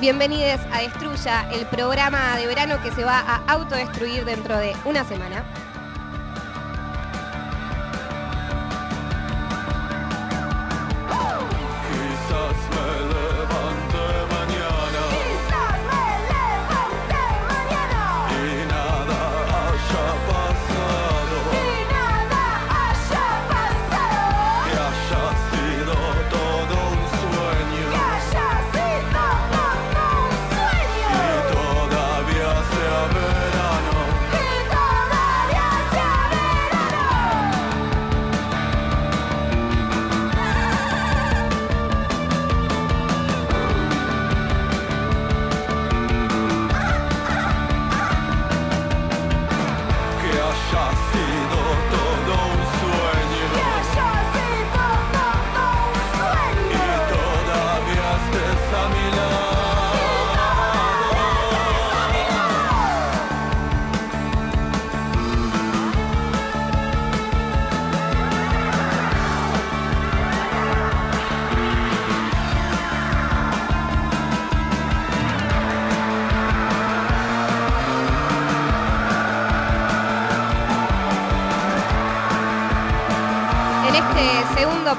Bienvenidos 0.00 0.62
a 0.72 0.80
Destruya, 0.80 1.46
el 1.52 1.66
programa 1.66 2.34
de 2.38 2.46
verano 2.46 2.82
que 2.82 2.90
se 2.90 3.04
va 3.04 3.18
a 3.18 3.44
autodestruir 3.52 4.24
dentro 4.24 4.56
de 4.56 4.74
una 4.86 5.04
semana. 5.04 5.44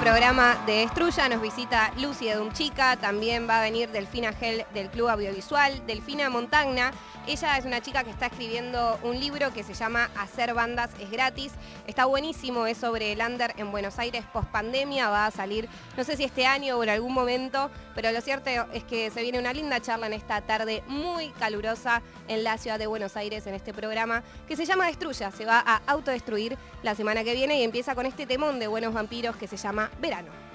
Programa 0.01 0.57
de 0.65 0.77
Destruya 0.77 1.29
nos 1.29 1.43
visita 1.43 1.93
Lucy 1.97 2.25
de 2.25 2.49
Chica, 2.53 2.97
también 2.97 3.47
va 3.47 3.59
a 3.59 3.61
venir 3.61 3.91
Delfina 3.91 4.33
Gel 4.33 4.65
del 4.73 4.89
Club 4.89 5.09
Audiovisual, 5.09 5.85
Delfina 5.85 6.27
Montagna. 6.31 6.91
Ella 7.27 7.55
es 7.55 7.65
una 7.65 7.81
chica 7.81 8.03
que 8.03 8.09
está 8.09 8.25
escribiendo 8.25 8.99
un 9.03 9.19
libro 9.19 9.53
que 9.53 9.63
se 9.63 9.75
llama 9.75 10.09
Hacer 10.17 10.55
bandas 10.55 10.89
es 10.99 11.11
gratis. 11.11 11.51
Está 11.85 12.05
buenísimo, 12.05 12.65
es 12.65 12.79
sobre 12.79 13.11
el 13.11 13.21
under 13.21 13.53
en 13.57 13.71
Buenos 13.71 13.99
Aires 13.99 14.25
post 14.33 14.49
pandemia, 14.49 15.07
va 15.09 15.27
a 15.27 15.31
salir 15.31 15.69
no 15.95 16.03
sé 16.03 16.17
si 16.17 16.23
este 16.23 16.47
año 16.47 16.77
o 16.77 16.83
en 16.83 16.89
algún 16.89 17.13
momento, 17.13 17.69
pero 17.93 18.11
lo 18.11 18.21
cierto 18.21 18.49
es 18.73 18.83
que 18.85 19.11
se 19.11 19.21
viene 19.21 19.37
una 19.37 19.53
linda 19.53 19.79
charla 19.79 20.07
en 20.07 20.13
esta 20.13 20.41
tarde 20.41 20.83
muy 20.87 21.29
calurosa 21.29 22.01
en 22.27 22.43
la 22.43 22.57
ciudad 22.57 22.79
de 22.79 22.87
Buenos 22.87 23.15
Aires 23.15 23.45
en 23.45 23.53
este 23.53 23.71
programa 23.71 24.23
que 24.47 24.57
se 24.57 24.65
llama 24.65 24.87
Destruya, 24.87 25.29
se 25.29 25.45
va 25.45 25.63
a 25.63 25.81
autodestruir 25.85 26.57
la 26.81 26.95
semana 26.95 27.23
que 27.23 27.35
viene 27.35 27.59
y 27.59 27.63
empieza 27.63 27.93
con 27.93 28.07
este 28.07 28.25
temón 28.25 28.59
de 28.59 28.65
Buenos 28.65 28.95
Vampiros 28.95 29.35
que 29.35 29.47
se 29.47 29.57
llama 29.57 29.91
Verano. 30.01 30.50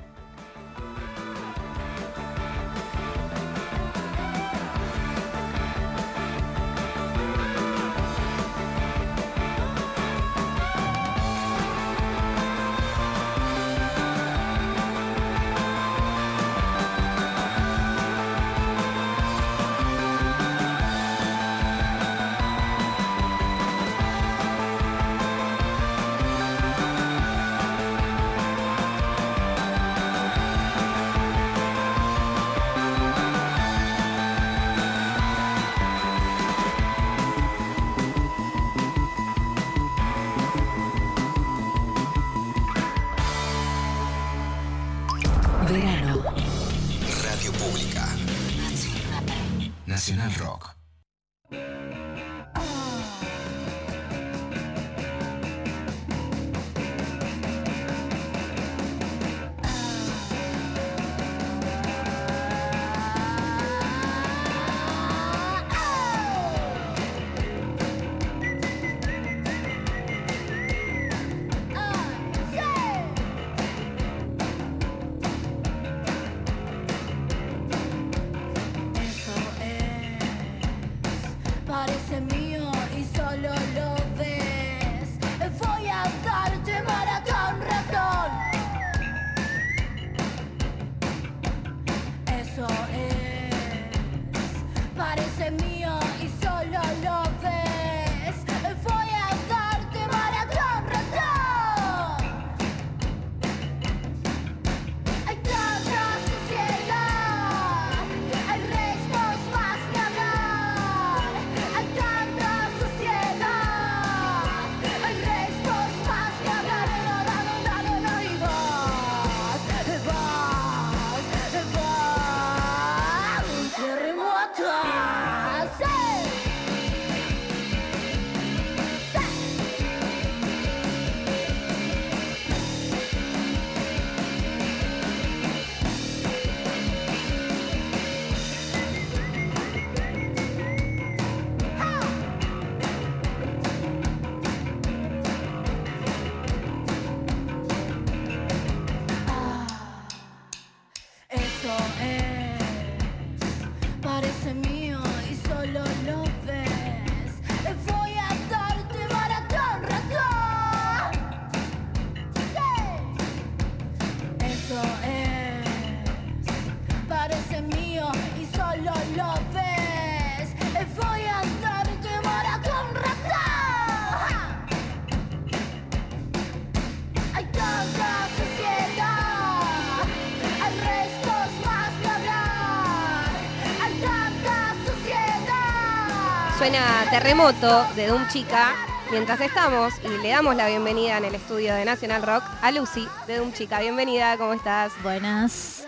Terremoto 187.11 187.87
de 187.95 188.09
Doom 188.09 188.27
Chica 188.29 188.75
mientras 189.13 189.41
estamos 189.41 189.95
y 190.05 190.23
le 190.23 190.31
damos 190.31 190.57
la 190.57 190.67
bienvenida 190.67 191.19
en 191.19 191.25
el 191.27 191.37
estudio 191.37 191.73
de 191.73 191.85
National 191.85 192.23
Rock 192.23 192.43
a 192.61 192.73
Lucy 192.73 193.07
de 193.29 193.37
Doom 193.37 193.53
Chica. 193.53 193.79
Bienvenida, 193.79 194.37
¿cómo 194.37 194.53
estás? 194.55 194.93
Buenas. 195.05 195.87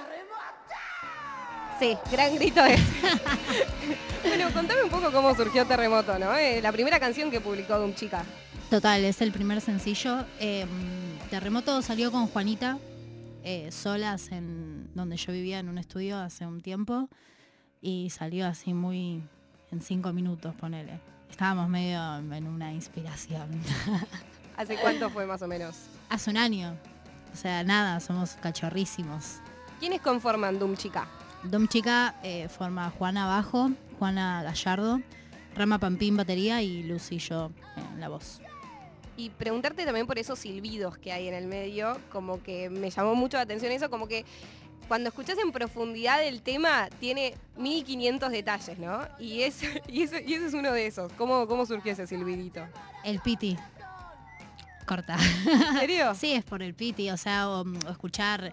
Sí, 1.81 1.97
gran 2.13 2.37
grito 2.37 2.65
es. 2.65 2.81
bueno, 4.25 4.53
contame 4.53 4.85
un 4.85 4.91
poco 4.91 5.11
cómo 5.11 5.35
surgió 5.35 5.67
Terremoto, 5.67 6.21
¿no? 6.21 6.37
Eh, 6.37 6.63
la 6.63 6.71
primera 6.71 7.01
canción 7.01 7.33
que 7.33 7.41
publicó 7.41 7.77
Doom 7.79 7.95
Chica. 7.95 8.25
Total, 8.71 9.05
es 9.05 9.21
el 9.21 9.33
primer 9.33 9.61
sencillo. 9.61 10.25
Eh, 10.39 10.67
Terremoto 11.31 11.83
salió 11.83 12.13
con 12.13 12.29
Juanita, 12.29 12.79
eh, 13.43 13.73
solas 13.73 14.31
en 14.31 14.95
donde 14.95 15.17
yo 15.17 15.33
vivía 15.33 15.59
en 15.59 15.69
un 15.69 15.79
estudio 15.79 16.17
hace 16.17 16.47
un 16.47 16.61
tiempo. 16.61 17.09
Y 17.81 18.11
salió 18.11 18.47
así 18.47 18.73
muy 18.73 19.23
en 19.71 19.81
cinco 19.81 20.13
minutos, 20.13 20.55
ponele. 20.55 21.01
Estábamos 21.31 21.69
medio 21.69 22.17
en 22.17 22.47
una 22.47 22.73
inspiración. 22.73 23.49
¿Hace 24.57 24.77
cuánto 24.77 25.11
fue 25.11 25.27
más 25.27 25.43
o 25.43 25.49
menos? 25.49 25.77
hace 26.09 26.31
un 26.31 26.37
año. 26.37 26.77
O 27.33 27.37
sea, 27.37 27.63
nada, 27.63 28.01
somos 28.01 28.33
cachorrísimos. 28.41 29.41
¿Quiénes 29.79 30.01
conforman 30.01 30.59
Doom 30.59 30.77
Chica? 30.77 31.07
Dom 31.45 31.69
Chica 31.69 32.17
eh, 32.23 32.49
forma 32.49 32.91
Juana 32.91 33.27
Bajo, 33.27 33.71
Juana 33.99 34.43
Gallardo, 34.43 35.01
Rama 35.55 35.79
Pampín 35.79 36.17
batería 36.17 36.63
y 36.63 36.83
Lucy 36.83 37.17
y 37.17 37.19
yo 37.19 37.51
en 37.77 38.01
la 38.01 38.09
voz. 38.09 38.41
Y 39.17 39.31
preguntarte 39.31 39.85
también 39.85 40.07
por 40.07 40.19
esos 40.19 40.39
silbidos 40.39 40.97
que 40.99 41.13
hay 41.13 41.29
en 41.29 41.35
el 41.35 41.47
medio, 41.47 41.99
como 42.11 42.43
que 42.43 42.71
me 42.71 42.91
llamó 42.91 43.15
mucho 43.15 43.37
la 43.37 43.43
atención 43.43 43.71
eso, 43.73 43.91
como 43.91 44.09
que 44.09 44.25
cuando 44.87 45.09
escuchás 45.09 45.39
en 45.39 45.53
profundidad 45.53 46.23
el 46.25 46.43
tema 46.43 46.89
tiene 47.01 47.35
1500 47.57 48.31
detalles, 48.31 48.79
¿no? 48.79 49.07
Y, 49.19 49.43
es, 49.43 49.63
y, 49.89 50.03
eso, 50.03 50.17
y 50.19 50.35
ese 50.35 50.47
es 50.47 50.55
uno 50.55 50.73
de 50.73 50.87
esos. 50.87 51.13
¿Cómo, 51.15 51.47
¿Cómo 51.47 51.67
surgió 51.67 51.93
ese 51.93 52.07
silbidito? 52.07 52.67
El 53.05 53.21
piti. 53.21 53.57
Corta. 54.87 55.17
¿En 55.17 55.79
serio? 55.81 56.15
Sí, 56.19 56.33
es 56.33 56.45
por 56.45 56.63
el 56.63 56.75
piti, 56.75 57.11
o 57.11 57.17
sea, 57.17 57.49
o, 57.49 57.63
o 57.63 57.91
escuchar 57.91 58.53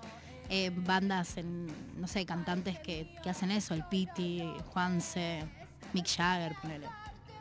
eh, 0.50 0.72
bandas, 0.76 1.38
en, 1.38 1.68
no 2.00 2.08
sé, 2.08 2.26
cantantes 2.26 2.78
que, 2.80 3.08
que 3.24 3.30
hacen 3.30 3.52
eso, 3.52 3.74
el 3.74 3.84
piti, 3.86 4.44
Juanse, 4.74 5.44
Mick 5.94 6.08
Jagger, 6.08 6.56
ponele. 6.62 6.88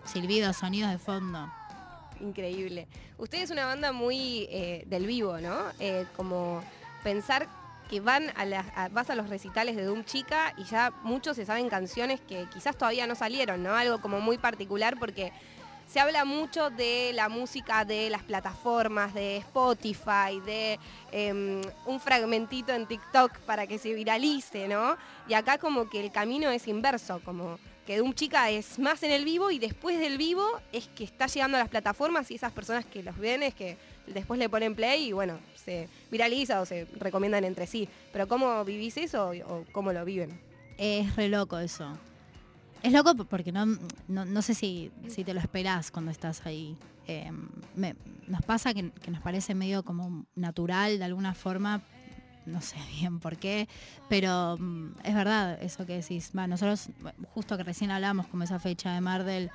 Silbidos, 0.04 0.56
sonidos 0.56 0.90
de 0.90 0.98
fondo. 0.98 1.50
Increíble. 2.20 2.86
Usted 3.18 3.42
es 3.42 3.50
una 3.50 3.66
banda 3.66 3.92
muy 3.92 4.46
eh, 4.50 4.84
del 4.86 5.06
vivo, 5.06 5.38
¿no? 5.38 5.56
Eh, 5.80 6.06
como 6.16 6.62
pensar 7.02 7.48
que 7.88 8.00
van 8.00 8.32
a 8.36 8.44
las, 8.44 8.66
vas 8.92 9.10
a 9.10 9.14
los 9.14 9.28
recitales 9.28 9.76
de 9.76 9.84
Doom 9.84 10.04
Chica 10.04 10.54
y 10.56 10.64
ya 10.64 10.92
muchos 11.02 11.36
se 11.36 11.46
saben 11.46 11.68
canciones 11.68 12.20
que 12.20 12.46
quizás 12.52 12.76
todavía 12.76 13.06
no 13.06 13.14
salieron, 13.14 13.62
¿no? 13.62 13.74
Algo 13.74 14.00
como 14.00 14.20
muy 14.20 14.38
particular 14.38 14.96
porque 14.98 15.32
se 15.86 16.00
habla 16.00 16.24
mucho 16.24 16.70
de 16.70 17.12
la 17.14 17.28
música 17.28 17.84
de 17.84 18.10
las 18.10 18.22
plataformas, 18.22 19.14
de 19.14 19.36
Spotify, 19.38 20.40
de 20.44 20.78
em, 21.12 21.60
un 21.86 22.00
fragmentito 22.00 22.72
en 22.72 22.86
TikTok 22.86 23.38
para 23.40 23.66
que 23.66 23.78
se 23.78 23.92
viralice, 23.94 24.66
¿no? 24.66 24.96
Y 25.28 25.34
acá 25.34 25.58
como 25.58 25.88
que 25.88 26.00
el 26.00 26.10
camino 26.10 26.50
es 26.50 26.66
inverso, 26.68 27.20
como 27.24 27.58
que 27.86 27.98
Doom 27.98 28.14
Chica 28.14 28.50
es 28.50 28.78
más 28.78 29.02
en 29.02 29.10
el 29.10 29.24
vivo 29.24 29.50
y 29.50 29.58
después 29.58 29.98
del 29.98 30.16
vivo 30.16 30.46
es 30.72 30.88
que 30.88 31.04
está 31.04 31.26
llegando 31.26 31.58
a 31.58 31.60
las 31.60 31.68
plataformas 31.68 32.30
y 32.30 32.36
esas 32.36 32.52
personas 32.52 32.86
que 32.86 33.02
los 33.02 33.16
ven 33.18 33.42
es 33.42 33.54
que 33.54 33.76
después 34.06 34.38
le 34.38 34.48
ponen 34.48 34.74
play 34.74 35.08
y 35.08 35.12
bueno, 35.12 35.38
se 35.64 35.88
viraliza 36.10 36.60
o 36.60 36.66
se 36.66 36.86
recomiendan 36.98 37.44
entre 37.44 37.66
sí. 37.66 37.88
Pero 38.12 38.28
¿cómo 38.28 38.64
vivís 38.64 38.96
eso 38.96 39.30
o 39.48 39.64
cómo 39.72 39.92
lo 39.92 40.04
viven? 40.04 40.38
Es 40.78 41.14
re 41.16 41.28
loco 41.28 41.58
eso. 41.58 41.96
Es 42.82 42.92
loco 42.92 43.14
porque 43.24 43.50
no, 43.52 43.64
no, 44.08 44.24
no 44.24 44.42
sé 44.42 44.54
si, 44.54 44.90
si 45.08 45.24
te 45.24 45.32
lo 45.32 45.40
esperás 45.40 45.90
cuando 45.90 46.10
estás 46.10 46.44
ahí. 46.46 46.76
Me- 47.74 47.96
nos 48.26 48.42
pasa 48.42 48.72
que, 48.74 48.90
que 48.90 49.10
nos 49.10 49.20
parece 49.22 49.54
medio 49.54 49.82
como 49.84 50.24
natural 50.34 50.98
de 50.98 51.04
alguna 51.04 51.34
forma, 51.34 51.82
no 52.46 52.60
sé 52.60 52.76
bien 53.00 53.20
por 53.20 53.36
qué, 53.36 53.68
pero 54.08 54.56
mm, 54.58 54.96
es 55.04 55.14
verdad 55.14 55.62
eso 55.62 55.86
que 55.86 55.94
decís. 55.94 56.30
Va, 56.36 56.46
nosotros, 56.46 56.88
justo 57.34 57.56
que 57.56 57.62
recién 57.62 57.90
hablamos 57.90 58.26
como 58.26 58.44
esa 58.44 58.58
fecha 58.58 58.92
de 58.92 59.00
Mardel, 59.00 59.50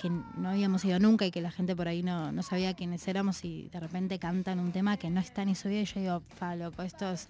que 0.00 0.10
no 0.10 0.48
habíamos 0.48 0.84
ido 0.84 0.98
nunca 0.98 1.26
y 1.26 1.30
que 1.30 1.40
la 1.40 1.50
gente 1.50 1.74
por 1.74 1.88
ahí 1.88 2.02
no, 2.02 2.32
no 2.32 2.42
sabía 2.42 2.74
quiénes 2.74 3.06
éramos 3.08 3.44
y 3.44 3.68
de 3.72 3.80
repente 3.80 4.18
cantan 4.18 4.58
un 4.60 4.72
tema 4.72 4.96
que 4.96 5.10
no 5.10 5.20
está 5.20 5.44
ni 5.44 5.54
subido 5.54 5.82
y 5.82 5.84
yo 5.84 6.00
digo, 6.00 6.22
fa, 6.36 6.56
loco, 6.56 6.82
esto 6.82 7.10
es... 7.12 7.28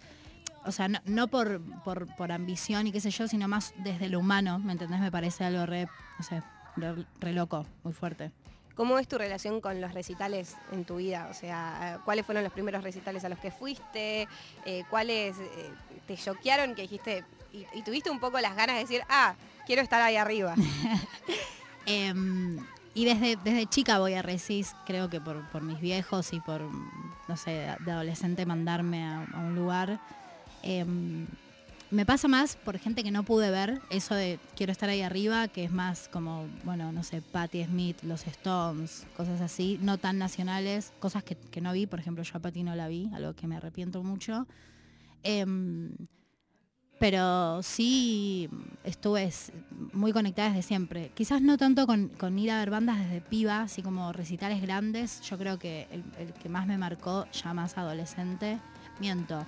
O 0.66 0.72
sea, 0.72 0.88
no, 0.88 0.98
no 1.04 1.28
por, 1.28 1.60
por, 1.82 2.06
por 2.16 2.32
ambición 2.32 2.86
y 2.86 2.92
qué 2.92 3.00
sé 3.00 3.10
yo, 3.10 3.28
sino 3.28 3.48
más 3.48 3.74
desde 3.84 4.08
lo 4.08 4.18
humano, 4.18 4.58
¿me 4.58 4.72
entendés? 4.72 4.98
Me 4.98 5.12
parece 5.12 5.44
algo 5.44 5.66
re, 5.66 5.88
no 6.18 6.24
sé, 6.24 6.42
re, 6.76 7.04
re 7.20 7.32
loco, 7.34 7.66
muy 7.82 7.92
fuerte. 7.92 8.32
¿Cómo 8.74 8.98
es 8.98 9.06
tu 9.06 9.18
relación 9.18 9.60
con 9.60 9.80
los 9.80 9.92
recitales 9.92 10.56
en 10.72 10.84
tu 10.84 10.96
vida? 10.96 11.28
O 11.30 11.34
sea, 11.34 12.00
¿cuáles 12.04 12.26
fueron 12.26 12.42
los 12.42 12.52
primeros 12.52 12.82
recitales 12.82 13.24
a 13.24 13.28
los 13.28 13.38
que 13.38 13.50
fuiste? 13.50 14.26
Eh, 14.64 14.84
¿Cuáles 14.90 15.38
eh, 15.38 15.70
te 16.06 16.16
choquearon 16.16 16.74
que 16.74 16.82
dijiste 16.82 17.24
y, 17.52 17.66
y 17.72 17.82
tuviste 17.82 18.10
un 18.10 18.18
poco 18.18 18.40
las 18.40 18.56
ganas 18.56 18.76
de 18.76 18.82
decir, 18.82 19.02
ah, 19.08 19.34
quiero 19.66 19.80
estar 19.82 20.00
ahí 20.02 20.16
arriba? 20.16 20.54
Em, 21.86 22.58
y 22.94 23.04
desde, 23.04 23.36
desde 23.36 23.66
chica 23.66 23.98
voy 23.98 24.14
a 24.14 24.22
Recis, 24.22 24.74
creo 24.86 25.10
que 25.10 25.20
por, 25.20 25.48
por 25.50 25.62
mis 25.62 25.80
viejos 25.80 26.32
y 26.32 26.40
por, 26.40 26.62
no 26.62 27.36
sé, 27.36 27.74
de 27.84 27.90
adolescente 27.90 28.46
mandarme 28.46 29.04
a, 29.04 29.26
un 29.36 29.54
lugar. 29.54 30.00
Em, 30.62 31.26
me 31.90 32.06
pasa 32.06 32.28
más 32.28 32.56
por 32.56 32.78
gente 32.78 33.04
que 33.04 33.10
no 33.10 33.22
pude 33.22 33.50
ver, 33.50 33.80
eso 33.90 34.14
de 34.14 34.38
quiero 34.56 34.72
estar 34.72 34.88
ahí 34.88 35.02
arriba, 35.02 35.48
que 35.48 35.64
es 35.64 35.72
más 35.72 36.08
como, 36.08 36.46
bueno, 36.64 36.92
no 36.92 37.02
sé, 37.02 37.20
Patti 37.20 37.64
Smith, 37.64 38.02
los 38.02 38.26
Stones, 38.26 39.06
cosas 39.16 39.40
así, 39.40 39.78
no 39.82 39.98
tan 39.98 40.18
nacionales, 40.18 40.92
cosas 40.98 41.22
que, 41.22 41.36
que 41.36 41.60
no 41.60 41.72
vi, 41.72 41.86
por 41.86 42.00
ejemplo, 42.00 42.24
yo 42.24 42.36
a 42.36 42.40
Patti 42.40 42.62
no 42.62 42.74
la 42.74 42.88
vi, 42.88 43.10
algo 43.12 43.34
que 43.34 43.46
me 43.46 43.56
arrepiento 43.56 44.02
mucho. 44.02 44.46
Em, 45.22 45.90
pero 46.98 47.62
sí 47.62 48.48
estuve 48.84 49.30
muy 49.92 50.12
conectada 50.12 50.48
desde 50.48 50.62
siempre. 50.62 51.10
Quizás 51.14 51.42
no 51.42 51.58
tanto 51.58 51.86
con, 51.86 52.08
con 52.08 52.38
ir 52.38 52.50
a 52.50 52.58
ver 52.58 52.70
bandas 52.70 52.98
desde 52.98 53.20
piba, 53.20 53.62
así 53.62 53.82
como 53.82 54.12
recitales 54.12 54.62
grandes. 54.62 55.20
Yo 55.22 55.36
creo 55.38 55.58
que 55.58 55.86
el, 55.90 56.04
el 56.18 56.32
que 56.34 56.48
más 56.48 56.66
me 56.66 56.78
marcó, 56.78 57.26
ya 57.32 57.52
más 57.52 57.76
adolescente, 57.76 58.58
miento. 59.00 59.44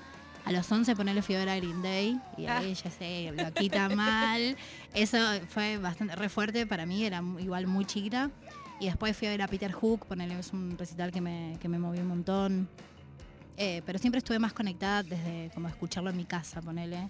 A 0.46 0.52
los 0.52 0.70
11 0.70 0.94
ponerle 0.94 1.22
fui 1.22 1.34
a 1.34 1.38
ver 1.40 1.48
a 1.48 1.56
Green 1.56 1.82
Day 1.82 2.20
y 2.36 2.46
ahí 2.46 2.72
ya 2.74 2.88
sé, 2.88 3.32
lo 3.36 3.52
quita 3.52 3.88
mal. 3.96 4.56
Eso 4.94 5.18
fue 5.48 5.76
bastante 5.76 6.14
re 6.14 6.28
fuerte 6.28 6.66
para 6.68 6.86
mí, 6.86 7.04
era 7.04 7.20
igual 7.40 7.66
muy 7.66 7.84
chiquita. 7.84 8.30
Y 8.78 8.86
después 8.86 9.16
fui 9.16 9.26
a 9.26 9.30
ver 9.30 9.42
a 9.42 9.48
Peter 9.48 9.72
Hook, 9.72 10.06
ponerle 10.06 10.38
es 10.38 10.52
un 10.52 10.78
recital 10.78 11.10
que 11.10 11.20
me, 11.20 11.58
que 11.60 11.68
me 11.68 11.80
movió 11.80 12.02
un 12.02 12.08
montón. 12.08 12.68
Eh, 13.56 13.82
pero 13.84 13.98
siempre 13.98 14.18
estuve 14.18 14.38
más 14.38 14.52
conectada 14.52 15.02
desde 15.02 15.50
como 15.52 15.66
escucharlo 15.66 16.10
en 16.10 16.16
mi 16.16 16.26
casa, 16.26 16.62
ponele, 16.62 17.08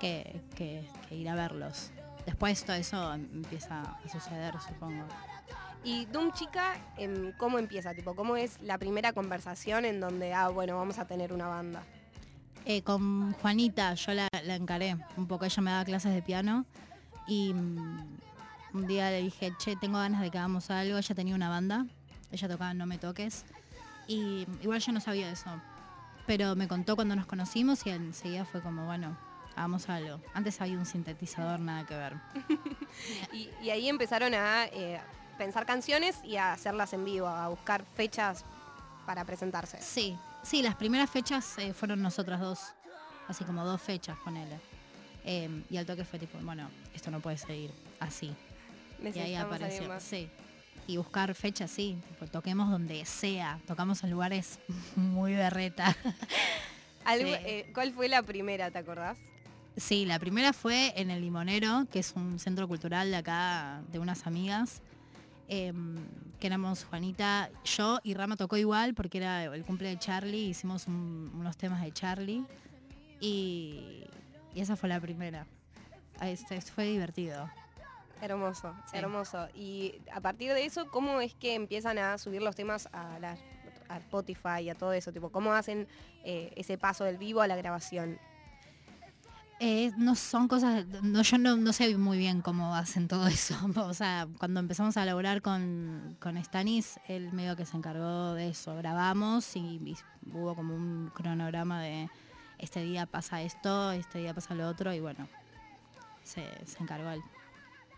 que, 0.00 0.40
que- 0.54 0.88
que 1.08 1.14
ir 1.16 1.28
a 1.28 1.34
verlos. 1.34 1.90
Después 2.26 2.62
todo 2.64 2.76
eso 2.76 3.14
empieza 3.14 3.80
a 3.82 4.08
suceder, 4.08 4.54
supongo. 4.60 5.04
Y 5.84 6.04
Doom 6.06 6.32
Chica, 6.32 6.74
em, 6.98 7.32
¿cómo 7.38 7.58
empieza? 7.58 7.94
Tipo, 7.94 8.14
¿Cómo 8.14 8.36
es 8.36 8.60
la 8.62 8.76
primera 8.78 9.12
conversación 9.12 9.84
en 9.84 10.00
donde, 10.00 10.34
ah, 10.34 10.48
bueno, 10.48 10.76
vamos 10.76 10.98
a 10.98 11.06
tener 11.06 11.32
una 11.32 11.46
banda? 11.46 11.82
Eh, 12.66 12.82
con 12.82 13.32
Juanita 13.34 13.94
yo 13.94 14.12
la, 14.12 14.28
la 14.44 14.56
encaré 14.56 14.96
un 15.16 15.26
poco, 15.26 15.46
ella 15.46 15.62
me 15.62 15.70
daba 15.70 15.84
clases 15.84 16.12
de 16.12 16.20
piano 16.20 16.66
y 17.26 17.54
mm, 17.54 18.18
un 18.74 18.86
día 18.86 19.08
le 19.10 19.22
dije, 19.22 19.52
che, 19.58 19.76
tengo 19.76 19.98
ganas 19.98 20.20
de 20.20 20.30
que 20.30 20.36
hagamos 20.36 20.70
algo, 20.70 20.98
ella 20.98 21.14
tenía 21.14 21.34
una 21.34 21.48
banda, 21.48 21.86
ella 22.30 22.48
tocaba 22.48 22.74
No 22.74 22.84
Me 22.84 22.98
Toques 22.98 23.46
y 24.06 24.46
igual 24.60 24.80
yo 24.80 24.92
no 24.92 25.00
sabía 25.00 25.30
eso, 25.30 25.48
pero 26.26 26.56
me 26.56 26.68
contó 26.68 26.94
cuando 26.96 27.16
nos 27.16 27.24
conocimos 27.24 27.86
y 27.86 27.90
enseguida 27.90 28.44
fue 28.44 28.60
como, 28.60 28.84
bueno, 28.84 29.16
hagamos 29.58 29.88
algo. 29.88 30.20
Antes 30.34 30.60
había 30.60 30.78
un 30.78 30.86
sintetizador, 30.86 31.60
nada 31.60 31.84
que 31.86 31.96
ver. 31.96 32.14
Y, 33.32 33.48
y 33.62 33.70
ahí 33.70 33.88
empezaron 33.88 34.34
a 34.34 34.66
eh, 34.66 35.00
pensar 35.36 35.66
canciones 35.66 36.16
y 36.24 36.36
a 36.36 36.52
hacerlas 36.52 36.92
en 36.94 37.04
vivo, 37.04 37.28
a 37.28 37.48
buscar 37.48 37.84
fechas 37.96 38.44
para 39.06 39.24
presentarse. 39.24 39.80
Sí, 39.80 40.18
sí, 40.42 40.62
las 40.62 40.74
primeras 40.74 41.08
fechas 41.10 41.56
eh, 41.58 41.72
fueron 41.74 42.02
nosotras 42.02 42.40
dos, 42.40 42.58
así 43.28 43.44
como 43.44 43.64
dos 43.64 43.80
fechas, 43.80 44.16
ponele. 44.24 44.58
Eh, 45.24 45.62
y 45.70 45.76
al 45.76 45.86
toque 45.86 46.04
fue 46.04 46.18
tipo, 46.18 46.38
bueno, 46.38 46.68
esto 46.94 47.10
no 47.10 47.20
puede 47.20 47.38
seguir 47.38 47.70
así. 48.00 48.34
Y 49.02 49.18
ahí 49.18 49.34
apareció, 49.36 50.00
sí. 50.00 50.28
Y 50.88 50.96
buscar 50.96 51.32
fechas, 51.34 51.70
sí, 51.70 52.00
tipo, 52.08 52.26
toquemos 52.26 52.70
donde 52.70 53.04
sea, 53.04 53.60
tocamos 53.66 54.02
en 54.02 54.10
lugares 54.10 54.58
muy 54.96 55.34
berreta. 55.34 55.96
Algo- 57.04 57.28
Sí. 57.28 57.42
eh, 57.44 57.70
¿Cuál 57.74 57.92
fue 57.92 58.08
la 58.08 58.22
primera, 58.22 58.70
te 58.70 58.78
acordás? 58.78 59.18
Sí, 59.78 60.04
la 60.06 60.18
primera 60.18 60.52
fue 60.52 60.92
en 61.00 61.10
el 61.10 61.20
Limonero, 61.20 61.86
que 61.90 62.00
es 62.00 62.12
un 62.16 62.38
centro 62.38 62.66
cultural 62.68 63.10
de 63.10 63.16
acá, 63.16 63.80
de 63.92 63.98
unas 64.00 64.26
amigas, 64.26 64.82
em, 65.48 65.96
que 66.40 66.46
éramos 66.48 66.84
Juanita, 66.84 67.48
yo 67.64 68.00
y 68.02 68.14
Rama 68.14 68.36
tocó 68.36 68.56
igual 68.56 68.94
porque 68.94 69.18
era 69.18 69.44
el 69.44 69.64
cumple 69.64 69.88
de 69.88 69.98
Charlie, 69.98 70.48
hicimos 70.48 70.86
un- 70.88 71.30
unos 71.34 71.56
temas 71.56 71.80
de 71.82 71.92
Charlie 71.92 72.44
y, 73.20 74.04
y 74.54 74.60
esa 74.60 74.76
fue 74.76 74.88
la 74.88 75.00
primera. 75.00 75.46
Este, 76.20 76.60
fue 76.60 76.84
divertido. 76.84 77.48
Hermoso, 78.20 78.74
Sí. 78.90 78.96
hermoso. 78.96 79.48
Y 79.54 79.94
a 80.12 80.20
partir 80.20 80.52
de 80.52 80.64
eso, 80.64 80.90
¿cómo 80.90 81.20
es 81.20 81.34
que 81.34 81.54
empiezan 81.54 81.98
a 81.98 82.18
subir 82.18 82.42
los 82.42 82.56
temas 82.56 82.88
a, 82.92 83.18
la- 83.20 83.36
a 83.88 83.98
Spotify 83.98 84.62
y 84.64 84.70
a 84.70 84.74
todo 84.74 84.92
eso? 84.92 85.12
Tipo, 85.12 85.30
¿Cómo 85.30 85.52
hacen 85.52 85.86
eh, 86.24 86.52
ese 86.56 86.76
paso 86.78 87.04
del 87.04 87.16
vivo 87.16 87.40
a 87.42 87.46
la 87.46 87.54
grabación? 87.54 88.18
Eh, 89.60 89.90
no 89.96 90.14
son 90.14 90.46
cosas, 90.46 90.86
no, 91.02 91.22
yo 91.22 91.36
no, 91.36 91.56
no 91.56 91.72
sé 91.72 91.96
muy 91.96 92.16
bien 92.16 92.42
cómo 92.42 92.74
hacen 92.74 93.08
todo 93.08 93.26
eso. 93.28 93.56
O 93.76 93.94
sea, 93.94 94.28
cuando 94.38 94.60
empezamos 94.60 94.96
a 94.96 95.04
laburar 95.04 95.42
con, 95.42 96.16
con 96.20 96.42
Stanis, 96.42 97.00
él 97.08 97.32
medio 97.32 97.56
que 97.56 97.66
se 97.66 97.76
encargó 97.76 98.34
de 98.34 98.50
eso. 98.50 98.76
Grabamos 98.76 99.56
y, 99.56 99.80
y 99.84 99.96
hubo 100.32 100.54
como 100.54 100.74
un 100.74 101.10
cronograma 101.14 101.82
de 101.82 102.08
este 102.58 102.82
día 102.82 103.06
pasa 103.06 103.42
esto, 103.42 103.92
este 103.92 104.18
día 104.18 104.34
pasa 104.34 104.54
lo 104.54 104.68
otro 104.68 104.92
y 104.92 105.00
bueno, 105.00 105.28
se, 106.22 106.44
se 106.64 106.82
encargó 106.82 107.10
él. 107.10 107.22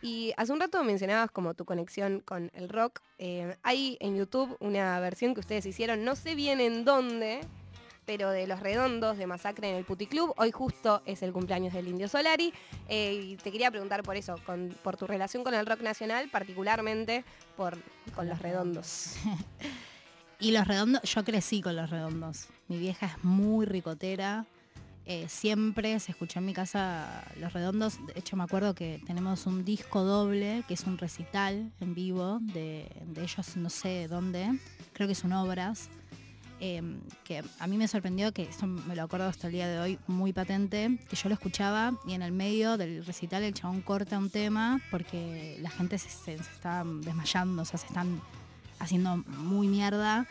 Y 0.02 0.32
hace 0.36 0.52
un 0.52 0.60
rato 0.60 0.82
mencionabas 0.82 1.30
como 1.30 1.54
tu 1.54 1.64
conexión 1.64 2.20
con 2.20 2.50
el 2.54 2.68
rock. 2.68 3.00
Eh, 3.18 3.56
hay 3.62 3.98
en 4.00 4.16
YouTube 4.16 4.56
una 4.60 4.98
versión 5.00 5.34
que 5.34 5.40
ustedes 5.40 5.66
hicieron, 5.66 6.04
no 6.04 6.16
sé 6.16 6.34
bien 6.34 6.60
en 6.60 6.84
dónde, 6.84 7.40
pero 8.10 8.30
de 8.30 8.48
Los 8.48 8.58
Redondos, 8.58 9.18
de 9.18 9.28
Masacre 9.28 9.70
en 9.70 9.76
el 9.76 9.84
Puticlub. 9.84 10.34
Hoy 10.36 10.50
justo 10.50 11.00
es 11.06 11.22
el 11.22 11.32
cumpleaños 11.32 11.72
del 11.72 11.86
Indio 11.86 12.08
Solari. 12.08 12.52
eh, 12.88 13.12
y 13.14 13.36
te 13.36 13.52
quería 13.52 13.70
preguntar 13.70 14.02
por 14.02 14.16
eso, 14.16 14.34
por 14.82 14.96
tu 14.96 15.06
relación 15.06 15.44
con 15.44 15.54
el 15.54 15.64
rock 15.64 15.80
nacional, 15.82 16.28
particularmente 16.28 17.24
por, 17.56 17.78
con 18.16 18.28
Los 18.28 18.40
Redondos. 18.40 19.14
Y 20.40 20.50
los 20.52 20.66
redondos, 20.66 21.02
yo 21.02 21.22
crecí 21.22 21.60
con 21.60 21.76
los 21.76 21.90
redondos. 21.90 22.48
Mi 22.66 22.78
vieja 22.78 23.06
es 23.06 23.22
muy 23.22 23.64
ricotera. 23.66 24.44
eh, 25.04 25.26
siempre 25.28 26.00
se 26.00 26.10
escuchó 26.12 26.38
en 26.40 26.46
mi 26.46 26.54
casa 26.54 27.22
los 27.36 27.52
redondos. 27.52 28.04
De 28.06 28.18
hecho, 28.18 28.36
me 28.36 28.42
acuerdo 28.44 28.74
que 28.74 29.00
tenemos 29.06 29.46
un 29.46 29.64
disco 29.64 30.02
doble, 30.02 30.64
que 30.66 30.74
es 30.74 30.82
un 30.84 30.98
recital 30.98 31.70
en 31.80 31.94
vivo 31.94 32.38
de, 32.40 32.90
de 33.06 33.22
ellos, 33.22 33.56
no 33.56 33.68
sé 33.70 34.08
dónde. 34.08 34.58
Creo 34.94 35.06
que 35.06 35.14
son 35.14 35.32
obras. 35.34 35.90
Eh, 36.60 36.82
que 37.24 37.42
a 37.58 37.66
mí 37.66 37.76
me 37.78 37.88
sorprendió, 37.88 38.32
que 38.32 38.42
eso 38.42 38.66
me 38.66 38.94
lo 38.94 39.02
acuerdo 39.02 39.26
hasta 39.26 39.46
el 39.46 39.52
día 39.54 39.66
de 39.68 39.78
hoy, 39.78 39.98
muy 40.06 40.32
patente, 40.32 40.98
que 41.08 41.16
yo 41.16 41.28
lo 41.28 41.34
escuchaba 41.34 41.94
y 42.06 42.12
en 42.12 42.22
el 42.22 42.32
medio 42.32 42.76
del 42.76 43.04
recital 43.04 43.42
el 43.42 43.54
chabón 43.54 43.80
corta 43.80 44.18
un 44.18 44.30
tema 44.30 44.80
porque 44.90 45.56
la 45.60 45.70
gente 45.70 45.98
se, 45.98 46.08
se- 46.10 46.36
se 46.36 46.50
está 46.52 46.84
desmayando, 46.84 47.62
o 47.62 47.64
sea, 47.64 47.78
se 47.78 47.86
están 47.86 48.20
haciendo 48.78 49.16
muy 49.18 49.68
mierda 49.68 50.26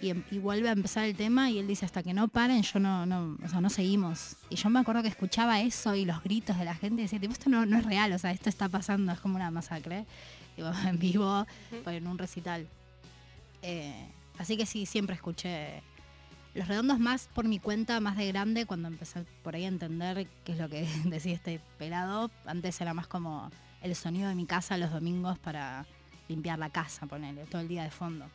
y, 0.00 0.10
em- 0.10 0.22
y 0.30 0.38
vuelve 0.38 0.68
a 0.68 0.72
empezar 0.72 1.04
el 1.04 1.14
tema 1.16 1.50
y 1.50 1.58
él 1.58 1.66
dice 1.66 1.84
hasta 1.86 2.02
que 2.02 2.12
no 2.14 2.28
paren 2.28 2.62
yo 2.62 2.78
no, 2.80 3.06
no, 3.06 3.36
o 3.44 3.48
sea, 3.48 3.60
no 3.60 3.70
seguimos. 3.70 4.36
Y 4.50 4.56
yo 4.56 4.70
me 4.70 4.80
acuerdo 4.80 5.02
que 5.02 5.08
escuchaba 5.08 5.60
eso 5.60 5.94
y 5.94 6.04
los 6.04 6.22
gritos 6.22 6.58
de 6.58 6.64
la 6.64 6.74
gente 6.74 7.02
y 7.02 7.04
decía, 7.04 7.20
tipo, 7.20 7.32
esto 7.32 7.50
no, 7.50 7.66
no 7.66 7.78
es 7.78 7.84
real, 7.84 8.12
o 8.12 8.18
sea, 8.18 8.32
esto 8.32 8.48
está 8.48 8.68
pasando, 8.68 9.12
es 9.12 9.20
como 9.20 9.36
una 9.36 9.50
masacre. 9.50 10.04
Digo, 10.56 10.70
en 10.86 10.98
vivo, 10.98 11.46
en 11.86 12.06
un 12.08 12.18
recital. 12.18 12.66
Eh, 13.62 14.06
así 14.38 14.56
que 14.56 14.66
sí, 14.66 14.86
siempre 14.86 15.14
escuché 15.16 15.82
los 16.54 16.66
redondos 16.66 16.98
más 16.98 17.28
por 17.34 17.46
mi 17.46 17.58
cuenta, 17.58 18.00
más 18.00 18.16
de 18.16 18.26
grande, 18.28 18.66
cuando 18.66 18.88
empecé 18.88 19.24
por 19.42 19.54
ahí 19.54 19.64
a 19.64 19.68
entender 19.68 20.26
qué 20.44 20.52
es 20.52 20.58
lo 20.58 20.68
que 20.68 20.86
decía 21.04 21.34
este 21.34 21.60
pelado. 21.78 22.30
Antes 22.46 22.80
era 22.80 22.94
más 22.94 23.06
como 23.06 23.50
el 23.82 23.94
sonido 23.94 24.28
de 24.28 24.34
mi 24.34 24.46
casa 24.46 24.76
los 24.78 24.90
domingos 24.90 25.38
para 25.38 25.86
limpiar 26.28 26.58
la 26.58 26.70
casa, 26.70 27.06
ponerle 27.06 27.44
todo 27.46 27.60
el 27.60 27.68
día 27.68 27.84
de 27.84 27.90
fondo. 27.90 28.26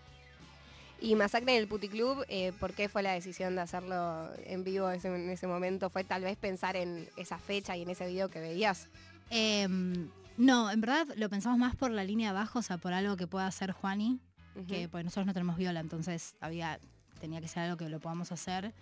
Y 1.01 1.15
Masacre 1.15 1.53
en 1.55 1.61
el 1.61 1.67
Puticlub, 1.67 2.23
eh, 2.29 2.53
¿por 2.59 2.73
qué 2.73 2.87
fue 2.87 3.03
la 3.03 3.11
decisión 3.11 3.55
de 3.55 3.61
hacerlo 3.61 4.29
en 4.45 4.63
vivo 4.63 4.89
ese- 4.89 5.09
en 5.13 5.29
ese 5.29 5.47
momento? 5.47 5.89
¿Fue 5.89 6.05
tal 6.05 6.21
vez 6.23 6.37
pensar 6.37 6.77
en 6.77 7.09
esa 7.17 7.37
fecha 7.39 7.75
y 7.75 7.81
en 7.81 7.89
ese 7.89 8.07
video 8.07 8.29
que 8.29 8.39
veías? 8.39 8.87
Em, 9.29 10.07
no, 10.37 10.71
en 10.71 10.79
verdad 10.79 11.05
lo 11.17 11.29
pensamos 11.29 11.57
más 11.59 11.75
por 11.75 11.91
la 11.91 12.05
línea 12.05 12.29
abajo, 12.29 12.59
o 12.59 12.61
sea, 12.61 12.77
por 12.77 12.93
algo 12.93 13.17
que 13.17 13.27
pueda 13.27 13.47
hacer 13.47 13.73
Juani, 13.73 14.19
Que 14.67 14.87
pues 14.87 15.03
nosotros 15.03 15.25
no 15.25 15.33
tenemos 15.33 15.57
viola, 15.57 15.79
entonces 15.79 16.35
había, 16.39 16.79
tenía 17.19 17.41
que 17.41 17.47
ser 17.47 17.63
algo 17.63 17.77
que 17.77 17.89
lo 17.89 17.99
podamos 17.99 18.31
hacer. 18.31 18.73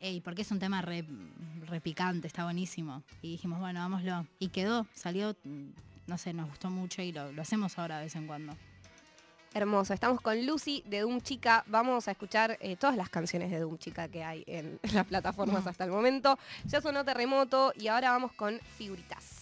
y 0.00 0.20
porque 0.20 0.42
es 0.42 0.50
un 0.50 0.58
tema 0.58 0.82
re, 0.82 1.04
re 1.66 1.80
picante, 1.80 2.26
está 2.26 2.44
buenísimo. 2.44 3.02
Y 3.20 3.32
dijimos, 3.32 3.60
bueno, 3.60 3.80
hagámoslo. 3.80 4.26
Y 4.38 4.48
quedó, 4.48 4.86
salió, 4.94 5.36
mm, 5.44 5.68
no 6.06 6.18
sé, 6.18 6.32
nos 6.32 6.48
gustó 6.48 6.70
mucho 6.70 7.02
y 7.02 7.12
lo, 7.12 7.30
lo 7.32 7.42
hacemos 7.42 7.78
ahora 7.78 7.98
de 7.98 8.04
vez 8.04 8.16
en 8.16 8.26
cuando. 8.26 8.56
Hermoso. 9.54 9.92
Estamos 9.92 10.20
con 10.22 10.46
Lucy 10.46 10.82
de 10.86 11.00
Doom 11.00 11.20
Chica. 11.20 11.62
Vamos 11.66 12.08
a 12.08 12.12
escuchar 12.12 12.56
eh, 12.60 12.76
todas 12.76 12.96
las 12.96 13.10
canciones 13.10 13.50
de 13.50 13.60
Doom 13.60 13.76
Chica 13.76 14.08
que 14.08 14.24
hay 14.24 14.44
en 14.46 14.80
las 14.94 15.06
plataformas 15.06 15.66
hasta 15.66 15.84
el 15.84 15.90
momento. 15.90 16.38
Ya 16.64 16.80
sonó 16.80 17.04
Terremoto 17.04 17.72
y 17.78 17.88
ahora 17.88 18.12
vamos 18.12 18.32
con 18.32 18.58
Figuritas. 18.78 19.41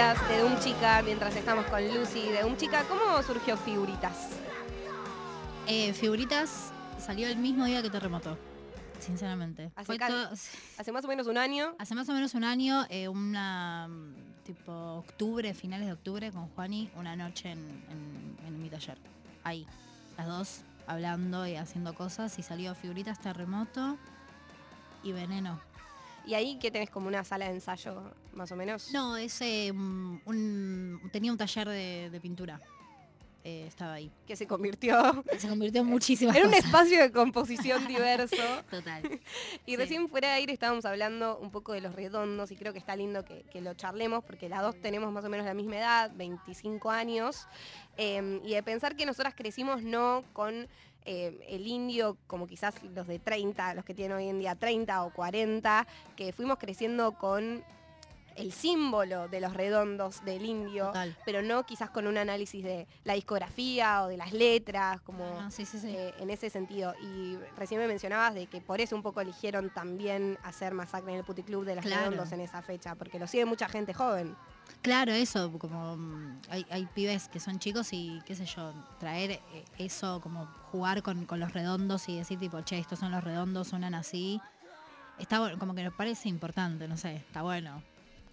Figuritas 0.00 0.28
de 0.30 0.44
un 0.44 0.58
chica, 0.60 1.02
mientras 1.02 1.36
estamos 1.36 1.66
con 1.66 1.86
Lucy 1.94 2.22
de 2.30 2.42
un 2.42 2.56
chica, 2.56 2.84
¿cómo 2.88 3.22
surgió 3.22 3.54
Figuritas? 3.58 4.30
Eh, 5.66 5.92
Figuritas 5.92 6.72
salió 6.98 7.28
el 7.28 7.36
mismo 7.36 7.66
día 7.66 7.82
que 7.82 7.90
Terremoto, 7.90 8.38
sinceramente. 8.98 9.70
Hace 9.76 9.98
todo- 9.98 10.30
más 10.94 11.04
o 11.04 11.08
menos 11.08 11.26
un 11.26 11.36
año. 11.36 11.74
hace 11.78 11.94
más 11.94 12.08
o 12.08 12.14
menos 12.14 12.32
un 12.32 12.44
año, 12.44 12.86
eh, 12.88 13.08
una 13.08 13.88
mm, 13.88 14.42
tipo 14.44 14.72
octubre, 14.72 15.52
finales 15.52 15.86
de 15.88 15.92
octubre, 15.92 16.32
con 16.32 16.48
Juani, 16.48 16.90
una 16.96 17.14
noche 17.14 17.50
en, 17.50 17.58
en- 17.90 18.38
en 18.46 18.62
mi 18.62 18.70
taller. 18.70 18.96
Ahí, 19.44 19.66
las 20.16 20.26
dos 20.26 20.60
hablando 20.86 21.46
y 21.46 21.56
haciendo 21.56 21.92
cosas 21.94 22.38
y 22.38 22.42
salió 22.42 22.74
Figuritas, 22.74 23.18
Terremoto 23.20 23.98
y 25.02 25.12
Veneno. 25.12 25.60
Y 26.26 26.34
ahí 26.34 26.58
que 26.58 26.70
tenés 26.70 26.90
como 26.90 27.08
una 27.08 27.24
sala 27.24 27.46
de 27.46 27.54
ensayo, 27.54 28.12
más 28.32 28.50
o 28.52 28.56
menos. 28.56 28.92
No, 28.92 29.16
es 29.16 29.40
eh, 29.40 29.70
un, 29.72 31.00
tenía 31.12 31.32
un 31.32 31.38
taller 31.38 31.68
de, 31.68 32.10
de 32.10 32.20
pintura. 32.20 32.60
Eh, 33.42 33.64
estaba 33.66 33.94
ahí. 33.94 34.12
Que 34.26 34.36
se 34.36 34.46
convirtió 34.46 35.24
Se 35.38 35.48
convirtió 35.48 35.80
en 35.80 35.86
muchísimas 35.86 36.36
en 36.36 36.48
un 36.48 36.52
espacio 36.52 37.00
de 37.00 37.10
composición 37.10 37.86
diverso. 37.88 38.36
Total. 38.70 39.02
Y 39.66 39.70
Sí. 39.72 39.76
recién 39.76 40.08
fuera 40.10 40.28
de 40.28 40.34
aire 40.34 40.52
estábamos 40.52 40.84
hablando 40.84 41.38
un 41.38 41.50
poco 41.50 41.72
de 41.72 41.80
los 41.80 41.94
redondos 41.94 42.50
y 42.50 42.56
creo 42.56 42.74
que 42.74 42.78
está 42.78 42.96
lindo 42.96 43.24
que, 43.24 43.44
que 43.50 43.62
lo 43.62 43.72
charlemos 43.72 44.22
porque 44.24 44.50
las 44.50 44.60
dos 44.60 44.76
tenemos 44.82 45.10
más 45.10 45.24
o 45.24 45.30
menos 45.30 45.46
la 45.46 45.54
misma 45.54 45.76
edad, 45.78 46.12
25 46.16 46.90
años, 46.90 47.46
eh, 47.96 48.40
y 48.44 48.52
de 48.52 48.62
pensar 48.62 48.94
que 48.94 49.06
nosotras 49.06 49.34
crecimos 49.34 49.82
no 49.82 50.22
con 50.34 50.68
eh, 51.04 51.38
el 51.48 51.66
indio 51.66 52.16
como 52.26 52.46
quizás 52.46 52.74
los 52.94 53.06
de 53.06 53.18
30, 53.18 53.74
los 53.74 53.84
que 53.84 53.94
tienen 53.94 54.16
hoy 54.16 54.28
en 54.28 54.38
día 54.38 54.54
30 54.54 55.04
o 55.04 55.12
40, 55.12 55.86
que 56.16 56.32
fuimos 56.32 56.58
creciendo 56.58 57.12
con 57.12 57.64
el 58.36 58.52
símbolo 58.52 59.28
de 59.28 59.40
los 59.40 59.52
redondos 59.54 60.24
del 60.24 60.46
indio, 60.46 60.86
Total. 60.86 61.14
pero 61.26 61.42
no 61.42 61.66
quizás 61.66 61.90
con 61.90 62.06
un 62.06 62.16
análisis 62.16 62.64
de 62.64 62.86
la 63.04 63.14
discografía 63.14 64.02
o 64.04 64.08
de 64.08 64.16
las 64.16 64.32
letras, 64.32 65.00
como 65.02 65.24
No, 65.42 65.50
sí, 65.50 65.66
sí, 65.66 65.78
sí. 65.78 65.88
eh, 65.94 66.14
en 66.18 66.30
ese 66.30 66.48
sentido. 66.48 66.94
Y 67.02 67.36
recién 67.56 67.80
me 67.80 67.86
mencionabas 67.88 68.34
de 68.34 68.46
que 68.46 68.60
por 68.62 68.80
eso 68.80 68.96
un 68.96 69.02
poco 69.02 69.20
eligieron 69.20 69.68
también 69.70 70.38
hacer 70.42 70.72
Masacre 70.72 71.12
en 71.12 71.18
el 71.18 71.24
Puticlub 71.24 71.64
de 71.64 71.74
los 71.74 71.84
Claro. 71.84 72.02
Redondos 72.10 72.32
en 72.32 72.40
esa 72.40 72.62
fecha, 72.62 72.94
porque 72.94 73.18
lo 73.18 73.26
sigue 73.26 73.44
mucha 73.44 73.68
gente 73.68 73.92
joven. 73.92 74.34
Claro, 74.82 75.12
eso, 75.12 75.52
como 75.58 75.96
mm, 75.96 76.40
hay, 76.48 76.88
pibes 76.94 77.28
que 77.28 77.40
son 77.40 77.58
chicos 77.58 77.92
y 77.92 78.20
qué 78.24 78.34
sé 78.34 78.46
yo, 78.46 78.72
traer 78.98 79.32
eh, 79.32 79.64
eso, 79.78 80.20
como 80.20 80.46
jugar 80.70 81.02
con, 81.02 81.26
con 81.26 81.40
los 81.40 81.52
redondos 81.52 82.08
y 82.08 82.16
decir 82.16 82.38
tipo, 82.38 82.60
che, 82.62 82.78
estos 82.78 82.98
son 82.98 83.12
los 83.12 83.22
redondos, 83.22 83.68
suenan 83.68 83.94
así. 83.94 84.40
Está 85.18 85.56
como 85.58 85.74
que 85.74 85.84
nos 85.84 85.94
parece 85.94 86.28
importante, 86.28 86.88
no 86.88 86.96
sé, 86.96 87.16
está 87.16 87.42
bueno. 87.42 87.82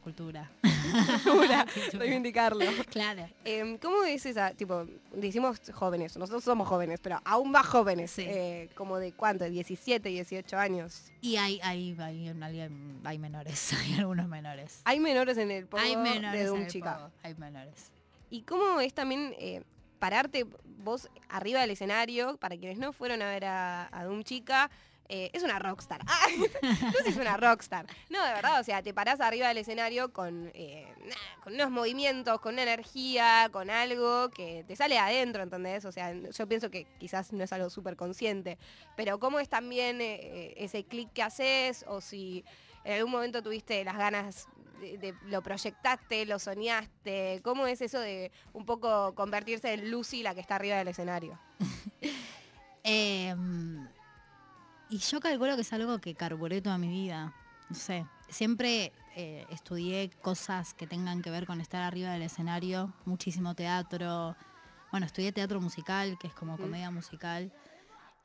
Cultura. 0.07 0.49
Cultura, 1.25 1.65
reivindicarlo. 1.91 2.63
claro. 2.89 3.27
Em, 3.43 3.77
¿Cómo 3.77 4.05
es 4.05 4.25
esa, 4.25 4.51
tipo, 4.53 4.85
decimos 5.13 5.59
jóvenes, 5.73 6.15
nosotros 6.15 6.45
somos 6.45 6.65
jóvenes, 6.65 7.01
pero 7.03 7.19
aún 7.25 7.51
más 7.51 7.65
jóvenes, 7.67 8.11
Sí. 8.11 8.23
eh, 8.25 8.69
como 8.73 8.97
de 8.99 9.11
cuánto, 9.11 9.43
17, 9.43 10.07
18 10.07 10.57
años? 10.57 11.11
Y 11.19 11.35
hay, 11.35 11.59
hay, 11.61 11.93
hay, 11.99 12.29
hay, 12.29 12.69
hay 13.03 13.19
menores, 13.19 13.73
hay 13.73 13.95
algunos 13.95 14.29
menores. 14.29 14.79
Hay 14.85 15.01
menores 15.01 15.37
en 15.37 15.51
el 15.51 15.67
hay 15.73 15.97
menores 15.97 16.41
de 16.41 16.51
un 16.51 16.67
chica. 16.67 17.11
Hay 17.21 17.35
menores. 17.35 17.91
¿Y 18.29 18.43
cómo 18.43 18.79
es 18.79 18.93
también 18.93 19.35
eh, 19.39 19.61
pararte 19.99 20.45
vos 20.85 21.09
arriba 21.27 21.59
del 21.59 21.71
escenario, 21.71 22.37
para 22.37 22.55
quienes 22.55 22.77
no 22.77 22.93
fueron 22.93 23.21
a 23.21 23.25
ver 23.25 23.43
a, 23.43 23.89
a 23.91 24.05
Doom 24.05 24.23
Chica? 24.23 24.71
Eh, 25.09 25.29
es 25.33 25.43
una 25.43 25.59
rockstar. 25.59 26.01
Lucy 26.61 27.09
es 27.09 27.17
una 27.17 27.37
rockstar. 27.37 27.85
No, 28.09 28.23
de 28.23 28.33
verdad, 28.33 28.59
o 28.59 28.63
sea, 28.63 28.81
te 28.81 28.93
parás 28.93 29.21
arriba 29.21 29.47
del 29.47 29.57
escenario 29.57 30.11
con, 30.11 30.51
eh, 30.53 30.87
con 31.43 31.53
unos 31.53 31.71
movimientos, 31.71 32.41
con 32.41 32.53
una 32.53 32.63
energía, 32.63 33.49
con 33.51 33.69
algo 33.69 34.29
que 34.29 34.65
te 34.67 34.75
sale 34.75 34.99
adentro, 34.99 35.43
¿entendés? 35.43 35.85
O 35.85 35.91
sea, 35.91 36.13
yo 36.13 36.47
pienso 36.47 36.69
que 36.69 36.85
quizás 36.99 37.31
no 37.31 37.43
es 37.43 37.53
algo 37.53 37.69
súper 37.69 37.95
consciente, 37.95 38.57
pero 38.95 39.19
cómo 39.19 39.39
es 39.39 39.49
también 39.49 40.01
eh, 40.01 40.19
eh, 40.21 40.53
ese 40.57 40.83
clic 40.83 41.11
que 41.13 41.23
haces 41.23 41.85
o 41.87 42.01
si 42.01 42.43
en 42.83 42.93
algún 42.93 43.11
momento 43.11 43.41
tuviste 43.41 43.83
las 43.83 43.97
ganas 43.97 44.47
de, 44.79 45.15
lo 45.25 45.41
proyectaste, 45.41 46.25
lo 46.25 46.37
soñaste, 46.37 47.41
¿cómo 47.43 47.65
es 47.65 47.81
eso 47.81 47.99
de 47.99 48.31
un 48.53 48.65
poco 48.65 49.15
convertirse 49.15 49.73
en 49.73 49.89
Lucy 49.89 50.21
la 50.21 50.35
que 50.35 50.41
está 50.41 50.55
arriba 50.55 50.77
del 50.77 50.89
escenario? 50.89 51.39
Eh, 52.89 53.35
y 54.89 54.97
yo 54.99 55.19
calculo 55.19 55.55
que 55.55 55.61
es 55.61 55.73
algo 55.73 55.99
que 55.99 56.15
carburé 56.15 56.61
toda 56.61 56.77
mi 56.77 56.89
vida. 56.89 57.33
No 57.69 57.75
sé. 57.75 58.05
Siempre 58.29 58.93
eh, 59.15 59.45
estudié 59.49 60.09
cosas 60.21 60.73
que 60.73 60.87
tengan 60.87 61.21
que 61.21 61.29
ver 61.29 61.45
con 61.45 61.61
estar 61.61 61.81
arriba 61.81 62.11
del 62.11 62.21
escenario, 62.21 62.93
muchísimo 63.05 63.55
teatro. 63.55 64.35
Bueno, 64.91 65.05
estudié 65.05 65.31
teatro 65.31 65.59
musical, 65.59 66.17
que 66.19 66.27
es 66.27 66.33
como 66.33 66.57
comedia 66.57 66.91
musical. 66.91 67.51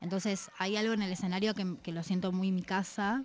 Entonces 0.01 0.51
hay 0.57 0.75
algo 0.77 0.93
en 0.93 1.01
el 1.01 1.11
escenario 1.11 1.53
que, 1.53 1.77
que 1.81 1.91
lo 1.91 2.03
siento 2.03 2.31
muy 2.31 2.51
mi 2.51 2.63
casa, 2.63 3.23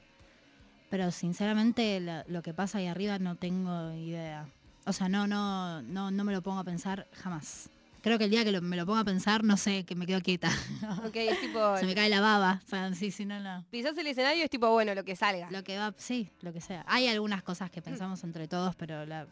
pero 0.90 1.10
sinceramente 1.10 2.24
lo 2.26 2.42
que 2.42 2.54
pasa 2.54 2.78
ahí 2.78 2.86
arriba 2.86 3.18
no 3.18 3.36
tengo 3.36 3.92
idea. 3.92 4.48
O 4.86 4.92
sea, 4.92 5.08
no, 5.08 5.26
no, 5.26 5.82
no, 5.82 6.10
no 6.10 6.24
me 6.24 6.32
lo 6.32 6.42
pongo 6.42 6.60
a 6.60 6.64
pensar 6.64 7.06
jamás. 7.12 7.70
Creo 8.00 8.16
que 8.18 8.24
el 8.24 8.30
día 8.30 8.44
que 8.44 8.52
lo- 8.52 8.62
me 8.62 8.76
lo 8.76 8.86
ponga 8.86 9.00
a 9.00 9.04
pensar, 9.04 9.42
no 9.44 9.56
sé, 9.56 9.84
que 9.84 9.94
me 9.94 10.06
quedo 10.06 10.20
quieta. 10.20 10.50
Ok, 11.04 11.16
es 11.16 11.40
tipo, 11.40 11.76
Se 11.80 11.86
me 11.86 11.94
cae 11.94 12.08
la 12.08 12.20
baba. 12.20 12.60
O 12.64 12.68
sea, 12.68 12.94
sí, 12.94 13.10
sí, 13.10 13.24
no, 13.24 13.40
no. 13.40 13.64
pisás 13.70 13.96
el 13.98 14.06
escenario 14.06 14.44
es 14.44 14.50
tipo, 14.50 14.70
bueno, 14.70 14.94
lo 14.94 15.04
que 15.04 15.16
salga. 15.16 15.50
Lo 15.50 15.64
que 15.64 15.76
va, 15.78 15.92
sí, 15.96 16.30
lo 16.40 16.52
que 16.52 16.60
sea. 16.60 16.84
Hay 16.88 17.08
algunas 17.08 17.42
cosas 17.42 17.70
que 17.70 17.82
pensamos 17.82 18.22
entre 18.24 18.46
todos, 18.48 18.76
pero 18.76 19.04
la, 19.04 19.26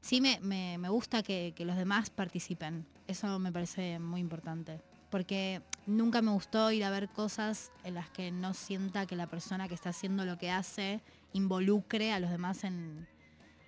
sí 0.00 0.20
me, 0.20 0.38
me- 0.40 0.78
me 0.78 0.88
gusta 0.88 1.22
que, 1.22 1.52
que 1.56 1.64
los 1.64 1.76
demás 1.76 2.10
participen. 2.10 2.84
Eso 3.06 3.38
me 3.38 3.52
parece 3.52 3.98
muy 3.98 4.20
importante. 4.20 4.80
Porque 5.10 5.62
nunca 5.86 6.20
me 6.20 6.32
gustó 6.32 6.72
ir 6.72 6.82
a 6.84 6.90
ver 6.90 7.08
cosas 7.08 7.70
en 7.84 7.94
las 7.94 8.10
que 8.10 8.32
no 8.32 8.52
sienta 8.54 9.06
que 9.06 9.14
la 9.14 9.28
persona 9.28 9.68
que 9.68 9.74
está 9.74 9.90
haciendo 9.90 10.24
lo 10.24 10.36
que 10.36 10.50
hace 10.50 11.00
involucre 11.32 12.12
a 12.12 12.18
los 12.18 12.30
demás 12.30 12.64
en, 12.64 13.06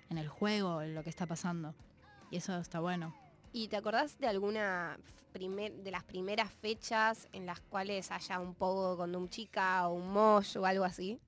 en 0.09 0.17
el 0.17 0.27
juego, 0.27 0.81
en 0.81 0.93
lo 0.95 1.03
que 1.03 1.09
está 1.09 1.25
pasando. 1.25 1.73
Y 2.29 2.35
eso 2.35 2.57
está 2.59 2.81
bueno. 2.81 3.15
¿Y 3.51 3.67
te 3.67 3.77
acordás 3.77 4.17
de 4.19 4.27
alguna 4.27 4.97
de 5.33 5.91
las 5.91 6.03
primeras 6.03 6.51
fechas 6.51 7.27
en 7.31 7.45
las 7.45 7.59
cuales 7.61 8.11
haya 8.11 8.39
un 8.39 8.53
pogo 8.55 8.97
con 8.97 9.15
un 9.15 9.29
chica 9.29 9.87
o 9.87 9.93
un 9.93 10.11
mosh 10.11 10.57
o 10.57 10.65
algo 10.65 10.83
así? 10.83 11.19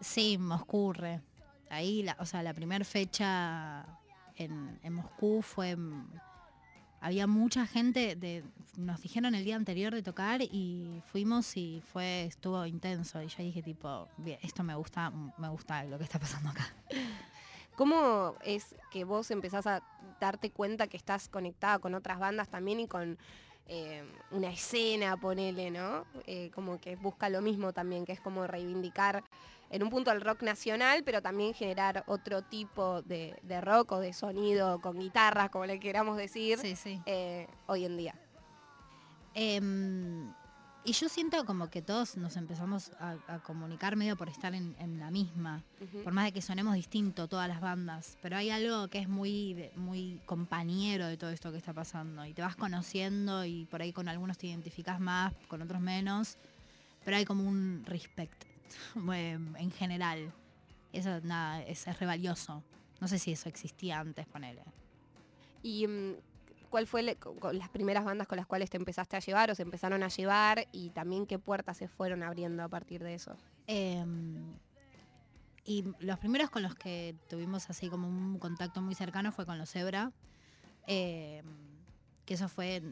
Sí, 0.00 0.38
Moscú 0.38 0.92
re. 0.92 1.20
Ahí, 1.70 2.02
la, 2.02 2.16
o 2.20 2.26
sea, 2.26 2.42
la 2.42 2.54
primera 2.54 2.84
fecha 2.84 3.84
en, 4.36 4.78
Moscú 4.92 5.42
fue... 5.42 5.74
mm, 5.76 6.06
Había 7.00 7.26
mucha 7.26 7.66
gente, 7.66 8.16
nos 8.76 9.00
dijeron 9.02 9.34
el 9.34 9.44
día 9.44 9.56
anterior 9.56 9.94
de 9.94 10.02
tocar 10.02 10.40
y 10.42 11.02
fuimos 11.06 11.56
y 11.56 11.82
fue 11.92 12.24
estuvo 12.24 12.64
intenso. 12.66 13.22
Y 13.22 13.28
yo 13.28 13.42
dije 13.42 13.62
tipo, 13.62 14.08
esto 14.42 14.62
me 14.62 14.74
gusta, 14.74 15.10
me 15.38 15.48
gusta 15.48 15.84
lo 15.84 15.98
que 15.98 16.04
está 16.04 16.18
pasando 16.18 16.50
acá. 16.50 16.66
¿Cómo 17.76 18.34
es 18.42 18.74
que 18.90 19.04
vos 19.04 19.30
empezás 19.30 19.66
a 19.66 19.82
darte 20.20 20.50
cuenta 20.50 20.86
que 20.86 20.96
estás 20.96 21.28
conectada 21.28 21.78
con 21.78 21.94
otras 21.94 22.18
bandas 22.18 22.48
también 22.48 22.80
y 22.80 22.86
con 22.88 23.18
eh, 23.66 24.04
una 24.30 24.48
escena, 24.50 25.16
ponele, 25.16 25.70
¿no? 25.70 26.04
Eh, 26.26 26.50
como 26.54 26.78
que 26.80 26.96
busca 26.96 27.28
lo 27.28 27.40
mismo 27.42 27.72
también, 27.72 28.04
que 28.04 28.12
es 28.12 28.20
como 28.20 28.46
reivindicar 28.46 29.24
en 29.70 29.82
un 29.82 29.90
punto 29.90 30.12
el 30.12 30.20
rock 30.20 30.42
nacional, 30.42 31.02
pero 31.02 31.20
también 31.22 31.54
generar 31.54 32.04
otro 32.06 32.42
tipo 32.42 33.02
de, 33.02 33.34
de 33.42 33.60
rock 33.60 33.92
o 33.92 33.98
de 34.00 34.12
sonido 34.12 34.80
con 34.80 34.98
guitarras, 34.98 35.50
como 35.50 35.66
le 35.66 35.80
queramos 35.80 36.16
decir, 36.16 36.58
Sí, 36.58 36.76
sí. 36.76 37.00
eh, 37.06 37.48
hoy 37.66 37.86
en 37.86 37.96
día. 37.96 38.14
Y 40.86 40.92
yo 40.92 41.08
siento 41.08 41.46
como 41.46 41.70
que 41.70 41.80
todos 41.80 42.18
nos 42.18 42.36
empezamos 42.36 42.90
a, 43.00 43.16
a 43.26 43.38
comunicar 43.42 43.96
medio 43.96 44.16
por 44.16 44.28
estar 44.28 44.54
en, 44.54 44.76
en 44.78 44.98
la 44.98 45.10
misma. 45.10 45.62
Por 46.02 46.12
más 46.12 46.26
de 46.26 46.32
que 46.32 46.42
sonemos 46.42 46.74
distinto 46.74 47.26
todas 47.26 47.48
las 47.48 47.62
bandas, 47.62 48.18
pero 48.20 48.36
hay 48.36 48.50
algo 48.50 48.88
que 48.88 48.98
es 48.98 49.08
muy, 49.08 49.70
muy 49.76 50.20
compañero 50.26 51.06
de 51.06 51.16
todo 51.16 51.30
esto 51.30 51.50
que 51.52 51.56
está 51.56 51.72
pasando 51.72 52.26
y 52.26 52.34
te 52.34 52.42
vas 52.42 52.54
conociendo 52.54 53.46
y 53.46 53.64
por 53.64 53.80
ahí 53.80 53.94
con 53.94 54.08
algunos 54.08 54.36
te 54.36 54.46
identificas 54.48 55.00
más, 55.00 55.32
con 55.48 55.62
otros 55.62 55.80
menos, 55.80 56.36
pero 57.02 57.16
hay 57.16 57.24
como 57.24 57.48
un 57.48 57.82
respect 57.86 58.44
em, 58.94 59.56
en 59.56 59.70
general. 59.70 60.34
Eso 60.92 61.18
nada, 61.22 61.62
es, 61.62 61.86
es 61.86 61.98
re 61.98 62.04
valioso. 62.04 62.62
No 63.00 63.08
sé 63.08 63.18
si 63.18 63.32
eso 63.32 63.48
existía 63.48 64.00
antes, 64.00 64.26
ponele. 64.26 64.62
¿Y 65.62 65.86
mm, 65.86 66.14
cuál 66.74 66.88
fue 66.88 67.04
le- 67.04 67.14
con- 67.14 67.38
con 67.38 67.56
las 67.56 67.68
primeras 67.68 68.04
bandas 68.04 68.26
con 68.26 68.36
las 68.36 68.48
cuales 68.48 68.68
te 68.68 68.76
empezaste 68.78 69.16
a 69.16 69.20
llevar 69.20 69.48
o 69.48 69.54
se 69.54 69.62
empezaron 69.62 70.02
a 70.02 70.08
llevar 70.08 70.66
y 70.72 70.90
también 70.90 71.24
qué 71.24 71.38
puertas 71.38 71.76
se 71.76 71.86
fueron 71.86 72.24
abriendo 72.24 72.64
a 72.64 72.68
partir 72.68 73.00
de 73.04 73.14
eso? 73.14 73.36
Em, 73.68 74.42
y 75.64 75.84
los 76.00 76.18
primeros 76.18 76.50
con 76.50 76.62
los 76.64 76.74
que 76.74 77.14
tuvimos 77.30 77.70
así 77.70 77.88
como 77.88 78.08
un 78.08 78.40
contacto 78.40 78.82
muy 78.82 78.96
cercano 78.96 79.30
fue 79.30 79.46
con 79.46 79.56
los 79.56 79.70
Zebra. 79.70 80.10
em, 80.88 81.44
que 82.26 82.34
eso 82.34 82.48
fue 82.48 82.82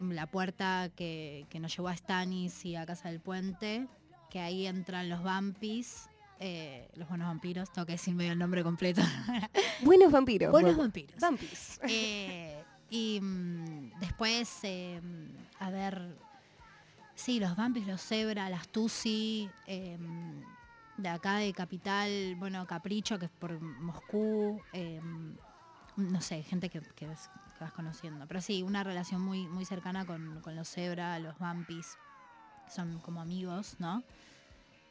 la 0.00 0.26
puerta 0.26 0.90
que, 0.94 1.46
que 1.48 1.60
nos 1.60 1.74
llevó 1.74 1.88
a 1.88 1.96
Stanis 1.96 2.62
y 2.66 2.76
a 2.76 2.84
Casa 2.84 3.08
del 3.08 3.20
Puente. 3.20 3.86
Que 4.28 4.40
ahí 4.40 4.66
entran 4.66 5.08
los 5.08 5.22
Vampis 5.22 6.08
eh, 6.40 6.88
Los 6.94 7.08
Buenos 7.08 7.26
Vampiros, 7.28 7.70
tengo 7.72 7.84
que 7.86 7.92
decir 7.92 8.14
medio 8.14 8.32
el 8.32 8.38
nombre 8.38 8.62
completo. 8.62 9.00
Buenos 9.82 10.10
vampiros. 10.12 10.50
Buenos 10.50 10.70
bueno. 10.72 10.82
Vampiros. 10.84 11.20
Vampirs. 11.20 11.80
Eh, 11.88 12.62
y 12.90 13.20
mm, 13.20 14.00
después, 14.00 14.58
eh, 14.64 15.00
a 15.58 15.70
ver, 15.70 16.16
sí, 17.14 17.38
los 17.40 17.56
Vampis, 17.56 17.86
los 17.86 18.02
Zebra, 18.02 18.50
las 18.50 18.68
Tusi, 18.68 19.48
eh, 19.66 19.96
de 20.96 21.08
acá 21.08 21.36
de 21.36 21.52
Capital, 21.52 22.34
bueno, 22.36 22.66
Capricho, 22.66 23.18
que 23.18 23.26
es 23.26 23.30
por 23.30 23.58
Moscú, 23.60 24.60
eh, 24.72 25.00
no 25.96 26.20
sé, 26.20 26.42
gente 26.42 26.68
que, 26.68 26.80
que 26.80 27.06
vas 27.06 27.72
conociendo. 27.72 28.26
Pero 28.26 28.40
sí, 28.40 28.62
una 28.62 28.84
relación 28.84 29.20
muy, 29.22 29.46
muy 29.46 29.64
cercana 29.64 30.04
con, 30.04 30.40
con 30.40 30.56
los 30.56 30.68
Zebra, 30.68 31.18
los 31.18 31.38
Vampis, 31.38 31.96
son 32.68 32.98
como 33.00 33.20
amigos, 33.20 33.76
¿no? 33.78 34.02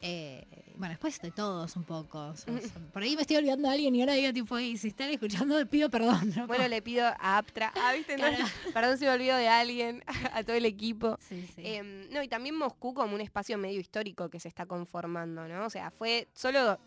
Eh, 0.01 0.45
bueno, 0.77 0.91
después 0.93 1.19
de 1.21 1.29
todos 1.31 1.75
un 1.75 1.83
poco. 1.83 2.33
son- 2.37 2.61
son- 2.61 2.85
por 2.93 3.03
ahí 3.03 3.15
me 3.17 3.23
estoy 3.23 3.35
olvidando 3.35 3.67
de 3.67 3.73
alguien 3.73 3.93
y 3.95 3.99
ahora 4.01 4.13
digo 4.13 4.31
tipo, 4.31 4.57
"Ey, 4.57 4.77
si 4.77 4.87
están 4.87 5.09
escuchando, 5.09 5.63
pido 5.67 5.89
perdón. 5.89 6.31
¿no? 6.35 6.47
Bueno, 6.47 6.67
le 6.69 6.81
pido 6.81 7.05
a 7.05 7.37
Aptra. 7.37 7.73
Ah, 7.75 7.91
¿viste? 7.93 8.15
No, 8.15 8.27
Claro. 8.27 8.37
perdón 8.73 8.97
si 8.97 9.03
me 9.05 9.11
olvido 9.11 9.35
de 9.35 9.49
alguien, 9.49 10.03
a 10.33 10.43
todo 10.43 10.55
el 10.55 10.63
equipo. 10.65 11.17
Sí, 11.19 11.45
sí. 11.53 11.61
Em, 11.65 12.09
no, 12.11 12.23
y 12.23 12.29
también 12.29 12.55
Moscú 12.55 12.93
como 12.93 13.13
un 13.13 13.19
espacio 13.21 13.57
medio 13.57 13.79
histórico 13.81 14.29
que 14.29 14.39
se 14.39 14.47
está 14.47 14.65
conformando, 14.65 15.47
¿no? 15.49 15.65
O 15.65 15.69
sea, 15.69 15.91
fue 15.91 16.29
solo, 16.33 16.79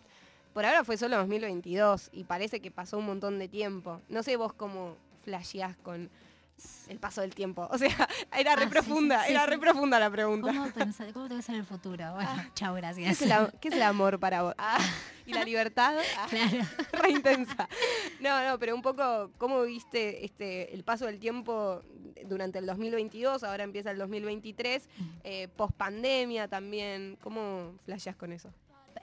por 0.55 0.65
ahora 0.65 0.83
fue 0.85 0.97
solo 0.97 1.19
2022 1.19 2.09
y 2.13 2.25
parece 2.25 2.61
que 2.61 2.71
pasó 2.71 2.97
un 2.97 3.05
montón 3.07 3.39
de 3.39 3.49
tiempo. 3.49 4.01
No 4.09 4.23
sé 4.23 4.37
vos 4.37 4.55
cómo 4.55 4.97
flasheás 5.23 5.77
con 5.77 6.09
el 6.89 6.99
paso 6.99 7.21
del 7.21 7.35
tiempo. 7.35 7.67
O 7.71 7.79
sea, 7.79 7.89
era 8.37 8.57
re 8.57 8.65
Ah, 8.67 8.71
profunda, 8.71 9.21
sí, 9.21 9.27
sí, 9.29 9.33
era 9.33 9.45
sí. 9.45 9.51
re 9.51 9.59
profunda 9.59 9.99
la 9.99 10.11
pregunta. 10.11 10.49
¿Cómo, 10.49 10.71
pensar, 10.71 11.13
¿Cómo 11.13 11.29
te 11.29 11.35
ves 11.37 11.49
en 11.49 11.55
el 11.57 11.65
futuro? 11.65 12.13
Bueno, 12.15 12.31
chao, 12.55 12.75
¿Qué 12.75 12.81
gracias. 12.81 13.11
es, 13.13 13.23
el, 13.23 13.33
am- 13.33 13.51
qué 13.61 13.69
es 13.69 13.75
el 13.75 13.83
amor 13.83 14.19
para 14.21 14.43
vos? 14.43 14.55
Ah, 14.59 14.79
¿Y 15.27 15.33
la 15.33 15.45
libertad? 15.45 15.97
Ah, 16.19 16.27
Claro. 16.29 16.65
re 16.93 17.11
intensa. 17.11 17.69
No, 18.21 18.45
no, 18.45 18.59
pero 18.59 18.75
un 18.75 18.83
poco, 18.83 19.31
¿cómo 19.39 19.63
viste 19.63 20.25
este, 20.25 20.75
el 20.75 20.83
paso 20.85 21.07
del 21.07 21.19
tiempo 21.19 21.83
durante 22.27 22.59
el 22.59 22.67
2022? 22.67 23.43
Ahora 23.45 23.65
empieza 23.65 23.91
el 23.91 23.99
2023, 23.99 24.89
eh, 25.25 25.49
post 25.57 25.75
pandemia 25.77 26.49
también. 26.49 27.17
¿Cómo 27.23 27.75
flasheás 27.85 28.17
con 28.17 28.33
eso? 28.33 28.53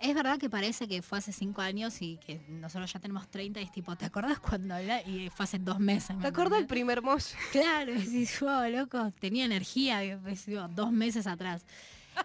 Es 0.02 0.16
verdad 0.16 0.38
que 0.38 0.50
parece 0.50 0.88
que 0.88 1.02
fue 1.02 1.18
hace 1.18 1.34
cinco 1.34 1.62
años 1.62 2.02
y 2.02 2.18
que 2.18 2.40
nosotros 2.48 2.92
ya 2.92 3.00
tenemos 3.00 3.28
30 3.28 3.60
y 3.60 3.64
es 3.64 3.72
tipo, 3.72 3.96
¿te 3.98 4.06
acordás 4.06 4.40
cuando 4.40 4.76
habla? 4.76 5.02
Y 5.02 5.30
fue 5.30 5.44
hace 5.44 5.60
dos 5.60 5.80
meses. 5.80 6.16
¿me 6.16 6.22
¿Te 6.22 6.30
acuerdas 6.30 6.60
el 6.60 6.68
primer 6.68 7.02
mosh? 7.02 7.34
Claro, 7.52 7.94
decís, 7.94 8.40
wow, 8.40 8.70
loco, 8.70 9.12
tenía 9.20 9.44
energía, 9.44 10.18
pues, 10.24 10.46
digo, 10.46 10.68
dos 10.70 10.92
meses 10.92 11.28
atrás. 11.28 11.66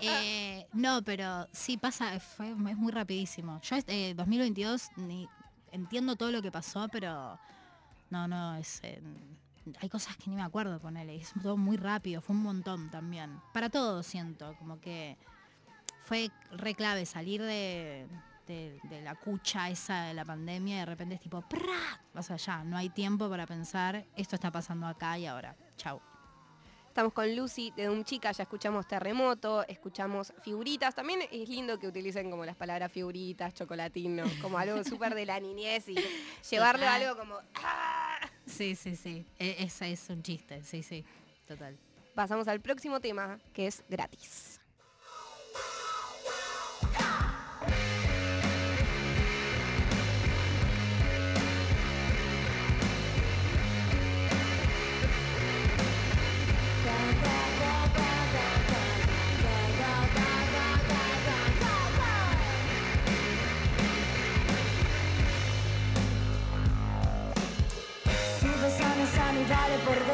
Eh, 0.00 0.66
no, 0.72 1.02
pero 1.04 1.46
sí 1.52 1.76
pasa, 1.76 2.18
fue, 2.18 2.50
es 2.50 2.76
muy 2.76 2.90
rapidísimo. 2.90 3.60
Yo 3.62 3.76
eh, 3.86 4.12
2022 4.16 4.88
ni, 4.96 5.28
entiendo 5.70 6.16
todo 6.16 6.32
lo 6.32 6.42
que 6.42 6.50
pasó, 6.50 6.88
pero 6.90 7.38
no, 8.10 8.26
no, 8.26 8.56
es... 8.56 8.80
eh, 8.82 9.00
hay 9.80 9.88
cosas 9.88 10.16
que 10.16 10.30
ni 10.30 10.36
me 10.36 10.42
acuerdo, 10.42 10.80
ponele, 10.80 11.16
es 11.16 11.32
todo 11.40 11.56
muy 11.56 11.76
rápido, 11.76 12.20
fue 12.20 12.34
un 12.34 12.42
montón 12.42 12.90
también. 12.90 13.40
Para 13.52 13.70
todos 13.70 14.04
siento, 14.04 14.54
como 14.58 14.80
que 14.80 15.16
fue 16.04 16.30
re 16.52 16.74
clave 16.74 17.06
salir 17.06 17.42
de, 17.42 18.06
de- 18.46 18.78
de 18.84 19.00
la 19.02 19.14
cucha 19.14 19.70
esa 19.70 20.04
de 20.04 20.14
la 20.14 20.24
pandemia 20.24 20.76
y 20.76 20.78
de 20.80 20.86
repente 20.86 21.14
es 21.16 21.20
tipo, 21.20 21.40
¡prá! 21.42 22.00
O 22.14 22.22
sea, 22.22 22.36
ya, 22.36 22.62
no 22.64 22.76
hay 22.76 22.90
tiempo 22.90 23.28
para 23.28 23.46
pensar, 23.46 24.04
esto 24.16 24.36
está 24.36 24.50
pasando 24.50 24.86
acá 24.86 25.18
y 25.18 25.26
ahora. 25.26 25.56
Chau. 25.76 26.00
Estamos 26.88 27.12
con 27.12 27.34
Lucy 27.34 27.72
de 27.74 27.90
un 27.90 28.04
chica, 28.04 28.30
ya 28.30 28.44
escuchamos 28.44 28.86
terremoto, 28.86 29.66
escuchamos 29.66 30.32
figuritas. 30.44 30.94
También 30.94 31.22
es 31.32 31.48
lindo 31.48 31.76
que 31.80 31.88
utilicen 31.88 32.30
como 32.30 32.44
las 32.44 32.54
palabras 32.54 32.92
figuritas, 32.92 33.52
chocolatino, 33.52 34.22
como 34.40 34.58
algo 34.58 34.84
súper 34.84 35.12
de 35.16 35.26
la 35.26 35.40
niñez 35.40 35.88
y 35.88 35.96
llevarlo 36.48 36.86
a 36.86 36.94
algo 36.94 37.16
como... 37.18 37.34
¡ah! 37.56 38.20
Sí, 38.46 38.76
sí, 38.76 38.94
sí. 38.94 39.26
E- 39.40 39.56
ese 39.58 39.90
es 39.90 40.08
un 40.08 40.22
chiste, 40.22 40.62
sí, 40.62 40.84
sí. 40.84 41.04
Total. 41.48 41.76
Pasamos 42.14 42.46
al 42.46 42.60
próximo 42.60 43.00
tema, 43.00 43.40
que 43.52 43.66
es 43.66 43.82
gratis. 43.88 44.53
Vale 69.48 69.78
por 69.84 70.06
dos. 70.06 70.13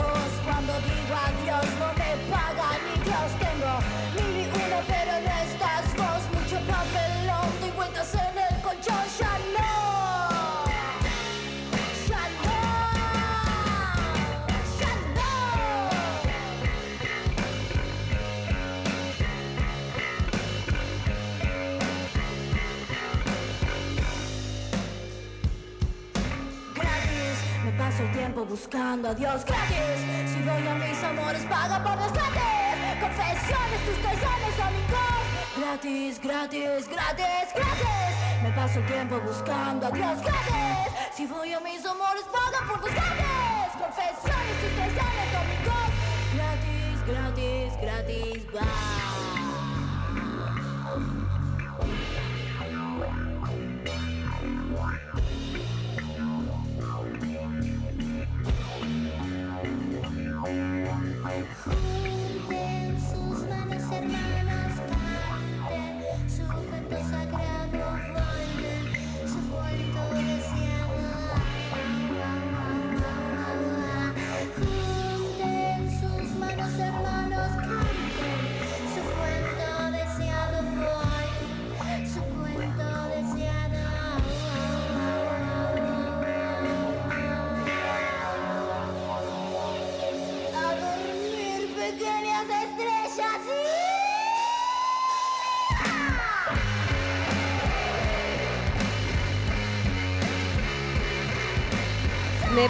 Buscando 28.45 29.09
a 29.09 29.15
Dios 29.15 29.45
gratis. 29.45 30.33
Si 30.33 30.41
doy 30.43 30.67
a 30.67 30.75
mis 30.75 31.03
amores, 31.03 31.43
paga 31.45 31.83
por 31.83 31.97
los 31.97 32.13
gratis. 32.13 33.01
Confesiones, 33.01 33.81
tus 33.87 33.99
traiciones, 34.03 34.61
amigos. 34.61 35.23
Gratis, 35.57 36.21
gratis, 36.21 36.89
gratis, 36.89 37.47
gratis. 37.55 38.43
Me 38.43 38.51
paso 38.53 38.79
el 38.79 38.87
tiempo 38.87 39.21
buscando 39.21 39.87
a 39.87 39.91
Dios 39.91 40.21
gratis. 40.23 40.93
Si 41.15 41.27
voy 41.27 41.53
a 41.53 41.61
mis 41.61 41.85
amores, 41.85 42.25
paga 42.33 42.61
por 42.67 42.81
los 42.81 42.95
gratis. 42.95 43.73
Confesiones, 43.79 44.55
tus 44.61 44.73
traiciones, 44.77 45.29
amigos. 45.43 45.91
Gratis, 46.35 47.07
gratis, 47.07 47.73
gratis. 47.81 49.50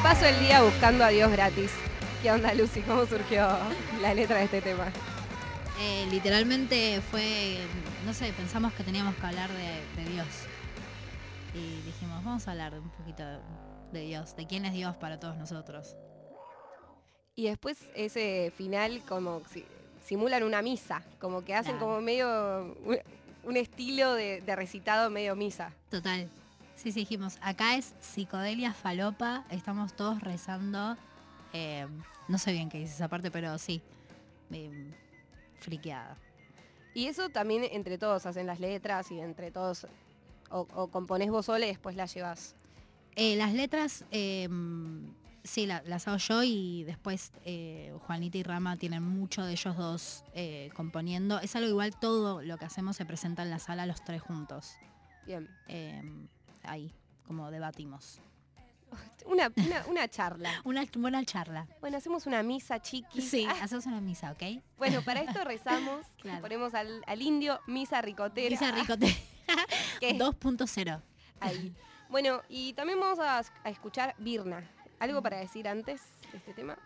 Paso 0.03 0.25
el 0.27 0.39
día 0.41 0.63
buscando 0.63 1.05
a 1.05 1.09
Dios 1.09 1.31
gratis. 1.31 1.71
¿Qué 2.23 2.31
onda, 2.31 2.53
Lucy? 2.55 2.83
¿Cómo 2.83 3.07
surgió 3.07 3.49
la 4.01 4.15
letra 4.15 4.39
de 4.39 4.45
este 4.45 4.61
tema? 4.61 4.87
Eh, 5.81 6.07
literalmente 6.11 7.01
fue, 7.11 7.59
no 8.05 8.13
sé, 8.13 8.33
pensamos 8.33 8.73
que 8.75 8.85
teníamos 8.85 9.15
que 9.17 9.27
hablar 9.27 9.51
de, 9.51 10.03
de 10.03 10.11
Dios. 10.11 10.27
Y 11.55 11.81
dijimos, 11.83 12.23
vamos 12.25 12.47
a 12.47 12.51
hablar 12.53 12.75
un 12.79 12.91
poquito 12.91 13.23
de 13.93 14.01
Dios, 14.03 14.37
de 14.37 14.47
quién 14.47 14.65
es 14.67 14.73
Dios 14.73 14.95
para 14.97 15.19
todos 15.19 15.37
nosotros. 15.37 15.97
Y 17.35 17.45
después 17.49 17.79
ese 17.95 18.53
final 18.57 19.03
como 19.09 19.43
si- 19.53 19.65
simulan 20.05 20.43
una 20.43 20.61
misa, 20.61 21.03
como 21.19 21.43
que 21.45 21.55
hacen 21.55 21.73
Claro. 21.77 21.87
como 21.87 22.01
medio 22.03 22.77
un, 22.85 22.99
un 23.45 23.57
estilo 23.57 24.13
de, 24.15 24.43
de 24.43 24.57
recitado 24.57 25.09
medio 25.09 25.35
misa. 25.35 25.73
Total. 25.91 26.29
Sí, 26.83 26.93
sí, 26.93 27.01
dijimos, 27.01 27.37
acá 27.43 27.77
es 27.77 27.95
psicodelia 28.01 28.73
falopa, 28.73 29.45
estamos 29.51 29.95
todos 29.95 30.21
rezando. 30.23 30.97
eh, 31.53 31.87
no 32.29 32.39
sé 32.39 32.53
bien 32.53 32.69
qué 32.71 32.79
dice 32.79 32.95
esa 32.95 33.09
parte, 33.09 33.31
pero 33.31 33.59
sí. 33.59 33.83
eh, 34.53 34.91
friqueada. 35.61 36.17
Y 36.95 37.07
eso 37.07 37.29
también 37.29 37.65
entre 37.71 37.99
todos 37.99 38.25
hacen 38.27 38.47
las 38.47 38.61
letras 38.61 39.11
y 39.11 39.21
entre 39.21 39.51
todos 39.51 39.87
o, 40.51 40.67
o 40.75 40.89
componés 40.89 41.31
vos 41.31 41.47
sola 41.47 41.67
y 41.67 41.69
después 41.69 41.97
la 41.97 42.07
llevas. 42.07 42.55
Eh, 43.15 43.37
las 43.37 43.53
letras, 43.53 44.05
eh, 44.11 44.49
sí, 45.45 45.67
la- 45.67 45.83
las 45.87 46.09
hago 46.09 46.17
yo 46.17 46.43
y 46.43 46.85
después 46.85 47.33
Juanita 48.07 48.39
y 48.39 48.43
Rama 48.43 48.77
tienen 48.77 49.03
mucho 49.03 49.45
de 49.45 49.53
ellos 49.53 49.77
dos 49.77 50.25
componiendo. 50.75 51.41
Es 51.41 51.55
algo 51.57 51.69
igual, 51.69 51.95
todo 52.01 52.41
lo 52.43 52.57
que 52.57 52.65
hacemos 52.65 52.97
se 52.97 53.05
presenta 53.05 53.43
en 53.43 53.51
la 53.51 53.59
sala 53.59 53.85
los 53.87 54.03
tres 54.03 54.23
juntos. 54.23 54.73
Bien. 55.27 55.49
Ahí, 56.65 56.93
como 57.27 57.51
debatimos. 57.51 58.21
Una, 59.25 59.53
una, 59.57 59.87
una 59.87 60.09
charla. 60.09 60.51
Una 60.65 60.85
buena 60.97 61.25
charla. 61.25 61.69
Bueno, 61.81 61.99
hacemos 61.99 62.27
una 62.27 62.43
misa 62.43 62.81
chiqui. 62.83 63.23
Sí, 63.23 63.47
Ah, 63.49 63.55
hacemos 63.63 63.87
una 63.87 64.01
misa, 64.01 64.33
¿ok? 64.33 64.43
bueno, 64.79 65.03
para 65.03 65.21
esto 65.21 65.45
rezamos. 65.45 66.05
Claro. 66.21 66.41
Ponemos 66.41 66.75
al, 66.75 67.03
al 67.07 67.23
indio 67.23 67.61
misa 67.67 68.03
ricotera. 68.03 68.51
Misa 68.51 68.73
Ricote 68.73 69.07
que- 70.01 70.19
2.0. 70.19 71.01
Ahí. 71.41 71.73
Bueno, 72.09 72.43
y 72.49 72.73
también 72.73 72.99
vamos 72.99 73.21
a, 73.21 73.39
a 73.39 73.71
escuchar 73.71 74.15
Birna. 74.19 74.69
¿Algo 74.99 75.23
para 75.23 75.39
decir 75.39 75.69
antes 75.69 76.03
de 76.33 76.39
este 76.39 76.53
tema? 76.53 76.77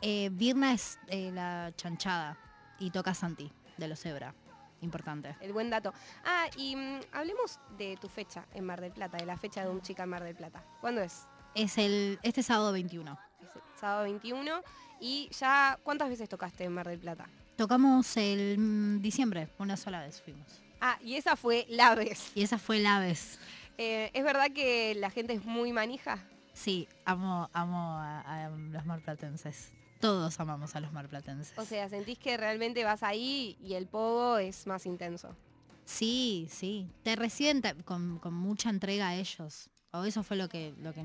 Eh, 0.00 0.30
Virna 0.32 0.72
es 0.72 0.98
eh, 1.08 1.30
la 1.32 1.72
chanchada 1.76 2.38
y 2.78 2.90
toca 2.90 3.12
Santi 3.14 3.52
de 3.76 3.88
los 3.88 4.00
Zebra. 4.00 4.34
Importante. 4.82 5.34
El 5.40 5.52
buen 5.52 5.70
dato. 5.70 5.94
Ah, 6.24 6.46
y 6.56 6.76
mm, 6.76 7.00
hablemos 7.12 7.58
de 7.78 7.96
tu 7.96 8.08
fecha 8.08 8.44
en 8.52 8.64
Mar 8.64 8.80
del 8.80 8.92
Plata, 8.92 9.16
de 9.16 9.24
la 9.24 9.38
fecha 9.38 9.62
de 9.62 9.70
un 9.70 9.80
chica 9.80 10.02
en 10.02 10.10
Mar 10.10 10.22
del 10.22 10.34
Plata. 10.34 10.62
¿Cuándo 10.80 11.00
es? 11.00 11.26
Es 11.54 11.78
el 11.78 12.18
este 12.22 12.42
sábado 12.42 12.72
21. 12.72 13.18
Es 13.40 13.56
el 13.56 13.62
sábado 13.80 14.02
21. 14.02 14.60
Y 15.00 15.28
ya, 15.30 15.78
¿cuántas 15.82 16.08
veces 16.08 16.28
tocaste 16.28 16.64
en 16.64 16.72
Mar 16.72 16.88
del 16.88 16.98
Plata? 16.98 17.26
Tocamos 17.56 18.16
el 18.16 18.58
mm, 18.58 19.00
diciembre, 19.00 19.48
una 19.58 19.76
sola 19.76 20.00
vez 20.00 20.20
fuimos. 20.20 20.62
Ah, 20.80 20.98
y 21.02 21.14
esa 21.14 21.36
fue 21.36 21.64
la 21.68 21.94
vez. 21.94 22.32
Y 22.34 22.42
esa 22.42 22.58
fue 22.58 22.80
la 22.80 22.98
vez. 22.98 23.38
Eh, 23.78 24.10
¿Es 24.14 24.24
verdad 24.24 24.50
que 24.52 24.94
la 24.96 25.10
gente 25.10 25.32
es 25.32 25.44
muy 25.44 25.72
manija? 25.72 26.18
Sí, 26.52 26.88
amo, 27.04 27.48
amo 27.52 27.98
a, 27.98 28.46
a 28.46 28.50
los 28.50 28.84
marplatenses. 28.84 29.70
Todos 30.02 30.40
amamos 30.40 30.74
a 30.74 30.80
los 30.80 30.92
marplatenses. 30.92 31.56
O 31.56 31.64
sea, 31.64 31.88
¿sentís 31.88 32.18
que 32.18 32.36
realmente 32.36 32.82
vas 32.82 33.04
ahí 33.04 33.56
y 33.62 33.74
el 33.74 33.86
pogo 33.86 34.36
es 34.38 34.66
más 34.66 34.84
intenso? 34.84 35.36
sí, 35.84 36.48
sí. 36.50 36.88
Te 37.04 37.14
reciben 37.14 37.62
con, 37.84 38.18
con 38.18 38.34
mucha 38.34 38.68
entrega 38.68 39.10
a 39.10 39.14
ellos. 39.14 39.70
O 39.92 40.02
eso 40.02 40.24
fue 40.24 40.36
lo 40.36 40.48
que, 40.48 40.74
lo 40.78 40.92
que 40.92 41.04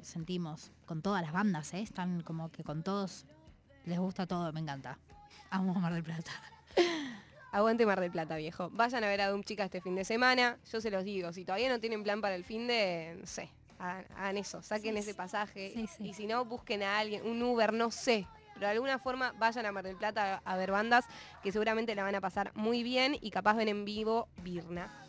sentimos 0.00 0.72
con 0.86 1.02
todas 1.02 1.22
las 1.22 1.32
bandas, 1.32 1.72
¿eh? 1.72 1.82
Están 1.82 2.22
como 2.22 2.50
que 2.50 2.64
con 2.64 2.82
todos 2.82 3.26
les 3.84 4.00
gusta 4.00 4.26
todo, 4.26 4.52
me 4.52 4.58
encanta. 4.58 4.98
Amo 5.50 5.74
Mar 5.74 5.94
del 5.94 6.02
Plata. 6.02 6.32
Aguante 7.52 7.86
Mar 7.86 8.00
del 8.00 8.10
Plata, 8.10 8.34
viejo. 8.34 8.70
Vayan 8.72 9.04
a 9.04 9.06
ver 9.06 9.20
a 9.20 9.28
Doom 9.28 9.44
Chica 9.44 9.66
este 9.66 9.80
fin 9.80 9.94
de 9.94 10.04
semana. 10.04 10.58
Yo 10.72 10.80
se 10.80 10.90
los 10.90 11.04
digo, 11.04 11.32
si 11.32 11.44
todavía 11.44 11.68
no 11.68 11.78
tienen 11.78 12.02
plan 12.02 12.20
para 12.20 12.34
el 12.34 12.42
fin 12.42 12.66
de, 12.66 13.18
no 13.20 13.26
sé, 13.26 13.50
hagan, 13.82 14.36
eso, 14.36 14.62
saquen 14.62 14.94
Sí, 14.94 15.00
ese 15.00 15.14
pasaje. 15.14 15.72
Sí, 15.74 15.86
sí. 15.86 16.08
Y 16.08 16.14
si 16.14 16.26
no, 16.26 16.44
busquen 16.44 16.82
a 16.82 16.98
alguien, 16.98 17.26
un 17.26 17.42
Uber, 17.42 17.72
no 17.72 17.90
sé. 17.90 18.26
Pero 18.54 18.66
de 18.66 18.72
alguna 18.72 18.98
forma 18.98 19.32
vayan 19.38 19.66
a 19.66 19.72
Mar 19.72 19.84
del 19.84 19.96
Plata 19.96 20.40
a, 20.44 20.52
a 20.52 20.56
ver 20.56 20.70
bandas 20.70 21.04
que 21.42 21.50
seguramente 21.52 21.94
la 21.94 22.02
van 22.02 22.14
a 22.14 22.20
pasar 22.20 22.52
muy 22.54 22.82
bien 22.82 23.16
y 23.20 23.30
capaz 23.30 23.54
ven 23.54 23.68
en 23.68 23.84
vivo 23.84 24.28
Birna. 24.42 25.01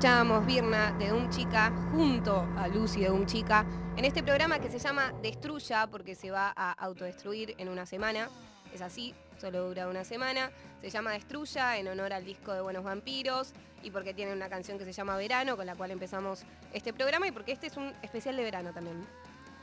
Escuchábamos 0.00 0.46
Birna 0.46 0.92
de 0.92 1.12
Un 1.12 1.28
Chica 1.28 1.70
junto 1.92 2.48
a 2.56 2.68
Lucy 2.68 3.02
de 3.02 3.10
Un 3.10 3.26
Chica 3.26 3.66
en 3.98 4.06
este 4.06 4.22
programa 4.22 4.58
que 4.58 4.70
se 4.70 4.78
llama 4.78 5.12
Destruya 5.20 5.88
porque 5.88 6.14
se 6.14 6.30
va 6.30 6.54
a 6.56 6.72
autodestruir 6.72 7.54
en 7.58 7.68
una 7.68 7.84
semana. 7.84 8.30
Es 8.72 8.80
así, 8.80 9.14
solo 9.38 9.68
dura 9.68 9.88
una 9.88 10.04
semana. 10.04 10.52
Se 10.80 10.88
llama 10.88 11.10
Destruya 11.12 11.76
en 11.76 11.86
honor 11.88 12.14
al 12.14 12.24
disco 12.24 12.54
de 12.54 12.62
Buenos 12.62 12.82
Vampiros 12.82 13.52
y 13.82 13.90
porque 13.90 14.14
tiene 14.14 14.32
una 14.32 14.48
canción 14.48 14.78
que 14.78 14.86
se 14.86 14.92
llama 14.94 15.18
Verano, 15.18 15.54
con 15.58 15.66
la 15.66 15.74
cual 15.76 15.90
empezamos 15.90 16.44
este 16.72 16.94
programa 16.94 17.28
y 17.28 17.32
porque 17.32 17.52
este 17.52 17.66
es 17.66 17.76
un 17.76 17.92
especial 18.00 18.36
de 18.38 18.42
verano 18.42 18.72
también. 18.72 19.04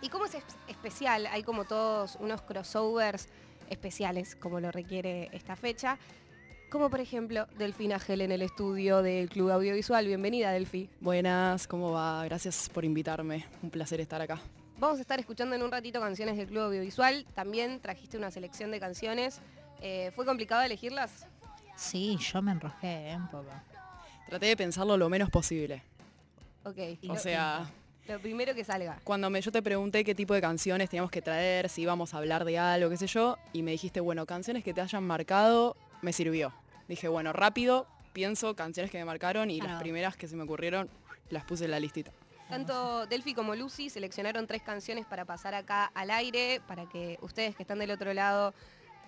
¿Y 0.03 0.09
cómo 0.09 0.25
es 0.25 0.35
es- 0.35 0.43
especial? 0.67 1.25
Hay 1.31 1.41
como 1.41 1.65
todos 1.65 2.15
unos 2.19 2.43
crossovers 2.43 3.27
especiales, 3.71 4.35
como 4.35 4.59
lo 4.59 4.71
requiere 4.71 5.29
esta 5.31 5.55
fecha. 5.55 5.97
Como 6.69 6.89
por 6.89 6.99
ejemplo 6.99 7.47
Delfina 7.57 7.97
Gel 7.99 8.21
en 8.21 8.31
el 8.31 8.41
estudio 8.41 9.01
del 9.01 9.29
Club 9.29 9.51
Audiovisual. 9.51 10.05
Bienvenida, 10.05 10.51
Delfi. 10.51 10.89
Buenas, 10.99 11.65
¿cómo 11.67 11.91
va? 11.91 12.23
Gracias 12.25 12.69
por 12.73 12.83
invitarme. 12.83 13.45
Un 13.63 13.69
placer 13.69 14.01
estar 14.01 14.21
acá. 14.21 14.39
Vamos 14.77 14.97
a 14.99 15.01
estar 15.01 15.19
escuchando 15.19 15.55
en 15.55 15.63
un 15.63 15.71
ratito 15.71 15.99
canciones 16.01 16.35
del 16.37 16.47
Club 16.47 16.63
Audiovisual. 16.63 17.25
También 17.33 17.79
trajiste 17.79 18.17
una 18.17 18.31
selección 18.31 18.69
de 18.71 18.79
canciones. 18.81 19.39
Eh, 19.81 20.11
¿Fue 20.15 20.25
complicado 20.25 20.61
elegirlas? 20.61 21.25
Sí, 21.77 22.17
yo 22.17 22.41
me 22.41 22.51
enrosqué 22.51 23.11
¿eh? 23.11 23.15
un 23.15 23.27
poco. 23.29 23.49
Traté 24.27 24.47
de 24.47 24.57
pensarlo 24.57 24.97
lo 24.97 25.07
menos 25.09 25.29
posible. 25.29 25.81
Ok. 26.65 26.77
O 27.03 27.13
Lo- 27.13 27.15
sea, 27.17 27.65
Lo 28.09 28.19
primero 28.19 28.53
que 28.53 28.65
salga. 28.65 28.99
cuando 29.05 29.29
me, 29.29 29.39
yo 29.39 29.53
te 29.53 29.61
pregunté 29.61 30.03
qué 30.03 30.13
tipo 30.13 30.33
de 30.33 30.41
canciones 30.41 30.89
teníamos 30.89 31.11
que 31.11 31.21
traer, 31.21 31.69
si 31.69 31.83
íbamos 31.83 32.13
a 32.13 32.17
hablar 32.17 32.43
de 32.43 32.59
algo, 32.59 32.89
qué 32.89 32.97
sé 32.97 33.07
yo, 33.07 33.37
y 33.53 33.63
me 33.63 33.71
dijiste, 33.71 34.01
bueno, 34.01 34.25
canciones 34.25 34.63
que 34.65 34.73
te 34.73 34.81
hayan 34.81 35.03
marcado, 35.05 35.77
me 36.01 36.13
sirvió. 36.13 36.53
Dije, 36.87 37.07
bueno, 37.07 37.33
rápido, 37.33 37.87
pienso 38.13 38.55
canciones 38.55 38.91
que 38.91 38.97
me 38.97 39.05
marcaron 39.05 39.49
y 39.51 39.59
Claro. 39.59 39.73
las 39.73 39.81
primeras 39.81 40.15
que 40.17 40.27
se 40.27 40.35
me 40.35 40.43
ocurrieron, 40.43 40.89
las 41.29 41.43
puse 41.43 41.65
en 41.65 41.71
la 41.71 41.79
listita. 41.79 42.11
Tanto 42.49 43.05
Delphi 43.07 43.33
como 43.33 43.55
Lucy 43.55 43.89
seleccionaron 43.89 44.47
tres 44.47 44.61
canciones 44.61 45.05
para 45.05 45.25
pasar 45.25 45.53
acá 45.53 45.91
al 45.93 46.09
aire, 46.11 46.61
para 46.65 46.87
que 46.87 47.17
ustedes 47.21 47.55
que 47.55 47.63
están 47.63 47.79
del 47.79 47.91
otro 47.91 48.13
lado, 48.13 48.53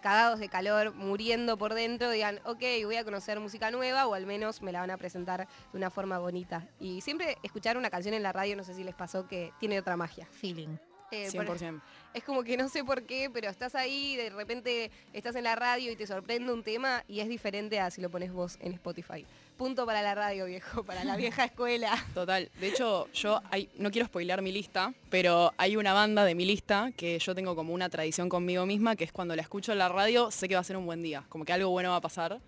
cagados 0.01 0.39
de 0.39 0.49
calor, 0.49 0.93
muriendo 0.93 1.57
por 1.57 1.73
dentro, 1.73 2.09
digan, 2.11 2.39
ok, 2.43 2.61
voy 2.83 2.97
a 2.97 3.03
conocer 3.05 3.39
música 3.39 3.71
nueva 3.71 4.07
o 4.07 4.13
al 4.13 4.25
menos 4.25 4.61
me 4.61 4.71
la 4.73 4.81
van 4.81 4.91
a 4.91 4.97
presentar 4.97 5.47
de 5.71 5.77
una 5.77 5.89
forma 5.89 6.19
bonita. 6.19 6.67
Y 6.81 6.99
siempre 7.01 7.37
escuchar 7.43 7.77
una 7.77 7.89
canción 7.89 8.13
en 8.13 8.23
la 8.23 8.33
radio, 8.33 8.57
no 8.57 8.63
sé 8.65 8.73
si 8.73 8.83
les 8.83 8.95
pasó, 8.95 9.25
que 9.27 9.53
tiene 9.59 9.79
otra 9.79 9.95
magia. 9.95 10.25
Feeling. 10.31 10.75
Eh, 11.11 11.29
por- 11.33 11.57
100%. 11.57 11.81
es 12.13 12.23
como 12.23 12.43
que 12.43 12.57
no 12.57 12.69
sé 12.69 12.83
por 12.83 13.03
qué, 13.03 13.29
pero 13.31 13.49
estás 13.49 13.75
ahí, 13.75 14.15
de 14.15 14.29
repente 14.29 14.91
estás 15.13 15.35
en 15.35 15.43
la 15.43 15.55
radio 15.55 15.91
y 15.91 15.95
te 15.95 16.07
sorprende 16.07 16.51
un 16.51 16.63
tema 16.63 17.03
y 17.07 17.19
es 17.19 17.27
diferente 17.29 17.79
a 17.79 17.89
si 17.91 18.01
lo 18.01 18.09
pones 18.09 18.31
vos 18.31 18.57
en 18.61 18.73
Spotify. 18.73 19.25
Punto 19.57 19.85
para 19.85 20.01
la 20.01 20.15
radio, 20.15 20.45
viejo, 20.45 20.83
para 20.85 21.03
la 21.03 21.17
vieja 21.17 21.43
escuela. 21.45 21.91
Total. 22.13 22.49
De 22.59 22.67
hecho, 22.69 23.07
yo 23.13 23.41
hay- 23.51 23.69
no 23.77 23.91
quiero 23.91 24.07
spoilear 24.07 24.41
mi 24.41 24.51
lista, 24.51 24.93
pero 25.09 25.53
hay 25.57 25.75
una 25.75 25.93
banda 25.93 26.23
de 26.25 26.33
mi 26.35 26.45
lista 26.45 26.91
que 26.95 27.19
yo 27.19 27.35
tengo 27.35 27.55
como 27.55 27.73
una 27.73 27.89
tradición 27.89 28.29
conmigo 28.29 28.65
misma, 28.65 28.95
que 28.95 29.03
es 29.03 29.11
cuando 29.11 29.35
la 29.35 29.41
escucho 29.41 29.71
en 29.71 29.77
la 29.79 29.89
radio, 29.89 30.31
sé 30.31 30.47
que 30.47 30.55
va 30.55 30.61
a 30.61 30.63
ser 30.63 30.77
un 30.77 30.85
buen 30.85 31.01
día, 31.03 31.23
como 31.29 31.43
que 31.45 31.53
algo 31.53 31.69
bueno 31.69 31.89
va 31.91 31.97
a 31.97 32.01
pasar. 32.01 32.39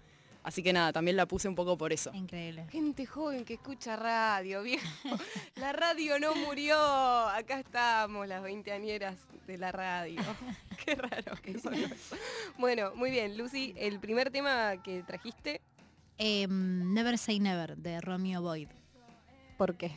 Así 0.43 0.63
que 0.63 0.73
nada, 0.73 0.91
también 0.91 1.17
la 1.17 1.27
puse 1.27 1.47
un 1.47 1.55
poco 1.55 1.77
por 1.77 1.93
eso. 1.93 2.11
Increíble. 2.13 2.65
Gente 2.71 3.05
joven 3.05 3.45
que 3.45 3.53
escucha 3.55 3.95
radio, 3.95 4.63
viejo. 4.63 4.83
La 5.55 5.71
radio 5.71 6.17
no 6.19 6.33
murió. 6.35 6.75
Acá 7.29 7.59
estamos, 7.59 8.27
las 8.27 8.41
veinteañeras 8.41 9.17
de 9.45 9.57
la 9.59 9.71
radio. 9.71 10.19
Qué 10.85 10.95
raro 10.95 11.35
que 11.43 11.59
son 11.59 11.75
Bueno, 12.57 12.91
muy 12.95 13.11
bien, 13.11 13.37
Lucy, 13.37 13.75
el 13.77 13.99
primer 13.99 14.31
tema 14.31 14.81
que 14.81 15.03
trajiste, 15.03 15.61
Em, 16.17 16.93
Never 16.93 17.17
Say 17.17 17.39
Never 17.39 17.77
de 17.77 17.99
Romeo 18.01 18.41
Boyd. 18.41 18.67
¿por 19.57 19.75
qué? 19.75 19.95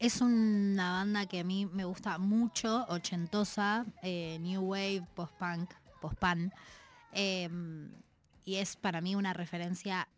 Es 0.00 0.20
una 0.20 0.92
banda 0.92 1.26
que 1.26 1.40
a 1.40 1.44
mí 1.44 1.66
me 1.66 1.84
gusta 1.84 2.18
mucho, 2.18 2.86
ochentosa, 2.88 3.84
eh, 4.02 4.38
new 4.40 4.62
wave, 4.62 5.02
post-punk, 5.14 5.70
post-pan. 6.00 6.52
em, 7.12 7.90
y 8.48 8.56
es 8.56 8.76
para 8.76 9.02
mí 9.02 9.14
una 9.14 9.34
referencia 9.34 10.08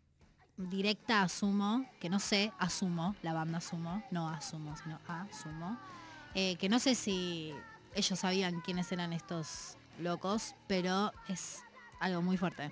directa 0.55 1.21
a 1.21 1.27
Sumo, 1.27 1.85
que 1.99 2.09
no 2.09 2.17
sé, 2.17 2.53
asumo, 2.59 3.13
la 3.23 3.33
banda 3.33 3.59
Sumo, 3.59 4.01
no 4.09 4.29
asumo, 4.29 4.73
sino 4.77 4.97
asumo. 5.05 5.77
Eh, 6.33 6.55
que 6.55 6.69
no 6.69 6.79
sé 6.79 6.95
si 6.95 7.53
ellos 7.93 8.17
sabían 8.17 8.61
quiénes 8.61 8.89
eran 8.93 9.11
estos 9.11 9.75
locos, 9.99 10.55
pero 10.67 11.11
es 11.27 11.61
algo 11.99 12.21
muy 12.21 12.37
fuerte. 12.37 12.71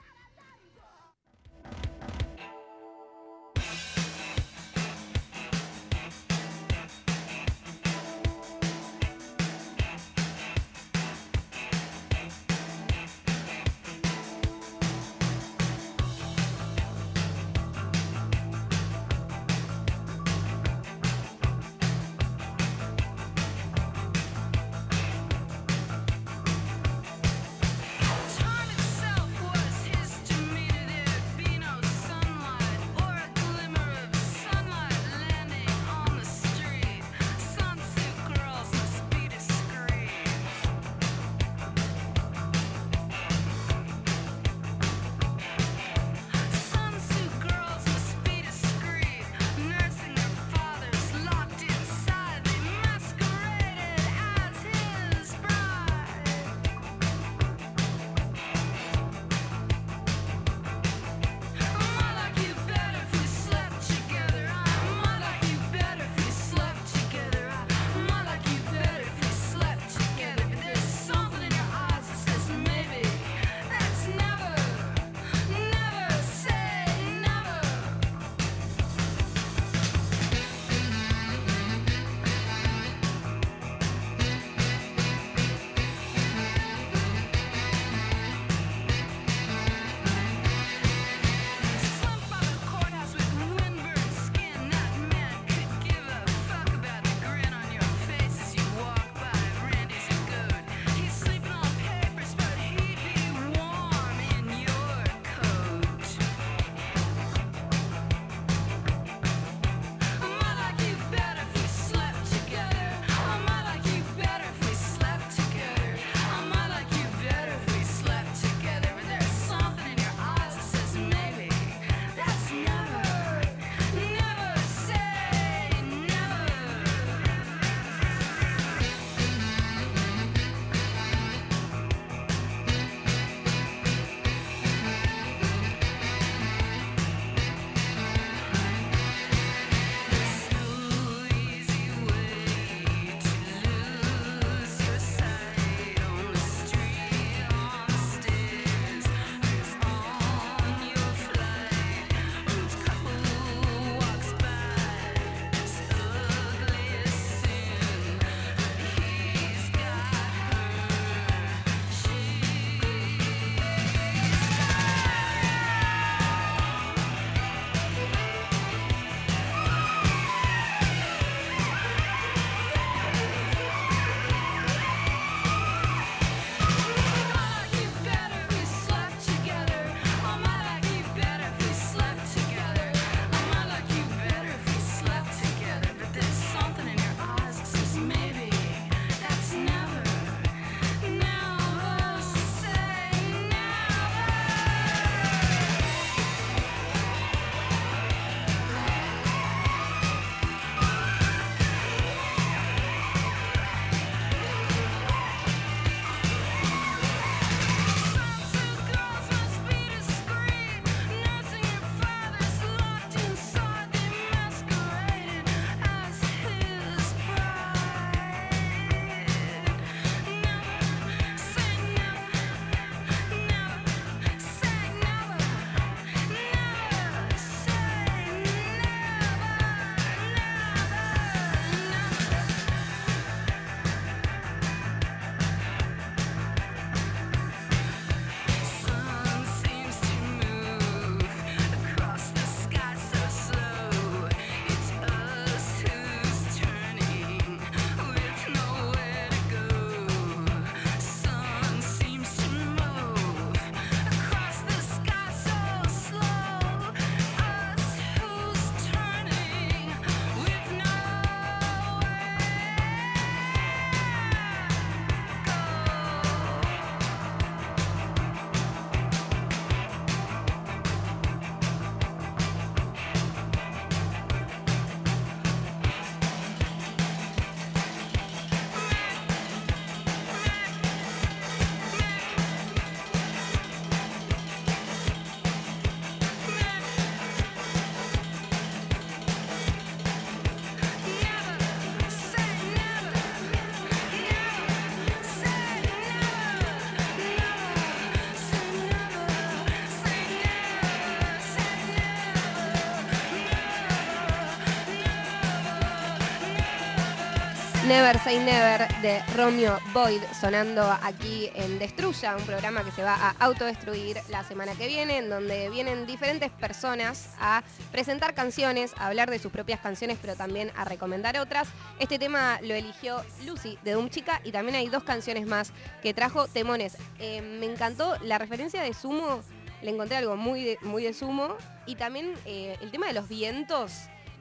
Say 308.30 308.38
Never 308.38 308.88
de 309.02 309.24
Romeo 309.36 309.80
Boyd 309.92 310.22
sonando 310.40 310.84
aquí 310.84 311.50
en 311.56 311.80
Destruya, 311.80 312.36
un 312.36 312.44
programa 312.44 312.84
que 312.84 312.92
se 312.92 313.02
va 313.02 313.16
a 313.16 313.32
autodestruir 313.40 314.18
la 314.30 314.44
semana 314.44 314.76
que 314.76 314.86
viene, 314.86 315.18
en 315.18 315.32
donde 315.32 315.68
vienen 315.72 316.06
diferentes 316.06 316.52
personas 316.52 317.32
a 317.40 317.64
presentar 317.92 318.36
canciones, 318.36 318.94
a 318.98 319.08
hablar 319.08 319.32
de 319.32 319.40
sus 319.40 319.52
propias 319.52 319.80
canciones, 319.80 320.20
pero 320.22 320.36
también 320.36 320.72
a 320.76 320.86
recomendar 320.86 321.40
otras. 321.40 321.70
Este 321.98 322.20
tema 322.20 322.60
lo 322.62 322.76
eligió 322.76 323.20
Lucy 323.48 323.80
de 323.84 323.94
Doom 323.94 324.12
Chica 324.12 324.42
y 324.44 324.52
también 324.52 324.76
hay 324.76 324.90
dos 324.90 325.02
canciones 325.02 325.48
más 325.48 325.72
que 326.04 326.14
trajo 326.14 326.48
Temones. 326.48 326.98
Eh, 327.18 327.42
me 327.42 327.66
encantó 327.66 328.16
la 328.22 328.38
referencia 328.38 328.84
de 328.84 328.94
Sumo, 328.94 329.42
le 329.82 329.90
encontré 329.90 330.18
algo 330.18 330.38
muy 330.38 330.64
de, 330.64 330.78
muy 330.84 331.02
de 331.02 331.14
Sumo 331.14 331.56
y 331.88 331.96
también 331.96 332.36
eh, 332.46 332.78
el 332.80 332.92
tema 332.92 333.08
de 333.08 333.14
los 333.14 333.28
vientos. 333.28 333.92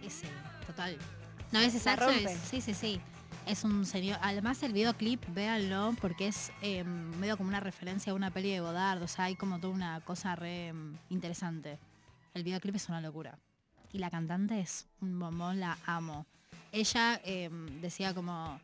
Ese, 0.04 0.26
total. 0.66 0.98
No, 1.52 1.60
ese 1.60 1.78
saxo 1.78 2.10
es, 2.10 2.36
sí, 2.50 2.60
sí, 2.60 2.74
sí. 2.74 3.00
Es 3.48 3.64
un 3.64 3.86
serio. 3.86 4.16
Además 4.20 4.62
el 4.62 4.72
videoclip, 4.74 5.24
véanlo, 5.32 5.94
porque 6.02 6.28
es 6.28 6.52
eh, 6.60 6.84
medio 6.84 7.36
como 7.38 7.48
una 7.48 7.60
referencia 7.60 8.12
a 8.12 8.14
una 8.14 8.30
peli 8.30 8.50
de 8.50 8.60
Godard. 8.60 9.02
O 9.02 9.08
sea, 9.08 9.24
hay 9.24 9.36
como 9.36 9.58
toda 9.58 9.72
una 9.72 10.00
cosa 10.02 10.36
re 10.36 10.72
mm, 10.74 10.96
interesante. 11.08 11.78
El 12.34 12.44
videoclip 12.44 12.76
es 12.76 12.88
una 12.90 13.00
locura. 13.00 13.38
Y 13.90 13.98
la 13.98 14.10
cantante 14.10 14.60
es 14.60 14.86
un 15.00 15.18
bombón, 15.18 15.60
la 15.60 15.78
amo. 15.86 16.26
Ella 16.72 17.20
eh, 17.24 17.48
decía 17.80 18.14
como 18.14 18.60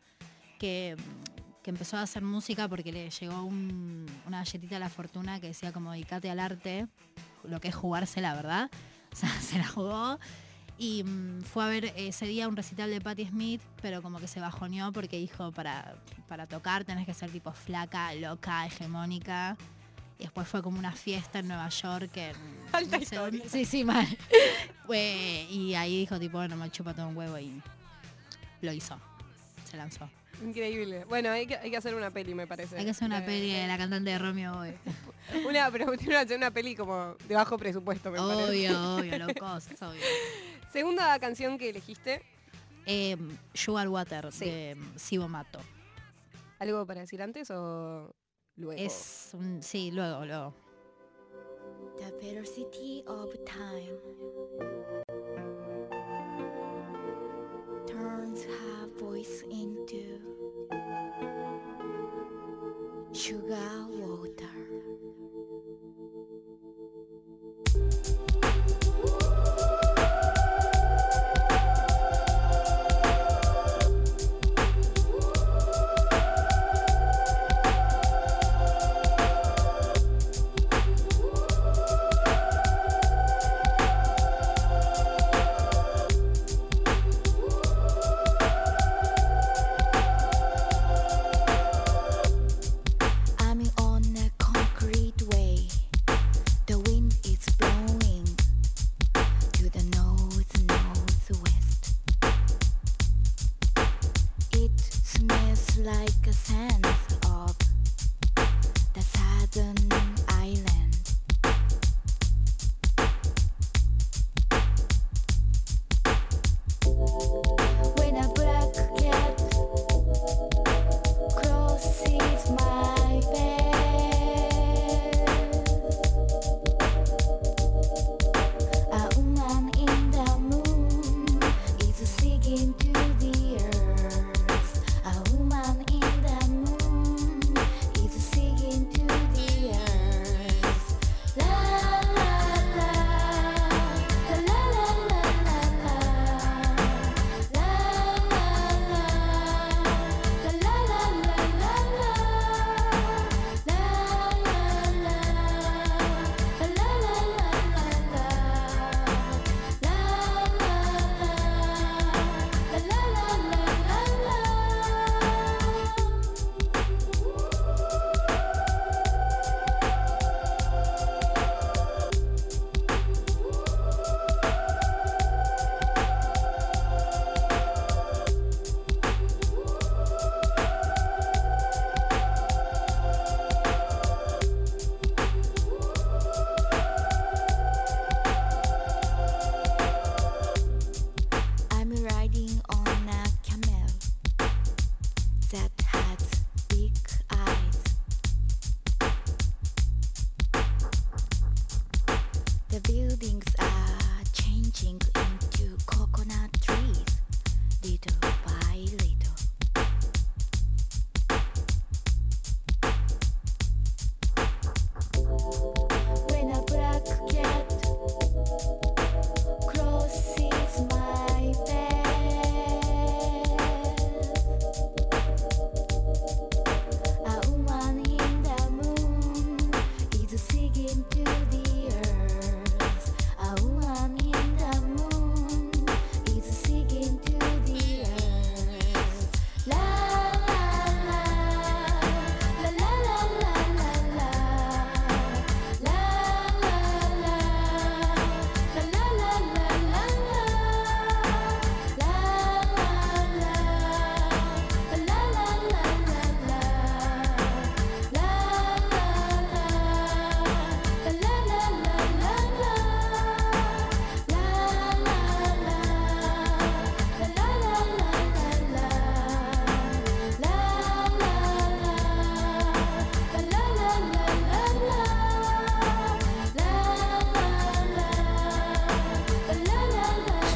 que, 0.59 0.95
mm, 0.97 1.61
que 1.63 1.69
empezó 1.71 1.97
a 1.97 2.03
hacer 2.03 2.21
música 2.21 2.67
porque 2.67 2.91
le 2.91 3.09
llegó 3.09 3.41
un- 3.43 4.05
una 4.27 4.37
galletita 4.43 4.75
a 4.75 4.79
la 4.79 4.89
fortuna 4.89 5.39
que 5.39 5.47
decía 5.47 5.73
como 5.73 5.93
dedicate 5.93 6.29
al 6.29 6.39
arte, 6.39 6.85
lo 7.43 7.59
que 7.59 7.69
es 7.69 7.75
jugársela, 7.75 8.35
¿verdad? 8.35 8.69
O 9.11 9.17
sea, 9.17 9.29
se 9.39 9.57
la 9.57 9.65
jugó 9.65 10.19
y 10.77 11.03
mm, 11.03 11.41
fue 11.43 11.63
a 11.63 11.67
ver 11.67 11.93
ese 11.95 12.25
día 12.25 12.47
un 12.47 12.55
recital 12.55 12.89
de 12.89 12.99
Patti 13.01 13.25
Smith, 13.27 13.61
pero 13.81 14.01
como 14.01 14.19
que 14.19 14.27
se 14.27 14.39
bajoneó 14.39 14.91
porque 14.91 15.17
dijo, 15.17 15.51
para, 15.51 15.95
para 16.27 16.47
tocar 16.47 16.83
tenés 16.83 17.05
que 17.05 17.13
ser 17.13 17.29
tipo 17.31 17.51
flaca, 17.53 18.13
loca, 18.15 18.65
hegemónica. 18.65 19.55
Y 20.17 20.23
después 20.23 20.47
fue 20.47 20.61
como 20.61 20.79
una 20.79 20.93
fiesta 20.93 21.39
en 21.39 21.47
Nueva 21.49 21.67
York. 21.69 22.15
En, 22.15 22.35
Alta 22.71 22.97
no 22.97 23.05
sé 23.05 23.15
historia. 23.15 23.43
Sí, 23.49 23.65
sí, 23.65 23.83
mal. 23.83 24.07
Y 25.49 25.73
ahí 25.75 25.99
dijo 25.99 26.19
tipo, 26.19 26.37
bueno, 26.37 26.55
me 26.55 26.69
chupa 26.71 26.93
todo 26.93 27.07
un 27.07 27.17
huevo 27.17 27.37
y 27.39 27.61
lo 28.61 28.71
hizo. 28.71 28.97
Se 29.69 29.77
lanzó. 29.77 30.09
Increíble. 30.43 31.05
Bueno, 31.05 31.29
hay 31.31 31.47
que, 31.47 31.57
hay 31.57 31.71
que 31.71 31.77
hacer 31.77 31.95
una 31.95 32.11
peli, 32.11 32.35
me 32.35 32.47
parece. 32.47 32.77
Hay 32.77 32.85
que 32.85 32.91
hacer 32.91 33.07
una 33.07 33.21
De- 33.21 33.25
peli 33.25 33.51
de 33.51 33.67
la 33.67 33.77
cantante 33.77 34.09
de 34.11 34.19
Romeo. 34.19 34.63
Una, 35.47 35.71
pero 35.71 35.91
que 35.91 36.15
hacer 36.15 36.37
una 36.37 36.51
peli 36.51 36.75
como 36.75 37.15
de 37.27 37.33
bajo 37.33 37.57
presupuesto, 37.57 38.11
me 38.11 38.19
parece. 38.19 38.69
Obvio, 38.69 38.95
obvio, 38.97 39.17
low 39.17 39.33
cost, 39.39 39.71
obvio. 39.81 39.99
Segunda 40.79 41.17
canción 41.19 41.57
que 41.57 41.69
elegiste, 41.69 42.21
Eh, 42.85 43.15
Sugar 43.53 43.87
Water 43.87 44.29
Sí. 44.29 44.43
de 44.43 44.77
Sibo 44.97 45.29
Mato. 45.29 45.59
¿algo 46.59 46.85
para 46.85 46.99
decir 46.99 47.21
antes 47.21 47.49
o 47.49 48.13
luego? 48.57 48.73
Es 48.81 49.29
un, 49.33 49.63
sí, 49.63 49.89
luego, 49.91 50.25
luego. 50.25 50.53
The 51.97 52.11
velocity 52.21 53.05
of 53.07 53.33
time 53.45 53.97
turns 57.87 58.43
her 58.43 58.87
voice 58.99 59.45
into 59.49 60.04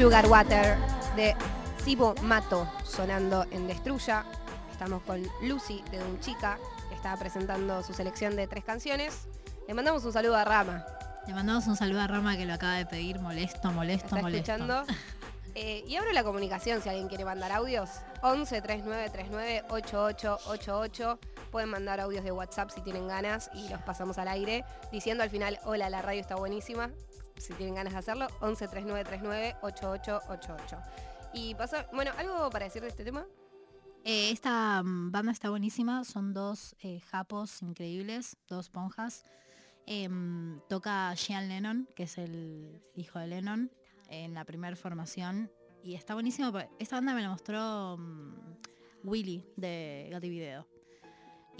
Sugar 0.10 0.26
Water 0.26 0.76
de 1.16 1.36
Sibo 1.86 2.16
Mato 2.24 2.68
sonando 2.84 3.46
en 3.52 3.68
Destruya. 3.68 4.26
Estamos 4.72 5.04
con 5.04 5.22
Lucy 5.44 5.84
de 5.92 6.04
Un 6.04 6.20
Chica, 6.20 6.58
que 6.90 6.96
está 6.96 7.16
presentando 7.16 7.84
su 7.84 7.94
selección 7.94 8.36
de 8.36 8.48
tres 8.48 8.64
canciones. 8.64 9.28
Le 9.68 9.76
mandamos 9.76 10.04
un 10.06 10.12
saludo 10.12 10.36
a 10.36 10.46
Rama, 10.46 10.84
Le 11.28 11.36
mandamos 11.36 11.68
un 11.68 11.76
saludo 11.76 12.02
a 12.02 12.08
Rama 12.08 12.36
que 12.38 12.48
lo 12.48 12.56
acaba 12.56 12.74
de 12.74 12.88
pedir, 12.88 13.20
molesto, 13.20 13.72
molesto, 13.72 14.06
está 14.08 14.22
molesto. 14.22 14.52
escuchando. 14.52 14.84
Eh, 15.56 15.84
y 15.88 15.96
abro 15.96 16.12
la 16.14 16.24
comunicación 16.24 16.82
si 16.82 16.90
alguien 16.90 17.08
quiere 17.10 17.26
mandar 17.26 17.52
audios. 17.52 17.90
11 18.22 18.62
39 18.62 19.10
39 19.10 19.64
8888. 19.70 21.20
Pueden 21.52 21.70
mandar 21.70 22.00
audios 22.00 22.24
de 22.24 22.32
WhatsApp 22.32 22.70
si 22.70 22.82
tienen 22.82 23.08
ganas 23.08 23.50
y 23.54 23.68
los 23.68 23.82
pasamos 23.82 24.20
al 24.20 24.28
aire 24.28 24.64
diciendo 24.92 25.24
al 25.24 25.30
final, 25.30 25.60
hola, 25.66 25.90
la 25.90 26.02
radio 26.02 26.22
está 26.22 26.36
buenísima. 26.36 26.92
Si 27.40 27.54
tienen 27.54 27.76
ganas 27.76 27.94
de 27.94 28.00
hacerlo, 28.00 28.28
11 28.42 28.68
39 28.68 29.04
39 29.06 29.56
8888. 29.62 30.78
Y 31.34 31.56
pasa, 31.56 31.88
bueno, 31.94 32.12
¿algo 32.18 32.50
para 32.50 32.66
decir 32.66 32.82
de 32.82 32.90
este 32.90 33.04
tema? 33.04 33.26
Eh, 34.04 34.32
esta 34.32 34.82
mm, 34.84 35.12
banda 35.12 35.32
está 35.32 35.50
buenísima, 35.50 36.04
son 36.04 36.34
dos 36.34 36.76
eh, 36.82 37.00
japos 37.00 37.62
increíbles, 37.62 38.38
dos 38.48 38.70
ponjas. 38.70 39.24
Em, 39.86 40.60
toca 40.68 41.16
Sean 41.16 41.48
Lennon, 41.48 41.88
que 41.96 42.04
es 42.04 42.18
el 42.18 42.82
hijo 42.96 43.20
de 43.20 43.28
Lennon, 43.28 43.72
en 44.10 44.34
la 44.34 44.46
primera 44.46 44.76
formación. 44.76 45.52
Y 45.84 45.96
está 45.96 46.14
buenísimo, 46.14 46.52
esta 46.78 46.98
banda 46.98 47.14
me 47.14 47.22
la 47.22 47.30
mostró 47.30 47.98
mm, 47.98 48.34
Willy 49.04 49.46
de 49.56 50.10
Gatti 50.12 50.30
Video. 50.30 50.79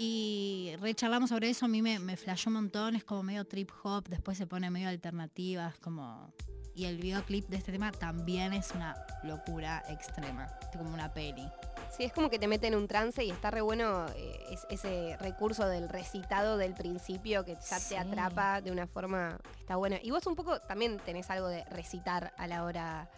Y 0.02 0.72
recharlamos 0.80 1.28
sobre 1.28 1.50
eso, 1.50 1.66
a 1.66 1.68
mí 1.68 1.82
me, 1.82 1.98
me 1.98 2.16
flashó 2.16 2.48
un 2.48 2.54
montón, 2.54 2.96
es 2.96 3.04
como 3.04 3.22
medio 3.22 3.44
trip 3.44 3.70
hop, 3.82 4.08
después 4.08 4.38
se 4.38 4.46
pone 4.46 4.70
medio 4.70 4.88
alternativas, 4.88 5.76
como... 5.78 6.32
Y 6.74 6.86
el 6.86 6.96
videoclip 6.96 7.48
de 7.50 7.58
este 7.58 7.70
tema 7.70 7.92
también 7.92 8.54
es 8.54 8.70
una 8.70 8.96
locura 9.24 9.82
extrema, 9.90 10.46
como 10.72 10.94
una 10.94 11.12
peli. 11.12 11.46
Sí, 11.94 12.04
es 12.04 12.14
como 12.14 12.30
que 12.30 12.38
te 12.38 12.48
mete 12.48 12.68
en 12.68 12.76
un 12.76 12.88
trance 12.88 13.22
y 13.22 13.30
está 13.30 13.50
re 13.50 13.60
bueno 13.60 14.06
eh, 14.16 14.40
es- 14.50 14.66
ese 14.70 15.18
recurso 15.20 15.66
del 15.68 15.90
recitado 15.90 16.56
del 16.56 16.72
principio 16.72 17.44
que 17.44 17.56
ya 17.56 17.78
Sí. 17.78 17.90
te 17.90 17.98
atrapa 17.98 18.62
de 18.62 18.70
una 18.70 18.86
forma 18.86 19.38
que 19.52 19.60
está 19.60 19.76
buena. 19.76 19.98
Y 20.02 20.12
vos 20.12 20.26
un 20.26 20.34
poco 20.34 20.60
también 20.60 20.98
tenés 21.04 21.28
algo 21.28 21.48
de 21.48 21.62
recitar 21.64 22.32
a 22.38 22.46
la 22.46 22.64
hora 22.64 23.10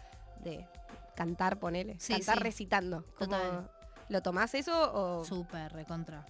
de 0.43 0.67
cantar, 1.15 1.59
ponele. 1.59 1.97
Sí, 1.99 2.11
cantar 2.11 2.39
sí. 2.39 2.43
recitando. 2.43 3.05
¿Cómo- 3.17 3.37
Total. 3.37 3.71
¿Lo 4.09 4.21
tomás 4.21 4.53
eso 4.55 4.91
o 4.93 5.23
Súper, 5.23 5.71
recontra. 5.71 6.25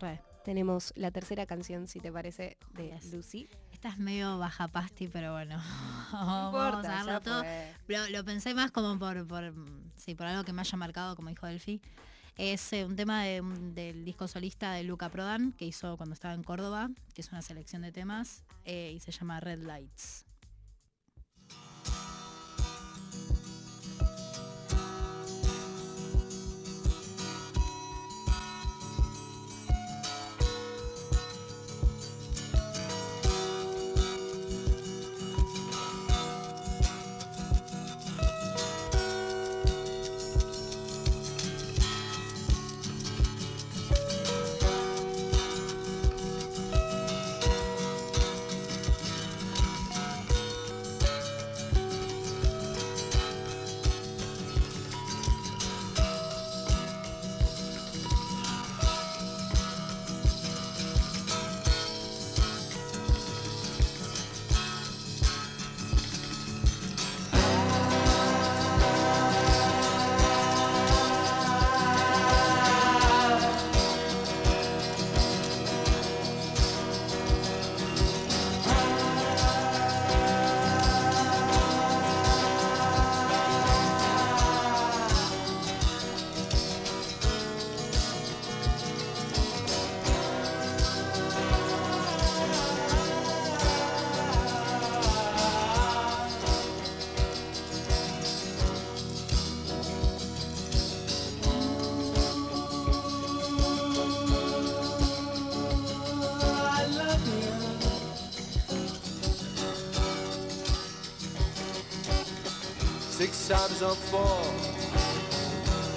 Re. 0.00 0.20
tenemos 0.44 0.92
la 0.96 1.10
tercera 1.10 1.44
canción, 1.46 1.86
si 1.88 2.00
te 2.00 2.10
parece, 2.12 2.56
de 2.74 2.90
Yes. 2.90 3.12
Lucy? 3.12 3.48
Esta 3.72 3.90
es 3.90 3.98
medio 3.98 4.38
baja 4.38 4.68
pasti, 4.68 5.08
pero 5.08 5.32
bueno. 5.32 5.60
No 6.12 6.52
Vamos 6.52 6.84
a 6.84 6.88
darlo 6.88 7.20
todo. 7.20 7.42
Lo, 7.86 8.08
lo 8.08 8.24
pensé 8.24 8.54
más 8.54 8.70
como 8.70 8.98
por, 8.98 9.26
por, 9.26 9.52
sí, 9.96 10.14
por 10.14 10.26
algo 10.26 10.44
que 10.44 10.52
me 10.52 10.60
haya 10.62 10.76
marcado, 10.78 11.14
como 11.16 11.28
dijo 11.28 11.46
Delphi. 11.46 11.80
Es 12.36 12.72
eh, 12.72 12.84
un 12.84 12.94
tema 12.96 13.24
de- 13.24 13.42
del 13.74 14.04
disco 14.04 14.26
solista 14.28 14.72
de 14.72 14.84
Luca 14.84 15.08
Prodan, 15.08 15.52
que 15.52 15.64
hizo 15.66 15.96
cuando 15.96 16.14
estaba 16.14 16.34
en 16.34 16.42
Córdoba, 16.44 16.88
que 17.14 17.20
es 17.20 17.30
una 17.32 17.42
selección 17.42 17.82
de 17.82 17.92
temas, 17.92 18.44
eh, 18.64 18.92
y 18.94 19.00
se 19.00 19.10
llama 19.12 19.40
Red 19.40 19.64
Lights. 19.64 20.24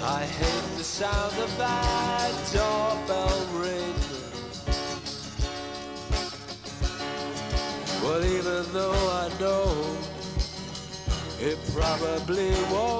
I 0.04 0.24
hate 0.24 0.76
the 0.78 0.84
sound 0.84 1.36
of 1.36 1.58
that 1.58 2.30
doorbell 2.52 3.46
ring. 3.60 3.94
Well, 8.04 8.24
even 8.24 8.72
though 8.72 8.92
I 8.92 9.28
know 9.40 9.96
it 11.40 11.58
probably 11.74 12.52
won't 12.70 12.91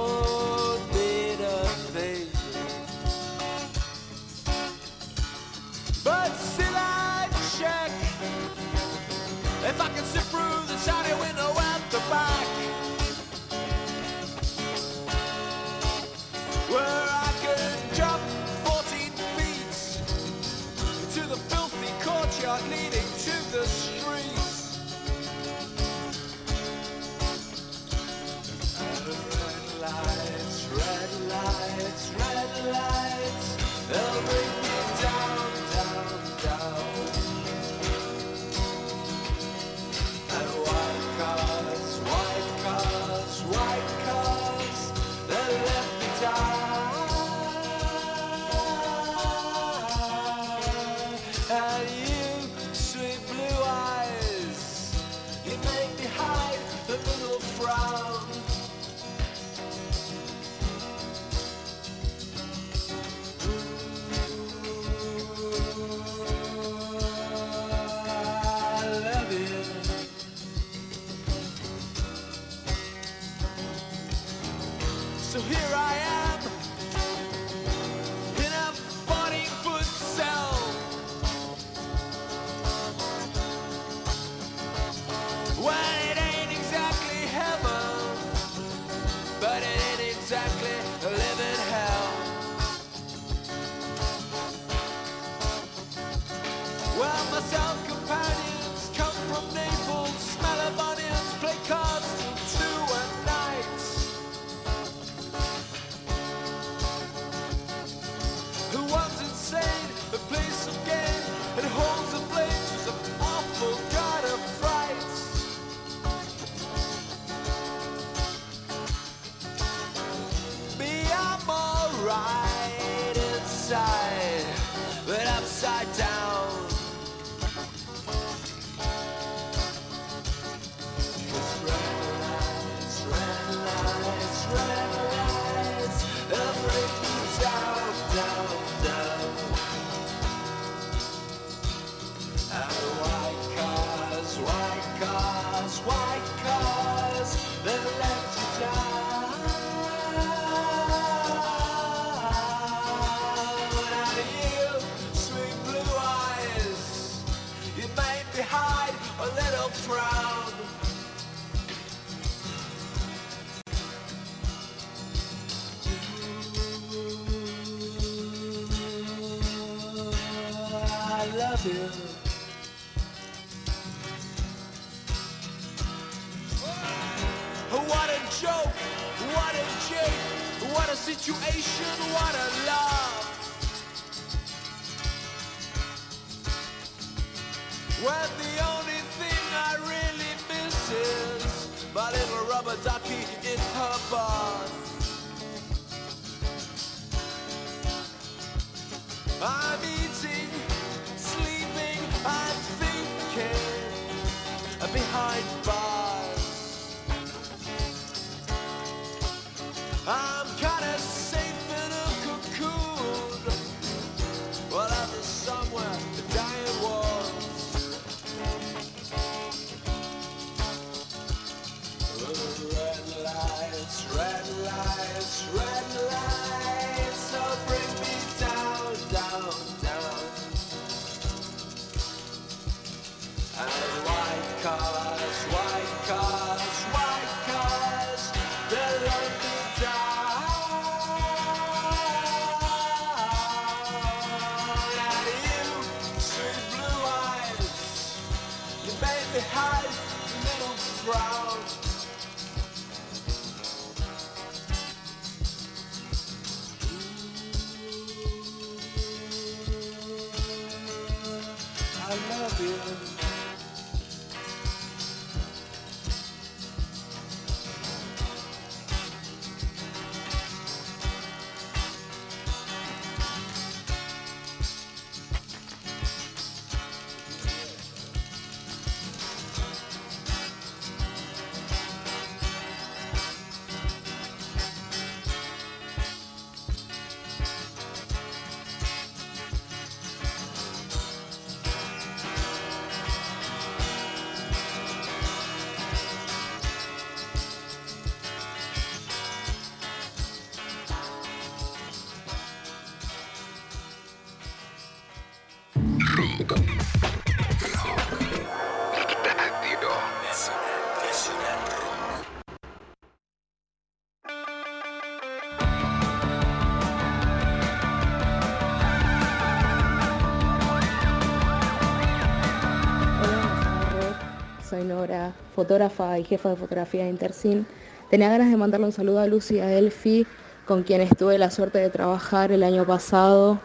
fotógrafa 325.54 326.18
y 326.18 326.24
jefa 326.24 326.50
de 326.50 326.56
fotografía 326.56 327.04
de 327.04 327.10
Intersin. 327.10 327.66
Tenía 328.10 328.28
ganas 328.28 328.50
de 328.50 328.56
mandarle 328.56 328.86
un 328.86 328.92
saludo 328.92 329.20
a 329.20 329.26
Lucy 329.26 329.56
y 329.56 329.60
a 329.60 329.72
Elfi, 329.72 330.26
con 330.66 330.82
quienes 330.82 331.16
tuve 331.16 331.38
la 331.38 331.50
suerte 331.50 331.78
de 331.78 331.90
trabajar 331.90 332.52
el 332.52 332.62
año 332.62 332.86
pasado. 332.86 333.60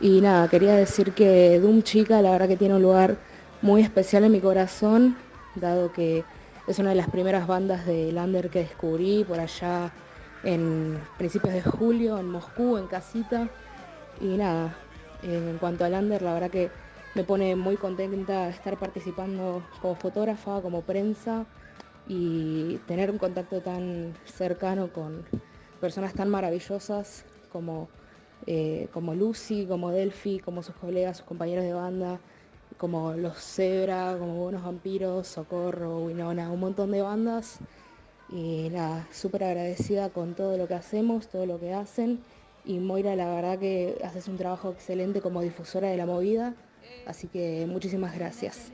Y 0.00 0.20
nada, 0.20 0.48
quería 0.48 0.74
decir 0.74 1.12
que 1.12 1.58
Doom 1.58 1.82
Chica 1.82 2.22
la 2.22 2.30
verdad 2.30 2.48
que 2.48 2.56
tiene 2.56 2.74
un 2.74 2.82
lugar 2.82 3.16
muy 3.62 3.82
especial 3.82 4.24
en 4.24 4.32
mi 4.32 4.40
corazón, 4.40 5.16
dado 5.54 5.92
que 5.92 6.24
es 6.66 6.78
una 6.78 6.90
de 6.90 6.96
las 6.96 7.08
primeras 7.08 7.46
bandas 7.46 7.86
de 7.86 8.12
Lander 8.12 8.50
que 8.50 8.60
descubrí 8.60 9.24
por 9.24 9.40
allá 9.40 9.90
en 10.44 11.00
principios 11.16 11.54
de 11.54 11.62
julio 11.62 12.18
en 12.18 12.28
Moscú, 12.28 12.76
en 12.76 12.86
casita. 12.86 13.48
Y 14.20 14.36
nada, 14.36 14.76
en 15.22 15.58
cuanto 15.58 15.84
a 15.84 15.88
Lander, 15.88 16.22
la 16.22 16.34
verdad 16.34 16.50
que 16.50 16.70
me 17.14 17.24
pone 17.24 17.56
muy 17.56 17.76
contenta 17.76 18.48
estar 18.48 18.78
participando 18.78 19.62
como 19.80 19.94
fotógrafa, 19.94 20.60
como 20.60 20.82
prensa 20.82 21.46
y 22.06 22.78
tener 22.86 23.10
un 23.10 23.18
contacto 23.18 23.60
tan 23.60 24.14
cercano 24.24 24.92
con 24.92 25.24
personas 25.80 26.14
tan 26.14 26.28
maravillosas 26.28 27.24
como, 27.50 27.88
eh, 28.46 28.88
como 28.92 29.14
Lucy, 29.14 29.66
como 29.66 29.90
Delphi, 29.90 30.38
como 30.38 30.62
sus 30.62 30.74
colegas, 30.76 31.18
sus 31.18 31.26
compañeros 31.26 31.64
de 31.64 31.72
banda, 31.72 32.20
como 32.76 33.12
Los 33.14 33.38
Zebra, 33.38 34.16
como 34.18 34.34
Buenos 34.34 34.62
Vampiros, 34.62 35.26
Socorro, 35.26 35.98
Winona, 36.00 36.50
un 36.50 36.60
montón 36.60 36.92
de 36.92 37.02
bandas. 37.02 37.58
Y 38.30 38.68
nada, 38.70 39.08
súper 39.10 39.44
agradecida 39.44 40.10
con 40.10 40.34
todo 40.34 40.58
lo 40.58 40.68
que 40.68 40.74
hacemos, 40.74 41.28
todo 41.28 41.46
lo 41.46 41.58
que 41.58 41.72
hacen. 41.72 42.20
Y 42.64 42.78
Moira, 42.78 43.16
la 43.16 43.34
verdad 43.34 43.58
que 43.58 43.98
haces 44.04 44.28
un 44.28 44.36
trabajo 44.36 44.70
excelente 44.70 45.20
como 45.20 45.40
difusora 45.40 45.88
de 45.88 45.96
la 45.96 46.06
movida. 46.06 46.54
Así 47.08 47.26
que 47.26 47.66
muchísimas 47.66 48.14
gracias. 48.14 48.70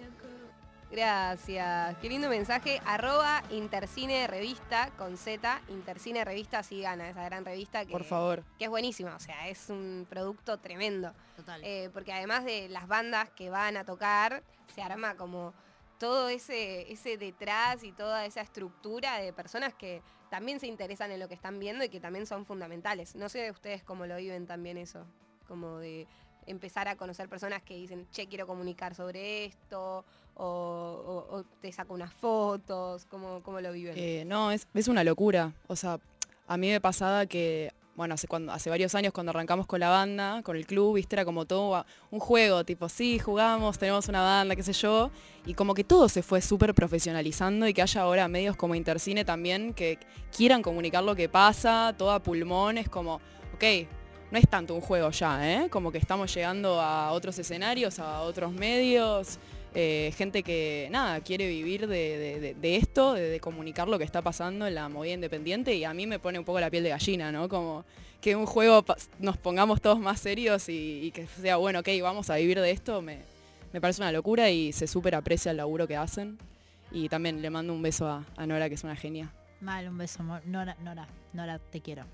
Gracias. 0.90 1.96
Qué 1.98 2.08
lindo 2.08 2.28
mensaje. 2.28 2.80
Arroba 2.84 3.42
Intercine 3.50 4.26
Revista 4.26 4.90
con 4.98 5.16
Z. 5.16 5.60
Intercine 5.68 6.24
Revista 6.24 6.62
sí 6.62 6.82
gana 6.82 7.08
esa 7.08 7.24
gran 7.24 7.44
revista 7.44 7.84
que, 7.84 7.92
Por 7.92 8.04
favor. 8.04 8.44
que 8.58 8.64
es 8.64 8.70
buenísima. 8.70 9.14
O 9.14 9.20
sea, 9.20 9.48
es 9.48 9.70
un 9.70 10.06
producto 10.10 10.58
tremendo. 10.58 11.12
Total. 11.36 11.62
Eh, 11.64 11.90
porque 11.92 12.12
además 12.12 12.44
de 12.44 12.68
las 12.68 12.88
bandas 12.88 13.30
que 13.30 13.50
van 13.50 13.76
a 13.76 13.84
tocar, 13.84 14.42
se 14.74 14.82
arma 14.82 15.16
como 15.16 15.54
todo 15.98 16.28
ese, 16.28 16.92
ese 16.92 17.16
detrás 17.16 17.84
y 17.84 17.92
toda 17.92 18.26
esa 18.26 18.40
estructura 18.40 19.18
de 19.18 19.32
personas 19.32 19.74
que 19.74 20.02
también 20.28 20.58
se 20.58 20.66
interesan 20.66 21.12
en 21.12 21.20
lo 21.20 21.28
que 21.28 21.34
están 21.34 21.60
viendo 21.60 21.84
y 21.84 21.88
que 21.88 22.00
también 22.00 22.26
son 22.26 22.46
fundamentales. 22.46 23.14
No 23.14 23.28
sé 23.28 23.38
de 23.40 23.50
ustedes 23.52 23.84
cómo 23.84 24.06
lo 24.06 24.16
viven 24.16 24.46
también 24.46 24.76
eso, 24.76 25.06
como 25.46 25.78
de 25.78 26.08
empezar 26.46 26.88
a 26.88 26.96
conocer 26.96 27.28
personas 27.28 27.62
que 27.62 27.74
dicen, 27.74 28.06
che, 28.10 28.26
quiero 28.26 28.46
comunicar 28.46 28.94
sobre 28.94 29.46
esto, 29.46 30.04
o, 30.36 31.44
te 31.60 31.70
saco 31.72 31.94
unas 31.94 32.12
fotos, 32.12 33.06
¿cómo, 33.06 33.42
cómo 33.42 33.60
lo 33.60 33.72
viven? 33.72 33.94
Eh, 33.96 34.24
no, 34.26 34.50
es, 34.50 34.66
es 34.74 34.88
una 34.88 35.04
locura. 35.04 35.52
O 35.68 35.76
sea, 35.76 35.98
a 36.46 36.56
mí 36.56 36.68
me 36.68 36.80
pasaba 36.80 37.26
que 37.26 37.72
bueno, 37.96 38.14
hace, 38.14 38.26
cuando, 38.26 38.52
hace 38.52 38.70
varios 38.70 38.94
años 38.94 39.12
cuando 39.12 39.30
arrancamos 39.30 39.66
con 39.66 39.80
la 39.80 39.88
banda, 39.88 40.42
con 40.42 40.56
el 40.56 40.66
club, 40.66 40.96
viste, 40.96 41.14
era 41.14 41.24
como 41.24 41.44
todo 41.44 41.84
un 42.10 42.18
juego, 42.18 42.64
tipo, 42.64 42.88
sí, 42.88 43.18
jugamos, 43.18 43.78
tenemos 43.78 44.08
una 44.08 44.22
banda, 44.22 44.56
qué 44.56 44.62
sé 44.62 44.72
yo, 44.72 45.10
y 45.46 45.54
como 45.54 45.74
que 45.74 45.84
todo 45.84 46.08
se 46.08 46.22
fue 46.22 46.40
súper 46.40 46.74
profesionalizando 46.74 47.68
y 47.68 47.74
que 47.74 47.82
haya 47.82 48.02
ahora 48.02 48.26
medios 48.28 48.56
como 48.56 48.74
Intercine 48.74 49.24
también 49.24 49.74
que 49.74 49.98
quieran 50.36 50.62
comunicar 50.62 51.04
lo 51.04 51.14
que 51.14 51.28
pasa, 51.28 51.94
todo 51.96 52.10
a 52.10 52.20
pulmón, 52.20 52.78
es 52.78 52.88
como, 52.88 53.20
ok, 53.54 53.86
no 54.34 54.40
es 54.40 54.48
tanto 54.48 54.74
un 54.74 54.80
juego 54.80 55.12
ya, 55.12 55.48
¿eh? 55.48 55.70
Como 55.70 55.92
que 55.92 55.98
estamos 55.98 56.34
llegando 56.34 56.80
a 56.80 57.12
otros 57.12 57.38
escenarios, 57.38 58.00
a 58.00 58.22
otros 58.22 58.52
medios, 58.52 59.38
eh, 59.76 60.12
gente 60.16 60.42
que, 60.42 60.88
nada, 60.90 61.20
quiere 61.20 61.46
vivir 61.46 61.86
de, 61.86 62.56
esto, 62.60 63.12
de, 63.12 63.38
comunicar 63.38 63.86
lo 63.86 63.96
que 63.96 64.02
está 64.02 64.22
pasando 64.22 64.66
en 64.66 64.74
la 64.74 64.88
movida 64.88 65.12
independiente 65.12 65.76
y 65.76 65.84
a 65.84 65.94
mí 65.94 66.08
me 66.08 66.18
pone 66.18 66.40
un 66.40 66.44
poco 66.44 66.58
la 66.58 66.68
piel 66.68 66.82
de 66.82 66.90
gallina, 66.90 67.30
¿no? 67.30 67.48
Como 67.48 67.84
que 68.20 68.34
un 68.34 68.46
juego 68.46 68.84
nos 69.20 69.36
pongamos 69.36 69.80
todos 69.80 70.00
más 70.00 70.18
serios 70.18 70.68
y, 70.68 71.12
que 71.14 71.28
sea, 71.40 71.54
bueno, 71.54 71.78
ok, 71.78 71.88
vamos 72.02 72.28
a 72.28 72.34
vivir 72.34 72.60
de 72.60 72.72
esto, 72.72 73.02
me, 73.02 73.20
me 73.72 73.80
parece 73.80 74.02
una 74.02 74.10
locura 74.10 74.50
y 74.50 74.72
se 74.72 74.88
súper 74.88 75.14
aprecia 75.14 75.52
el 75.52 75.58
laburo 75.58 75.86
que 75.86 75.96
hacen. 75.96 76.38
Y 76.90 77.08
también 77.08 77.40
le 77.40 77.50
mando 77.50 77.72
un 77.72 77.82
beso 77.82 78.08
a, 78.08 78.24
a 78.36 78.46
Nora, 78.48 78.68
que 78.68 78.74
es 78.74 78.82
una 78.82 78.96
genia. 78.96 79.32
Mal, 79.60 79.88
un 79.88 79.96
beso. 79.96 80.24
Nora, 80.44 80.76
Nora, 80.82 81.06
Nora, 81.32 81.60
te 81.60 81.80
quiero. 81.80 82.04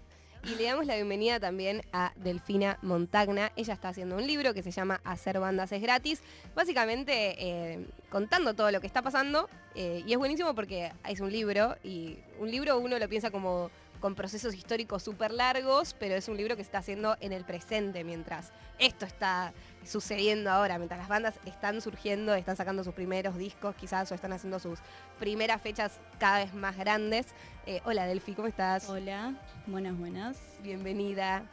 Y 0.42 0.54
le 0.54 0.64
damos 0.64 0.86
la 0.86 0.94
bienvenida 0.94 1.38
también 1.38 1.82
a 1.92 2.12
Delfina 2.16 2.78
Montagna. 2.80 3.52
Ella 3.56 3.74
está 3.74 3.90
haciendo 3.90 4.16
un 4.16 4.26
libro 4.26 4.54
que 4.54 4.62
se 4.62 4.70
llama 4.70 5.00
Hacer 5.04 5.38
bandas 5.38 5.70
es 5.72 5.82
gratis. 5.82 6.22
Básicamente 6.54 7.36
eh, 7.38 7.86
contando 8.08 8.54
todo 8.54 8.70
lo 8.70 8.80
que 8.80 8.86
está 8.86 9.02
pasando. 9.02 9.50
eh, 9.74 10.02
y 10.06 10.12
es 10.12 10.18
buenísimo 10.18 10.54
porque 10.54 10.92
es 11.06 11.20
un 11.20 11.30
libro 11.30 11.76
y 11.84 12.16
un 12.38 12.50
libro 12.50 12.78
uno 12.78 12.98
lo 12.98 13.08
piensa 13.08 13.30
como 13.30 13.70
con 14.00 14.14
procesos 14.14 14.54
históricos 14.54 15.02
súper 15.02 15.30
largos, 15.30 15.94
pero 15.98 16.14
es 16.14 16.28
un 16.28 16.36
libro 16.36 16.56
que 16.56 16.62
se 16.62 16.68
está 16.68 16.78
haciendo 16.78 17.16
en 17.20 17.32
el 17.32 17.44
presente 17.44 18.02
mientras 18.02 18.50
esto 18.78 19.04
está 19.06 19.52
sucediendo 19.84 20.50
ahora, 20.50 20.78
mientras 20.78 20.98
las 20.98 21.08
bandas 21.08 21.34
están 21.44 21.80
surgiendo, 21.80 22.34
están 22.34 22.56
sacando 22.56 22.82
sus 22.82 22.94
primeros 22.94 23.36
discos 23.36 23.74
quizás 23.76 24.10
o 24.10 24.14
están 24.14 24.32
haciendo 24.32 24.58
sus 24.58 24.78
primeras 25.18 25.60
fechas 25.60 26.00
cada 26.18 26.38
vez 26.38 26.54
más 26.54 26.76
grandes. 26.76 27.26
Eh, 27.66 27.80
hola 27.84 28.06
Delfi, 28.06 28.34
¿cómo 28.34 28.48
estás? 28.48 28.88
Hola, 28.88 29.34
buenas, 29.66 29.96
buenas. 29.98 30.38
Bienvenida. 30.62 31.44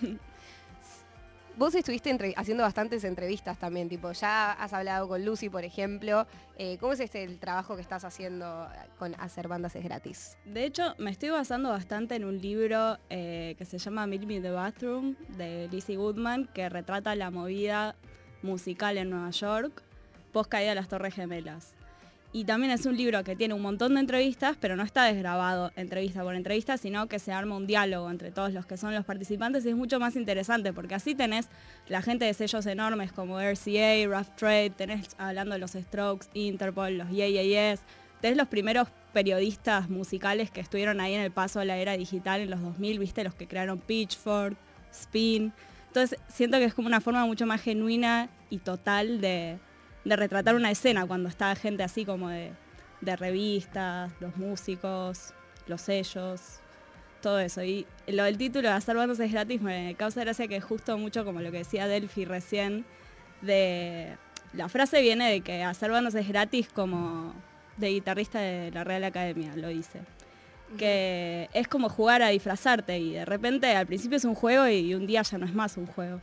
Vos 1.56 1.74
estuviste 1.74 2.16
haciendo 2.36 2.62
bastantes 2.62 3.04
entrevistas 3.04 3.58
también, 3.58 3.88
tipo, 3.88 4.12
ya 4.12 4.52
has 4.52 4.72
hablado 4.72 5.08
con 5.08 5.24
Lucy, 5.24 5.50
por 5.50 5.64
ejemplo. 5.64 6.26
Eh, 6.56 6.78
¿Cómo 6.78 6.94
es 6.94 7.00
este 7.00 7.22
el 7.22 7.38
trabajo 7.38 7.76
que 7.76 7.82
estás 7.82 8.04
haciendo 8.04 8.66
con 8.98 9.14
hacer 9.20 9.46
bandas 9.48 9.76
es 9.76 9.84
gratis? 9.84 10.38
De 10.46 10.64
hecho, 10.64 10.94
me 10.98 11.10
estoy 11.10 11.30
basando 11.30 11.68
bastante 11.68 12.14
en 12.14 12.24
un 12.24 12.40
libro 12.40 12.96
eh, 13.10 13.54
que 13.58 13.64
se 13.66 13.78
llama 13.78 14.06
Meet 14.06 14.24
Me 14.24 14.34
in 14.36 14.42
the 14.42 14.50
Bathroom 14.50 15.16
de 15.36 15.68
Lizzie 15.70 15.96
Goodman, 15.96 16.48
que 16.54 16.68
retrata 16.68 17.14
la 17.14 17.30
movida 17.30 17.94
musical 18.42 18.96
en 18.96 19.10
Nueva 19.10 19.30
York 19.30 19.82
post 20.32 20.50
caída 20.50 20.70
de 20.70 20.76
las 20.76 20.88
Torres 20.88 21.14
Gemelas. 21.14 21.74
Y 22.32 22.44
también 22.44 22.70
es 22.70 22.86
un 22.86 22.96
libro 22.96 23.24
que 23.24 23.34
tiene 23.34 23.54
un 23.54 23.62
montón 23.62 23.94
de 23.94 24.00
entrevistas, 24.00 24.56
pero 24.60 24.76
no 24.76 24.84
está 24.84 25.04
desgrabado 25.04 25.72
entrevista 25.74 26.22
por 26.22 26.36
entrevista, 26.36 26.76
sino 26.76 27.08
que 27.08 27.18
se 27.18 27.32
arma 27.32 27.56
un 27.56 27.66
diálogo 27.66 28.08
entre 28.08 28.30
todos 28.30 28.52
los 28.52 28.66
que 28.66 28.76
son 28.76 28.94
los 28.94 29.04
participantes 29.04 29.64
y 29.66 29.70
es 29.70 29.76
mucho 29.76 29.98
más 29.98 30.14
interesante, 30.14 30.72
porque 30.72 30.94
así 30.94 31.16
tenés 31.16 31.48
la 31.88 32.02
gente 32.02 32.24
de 32.26 32.34
sellos 32.34 32.66
enormes 32.66 33.10
como 33.10 33.40
RCA, 33.40 34.06
Rough 34.06 34.36
Trade, 34.36 34.70
tenés 34.70 35.08
hablando 35.18 35.54
de 35.54 35.58
los 35.58 35.72
Strokes, 35.72 36.28
Interpol, 36.34 36.98
los 36.98 37.10
Yeah 37.10 37.26
Yes, 37.26 37.80
tenés 38.20 38.36
los 38.36 38.46
primeros 38.46 38.86
periodistas 39.12 39.90
musicales 39.90 40.52
que 40.52 40.60
estuvieron 40.60 41.00
ahí 41.00 41.14
en 41.14 41.22
el 41.22 41.32
paso 41.32 41.58
a 41.58 41.64
la 41.64 41.78
era 41.78 41.96
digital 41.96 42.40
en 42.42 42.50
los 42.50 42.60
2000, 42.60 43.00
viste, 43.00 43.24
los 43.24 43.34
que 43.34 43.48
crearon 43.48 43.80
Pitchfork, 43.80 44.56
Spin. 44.92 45.52
Entonces 45.88 46.16
siento 46.28 46.58
que 46.58 46.64
es 46.66 46.74
como 46.74 46.86
una 46.86 47.00
forma 47.00 47.26
mucho 47.26 47.44
más 47.44 47.60
genuina 47.60 48.28
y 48.50 48.58
total 48.58 49.20
de, 49.20 49.58
de 50.04 50.16
retratar 50.16 50.54
una 50.54 50.70
escena 50.70 51.06
cuando 51.06 51.28
está 51.28 51.54
gente 51.54 51.82
así 51.82 52.04
como 52.04 52.28
de, 52.28 52.52
de 53.00 53.16
revistas, 53.16 54.12
los 54.20 54.36
músicos, 54.36 55.34
los 55.66 55.80
sellos, 55.80 56.60
todo 57.20 57.38
eso. 57.38 57.62
Y 57.62 57.86
lo 58.06 58.24
del 58.24 58.38
título 58.38 58.68
de 58.68 58.74
hacer 58.74 58.96
bandas 58.96 59.20
es 59.20 59.32
gratis 59.32 59.60
me 59.60 59.94
causa 59.96 60.20
gracia 60.20 60.48
que 60.48 60.60
justo 60.60 60.96
mucho 60.98 61.24
como 61.24 61.40
lo 61.40 61.50
que 61.50 61.58
decía 61.58 61.86
Delphi 61.86 62.24
recién, 62.24 62.84
de 63.40 64.16
la 64.52 64.68
frase 64.68 65.00
viene 65.00 65.30
de 65.30 65.40
que 65.40 65.62
hacer 65.62 65.90
bandas 65.90 66.14
es 66.14 66.28
gratis 66.28 66.68
como 66.68 67.34
de 67.76 67.88
guitarrista 67.88 68.40
de 68.40 68.70
la 68.70 68.84
Real 68.84 69.04
Academia, 69.04 69.54
lo 69.56 69.68
dice. 69.68 70.00
Que 70.78 71.48
es 71.52 71.66
como 71.66 71.88
jugar 71.88 72.22
a 72.22 72.28
disfrazarte 72.28 72.98
y 72.98 73.12
de 73.12 73.24
repente 73.24 73.74
al 73.74 73.86
principio 73.86 74.16
es 74.16 74.24
un 74.24 74.34
juego 74.34 74.68
y 74.68 74.94
un 74.94 75.06
día 75.06 75.22
ya 75.22 75.38
no 75.38 75.46
es 75.46 75.54
más 75.54 75.76
un 75.76 75.86
juego. 75.86 76.20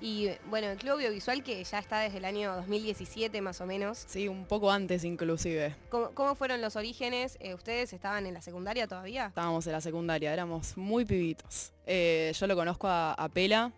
Y 0.00 0.28
bueno, 0.48 0.68
el 0.68 0.78
Club 0.78 0.94
Audiovisual 0.94 1.42
que 1.42 1.62
ya 1.62 1.78
está 1.78 2.00
desde 2.00 2.18
el 2.18 2.24
año 2.24 2.56
2017 2.56 3.40
más 3.42 3.60
o 3.60 3.66
menos. 3.66 4.04
Sí, 4.06 4.28
un 4.28 4.46
poco 4.46 4.70
antes 4.70 5.04
inclusive. 5.04 5.76
¿Cómo, 5.90 6.10
cómo 6.12 6.34
fueron 6.34 6.60
los 6.62 6.76
orígenes? 6.76 7.36
Eh, 7.40 7.54
¿Ustedes 7.54 7.92
estaban 7.92 8.26
en 8.26 8.34
la 8.34 8.40
secundaria 8.40 8.86
todavía? 8.86 9.26
Estábamos 9.26 9.66
en 9.66 9.72
la 9.72 9.80
secundaria, 9.80 10.32
éramos 10.32 10.76
muy 10.76 11.04
pibitos. 11.04 11.72
Eh, 11.86 12.32
yo 12.38 12.46
lo 12.46 12.56
conozco 12.56 12.88
a, 12.88 13.12
a 13.12 13.28
Pela 13.28 13.72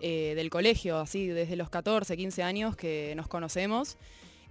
eh, 0.00 0.34
del 0.36 0.50
colegio, 0.50 0.98
así 0.98 1.26
desde 1.26 1.56
los 1.56 1.68
14, 1.68 2.16
15 2.16 2.42
años 2.42 2.76
que 2.76 3.14
nos 3.16 3.26
conocemos. 3.26 3.96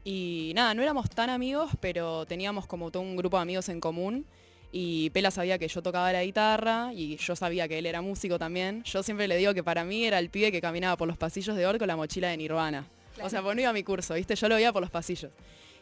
Y 0.04 0.52
nada, 0.56 0.74
no 0.74 0.82
éramos 0.82 1.10
tan 1.10 1.30
amigos, 1.30 1.72
pero 1.80 2.26
teníamos 2.26 2.66
como 2.68 2.92
todo 2.92 3.04
un 3.04 3.16
grupo 3.16 3.38
de 3.38 3.44
amigos 3.44 3.70
en 3.70 3.80
común. 3.80 4.26
Y 4.72 5.10
Pela 5.10 5.32
sabía 5.32 5.58
que 5.58 5.68
yo 5.68 5.82
tocaba 5.82 6.14
la 6.14 6.24
guitarra 6.24 6.92
y 6.94 7.18
yo 7.18 7.36
sabía 7.36 7.68
que 7.68 7.80
él 7.80 7.86
era 7.86 8.02
músico 8.02 8.38
también. 8.38 8.84
Yo 8.84 9.02
siempre 9.02 9.28
le 9.28 9.38
digo 9.38 9.54
que 9.54 9.64
para 9.64 9.84
mí 9.84 10.06
era 10.06 10.20
el 10.20 10.30
pibe 10.30 10.52
que 10.52 10.62
caminaba 10.62 10.96
por 10.96 11.08
los 11.08 11.18
pasillos 11.18 11.56
de 11.56 11.66
Or 11.66 11.80
con 11.80 11.88
la 11.88 11.96
mochila 11.96 12.30
de 12.30 12.38
Nirvana. 12.38 12.86
O 13.22 13.30
sea, 13.30 13.42
pues 13.42 13.56
no 13.56 13.62
iba 13.62 13.72
a 13.72 13.74
mi 13.74 13.84
curso, 13.84 14.14
¿viste? 14.14 14.36
Yo 14.36 14.48
lo 14.48 14.56
veía 14.56 14.72
por 14.72 14.82
los 14.82 14.92
pasillos. 14.92 15.32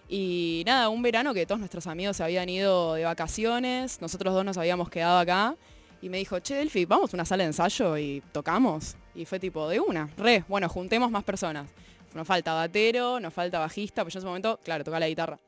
Y 0.09 0.63
nada, 0.65 0.87
un 0.87 1.01
verano 1.01 1.33
que 1.33 1.45
todos 1.45 1.59
nuestros 1.59 1.85
amigos 1.85 2.17
se 2.17 2.23
habían 2.23 2.47
ido 2.47 2.93
de 2.93 3.03
vacaciones, 3.03 3.99
nosotros 3.99 4.33
dos 4.33 4.45
nos 4.45 4.57
habíamos 4.57 4.89
quedado 4.89 5.19
acá. 5.19 5.55
Y 6.01 6.09
me 6.09 6.17
dijo, 6.17 6.39
che, 6.39 6.55
Delphi, 6.55 6.85
vamos 6.85 7.13
a 7.13 7.17
una 7.17 7.25
sala 7.25 7.43
de 7.43 7.47
ensayo 7.47 7.97
y 7.97 8.23
tocamos. 8.31 8.95
Y 9.15 9.25
fue 9.25 9.39
tipo, 9.39 9.67
de 9.67 9.79
una, 9.79 10.09
re, 10.17 10.45
bueno, 10.47 10.69
juntemos 10.69 11.11
más 11.11 11.23
personas. 11.23 11.69
Nos 12.13 12.25
falta 12.25 12.53
batero, 12.53 13.19
nos 13.19 13.33
falta 13.33 13.59
bajista, 13.59 14.03
pues 14.03 14.13
yo 14.13 14.19
en 14.19 14.21
ese 14.21 14.27
momento, 14.27 14.59
claro, 14.63 14.83
tocaba 14.83 15.01
la 15.01 15.09
guitarra. 15.09 15.39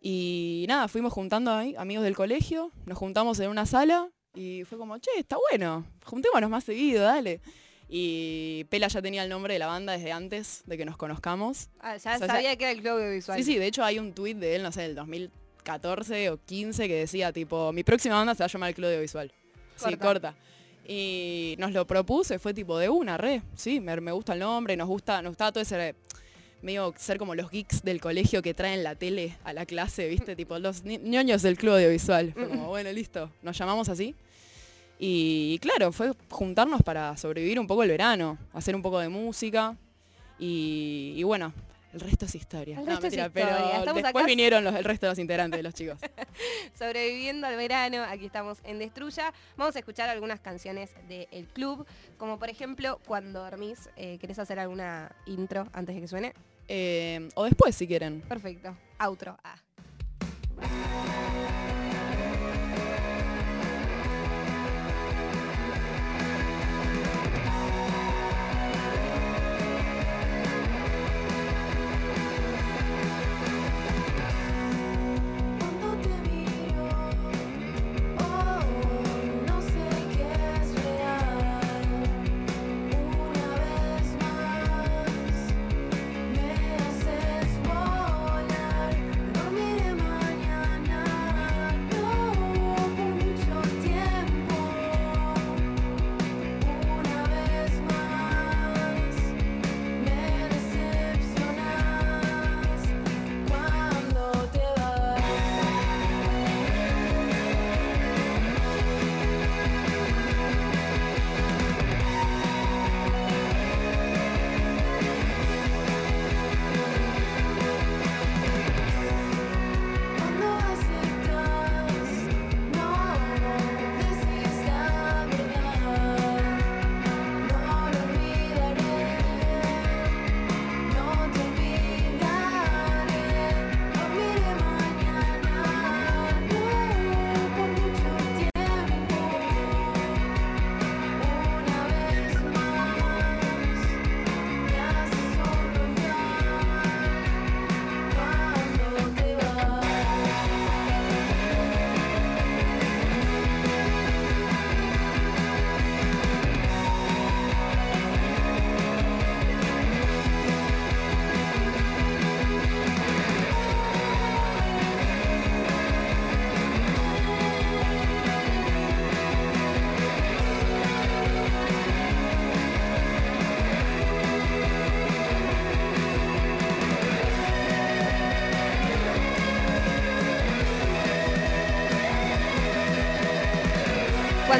Y 0.00 0.64
nada, 0.68 0.88
fuimos 0.88 1.12
juntando 1.12 1.52
ahí, 1.52 1.74
amigos 1.76 2.04
del 2.04 2.14
colegio, 2.14 2.70
nos 2.86 2.96
juntamos 2.98 3.40
en 3.40 3.50
una 3.50 3.66
sala 3.66 4.08
y 4.34 4.62
fue 4.64 4.78
como, 4.78 4.98
che, 4.98 5.10
está 5.18 5.36
bueno, 5.50 5.84
juntémonos 6.04 6.48
más 6.50 6.64
seguido, 6.64 7.02
dale. 7.02 7.40
Y 7.88 8.64
Pela 8.68 8.88
ya 8.88 9.00
tenía 9.02 9.24
el 9.24 9.30
nombre 9.30 9.54
de 9.54 9.58
la 9.58 9.66
banda 9.66 9.94
desde 9.94 10.12
antes 10.12 10.62
de 10.66 10.76
que 10.76 10.84
nos 10.84 10.96
conozcamos. 10.96 11.68
Ah, 11.80 11.96
ya 11.96 12.16
O 12.16 12.18
sea, 12.18 12.26
sabía 12.26 12.54
que 12.56 12.64
era 12.64 12.72
el 12.72 12.80
Club 12.80 12.92
Audiovisual. 12.92 13.38
Sí, 13.38 13.44
sí, 13.44 13.58
de 13.58 13.66
hecho 13.66 13.82
hay 13.82 13.98
un 13.98 14.12
tuit 14.12 14.36
de 14.36 14.56
él, 14.56 14.62
no 14.62 14.70
sé, 14.70 14.82
del 14.82 14.94
2014 14.94 16.30
o 16.30 16.38
15 16.44 16.86
que 16.86 16.94
decía 16.94 17.32
tipo, 17.32 17.72
mi 17.72 17.82
próxima 17.82 18.16
banda 18.16 18.34
se 18.34 18.40
va 18.42 18.44
a 18.44 18.48
llamar 18.48 18.68
el 18.68 18.74
Club 18.74 18.88
Audiovisual. 18.88 19.32
Sí, 19.76 19.84
Corta. 19.84 20.06
corta. 20.06 20.34
Y 20.86 21.54
nos 21.58 21.72
lo 21.72 21.86
propuse, 21.86 22.38
fue 22.38 22.54
tipo 22.54 22.78
de 22.78 22.88
una, 22.88 23.16
re, 23.18 23.42
sí, 23.54 23.80
me, 23.80 24.00
me 24.00 24.12
gusta 24.12 24.32
el 24.34 24.38
nombre, 24.38 24.76
nos 24.76 24.88
gusta, 24.88 25.20
nos 25.22 25.32
gustaba 25.32 25.52
todo 25.52 25.62
ese 25.62 25.94
medio 26.62 26.92
ser 26.96 27.18
como 27.18 27.34
los 27.34 27.50
geeks 27.50 27.82
del 27.82 28.00
colegio 28.00 28.42
que 28.42 28.54
traen 28.54 28.82
la 28.82 28.94
tele 28.94 29.36
a 29.44 29.52
la 29.52 29.64
clase, 29.66 30.08
viste, 30.08 30.34
tipo 30.36 30.58
los 30.58 30.82
ñoños 30.84 31.42
del 31.42 31.56
club 31.56 31.74
audiovisual. 31.74 32.32
Fue 32.32 32.48
como, 32.48 32.68
bueno, 32.68 32.90
listo, 32.92 33.30
nos 33.42 33.56
llamamos 33.56 33.88
así. 33.88 34.14
Y 34.98 35.58
claro, 35.60 35.92
fue 35.92 36.12
juntarnos 36.28 36.82
para 36.82 37.16
sobrevivir 37.16 37.60
un 37.60 37.66
poco 37.68 37.82
el 37.84 37.88
verano, 37.90 38.36
hacer 38.52 38.74
un 38.74 38.82
poco 38.82 38.98
de 38.98 39.08
música. 39.08 39.76
Y, 40.40 41.14
y 41.16 41.22
bueno, 41.22 41.52
el 41.92 42.00
resto 42.00 42.26
es 42.26 42.34
historia. 42.34 42.78
El 42.80 42.84
No, 42.84 42.90
resto 42.92 43.06
es 43.06 43.12
mentira, 43.16 43.26
historia. 43.26 43.56
pero 43.56 43.78
Estamos 43.78 44.02
después 44.02 44.22
acá- 44.22 44.26
vinieron 44.26 44.64
los, 44.64 44.74
el 44.74 44.84
resto 44.84 45.06
de 45.06 45.12
los 45.12 45.18
integrantes, 45.20 45.62
los 45.62 45.74
chicos. 45.74 45.98
Sobreviviendo 46.78 47.46
al 47.46 47.56
verano, 47.56 48.02
aquí 48.08 48.26
estamos 48.26 48.58
en 48.64 48.78
Destruya. 48.80 49.32
Vamos 49.56 49.76
a 49.76 49.78
escuchar 49.78 50.08
algunas 50.08 50.40
canciones 50.40 50.90
del 51.08 51.46
club, 51.46 51.86
como 52.16 52.38
por 52.38 52.50
ejemplo 52.50 53.00
Cuando 53.06 53.40
dormís. 53.42 53.88
Eh, 53.96 54.18
¿Querés 54.20 54.38
hacer 54.40 54.58
alguna 54.58 55.12
intro 55.26 55.68
antes 55.72 55.94
de 55.94 56.00
que 56.00 56.08
suene? 56.08 56.34
Eh, 56.68 57.28
o 57.34 57.44
después, 57.44 57.74
si 57.74 57.86
quieren. 57.86 58.20
Perfecto. 58.28 58.76
Outro. 59.00 59.36
Ah. 59.42 59.56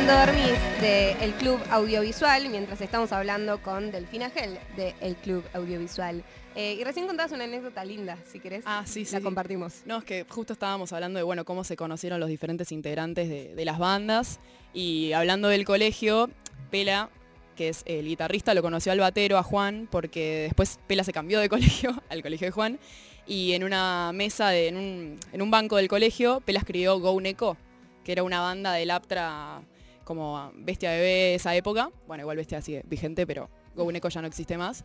Cuando 0.08 0.32
dormís 0.32 0.80
del 0.80 1.34
Club 1.34 1.60
Audiovisual, 1.70 2.48
mientras 2.48 2.80
estamos 2.80 3.12
hablando 3.12 3.60
con 3.60 3.90
Delfina 3.90 4.30
Gel 4.30 4.58
del 4.74 5.16
Club 5.16 5.44
Audiovisual. 5.52 6.24
Eh, 6.54 6.78
y 6.80 6.84
recién 6.84 7.06
contabas 7.06 7.32
una 7.32 7.44
anécdota 7.44 7.84
linda, 7.84 8.16
si 8.26 8.40
querés. 8.40 8.64
Ah, 8.66 8.84
sí, 8.86 9.04
sí. 9.04 9.12
La 9.14 9.20
compartimos. 9.20 9.82
No, 9.84 9.98
es 9.98 10.04
que 10.04 10.24
justo 10.26 10.54
estábamos 10.54 10.94
hablando 10.94 11.18
de 11.18 11.24
bueno, 11.24 11.44
cómo 11.44 11.62
se 11.62 11.76
conocieron 11.76 12.20
los 12.20 12.30
diferentes 12.30 12.72
integrantes 12.72 13.28
de, 13.28 13.54
de 13.54 13.64
las 13.66 13.78
bandas. 13.78 14.40
Y 14.72 15.12
hablando 15.12 15.48
del 15.48 15.66
colegio, 15.66 16.30
Pela, 16.70 17.10
que 17.54 17.68
es 17.68 17.82
el 17.84 18.06
guitarrista, 18.06 18.54
lo 18.54 18.62
conoció 18.62 18.92
al 18.92 19.00
batero, 19.00 19.36
a 19.36 19.42
Juan, 19.42 19.88
porque 19.90 20.44
después 20.44 20.78
Pela 20.86 21.04
se 21.04 21.12
cambió 21.12 21.38
de 21.38 21.48
colegio, 21.50 22.02
al 22.08 22.22
colegio 22.22 22.46
de 22.46 22.52
Juan. 22.52 22.78
Y 23.26 23.52
en 23.52 23.62
una 23.62 24.12
mesa, 24.14 24.48
de- 24.48 24.68
en, 24.68 24.76
un, 24.78 25.20
en 25.34 25.42
un 25.42 25.50
banco 25.50 25.76
del 25.76 25.88
colegio, 25.88 26.40
Pela 26.40 26.60
escribió 26.60 26.98
Go 26.98 27.20
Neko, 27.20 27.58
que 28.04 28.12
era 28.12 28.22
una 28.22 28.40
banda 28.40 28.72
del 28.72 28.90
Aptra 28.90 29.60
como 30.08 30.50
Bestia 30.54 30.90
Bebé 30.92 31.34
esa 31.34 31.54
época. 31.54 31.90
Bueno, 32.06 32.22
igual 32.22 32.38
Bestia 32.38 32.62
sigue 32.62 32.82
vigente, 32.86 33.26
pero 33.26 33.50
Go 33.76 33.92
Neko 33.92 34.08
ya 34.08 34.22
no 34.22 34.26
existe 34.26 34.56
más. 34.56 34.82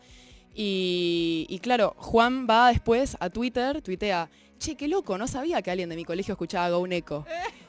Y, 0.54 1.46
y 1.48 1.60
claro, 1.60 1.96
Juan 1.98 2.46
va 2.46 2.68
después 2.68 3.16
a 3.22 3.30
Twitter, 3.30 3.82
tuitea, 3.82 4.30
che, 4.60 4.76
qué 4.76 4.90
loco, 4.90 5.18
no 5.18 5.26
sabía 5.30 5.62
que 5.62 5.72
alguien 5.72 5.88
de 5.88 5.96
mi 5.96 6.04
colegio 6.04 6.34
escuchaba 6.34 6.70
Go 6.76 6.86
Neko. 6.86 7.26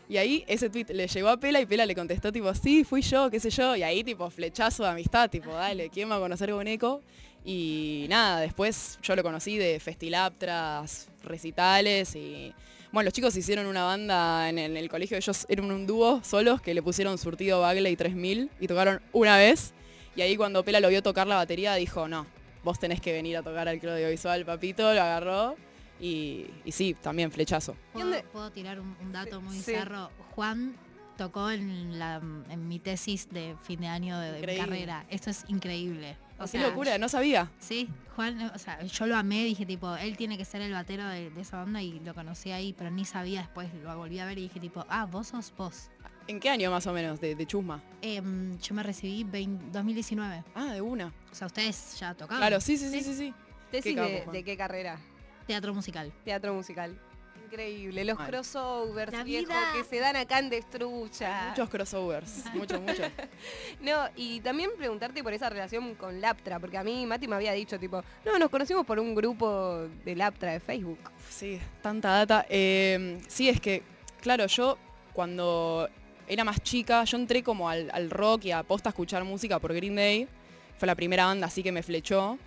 Y 0.09 0.17
ahí 0.17 0.45
ese 0.49 0.69
tweet 0.69 0.87
le 0.89 1.07
llegó 1.07 1.29
a 1.29 1.37
Pela 1.37 1.61
y 1.61 1.67
Pela 1.67 1.87
le 1.87 1.95
contestó 1.95 2.33
tipo, 2.33 2.53
sí, 2.57 2.83
fui 2.83 3.03
yo, 3.03 3.31
qué 3.31 3.39
sé 3.39 3.51
yo. 3.51 3.77
Y 3.77 3.85
ahí 3.85 4.03
tipo 4.03 4.29
flechazo 4.31 4.83
de 4.83 4.89
amistad, 4.89 5.31
tipo, 5.31 5.53
dale, 5.53 5.91
¿quién 5.91 6.11
va 6.11 6.17
a 6.17 6.19
conocer 6.19 6.53
Go 6.53 6.63
Neko? 6.65 7.03
Y 7.45 8.07
nada, 8.09 8.41
después 8.41 8.99
yo 9.01 9.15
lo 9.15 9.23
conocí 9.23 9.59
de 9.59 9.79
festilaptras, 9.79 11.09
recitales 11.23 12.17
y... 12.17 12.53
Bueno, 12.95 13.07
los 13.09 13.13
chicos 13.13 13.37
hicieron 13.37 13.67
una 13.67 13.83
banda 13.83 14.49
en 14.49 14.57
el, 14.59 14.71
en 14.71 14.77
el 14.77 14.89
colegio, 14.89 15.17
ellos 15.17 15.47
eran 15.49 15.69
un 15.73 15.85
dúo 15.85 16.23
solos 16.23 16.61
que 16.61 16.73
le 16.75 16.81
pusieron 16.81 17.19
Surtido 17.19 17.61
Bagley 17.61 17.97
3000 17.97 18.51
y 18.61 18.67
tocaron 18.69 19.03
una 19.13 19.37
vez. 19.37 19.75
Y 20.15 20.21
ahí 20.23 20.37
cuando 20.37 20.65
Pela 20.65 20.79
lo 20.79 20.89
vio 20.89 21.03
tocar 21.03 21.27
la 21.27 21.35
batería 21.35 21.75
dijo, 21.75 22.07
no, 22.07 22.25
vos 22.63 22.79
tenés 22.79 23.01
que 23.01 23.13
venir 23.13 23.37
a 23.37 23.43
tocar 23.43 23.67
al 23.69 23.81
club 23.81 23.95
audiovisual, 23.95 24.45
papito, 24.45 24.83
lo 24.95 25.03
agarró. 25.03 25.57
Y, 26.01 26.47
y 26.65 26.71
sí, 26.71 26.95
también 26.95 27.33
flechazo. 27.33 27.77
¿Puedo, 27.93 28.07
¿Dónde- 28.07 28.23
puedo 28.33 28.51
tirar 28.53 28.79
un, 28.79 28.97
un 29.03 29.13
dato 29.13 29.41
muy 29.41 29.57
Sí. 29.57 29.63
cerro? 29.73 30.11
Juan 30.37 30.77
tocó 31.19 31.51
en, 31.51 31.99
la, 31.99 32.21
en 32.49 32.69
mi 32.69 32.79
tesis 32.79 33.29
de 33.31 33.57
fin 33.65 33.81
de 33.81 33.89
año 33.89 34.21
de, 34.21 34.41
de 34.41 34.57
carrera. 34.57 35.05
Esto 35.11 35.31
es 35.31 35.45
increíble. 35.49 36.17
O 36.45 36.51
Qué 36.51 36.59
locura, 36.59 36.99
no 36.99 37.09
sabía. 37.09 37.51
Sí, 37.59 37.89
Juan, 38.17 38.51
o 38.55 38.59
sea, 38.59 38.83
yo 38.83 39.07
lo 39.07 39.17
amé, 39.17 39.45
dije 39.45 39.67
tipo, 39.67 39.95
él 39.97 40.17
tiene 40.17 40.37
que 40.37 40.45
ser 40.45 40.61
el 40.63 40.73
batero 40.73 41.07
de, 41.09 41.31
de 41.31 41.41
esa 41.41 41.59
banda 41.59 41.83
y 41.83 42.01
lo 42.01 42.15
conocí 42.15 42.51
ahí, 42.53 42.73
pero 42.73 42.91
ni 42.91 43.05
sabía 43.05 43.41
después, 43.41 43.69
lo 43.83 43.97
volví 43.97 44.19
a 44.19 44.27
ver 44.27 44.39
y 44.39 44.43
dije 44.43 44.61
tipo, 44.61 44.85
ah, 44.89 45.07
vos 45.07 45.29
sos 45.29 45.53
vos. 45.57 45.91
¿En 46.27 46.41
qué 46.41 46.49
año 46.49 46.71
más 46.71 46.87
o 46.87 46.93
menos 46.93 47.21
de, 47.21 47.35
de 47.35 47.47
Chusma? 47.47 47.83
Em, 48.01 48.59
yo 48.59 48.75
me 48.75 48.83
recibí 48.83 49.25
20 49.25 49.67
2019. 49.73 50.45
Ah, 50.55 50.73
de 50.73 50.81
una. 50.81 51.13
O 51.31 51.35
sea, 51.35 51.47
ustedes 51.47 51.99
ya 51.99 52.15
tocaban. 52.15 52.41
Claro, 52.41 52.61
sí, 52.61 52.79
sí, 52.79 52.89
sí, 52.89 53.03
sí, 53.03 53.15
sí. 53.15 53.35
¿Tesis 53.71 53.95
Qué 53.95 54.27
de 54.33 54.45
qué 54.45 54.57
carrera? 54.57 54.99
Teatro 55.47 55.75
musical. 55.75 56.13
Teatro 56.25 56.55
musical. 56.55 56.99
Increíble. 57.45 58.05
Los 58.05 58.19
Mal. 58.19 58.29
crossovers, 58.31 59.13
La 59.13 59.23
viejo, 59.25 59.49
vida. 59.49 59.73
que 59.75 59.85
se 59.85 59.99
dan 60.01 60.17
acá 60.17 60.39
en 60.39 60.51
Destrucha. 60.51 61.49
Muchos 61.51 61.69
crossovers, 61.71 62.45
muchos, 62.55 62.81
muchos. 62.81 63.07
No, 63.81 64.09
y 64.17 64.41
también 64.41 64.71
preguntarte 64.77 65.23
por 65.23 65.33
esa 65.33 65.49
relación 65.51 65.95
con 65.95 66.21
Laptra, 66.21 66.59
porque 66.59 66.79
a 66.79 66.85
mí 66.85 67.07
Mati 67.07 67.29
me 67.29 67.37
había 67.37 67.53
dicho, 67.53 67.79
tipo, 67.79 68.03
no, 68.25 68.39
nos 68.39 68.51
conocimos 68.51 68.85
por 68.87 68.99
un 68.99 69.15
grupo 69.15 69.87
de 70.05 70.17
Laptra 70.17 70.53
de 70.53 70.61
Facebook. 70.61 70.99
Sí, 71.29 71.61
tanta 71.83 72.11
data. 72.11 72.47
Eh, 72.49 73.19
sí, 73.29 73.49
es 73.49 73.61
que, 73.61 73.83
claro, 74.21 74.47
yo 74.47 74.79
cuando 75.13 75.89
era 76.27 76.43
más 76.45 76.63
chica, 76.63 77.05
yo 77.05 77.19
entré 77.19 77.43
como 77.43 77.69
al, 77.69 77.91
al 77.93 78.11
rock 78.11 78.47
y 78.47 78.51
a 78.53 78.63
posta 78.63 78.89
a 78.89 78.93
escuchar 78.93 79.23
música 79.25 79.59
por 79.59 79.75
Green 79.75 79.95
Day. 79.95 80.27
Fue 80.79 80.87
la 80.87 80.95
primera 80.95 81.27
banda 81.27 81.47
así 81.47 81.63
que 81.63 81.71
me 81.71 81.83
flechó. 81.83 82.39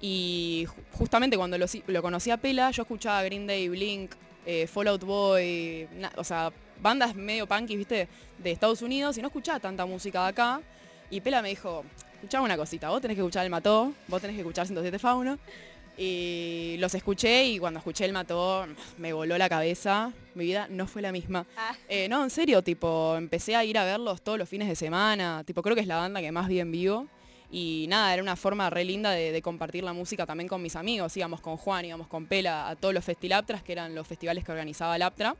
Y 0.00 0.66
ju- 0.68 0.74
justamente 0.98 1.36
cuando 1.36 1.56
lo, 1.58 1.66
lo 1.86 2.02
conocí 2.02 2.30
a 2.30 2.36
Pela, 2.36 2.70
yo 2.70 2.82
escuchaba 2.82 3.22
Green 3.22 3.46
Day, 3.46 3.68
Blink, 3.68 4.12
eh, 4.46 4.66
Fallout 4.66 5.02
Boy, 5.04 5.88
na- 5.98 6.12
o 6.16 6.24
sea, 6.24 6.52
bandas 6.80 7.14
medio 7.14 7.46
punky, 7.46 7.76
viste, 7.76 8.08
de 8.38 8.50
Estados 8.50 8.82
Unidos, 8.82 9.16
y 9.18 9.22
no 9.22 9.28
escuchaba 9.28 9.60
tanta 9.60 9.86
música 9.86 10.22
de 10.22 10.28
acá. 10.28 10.60
Y 11.10 11.20
Pela 11.20 11.42
me 11.42 11.48
dijo, 11.50 11.84
escuchame 12.14 12.44
una 12.44 12.56
cosita, 12.56 12.88
vos 12.90 13.00
tenés 13.00 13.14
que 13.16 13.20
escuchar 13.22 13.44
El 13.44 13.50
Mató, 13.50 13.92
vos 14.08 14.20
tenés 14.20 14.34
que 14.34 14.40
escuchar 14.42 14.66
107 14.66 14.98
Fauno. 14.98 15.38
Y 15.96 16.74
los 16.80 16.92
escuché 16.94 17.44
y 17.44 17.58
cuando 17.60 17.78
escuché 17.78 18.04
El 18.04 18.12
Mató 18.12 18.66
me 18.98 19.12
voló 19.12 19.38
la 19.38 19.48
cabeza. 19.48 20.12
Mi 20.34 20.44
vida 20.44 20.66
no 20.68 20.88
fue 20.88 21.02
la 21.02 21.12
misma. 21.12 21.46
Ah. 21.56 21.72
Eh, 21.88 22.08
no, 22.08 22.24
en 22.24 22.30
serio, 22.30 22.62
tipo, 22.62 23.14
empecé 23.16 23.54
a 23.54 23.64
ir 23.64 23.78
a 23.78 23.84
verlos 23.84 24.20
todos 24.22 24.36
los 24.36 24.48
fines 24.48 24.66
de 24.68 24.74
semana. 24.74 25.44
Tipo, 25.46 25.62
creo 25.62 25.76
que 25.76 25.82
es 25.82 25.86
la 25.86 25.96
banda 25.96 26.20
que 26.20 26.32
más 26.32 26.48
vi 26.48 26.58
en 26.58 26.72
vivo. 26.72 27.06
Y 27.54 27.86
nada, 27.88 28.12
era 28.12 28.20
una 28.20 28.34
forma 28.34 28.68
re 28.68 28.84
linda 28.84 29.12
de, 29.12 29.30
de 29.30 29.40
compartir 29.40 29.84
la 29.84 29.92
música 29.92 30.26
también 30.26 30.48
con 30.48 30.60
mis 30.60 30.74
amigos. 30.74 31.16
Íbamos 31.16 31.40
con 31.40 31.56
Juan, 31.56 31.84
íbamos 31.84 32.08
con 32.08 32.26
Pela 32.26 32.68
a 32.68 32.74
todos 32.74 32.92
los 32.92 33.04
festilaptras, 33.04 33.62
que 33.62 33.70
eran 33.70 33.94
los 33.94 34.08
festivales 34.08 34.42
que 34.42 34.50
organizaba 34.50 34.98
Laptra. 34.98 35.36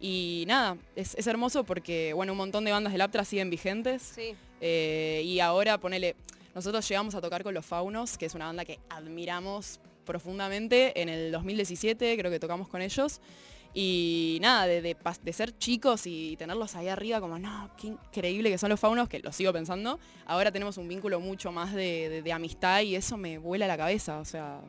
Y 0.00 0.44
nada, 0.48 0.78
es, 0.96 1.14
es 1.14 1.26
hermoso 1.26 1.64
porque, 1.64 2.14
bueno, 2.14 2.32
un 2.32 2.38
montón 2.38 2.64
de 2.64 2.72
bandas 2.72 2.94
de 2.94 2.98
Laptra 2.98 3.26
siguen 3.26 3.50
vigentes. 3.50 4.00
Sí. 4.00 4.34
Eh, 4.62 5.20
y 5.26 5.40
ahora 5.40 5.76
ponele, 5.76 6.16
nosotros 6.54 6.88
llegamos 6.88 7.14
a 7.14 7.20
tocar 7.20 7.42
con 7.42 7.52
los 7.52 7.66
Faunos, 7.66 8.16
que 8.16 8.24
es 8.24 8.34
una 8.34 8.46
banda 8.46 8.64
que 8.64 8.78
admiramos 8.88 9.78
profundamente. 10.06 11.02
En 11.02 11.10
el 11.10 11.32
2017 11.32 12.16
creo 12.16 12.30
que 12.30 12.40
tocamos 12.40 12.66
con 12.66 12.80
ellos. 12.80 13.20
Y 13.74 14.38
nada, 14.42 14.66
de, 14.66 14.82
de 15.22 15.32
ser 15.32 15.56
chicos 15.56 16.06
y 16.06 16.36
tenerlos 16.36 16.76
ahí 16.76 16.88
arriba 16.88 17.20
como, 17.20 17.38
no, 17.38 17.70
qué 17.80 17.86
increíble 17.88 18.50
que 18.50 18.58
son 18.58 18.68
los 18.70 18.78
Faunos, 18.78 19.08
que 19.08 19.20
lo 19.20 19.32
sigo 19.32 19.52
pensando. 19.52 19.98
Ahora 20.26 20.52
tenemos 20.52 20.76
un 20.76 20.88
vínculo 20.88 21.20
mucho 21.20 21.52
más 21.52 21.72
de, 21.72 22.08
de- 22.08 22.22
de 22.22 22.32
amistad 22.32 22.82
y 22.82 22.96
eso 22.96 23.16
me 23.16 23.38
vuela 23.38 23.66
la 23.66 23.76
cabeza. 23.78 24.18
O 24.18 24.24
sea, 24.26 24.60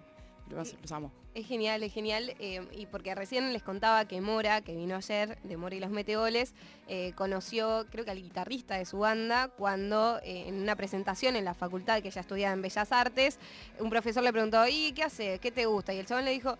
los, 0.49 0.75
los 0.81 0.91
amo. 0.91 1.11
Es 1.33 1.47
genial, 1.47 1.81
es 1.81 1.91
genial. 1.91 2.35
eh, 2.39 2.61
y 2.77 2.85
porque 2.85 3.13
recién 3.15 3.51
les 3.53 3.63
contaba 3.63 4.05
que 4.07 4.21
Mora, 4.21 4.61
que 4.61 4.75
vino 4.75 4.95
ayer, 4.95 5.37
de 5.41 5.57
Mora 5.57 5.75
y 5.75 5.79
los 5.79 5.89
Meteoles, 5.89 6.53
eh, 6.87 7.11
conoció, 7.15 7.87
creo 7.89 8.05
que 8.05 8.11
al 8.11 8.21
guitarrista 8.21 8.77
de 8.77 8.85
su 8.85 8.99
banda, 8.99 9.47
cuando 9.49 10.19
eh, 10.23 10.45
en 10.47 10.61
una 10.61 10.75
presentación 10.75 11.35
en 11.35 11.43
la 11.43 11.55
facultad 11.55 12.01
que 12.03 12.09
ella 12.09 12.21
estudiaba 12.21 12.53
en 12.53 12.61
Bellas 12.61 12.91
Artes, 12.91 13.39
un 13.79 13.89
profesor 13.89 14.23
le 14.23 14.31
preguntó, 14.31 14.63
¿y 14.67 14.91
qué 14.93 15.03
hace? 15.03 15.39
¿Qué 15.39 15.51
te 15.51 15.65
gusta? 15.65 15.91
Y 15.93 15.97
el 15.97 16.05
chabón 16.05 16.23
le 16.25 16.31
dijo, 16.31 16.55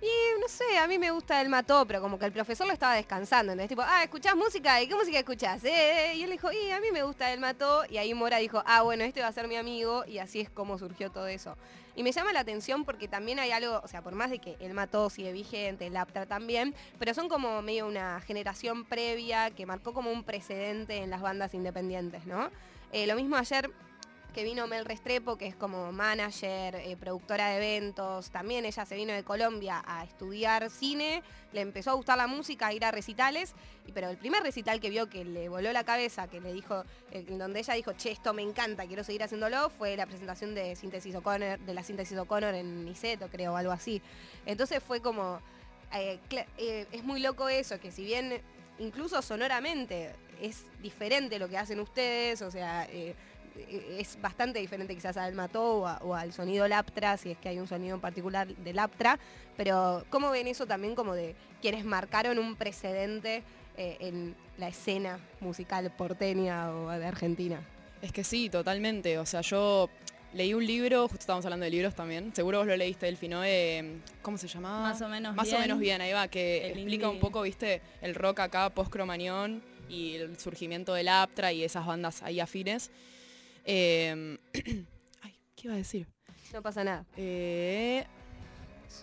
y 0.00 0.40
no 0.40 0.48
sé, 0.48 0.78
a 0.78 0.86
mí 0.86 0.98
me 0.98 1.10
gusta 1.10 1.40
el 1.40 1.48
mató, 1.48 1.86
pero 1.86 2.00
como 2.00 2.18
que 2.18 2.26
el 2.26 2.32
profesor 2.32 2.66
lo 2.66 2.72
estaba 2.72 2.94
descansando. 2.94 3.52
Entonces, 3.52 3.68
tipo, 3.68 3.82
ah, 3.82 4.02
¿escuchás 4.02 4.36
música? 4.36 4.82
¿Y 4.82 4.88
qué 4.88 4.94
música 4.94 5.18
escuchás? 5.18 5.64
Eh, 5.64 6.12
eh. 6.12 6.16
Y 6.16 6.22
él 6.22 6.30
dijo, 6.30 6.52
y 6.52 6.70
a 6.70 6.80
mí 6.80 6.88
me 6.92 7.02
gusta 7.02 7.32
el 7.32 7.40
mató. 7.40 7.84
Y 7.88 7.96
ahí 7.96 8.12
Mora 8.12 8.38
dijo, 8.38 8.62
ah, 8.66 8.82
bueno, 8.82 9.04
este 9.04 9.20
va 9.20 9.28
a 9.28 9.32
ser 9.32 9.48
mi 9.48 9.56
amigo. 9.56 10.04
Y 10.06 10.18
así 10.18 10.40
es 10.40 10.50
como 10.50 10.78
surgió 10.78 11.10
todo 11.10 11.26
eso. 11.26 11.56
Y 11.96 12.02
me 12.02 12.12
llama 12.12 12.32
la 12.32 12.40
atención 12.40 12.84
porque 12.84 13.06
también 13.06 13.38
hay 13.38 13.52
algo, 13.52 13.80
o 13.82 13.88
sea, 13.88 14.02
por 14.02 14.14
más 14.14 14.30
de 14.30 14.40
que 14.40 14.56
el 14.58 14.74
mató 14.74 15.10
sigue 15.10 15.32
vigente, 15.32 15.86
el 15.86 15.96
Aptra 15.96 16.26
también, 16.26 16.74
pero 16.98 17.14
son 17.14 17.28
como 17.28 17.62
medio 17.62 17.86
una 17.86 18.20
generación 18.20 18.84
previa 18.84 19.52
que 19.52 19.64
marcó 19.64 19.94
como 19.94 20.10
un 20.10 20.24
precedente 20.24 20.96
en 20.96 21.10
las 21.10 21.22
bandas 21.22 21.54
independientes, 21.54 22.26
¿no? 22.26 22.50
Eh, 22.90 23.06
lo 23.06 23.14
mismo 23.14 23.36
ayer 23.36 23.70
que 24.34 24.42
vino 24.42 24.66
Mel 24.66 24.84
Restrepo, 24.84 25.38
que 25.38 25.46
es 25.46 25.54
como 25.54 25.92
manager, 25.92 26.74
eh, 26.74 26.96
productora 26.98 27.50
de 27.50 27.56
eventos. 27.56 28.30
También 28.30 28.64
ella 28.64 28.84
se 28.84 28.96
vino 28.96 29.12
de 29.12 29.22
Colombia 29.22 29.82
a 29.86 30.02
estudiar 30.02 30.68
cine, 30.70 31.22
le 31.52 31.60
empezó 31.60 31.92
a 31.92 31.94
gustar 31.94 32.18
la 32.18 32.26
música, 32.26 32.66
a 32.66 32.72
ir 32.72 32.84
a 32.84 32.90
recitales, 32.90 33.54
pero 33.94 34.10
el 34.10 34.16
primer 34.16 34.42
recital 34.42 34.80
que 34.80 34.90
vio 34.90 35.08
que 35.08 35.24
le 35.24 35.48
voló 35.48 35.72
la 35.72 35.84
cabeza, 35.84 36.26
que 36.26 36.40
le 36.40 36.52
dijo, 36.52 36.84
eh, 37.12 37.24
donde 37.28 37.60
ella 37.60 37.74
dijo, 37.74 37.92
che, 37.92 38.10
esto 38.10 38.34
me 38.34 38.42
encanta, 38.42 38.86
quiero 38.86 39.04
seguir 39.04 39.22
haciéndolo, 39.22 39.70
fue 39.70 39.96
la 39.96 40.06
presentación 40.06 40.52
de 40.54 40.74
síntesis 40.74 41.14
O'Connor, 41.14 41.60
de 41.60 41.72
la 41.72 41.84
síntesis 41.84 42.18
O'Connor 42.18 42.54
en 42.54 42.84
Niceto, 42.84 43.28
creo, 43.28 43.56
algo 43.56 43.70
así. 43.70 44.02
Entonces 44.46 44.82
fue 44.82 45.00
como, 45.00 45.40
eh, 45.94 46.18
eh, 46.58 46.86
es 46.90 47.04
muy 47.04 47.20
loco 47.20 47.48
eso, 47.48 47.78
que 47.78 47.92
si 47.92 48.04
bien 48.04 48.42
incluso 48.80 49.22
sonoramente 49.22 50.10
es 50.42 50.64
diferente 50.82 51.38
lo 51.38 51.48
que 51.48 51.56
hacen 51.56 51.78
ustedes, 51.78 52.42
o 52.42 52.50
sea, 52.50 52.88
es 53.98 54.20
bastante 54.20 54.58
diferente 54.58 54.94
quizás 54.94 55.16
al 55.16 55.34
Mató 55.34 55.80
o, 55.80 55.86
a- 55.86 55.98
o 56.02 56.14
al 56.14 56.32
sonido 56.32 56.66
Laptra, 56.68 57.16
si 57.16 57.30
es 57.30 57.38
que 57.38 57.48
hay 57.48 57.58
un 57.58 57.66
sonido 57.68 57.94
en 57.94 58.00
particular 58.00 58.46
de 58.48 58.72
Laptra, 58.72 59.18
pero 59.56 60.04
¿cómo 60.10 60.30
ven 60.30 60.46
eso 60.46 60.66
también 60.66 60.94
como 60.94 61.14
de 61.14 61.34
quienes 61.62 61.84
marcaron 61.84 62.38
un 62.38 62.56
precedente 62.56 63.42
eh, 63.76 63.96
en 64.00 64.34
la 64.58 64.68
escena 64.68 65.18
musical 65.40 65.90
porteña 65.96 66.70
o 66.74 66.88
de 66.90 67.06
Argentina? 67.06 67.60
Es 68.02 68.12
que 68.12 68.22
sí, 68.24 68.50
totalmente. 68.50 69.18
O 69.18 69.24
sea, 69.26 69.40
yo 69.40 69.88
leí 70.34 70.52
un 70.52 70.66
libro, 70.66 71.02
justo 71.08 71.20
estábamos 71.20 71.44
hablando 71.46 71.64
de 71.64 71.70
libros 71.70 71.94
también, 71.94 72.34
seguro 72.34 72.58
vos 72.58 72.66
lo 72.66 72.76
leíste, 72.76 73.06
Delfino, 73.06 73.42
eh, 73.44 73.98
¿cómo 74.20 74.36
se 74.36 74.48
llamaba? 74.48 74.80
Más 74.80 75.00
o 75.00 75.08
menos 75.08 75.34
Más 75.34 75.46
bien. 75.46 75.56
o 75.56 75.60
menos 75.60 75.78
bien, 75.78 76.00
ahí 76.00 76.12
va, 76.12 76.26
que 76.28 76.66
El 76.72 76.78
explica 76.78 77.08
un 77.08 77.20
poco, 77.20 77.42
viste, 77.42 77.80
el 78.02 78.14
rock 78.14 78.40
acá 78.40 78.68
post-cromañón 78.70 79.62
y 79.88 80.16
el 80.16 80.38
surgimiento 80.38 80.92
del 80.94 81.08
Aptra 81.08 81.52
y 81.52 81.62
esas 81.62 81.86
bandas 81.86 82.22
ahí 82.22 82.40
afines. 82.40 82.90
Eh, 83.64 84.38
ay, 85.22 85.34
¿qué 85.56 85.68
iba 85.68 85.74
a 85.74 85.78
decir? 85.78 86.06
No 86.52 86.62
pasa 86.62 86.84
nada. 86.84 87.04
Eh, 87.16 88.04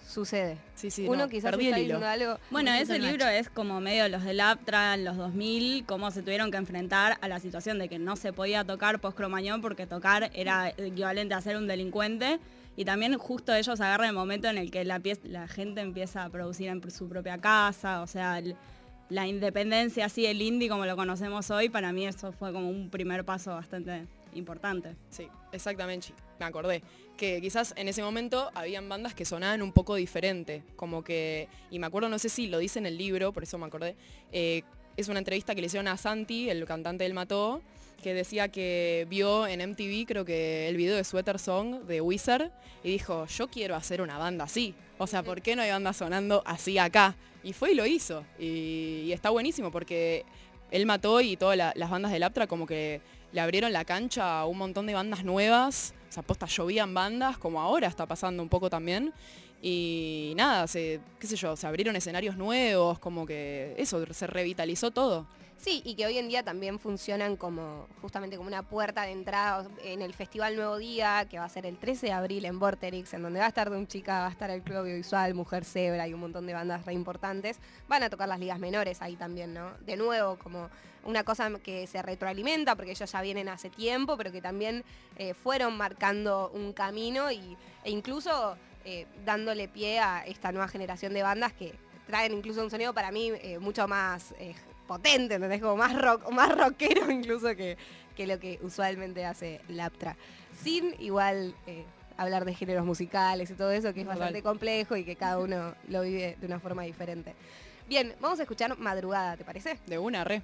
sucede. 0.07 0.57
Sí, 0.76 0.89
sí, 0.91 1.07
Uno 1.07 1.24
no, 1.24 1.30
quizás 1.30 1.51
está 1.51 1.76
diciendo 1.76 2.05
algo. 2.05 2.38
Bueno, 2.49 2.72
ese 2.74 2.97
libro 2.99 3.28
es 3.28 3.49
como 3.49 3.82
medio 3.82 4.07
los 4.07 4.24
del 4.24 4.39
Aptra 4.39 4.93
en 4.93 5.03
los 5.03 5.18
2000, 5.18 5.86
cómo 5.86 6.12
se 6.12 6.22
tuvieron 6.22 6.51
que 6.51 6.57
enfrentar 6.57 7.18
a 7.22 7.28
la 7.28 7.39
situación 7.39 7.80
de 7.80 7.89
que 7.89 7.99
no 7.99 8.16
se 8.16 8.34
podía 8.34 8.64
tocar 8.64 8.99
post-cromañón 8.99 9.62
porque 9.62 9.86
tocar 9.88 10.32
era 10.34 10.70
equivalente 10.70 11.34
a 11.34 11.41
ser 11.41 11.57
un 11.57 11.68
delincuente. 11.68 12.39
Y 12.78 12.86
también 12.86 13.18
justo 13.18 13.53
ellos 13.53 13.82
agarran 13.82 14.07
el 14.09 14.16
momento 14.16 14.47
en 14.47 14.57
el 14.57 14.72
que 14.72 14.86
la, 14.86 15.01
gente 15.49 15.82
empieza 15.82 16.24
a 16.24 16.30
producir 16.30 16.70
en 16.70 16.89
su 16.89 17.09
propia 17.09 17.38
casa, 17.38 18.01
o 18.01 18.07
sea, 18.07 18.39
el- 18.39 18.55
la 19.09 19.28
independencia 19.28 20.05
así, 20.05 20.26
el 20.26 20.41
indie 20.41 20.70
como 20.70 20.86
lo 20.86 20.95
conocemos 20.95 21.51
hoy, 21.51 21.68
para 21.68 21.91
mí 21.91 22.07
eso 22.07 22.32
fue 22.32 22.53
como 22.53 22.70
un 22.70 22.89
primer 22.89 23.26
paso 23.26 23.51
bastante 23.51 24.07
importante. 24.34 24.95
Sí, 25.09 25.27
exactamente, 25.51 26.07
me 26.39 26.45
acordé. 26.45 26.82
Que 27.17 27.39
quizás 27.41 27.73
en 27.77 27.88
ese 27.88 28.01
momento 28.01 28.49
habían 28.55 28.88
bandas 28.89 29.13
que 29.13 29.25
sonaban 29.25 29.61
un 29.61 29.71
poco 29.71 29.95
diferente, 29.95 30.63
como 30.75 31.03
que, 31.03 31.47
y 31.69 31.79
me 31.79 31.88
acuerdo, 31.88 32.09
no 32.09 32.17
sé 32.19 32.29
si 32.29 32.47
lo 32.47 32.57
dice 32.57 32.79
en 32.79 32.86
el 32.86 32.97
libro, 32.97 33.32
por 33.32 33.43
eso 33.43 33.57
me 33.57 33.65
acordé, 33.65 33.95
eh, 34.32 34.63
es 34.97 35.07
una 35.07 35.19
entrevista 35.19 35.55
que 35.55 35.61
le 35.61 35.67
hicieron 35.67 35.88
a 35.88 35.97
Santi, 35.97 36.49
el 36.49 36.65
cantante 36.65 37.03
del 37.03 37.13
Mató, 37.13 37.61
que 38.01 38.13
decía 38.15 38.47
que 38.49 39.05
vio 39.09 39.45
en 39.45 39.61
MTV, 39.61 40.05
creo 40.07 40.25
que 40.25 40.67
el 40.67 40.75
video 40.75 40.95
de 40.95 41.03
Sweater 41.03 41.38
Song 41.38 41.84
de 41.86 42.01
Wizard, 42.01 42.51
y 42.84 42.89
dijo, 42.91 43.27
yo 43.27 43.47
quiero 43.49 43.75
hacer 43.75 44.01
una 44.01 44.17
banda 44.17 44.45
así. 44.45 44.73
O 44.97 45.05
sea, 45.05 45.21
¿por 45.23 45.41
qué 45.41 45.55
no 45.55 45.61
hay 45.61 45.69
banda 45.69 45.93
sonando 45.93 46.41
así 46.45 46.77
acá? 46.79 47.15
Y 47.43 47.53
fue 47.53 47.71
y 47.71 47.75
lo 47.75 47.86
hizo. 47.86 48.23
Y, 48.39 49.11
está 49.11 49.29
buenísimo 49.29 49.71
porque 49.71 50.25
él 50.71 50.86
mató 50.88 51.21
y 51.21 51.38
todas 51.38 51.55
la- 51.57 51.73
las 51.75 51.89
bandas 51.91 52.11
del 52.11 52.23
Aptra 52.23 52.47
como 52.47 52.65
que 52.65 53.01
le 53.32 53.41
abrieron 53.41 53.71
la 53.73 53.86
cancha 53.86 54.39
a 54.39 54.45
un 54.45 54.57
montón 54.57 54.88
de 54.88 54.93
bandas 54.93 55.23
nuevas. 55.23 55.93
O 56.09 56.13
sea, 56.13 56.23
posta 56.23 56.45
llovían 56.45 56.93
bandas, 56.93 57.38
como 57.38 57.61
ahora 57.61 57.88
está 57.88 58.05
pasando 58.05 58.43
un 58.43 58.49
poco 58.49 58.69
también. 58.69 59.13
Y 59.61 60.34
nada, 60.36 60.65
qué 60.67 60.99
sé 61.21 61.36
yo, 61.36 61.55
se 61.55 61.67
abrieron 61.67 61.95
escenarios 61.95 62.36
nuevos, 62.36 62.99
como 62.99 63.25
que 63.25 63.75
eso, 63.77 64.03
se 64.11 64.27
revitalizó 64.27 64.91
todo. 64.91 65.27
Sí, 65.61 65.84
y 65.86 65.93
que 65.93 66.07
hoy 66.07 66.17
en 66.17 66.27
día 66.27 66.41
también 66.41 66.79
funcionan 66.79 67.38
como 67.38 67.88
justamente 68.01 68.36
como 68.36 68.47
una 68.47 68.63
puerta 68.63 69.03
de 69.03 69.11
entrada 69.11 69.67
en 69.84 70.01
el 70.01 70.11
Festival 70.15 70.55
Nuevo 70.55 70.77
Día, 70.77 71.27
que 71.29 71.38
va 71.38 71.45
a 71.45 71.49
ser 71.49 71.67
el 71.67 71.77
13 71.77 72.07
de 72.07 72.11
abril 72.11 72.45
en 72.45 72.57
Vorterix, 72.57 73.13
en 73.13 73.21
donde 73.21 73.39
va 73.39 73.45
a 73.45 73.49
estar 73.49 73.69
de 73.69 73.77
un 73.77 73.86
chica, 73.86 74.21
va 74.21 74.27
a 74.27 74.32
estar 74.32 74.49
el 74.49 74.63
Club 74.63 74.77
Audiovisual, 74.77 75.36
Mujer 75.36 75.63
Zebra 75.63 76.07
y 76.07 76.15
un 76.15 76.21
montón 76.21 76.47
de 76.47 76.53
bandas 76.53 76.84
re 76.88 76.93
importantes. 76.93 77.59
Van 77.88 78.01
a 78.01 78.09
tocar 78.09 78.27
las 78.27 78.39
ligas 78.39 78.57
menores 78.57 79.03
ahí 79.03 79.15
también, 79.15 79.53
¿no? 79.53 79.69
De 79.86 79.97
nuevo, 79.97 80.39
como 80.39 80.67
una 81.03 81.23
cosa 81.23 81.49
que 81.63 81.87
se 81.87 82.01
retroalimenta, 82.01 82.75
porque 82.75 82.91
ellos 82.91 83.11
ya 83.11 83.21
vienen 83.21 83.49
hace 83.49 83.69
tiempo, 83.69 84.17
pero 84.17 84.31
que 84.31 84.41
también 84.41 84.83
eh, 85.17 85.33
fueron 85.33 85.77
marcando 85.77 86.51
un 86.53 86.73
camino 86.73 87.31
y, 87.31 87.57
e 87.83 87.91
incluso 87.91 88.55
eh, 88.85 89.07
dándole 89.25 89.67
pie 89.67 89.99
a 89.99 90.25
esta 90.25 90.51
nueva 90.51 90.67
generación 90.67 91.13
de 91.13 91.23
bandas 91.23 91.53
que 91.53 91.73
traen 92.07 92.33
incluso 92.33 92.63
un 92.63 92.69
sonido 92.69 92.93
para 92.93 93.11
mí 93.11 93.31
eh, 93.41 93.59
mucho 93.59 93.87
más 93.87 94.33
potente, 94.87 95.35
¿entendés? 95.35 95.61
Como 95.61 95.77
más 95.77 95.99
rock, 95.99 96.29
más 96.31 96.55
rockero 96.57 97.09
incluso 97.11 97.55
que, 97.55 97.77
que 98.15 98.27
lo 98.27 98.39
que 98.39 98.59
usualmente 98.61 99.25
hace 99.25 99.61
Laptra. 99.69 100.17
Sin 100.61 100.95
igual 100.99 101.55
hablar 102.17 102.45
de 102.45 102.53
géneros 102.53 102.85
musicales 102.85 103.49
y 103.49 103.53
todo 103.53 103.71
eso, 103.71 103.93
que 103.93 104.01
es 104.01 104.07
bastante 104.07 104.43
complejo 104.43 104.95
y 104.95 105.03
que 105.03 105.15
cada 105.15 105.39
uno 105.39 105.73
lo 105.87 106.01
vive 106.01 106.37
de 106.39 106.45
una 106.45 106.59
forma 106.59 106.83
diferente. 106.83 107.33
Bien, 107.87 108.15
vamos 108.21 108.39
a 108.39 108.43
escuchar 108.43 108.77
Madrugada, 108.77 109.35
¿te 109.37 109.43
parece? 109.43 109.79
De 109.87 109.97
una, 109.97 110.23
re. 110.23 110.41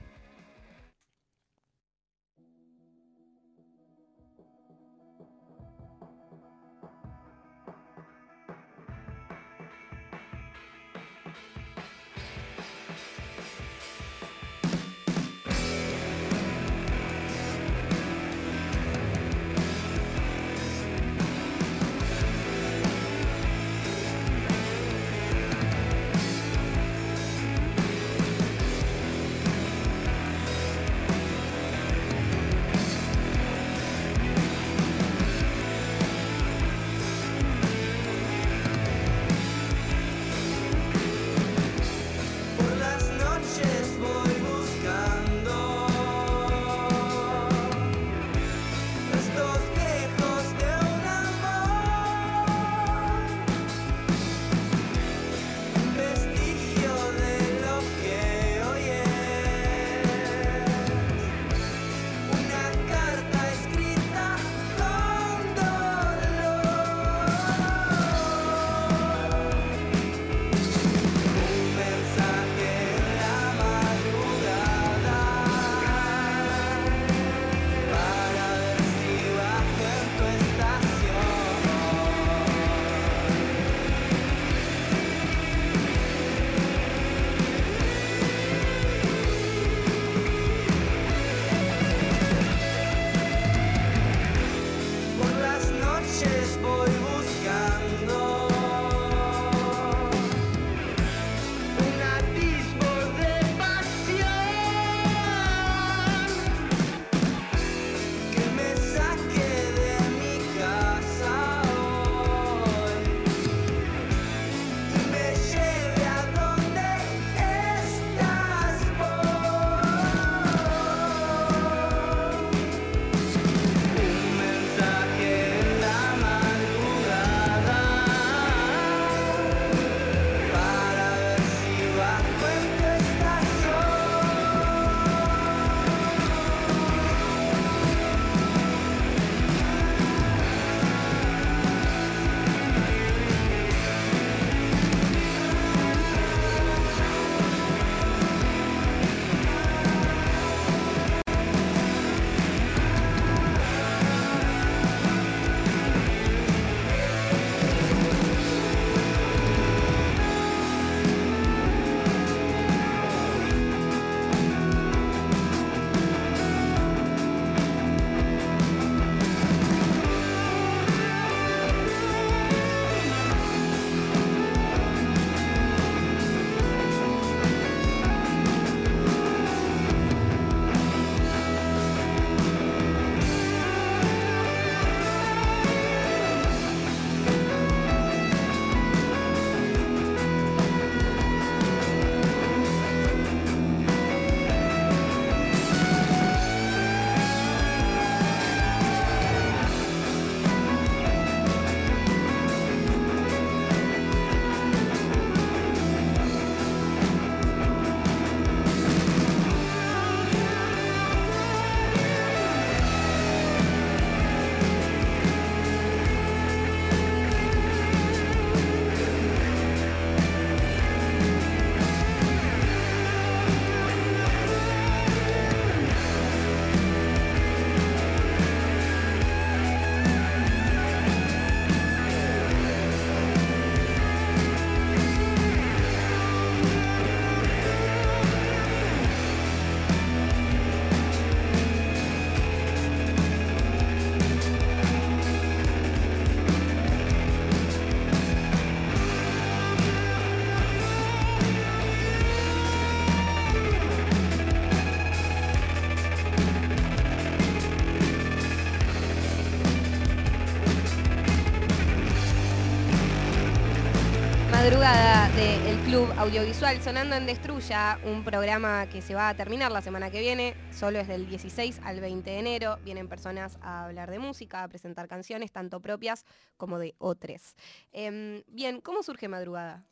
Club 265.98 266.14
Audiovisual 266.20 266.80
sonando 266.84 267.16
en 267.16 267.26
Destruya, 267.26 268.00
un 268.04 268.24
programa 268.24 268.88
que 268.88 269.02
se 269.02 269.16
va 269.16 269.30
a 269.30 269.36
terminar 269.36 269.72
la 269.72 269.82
semana 269.82 270.12
que 270.12 270.20
viene, 270.20 270.54
solo 270.72 271.00
es 271.00 271.08
del 271.08 271.28
16 271.28 271.80
al 271.84 272.00
20 272.00 272.30
de 272.30 272.38
enero. 272.38 272.78
Vienen 272.84 273.08
personas 273.08 273.58
a 273.64 273.86
hablar 273.86 274.12
de 274.12 274.20
música, 274.20 274.62
a 274.62 274.68
presentar 274.68 275.08
canciones, 275.08 275.52
tanto 275.52 275.80
propias 275.80 276.24
como 276.56 276.78
de 276.78 276.94
otras. 277.00 277.56
Em, 277.92 278.44
bien, 278.46 278.80
¿cómo 278.80 279.02
surge 279.02 279.28
madrugada? 279.28 279.88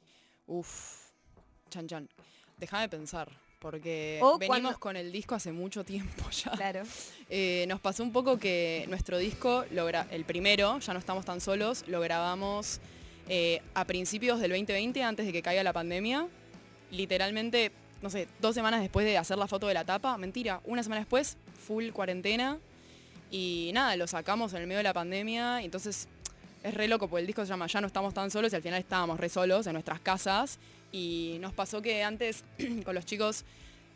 Uf, 0.46 1.10
chan 1.72 1.88
chan. 1.88 2.08
Déjame 2.60 2.88
pensar, 2.88 3.28
porque 3.58 4.20
O 4.22 4.38
venimos 4.38 4.60
cuando- 4.62 4.80
con 4.80 4.98
el 4.98 5.12
disco 5.12 5.34
hace 5.34 5.52
mucho 5.54 5.84
tiempo 5.84 6.24
ya. 6.30 6.52
Claro. 6.52 6.84
Eh, 7.32 7.66
nos 7.68 7.80
pasó 7.82 8.04
un 8.04 8.12
poco 8.12 8.38
que 8.38 8.86
nuestro 8.90 9.18
disco, 9.18 9.66
lo 9.72 9.90
el 9.90 10.24
primero, 10.26 10.78
ya 10.78 10.94
no 10.94 11.00
estamos 11.00 11.26
tan 11.26 11.42
solos, 11.42 11.84
lo 11.88 12.00
grabamos 12.00 12.80
eh, 13.28 13.62
a 13.74 13.86
principios 13.86 14.40
del 14.40 14.52
2020, 14.52 15.02
antes 15.04 15.26
de 15.26 15.34
que 15.34 15.42
caiga 15.42 15.64
la 15.64 15.74
pandemia. 15.74 16.28
Literalmente, 16.92 17.72
no 18.02 18.10
sé, 18.10 18.28
dos 18.40 18.54
semanas 18.54 18.82
después 18.82 19.06
de 19.06 19.18
hacer 19.18 19.38
la 19.38 19.48
foto 19.48 19.68
de 19.68 19.74
la 19.74 19.84
tapa, 19.84 20.18
mentira, 20.18 20.62
una 20.66 20.84
semana 20.84 21.00
después, 21.02 21.38
full 21.66 21.90
cuarentena. 21.90 22.60
Y 23.32 23.72
nada, 23.74 23.96
lo 23.96 24.08
sacamos 24.08 24.54
en 24.54 24.62
el 24.62 24.68
medio 24.68 24.78
de 24.78 24.84
la 24.84 24.94
pandemia, 24.94 25.62
y 25.62 25.66
entonces 25.66 26.08
es 26.64 26.74
re 26.74 26.88
loco, 26.88 27.08
porque 27.08 27.22
el 27.22 27.28
disco 27.28 27.44
se 27.44 27.50
llama 27.50 27.68
Ya 27.68 27.82
no 27.82 27.88
estamos 27.88 28.14
tan 28.14 28.30
solos 28.32 28.54
y 28.54 28.56
al 28.56 28.62
final 28.62 28.80
estábamos 28.80 29.20
re 29.20 29.30
solos 29.30 29.68
en 29.68 29.74
nuestras 29.74 30.00
casas. 30.00 30.60
Y 30.92 31.38
nos 31.42 31.54
pasó 31.54 31.82
que 31.82 32.04
antes 32.04 32.44
con 32.86 32.96
los 32.96 33.06
chicos 33.06 33.44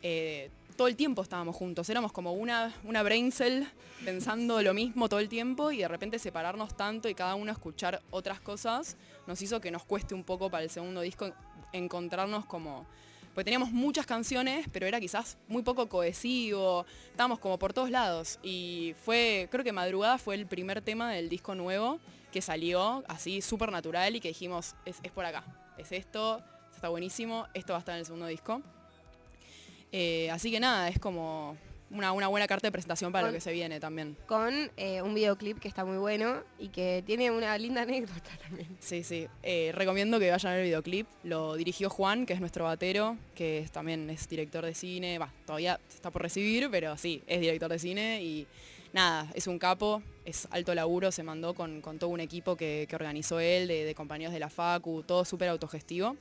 eh, 0.02 0.50
todo 0.76 0.88
el 0.88 0.96
tiempo 0.96 1.22
estábamos 1.22 1.56
juntos. 1.56 1.88
Éramos 1.90 2.12
como 2.12 2.32
una, 2.32 2.74
una 2.84 3.02
brain 3.02 3.32
cell 3.32 3.64
pensando 4.04 4.62
lo 4.62 4.72
mismo 4.72 5.08
todo 5.08 5.20
el 5.20 5.28
tiempo 5.28 5.70
y 5.72 5.78
de 5.78 5.88
repente 5.88 6.18
separarnos 6.18 6.76
tanto 6.76 7.08
y 7.08 7.14
cada 7.14 7.34
uno 7.34 7.52
escuchar 7.52 8.00
otras 8.10 8.40
cosas 8.40 8.96
nos 9.30 9.40
hizo 9.42 9.60
que 9.60 9.70
nos 9.70 9.84
cueste 9.84 10.12
un 10.12 10.24
poco 10.24 10.50
para 10.50 10.64
el 10.64 10.70
segundo 10.70 11.00
disco 11.02 11.32
encontrarnos 11.72 12.44
como... 12.46 12.84
Porque 13.32 13.44
teníamos 13.44 13.70
muchas 13.70 14.04
canciones, 14.04 14.66
pero 14.72 14.88
era 14.88 14.98
quizás 14.98 15.38
muy 15.46 15.62
poco 15.62 15.88
cohesivo, 15.88 16.84
estábamos 17.12 17.38
como 17.38 17.56
por 17.60 17.72
todos 17.72 17.90
lados. 17.90 18.40
Y 18.42 18.96
fue, 19.04 19.46
creo 19.48 19.62
que 19.62 19.70
Madrugada 19.70 20.18
fue 20.18 20.34
el 20.34 20.46
primer 20.46 20.82
tema 20.82 21.12
del 21.12 21.28
disco 21.28 21.54
nuevo 21.54 22.00
que 22.32 22.42
salió 22.42 23.04
así 23.06 23.40
súper 23.40 23.70
natural 23.70 24.16
y 24.16 24.20
que 24.20 24.28
dijimos, 24.28 24.74
es, 24.84 24.98
es 25.04 25.12
por 25.12 25.24
acá, 25.24 25.44
es 25.78 25.92
esto, 25.92 26.42
está 26.74 26.88
buenísimo, 26.88 27.46
esto 27.54 27.72
va 27.72 27.78
a 27.78 27.80
estar 27.80 27.94
en 27.94 28.00
el 28.00 28.06
segundo 28.06 28.26
disco. 28.26 28.62
Eh, 29.92 30.28
así 30.32 30.50
que 30.50 30.58
nada, 30.58 30.88
es 30.88 30.98
como 30.98 31.56
una, 31.90 32.12
una 32.12 32.28
buena 32.28 32.46
carta 32.46 32.66
de 32.68 32.72
presentación 32.72 33.10
para 33.12 33.24
Con- 33.26 33.32
lo 33.32 33.36
que 33.36 33.40
se 33.40 33.52
viene 33.52 33.80
también. 33.80 34.16
Con 34.26 34.70
eh, 34.76 35.02
un 35.02 35.14
videoclip 35.14 35.58
que 35.58 35.68
está 35.68 35.84
muy 35.84 35.98
bueno 35.98 36.42
y 36.58 36.68
que 36.68 37.02
tiene 37.06 37.30
una 37.30 37.56
linda 37.58 37.82
anécdota 37.82 38.30
también. 38.42 38.68
Sí, 38.80 39.02
sí. 39.02 39.26
Eh, 39.42 39.72
recomiendo 39.74 40.18
que 40.18 40.30
vayan 40.30 40.52
a 40.52 40.54
ver 40.54 40.62
el 40.64 40.68
videoclip. 40.68 41.06
Lo 41.24 41.56
dirigió 41.56 41.90
Juan, 41.90 42.26
que 42.26 42.32
es 42.32 42.40
nuestro 42.40 42.64
batero, 42.64 43.16
que 43.34 43.58
es- 43.58 43.70
también 43.72 44.08
es 44.10 44.28
director 44.28 44.64
de 44.64 44.74
cine. 44.74 45.18
Va, 45.18 45.32
todavía 45.46 45.80
está 45.92 46.10
por 46.10 46.22
recibir, 46.22 46.68
pero 46.70 46.96
sí, 46.96 47.22
es 47.26 47.40
director 47.40 47.70
de 47.70 47.78
cine 47.78 48.22
y 48.22 48.46
nada, 48.92 49.28
es 49.34 49.46
un 49.46 49.58
capo, 49.58 50.02
es 50.24 50.48
alto 50.50 50.74
laburo, 50.74 51.12
se 51.12 51.22
mandó 51.22 51.54
con, 51.54 51.80
con 51.80 51.98
todo 51.98 52.10
un 52.10 52.20
equipo 52.20 52.56
que, 52.56 52.86
que 52.88 52.96
organizó 52.96 53.38
él, 53.40 53.68
de, 53.68 53.84
de 53.84 53.94
compañeros 53.94 54.32
de 54.32 54.40
la 54.40 54.50
Facu, 54.50 55.02
todo 55.04 55.24
súper 55.24 55.48
autogestivo. 55.48 56.16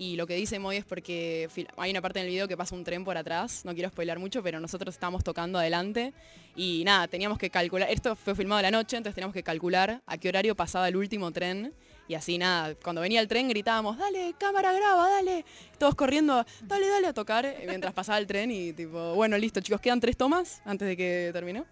Y 0.00 0.16
lo 0.16 0.26
que 0.26 0.34
dice 0.34 0.58
Moy 0.58 0.78
es 0.78 0.86
porque 0.86 1.46
hay 1.76 1.90
una 1.90 2.00
parte 2.00 2.20
en 2.20 2.24
el 2.24 2.30
video 2.30 2.48
que 2.48 2.56
pasa 2.56 2.74
un 2.74 2.84
tren 2.84 3.04
por 3.04 3.18
atrás, 3.18 3.66
no 3.66 3.74
quiero 3.74 3.90
spoilar 3.90 4.18
mucho, 4.18 4.42
pero 4.42 4.58
nosotros 4.58 4.94
estábamos 4.94 5.22
tocando 5.22 5.58
adelante 5.58 6.14
y 6.56 6.84
nada, 6.86 7.06
teníamos 7.06 7.36
que 7.36 7.50
calcular, 7.50 7.86
esto 7.90 8.16
fue 8.16 8.34
filmado 8.34 8.60
a 8.60 8.62
la 8.62 8.70
noche, 8.70 8.96
entonces 8.96 9.14
teníamos 9.14 9.34
que 9.34 9.42
calcular 9.42 10.00
a 10.06 10.16
qué 10.16 10.30
horario 10.30 10.56
pasaba 10.56 10.88
el 10.88 10.96
último 10.96 11.30
tren 11.32 11.74
y 12.08 12.14
así 12.14 12.38
nada, 12.38 12.74
cuando 12.76 13.02
venía 13.02 13.20
el 13.20 13.28
tren 13.28 13.46
gritábamos, 13.46 13.98
dale, 13.98 14.34
cámara 14.38 14.72
graba, 14.72 15.06
dale, 15.06 15.44
todos 15.76 15.94
corriendo, 15.94 16.46
dale, 16.62 16.88
dale 16.88 17.08
a 17.08 17.12
tocar 17.12 17.44
eh, 17.44 17.66
mientras 17.68 17.92
pasaba 17.92 18.16
el 18.16 18.26
tren 18.26 18.50
y 18.50 18.72
tipo, 18.72 19.14
bueno, 19.16 19.36
listo 19.36 19.60
chicos, 19.60 19.82
quedan 19.82 20.00
tres 20.00 20.16
tomas 20.16 20.62
antes 20.64 20.88
de 20.88 20.96
que 20.96 21.28
termine. 21.34 21.64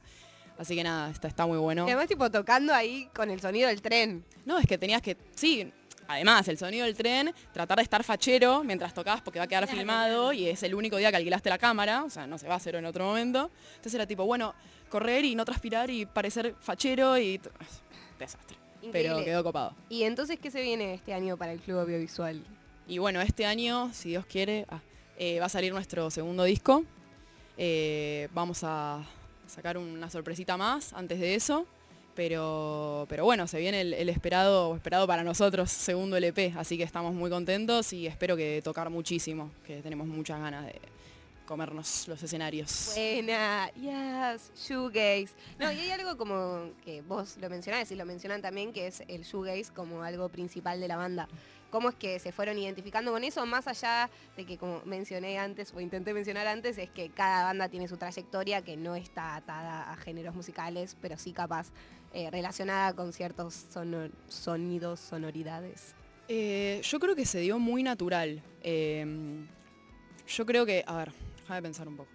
Así 0.58 0.74
que 0.74 0.82
nada, 0.82 1.08
está, 1.10 1.28
está 1.28 1.46
muy 1.46 1.56
bueno. 1.56 1.86
Y 1.86 1.90
además 1.90 2.08
tipo 2.08 2.28
tocando 2.30 2.74
ahí 2.74 3.08
con 3.14 3.30
el 3.30 3.40
sonido 3.40 3.68
del 3.68 3.80
tren. 3.80 4.24
No, 4.44 4.58
es 4.58 4.66
que 4.66 4.76
tenías 4.76 5.00
que, 5.00 5.16
sí, 5.36 5.72
además 6.08 6.48
el 6.48 6.58
sonido 6.58 6.86
del 6.86 6.96
tren, 6.96 7.32
tratar 7.52 7.76
de 7.76 7.84
estar 7.84 8.02
fachero 8.02 8.64
mientras 8.64 8.92
tocabas 8.92 9.20
porque 9.20 9.38
va 9.38 9.44
a 9.44 9.48
quedar 9.48 9.68
filmado 9.68 10.32
y 10.32 10.48
es 10.48 10.62
el 10.64 10.74
único 10.74 10.96
día 10.96 11.10
que 11.10 11.16
alquilaste 11.18 11.50
la 11.50 11.58
cámara, 11.58 12.02
o 12.02 12.10
sea, 12.10 12.26
no 12.26 12.38
se 12.38 12.48
va 12.48 12.54
a 12.54 12.56
hacer 12.56 12.74
en 12.74 12.86
otro 12.86 13.04
momento. 13.04 13.50
Entonces 13.70 13.94
era 13.94 14.06
tipo, 14.06 14.24
bueno, 14.24 14.54
correr 14.88 15.24
y 15.24 15.34
no 15.34 15.44
transpirar 15.44 15.90
y 15.90 16.06
parecer 16.06 16.54
fachero 16.58 17.16
y... 17.18 17.40
Desastre. 18.18 18.56
Increíble. 18.82 19.10
Pero 19.14 19.24
quedó 19.24 19.44
copado. 19.44 19.74
Y 19.88 20.04
entonces, 20.04 20.38
¿qué 20.40 20.50
se 20.50 20.62
viene 20.62 20.94
este 20.94 21.12
año 21.12 21.36
para 21.36 21.52
el 21.52 21.60
Club 21.60 21.78
Audiovisual? 21.80 22.42
Y 22.86 22.98
bueno, 22.98 23.20
este 23.20 23.44
año, 23.44 23.90
si 23.92 24.10
Dios 24.10 24.24
quiere, 24.24 24.66
ah, 24.70 24.80
eh, 25.18 25.38
va 25.40 25.46
a 25.46 25.50
salir 25.50 25.72
nuestro 25.72 26.10
segundo 26.10 26.44
disco. 26.44 26.84
Eh, 27.56 28.28
vamos 28.32 28.60
a 28.62 29.04
sacar 29.46 29.76
una 29.78 30.08
sorpresita 30.10 30.56
más 30.56 30.92
antes 30.92 31.18
de 31.20 31.34
eso. 31.34 31.66
Pero, 32.18 33.06
pero 33.08 33.24
bueno, 33.24 33.46
se 33.46 33.60
viene 33.60 33.80
el, 33.80 33.94
el 33.94 34.08
esperado, 34.08 34.74
esperado 34.74 35.06
para 35.06 35.22
nosotros 35.22 35.70
segundo 35.70 36.16
LP, 36.16 36.52
así 36.56 36.76
que 36.76 36.82
estamos 36.82 37.14
muy 37.14 37.30
contentos 37.30 37.92
y 37.92 38.08
espero 38.08 38.36
que 38.36 38.60
tocar 38.60 38.90
muchísimo, 38.90 39.52
que 39.64 39.82
tenemos 39.82 40.08
muchas 40.08 40.40
ganas 40.40 40.66
de 40.66 40.80
comernos 41.46 42.08
los 42.08 42.20
escenarios. 42.20 42.90
Buena, 42.96 43.70
yes, 43.74 44.50
shoegaze. 44.56 45.28
No, 45.60 45.70
y 45.70 45.78
hay 45.78 45.90
algo 45.92 46.16
como 46.16 46.72
que 46.84 47.02
vos 47.02 47.36
lo 47.40 47.48
mencionás 47.48 47.92
y 47.92 47.94
lo 47.94 48.04
mencionan 48.04 48.42
también, 48.42 48.72
que 48.72 48.88
es 48.88 49.04
el 49.06 49.22
shoegaze 49.22 49.72
como 49.72 50.02
algo 50.02 50.28
principal 50.28 50.80
de 50.80 50.88
la 50.88 50.96
banda. 50.96 51.28
¿Cómo 51.70 51.90
es 51.90 51.94
que 51.94 52.18
se 52.18 52.32
fueron 52.32 52.56
identificando 52.56 53.12
con 53.12 53.22
eso? 53.24 53.44
Más 53.44 53.68
allá 53.68 54.08
de 54.36 54.46
que, 54.46 54.56
como 54.56 54.80
mencioné 54.86 55.38
antes, 55.38 55.72
o 55.74 55.80
intenté 55.80 56.14
mencionar 56.14 56.46
antes, 56.46 56.78
es 56.78 56.88
que 56.88 57.10
cada 57.10 57.44
banda 57.44 57.68
tiene 57.68 57.86
su 57.88 57.98
trayectoria 57.98 58.62
que 58.62 58.76
no 58.78 58.96
está 58.96 59.36
atada 59.36 59.92
a 59.92 59.96
géneros 59.96 60.34
musicales, 60.34 60.96
pero 61.02 61.18
sí 61.18 61.32
capaz 61.32 61.70
eh, 62.12 62.30
relacionada 62.30 62.94
con 62.94 63.12
ciertos 63.12 63.66
sonidos, 64.28 65.00
sonoridades. 65.00 65.94
Eh, 66.28 66.80
yo 66.82 66.98
creo 67.00 67.14
que 67.16 67.24
se 67.24 67.40
dio 67.40 67.58
muy 67.58 67.82
natural. 67.82 68.42
Eh, 68.62 69.06
yo 70.26 70.44
creo 70.46 70.66
que, 70.66 70.84
a 70.86 70.96
ver, 70.98 71.12
déjame 71.42 71.62
pensar 71.62 71.88
un 71.88 71.96
poco. 71.96 72.10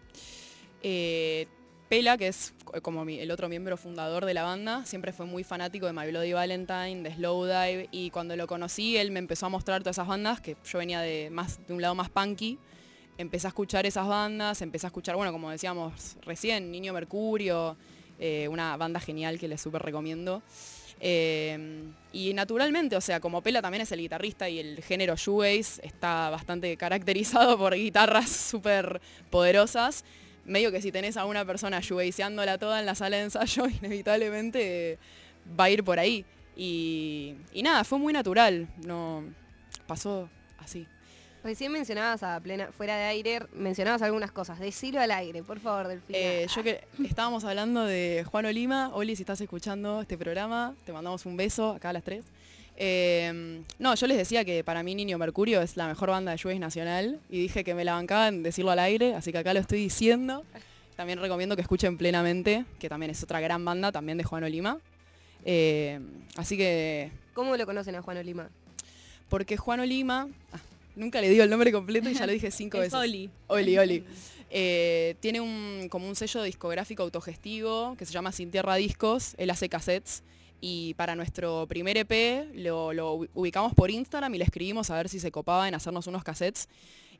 Eh, 0.82 1.48
Pela, 1.90 2.18
que 2.18 2.28
es 2.28 2.54
co- 2.64 2.82
como 2.82 3.04
el 3.04 3.30
otro 3.32 3.50
miembro 3.50 3.78
fundador 3.78 4.26
de 4.26 4.34
la 4.34 4.44
banda, 4.44 4.86
siempre 4.86 5.14
fue 5.14 5.26
muy 5.26 5.44
fanático 5.44 5.86
de 5.86 5.94
My 5.94 6.08
Bloody 6.08 6.34
Valentine, 6.34 7.04
de 7.04 7.14
Slowdive, 7.16 7.90
y 7.92 8.10
cuando 8.10 8.36
lo 8.36 8.48
conocí, 8.48 8.98
él 8.98 9.12
me 9.12 9.20
empezó 9.20 9.46
a 9.46 9.50
mostrar 9.50 9.82
todas 9.82 9.96
esas 9.98 10.08
bandas, 10.08 10.42
que 10.42 10.58
yo 10.66 10.80
venía 10.80 11.02
de, 11.02 11.30
más, 11.32 11.66
de 11.68 11.74
un 11.74 11.82
lado 11.82 11.94
más 11.96 12.10
punky. 12.10 12.58
Empecé 13.18 13.46
a 13.48 13.50
escuchar 13.50 13.86
esas 13.86 14.08
bandas, 14.08 14.62
empecé 14.64 14.88
a 14.88 14.90
escuchar, 14.90 15.16
bueno, 15.16 15.32
como 15.32 15.52
decíamos 15.52 16.18
recién, 16.22 16.72
Niño 16.72 16.94
Mercurio, 16.94 17.78
eh, 18.26 18.48
una 18.48 18.78
banda 18.78 19.02
genial 19.02 19.38
que 19.38 19.50
les 19.50 19.60
súper 19.60 19.82
recomiendo. 19.82 20.42
Eh, 21.02 21.84
y 22.14 22.34
naturalmente, 22.34 22.96
o 22.96 23.02
sea, 23.02 23.20
como 23.20 23.42
Pela 23.42 23.62
también 23.62 23.82
es 23.82 23.92
el 23.92 24.00
guitarrista 24.00 24.48
y 24.48 24.60
el 24.60 24.82
género 24.82 25.18
shoegaze 25.18 25.86
está 25.86 26.30
bastante 26.30 26.78
caracterizado 26.78 27.58
por 27.60 27.76
guitarras 27.76 28.30
súper 28.30 29.02
poderosas, 29.30 30.06
medio 30.46 30.72
que 30.72 30.82
si 30.82 30.90
tenés 30.90 31.18
a 31.18 31.26
una 31.26 31.44
persona 31.44 31.82
shoegazeándola 31.82 32.58
toda 32.58 32.80
en 32.80 32.86
la 32.86 32.96
sala 32.96 33.18
de 33.18 33.24
ensayo, 33.24 33.68
inevitablemente 33.82 34.98
va 35.60 35.66
a 35.66 35.70
ir 35.72 35.84
por 35.84 36.00
ahí. 36.00 36.24
Y, 36.56 37.36
y 37.52 37.62
nada, 37.62 37.84
fue 37.84 38.00
muy 38.00 38.14
natural, 38.14 38.70
no 38.86 39.26
pasó 39.86 40.30
así. 40.60 40.88
Recién 41.44 41.72
mencionabas 41.72 42.24
a 42.24 42.40
plena, 42.40 42.72
fuera 42.72 42.96
de 42.96 43.04
aire, 43.04 43.42
mencionabas 43.54 44.02
algunas 44.02 44.32
cosas. 44.32 44.60
Decilo 44.60 45.02
al 45.02 45.12
aire, 45.12 45.44
por 45.44 45.60
favor, 45.60 45.88
Delfina. 45.90 46.18
Eh, 46.18 46.48
yo 46.56 46.64
que 46.64 46.86
estábamos 47.04 47.44
hablando 47.44 47.84
de 47.86 48.26
Juan 48.30 48.46
Olima. 48.46 48.92
Oli, 48.94 49.16
si 49.16 49.24
estás 49.24 49.42
escuchando 49.42 50.02
este 50.02 50.18
programa, 50.18 50.74
te 50.86 50.94
mandamos 50.94 51.26
un 51.26 51.36
beso 51.36 51.72
acá 51.72 51.90
a 51.90 51.94
las 51.94 52.04
tres. 52.04 52.24
Eh, 52.76 53.62
no, 53.78 53.94
yo 53.94 54.08
les 54.08 54.18
decía 54.18 54.46
que 54.46 54.64
para 54.64 54.82
mí 54.84 54.96
Niño 54.96 55.18
Mercurio 55.18 55.62
es 55.62 55.78
la 55.78 55.88
mejor 55.88 56.10
banda 56.10 56.32
de 56.32 56.38
shoegaze 56.38 56.60
nacional 56.60 57.20
y 57.30 57.40
dije 57.40 57.64
que 57.64 57.76
me 57.76 57.84
la 57.84 57.94
bancaban 57.94 58.42
decirlo 58.42 58.72
al 58.72 58.80
aire, 58.80 59.14
así 59.14 59.32
que 59.32 59.38
acá 59.38 59.54
lo 59.54 59.60
estoy 59.60 59.80
diciendo. 59.80 60.44
También 60.96 61.20
recomiendo 61.20 61.56
que 61.56 61.62
escuchen 61.62 61.98
plenamente, 61.98 62.66
que 62.80 62.88
también 62.88 63.12
es 63.12 63.22
otra 63.22 63.42
gran 63.42 63.66
banda, 63.66 63.92
también 63.92 64.18
de 64.18 64.24
Juan 64.24 64.44
Olima. 64.44 64.80
Eh, 65.46 66.00
así 66.38 66.56
que, 66.56 67.12
¿Cómo 67.34 67.58
lo 67.58 67.66
conocen 67.66 67.96
a 67.96 68.02
Juan 68.02 68.18
Olima? 68.18 68.50
porque 69.30 69.58
Juan 69.58 69.80
Olima, 69.80 70.28
ah, 70.52 70.58
nunca 70.96 71.22
le 71.22 71.30
digo 71.30 71.44
el 71.44 71.50
nombre 71.50 71.72
completo 71.72 72.10
y 72.10 72.14
ya 72.14 72.26
lo 72.26 72.34
dije 72.34 72.52
cinco 72.52 72.78
Es 72.82 72.84
veces. 72.92 72.94
Oli. 73.00 73.30
Oli, 73.48 73.78
Oli. 73.78 74.04
Eh, 74.56 75.16
tiene 75.20 75.42
un, 75.42 75.88
como 75.90 76.08
un 76.08 76.16
sello 76.16 76.44
discográfico 76.44 77.02
autogestivo 77.04 77.96
que 77.98 78.06
se 78.06 78.12
llama 78.14 78.32
Sin 78.32 78.52
Tierra 78.52 78.76
Discos. 78.76 79.34
Él 79.38 79.50
hace 79.50 79.70
cassettes. 79.70 80.24
Y 80.62 80.94
para 80.94 81.16
nuestro 81.16 81.66
primer 81.68 81.98
EP 81.98 82.48
lo, 82.56 82.94
lo 82.94 83.18
ubi- 83.18 83.30
ubicamos 83.34 83.74
por 83.74 83.92
Instagram 83.92 84.34
y 84.36 84.38
le 84.38 84.46
escribimos 84.46 84.90
a 84.92 84.96
ver 84.96 85.10
si 85.10 85.20
se 85.20 85.30
copaba 85.32 85.68
en 85.68 85.76
hacernos 85.76 86.08
unos 86.08 86.24
cassettes. 86.24 86.70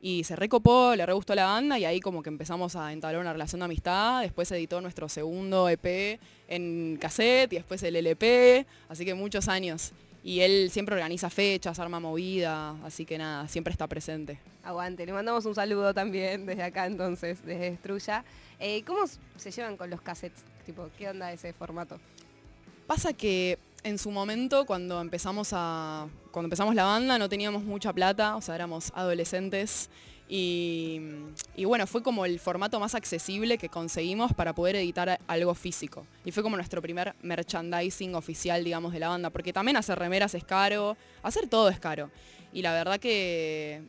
Y 0.00 0.24
se 0.24 0.36
recopó, 0.36 0.94
le 0.96 1.04
re 1.06 1.12
gustó 1.14 1.34
la 1.34 1.44
banda 1.46 1.78
y 1.78 1.84
ahí 1.86 1.98
como 2.00 2.22
que 2.22 2.28
empezamos 2.28 2.76
a 2.76 2.92
entablar 2.92 3.20
una 3.20 3.32
relación 3.32 3.60
de 3.60 3.64
amistad. 3.66 4.20
Después 4.22 4.50
editó 4.52 4.80
nuestro 4.80 5.08
segundo 5.08 5.68
EP 5.68 6.20
en 6.48 6.96
cassette 7.00 7.52
y 7.54 7.56
después 7.56 7.82
el 7.82 7.96
LP. 7.96 8.66
Así 8.88 9.04
que 9.04 9.14
muchos 9.14 9.48
años. 9.48 9.92
Y 10.24 10.40
él 10.40 10.70
siempre 10.70 10.94
organiza 10.94 11.28
fechas, 11.28 11.78
arma 11.78 12.00
movida, 12.00 12.70
así 12.82 13.04
que 13.04 13.18
nada, 13.18 13.46
siempre 13.46 13.72
está 13.72 13.86
presente. 13.86 14.40
Aguante, 14.64 15.04
le 15.04 15.12
mandamos 15.12 15.44
un 15.44 15.54
saludo 15.54 15.92
también 15.92 16.46
desde 16.46 16.62
acá 16.62 16.86
entonces, 16.86 17.44
desde 17.44 17.72
Destruya. 17.72 18.24
Eh, 18.58 18.82
¿Cómo 18.86 19.00
se 19.36 19.50
llevan 19.50 19.76
con 19.76 19.90
los 19.90 20.00
cassettes? 20.00 20.42
Tipo, 20.64 20.88
¿qué 20.96 21.10
onda 21.10 21.30
ese 21.30 21.52
formato? 21.52 22.00
Pasa 22.86 23.12
que 23.12 23.58
en 23.82 23.98
su 23.98 24.10
momento, 24.10 24.64
cuando 24.64 24.98
empezamos 25.02 25.50
a. 25.52 26.08
Cuando 26.30 26.46
empezamos 26.46 26.74
la 26.74 26.84
banda, 26.84 27.18
no 27.18 27.28
teníamos 27.28 27.62
mucha 27.62 27.92
plata, 27.92 28.34
o 28.36 28.40
sea, 28.40 28.54
éramos 28.54 28.92
adolescentes. 28.94 29.90
Y, 30.28 31.00
y 31.54 31.64
bueno, 31.64 31.86
fue 31.86 32.02
como 32.02 32.24
el 32.24 32.40
formato 32.40 32.80
más 32.80 32.94
accesible 32.94 33.58
que 33.58 33.68
conseguimos 33.68 34.32
para 34.32 34.54
poder 34.54 34.76
editar 34.76 35.18
algo 35.26 35.54
físico. 35.54 36.06
Y 36.24 36.30
fue 36.32 36.42
como 36.42 36.56
nuestro 36.56 36.80
primer 36.82 37.14
merchandising 37.22 38.14
oficial, 38.14 38.64
digamos, 38.64 38.92
de 38.92 39.00
la 39.00 39.08
banda. 39.08 39.30
Porque 39.30 39.52
también 39.52 39.76
hacer 39.76 39.98
remeras 39.98 40.34
es 40.34 40.44
caro, 40.44 40.96
hacer 41.22 41.48
todo 41.48 41.68
es 41.68 41.78
caro. 41.78 42.10
Y 42.52 42.62
la 42.62 42.72
verdad 42.72 42.98
que, 42.98 43.82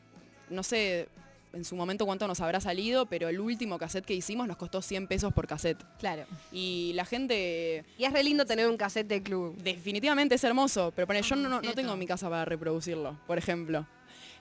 no 0.50 0.64
sé 0.64 1.08
en 1.54 1.64
su 1.64 1.78
momento 1.78 2.06
cuánto 2.06 2.28
nos 2.28 2.42
habrá 2.42 2.60
salido, 2.60 3.06
pero 3.06 3.30
el 3.30 3.40
último 3.40 3.78
cassette 3.78 4.04
que 4.06 4.14
hicimos 4.14 4.46
nos 4.46 4.58
costó 4.58 4.82
100 4.82 5.08
pesos 5.08 5.34
por 5.34 5.48
cassette. 5.48 5.82
Claro. 6.00 6.26
Y 6.52 6.92
la 6.96 7.06
gente 7.06 7.86
Y 7.98 8.04
es 8.04 8.12
re 8.12 8.24
lindo 8.24 8.46
tener 8.46 8.68
un 8.68 8.76
cassette 8.76 9.08
de 9.08 9.24
club. 9.24 9.56
Definitivamente 9.64 10.36
es 10.36 10.44
hermoso, 10.44 10.92
pero 10.94 11.08
pone, 11.08 11.22
yo 11.22 11.36
no, 11.38 11.62
no- 11.62 11.74
tengo 11.74 11.94
en 11.94 12.00
mi 12.00 12.06
casa 12.08 12.30
para 12.30 12.44
reproducirlo, 12.44 13.18
por 13.26 13.38
ejemplo. 13.38 13.88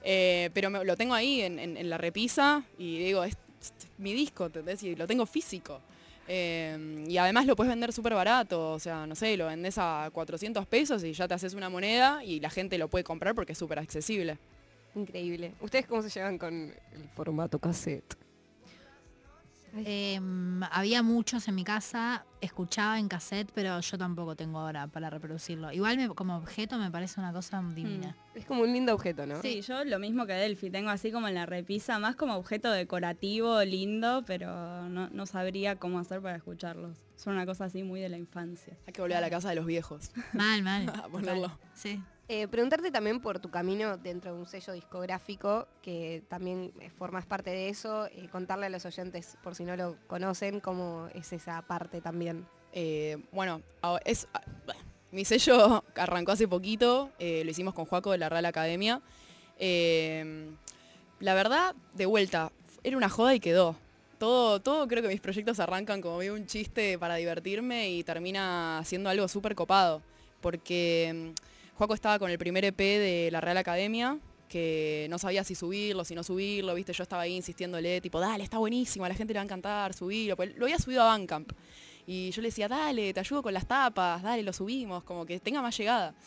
Eh, 0.06 0.51
pero 0.52 0.68
lo 0.68 0.97
tengo 0.97 1.14
ahí 1.14 1.40
en, 1.40 1.89
la 1.89 1.97
repisa 1.97 2.62
y 2.78 2.98
digo, 2.98 3.24
es, 3.24 3.36
mi 3.97 4.12
disco, 4.12 4.47
¿entendés? 4.47 4.82
Y 4.82 4.94
lo 4.94 5.06
tengo 5.06 5.24
físico. 5.24 5.81
Eh, 6.28 7.05
y 7.09 7.16
además 7.16 7.47
lo 7.47 7.56
puedes 7.56 7.70
vender 7.70 7.93
súper 7.93 8.14
barato, 8.14 8.72
o 8.72 8.78
sea, 8.78 9.06
no 9.06 9.14
sé, 9.14 9.36
lo 9.36 9.47
vendés 9.47 9.76
a 9.76 10.09
400 10.12 10.66
pesos 10.66 11.05
y 11.05 11.12
ya 11.12 11.28
te 11.28 11.35
haces 11.35 11.52
una 11.52 11.68
moneda 11.68 12.24
y 12.24 12.40
la 12.40 12.48
gente 12.48 12.78
lo 12.78 12.89
puede 12.89 13.05
comprar 13.05 13.35
porque 13.35 13.52
es 13.52 13.59
súper 13.59 13.78
accesible. 13.78 14.39
Increíble. 14.94 15.52
¿Ustedes 15.60 15.86
cómo 15.86 16.02
se 16.02 16.09
llevan 16.09 16.39
con 16.39 16.55
el 16.55 17.09
formato 17.14 17.59
cassette? 17.59 18.23
Em, 19.84 20.62
había 20.70 21.02
muchos 21.02 21.48
en 21.48 21.55
mi 21.55 21.64
casa, 21.64 22.24
escuchaba 22.40 22.98
en 22.98 23.09
cassette, 23.09 23.51
pero 23.55 23.80
yo 23.80 23.98
tampoco 23.98 24.36
tengo 24.36 24.59
ahora 24.60 24.86
para 24.86 25.10
reproducirlo. 25.10 25.72
Igual 25.72 25.96
me- 25.96 26.09
como 26.09 26.36
objeto 26.36 26.78
me 26.78 26.90
parece 26.90 27.20
una 27.20 27.32
cosa 27.32 27.62
divina. 27.74 28.16
Es 28.34 28.44
como 28.46 28.62
un 28.62 28.72
lindo 28.72 28.94
objeto, 28.94 29.26
¿no? 29.26 29.40
Sí, 29.42 29.62
yo 29.62 29.84
lo 29.84 29.98
mismo 29.98 30.26
que 30.26 30.32
Delphi, 30.34 30.70
tengo 30.70 30.90
así 30.90 31.10
como 31.10 31.28
en 31.28 31.34
la 31.34 31.46
repisa, 31.46 31.98
más 31.98 32.16
como 32.16 32.34
objeto 32.36 32.70
decorativo, 32.70 33.62
lindo, 33.64 34.22
pero 34.26 34.88
no, 34.88 35.09
no 35.10 35.26
sabría 35.26 35.76
cómo 35.76 35.98
hacer 35.98 36.20
para 36.20 36.36
escucharlos. 36.36 36.96
Son 37.16 37.34
una 37.34 37.46
cosa 37.46 37.64
así 37.66 37.82
muy 37.82 38.01
de 38.01 38.09
la 38.09 38.18
infancia. 38.18 38.76
Hay 38.86 38.92
que 38.92 39.01
volver 39.01 39.16
a 39.16 39.20
la 39.20 39.30
casa 39.30 39.48
de 39.48 39.55
los 39.56 39.66
viejos. 39.66 40.10
Mal, 40.32 40.62
mal. 40.62 40.88
A 41.05 41.09
ponerlo. 41.09 41.51
Sí. 41.74 42.02
Eh, 42.28 42.48
preguntarte 42.48 42.90
también 42.90 43.20
por 43.20 43.38
tu 43.38 43.51
camino 43.51 43.98
dentro 43.98 44.34
de 44.34 44.40
un 44.40 44.46
sello 44.46 44.72
discográfico, 44.72 45.68
que 45.82 46.22
también 46.28 46.72
eh, 46.80 46.90
formas 46.90 47.26
parte 47.26 47.51
de 47.51 47.68
eso, 47.68 48.09
y 48.16 48.28
contarle 48.28 48.66
a 48.66 48.70
los 48.70 48.84
oyentes, 48.86 49.36
por 49.42 49.55
si 49.55 49.64
no 49.64 49.76
lo 49.76 49.96
conocen, 50.06 50.60
cómo 50.60 51.09
es 51.14 51.32
esa 51.32 51.60
parte 51.62 52.01
también. 52.01 52.46
Eh, 52.72 53.18
bueno, 53.30 53.62
mi 55.12 55.24
sello 55.24 55.84
arrancó 55.94 56.32
hace 56.32 56.48
poquito, 56.48 57.10
eh, 57.20 57.42
lo 57.44 57.51
hicimos 57.52 57.72
con 57.72 57.84
Juaco 57.84 58.10
de 58.10 58.18
la 58.18 58.28
Real 58.28 58.46
Academia. 58.46 59.01
Eh, 59.59 60.51
la 61.20 61.34
verdad, 61.34 61.76
de 61.94 62.06
vuelta, 62.06 62.51
era 62.82 62.96
una 62.96 63.09
joda 63.09 63.34
y 63.34 63.40
quedó. 63.40 63.76
Todo, 64.18 64.60
todo 64.60 64.88
creo 64.88 65.02
que 65.02 65.09
mis 65.09 65.20
proyectos 65.20 65.60
arrancan 65.60 66.01
como 66.01 66.18
un 66.18 66.46
chiste 66.46 66.98
para 66.98 67.14
divertirme 67.14 67.90
y 67.90 68.02
termina 68.02 68.82
siendo 68.84 69.09
algo 69.09 69.28
súper 69.28 69.55
copado. 69.55 70.02
Porque 70.40 71.32
mm, 71.32 71.53
Juaco 71.76 71.94
estaba 71.94 72.18
con 72.18 72.30
el 72.30 72.38
primer 72.38 72.64
EP 72.64 72.78
de 72.78 73.28
la 73.32 73.40
Real 73.40 73.56
Academia, 73.56 74.18
que 74.48 75.09
no 75.10 75.18
sabía 75.18 75.42
si 75.42 75.56
subirlo, 75.56 76.05
si 76.05 76.14
no 76.14 76.22
subirlo, 76.22 76.72
viste, 76.74 76.92
yo 76.92 77.02
estaba 77.02 77.22
ahí 77.22 77.34
insistiéndole, 77.34 78.01
tipo, 78.01 78.20
dale, 78.20 78.44
está 78.44 78.59
buenísimo, 78.59 79.05
a 79.05 79.09
la 79.09 79.14
gente 79.16 79.34
le 79.34 79.38
va 79.38 79.42
a 79.42 79.44
encantar, 79.44 79.92
subirlo. 79.92 80.36
Pues 80.36 80.56
lo 80.56 80.66
había 80.66 80.78
subido 80.78 81.02
a 81.02 81.06
Bandcamp. 81.06 81.52
Y 82.06 82.30
yo 82.30 82.42
le 82.42 82.48
decía, 82.48 82.68
dale, 82.68 83.12
te 83.12 83.18
ayudo 83.18 83.42
con 83.42 83.52
las 83.52 83.66
tapas, 83.66 84.22
dale, 84.22 84.44
lo 84.44 84.52
subimos, 84.52 85.02
como 85.02 85.26
que 85.26 85.40
tenga 85.40 85.62
más 85.62 85.76
llegada. 85.76 86.14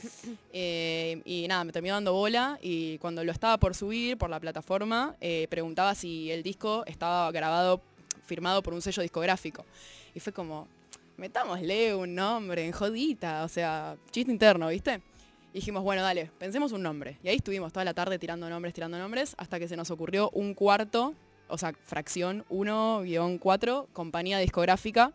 Eh, 0.60 1.22
y 1.24 1.48
nada, 1.48 1.64
me 1.64 1.72
terminó 1.72 1.94
dando 1.94 2.14
bola 2.14 2.58
y 2.64 2.98
cuando 2.98 3.24
lo 3.24 3.32
estaba 3.32 3.58
por 3.58 3.76
subir 3.76 4.18
por 4.18 4.30
la 4.30 4.40
plataforma, 4.40 5.16
eh, 5.22 5.46
preguntaba 5.52 5.94
si 5.94 6.32
el 6.32 6.42
disco 6.42 6.84
estaba 6.88 7.32
grabado, 7.32 7.80
firmado 8.26 8.64
por 8.64 8.74
un 8.74 8.82
sello 8.82 9.04
discográfico. 9.04 9.66
Y 10.16 10.20
fue 10.20 10.34
como, 10.34 10.68
metámosle 11.18 11.94
un 11.94 12.16
nombre 12.16 12.66
en 12.66 12.72
jodita, 12.72 13.44
o 13.44 13.48
sea, 13.48 13.96
chiste 14.10 14.32
interno, 14.32 14.70
¿viste? 14.70 15.02
Dijimos, 15.58 15.82
bueno, 15.82 16.04
dale, 16.04 16.30
pensemos 16.38 16.72
un 16.72 16.84
nombre. 16.84 17.18
Y 17.24 17.30
ahí 17.30 17.38
estuvimos 17.38 17.74
toda 17.74 17.84
la 17.84 17.96
tarde 17.96 18.20
tirando 18.20 18.48
nombres, 18.48 18.76
tirando 18.76 19.00
nombres, 19.00 19.34
hasta 19.40 19.58
que 19.58 19.68
se 19.68 19.76
nos 19.76 19.90
ocurrió 19.90 20.30
un 20.30 20.54
cuarto, 20.54 21.16
o 21.48 21.58
sea, 21.58 21.74
fracción 21.74 22.46
1-4, 22.52 23.88
compañía 23.92 24.38
discográfica, 24.38 25.14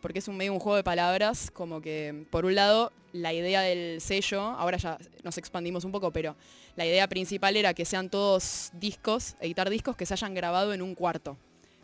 porque 0.00 0.20
es 0.20 0.28
un 0.28 0.38
medio 0.38 0.54
un 0.54 0.58
juego 0.58 0.76
de 0.76 0.84
palabras, 0.84 1.50
como 1.50 1.82
que, 1.82 2.24
por 2.30 2.46
un 2.46 2.54
lado, 2.54 2.92
la 3.12 3.34
idea 3.34 3.60
del 3.60 4.00
sello, 4.00 4.40
ahora 4.40 4.78
ya 4.78 4.96
nos 5.22 5.36
expandimos 5.36 5.84
un 5.84 5.92
poco, 5.92 6.10
pero 6.12 6.34
la 6.76 6.86
idea 6.86 7.06
principal 7.06 7.54
era 7.54 7.74
que 7.74 7.84
sean 7.84 8.08
todos 8.08 8.70
discos, 8.72 9.36
editar 9.38 9.68
discos 9.68 9.96
que 9.96 10.06
se 10.06 10.14
hayan 10.14 10.32
grabado 10.32 10.72
en 10.72 10.80
un 10.80 10.94
cuarto. 10.94 11.36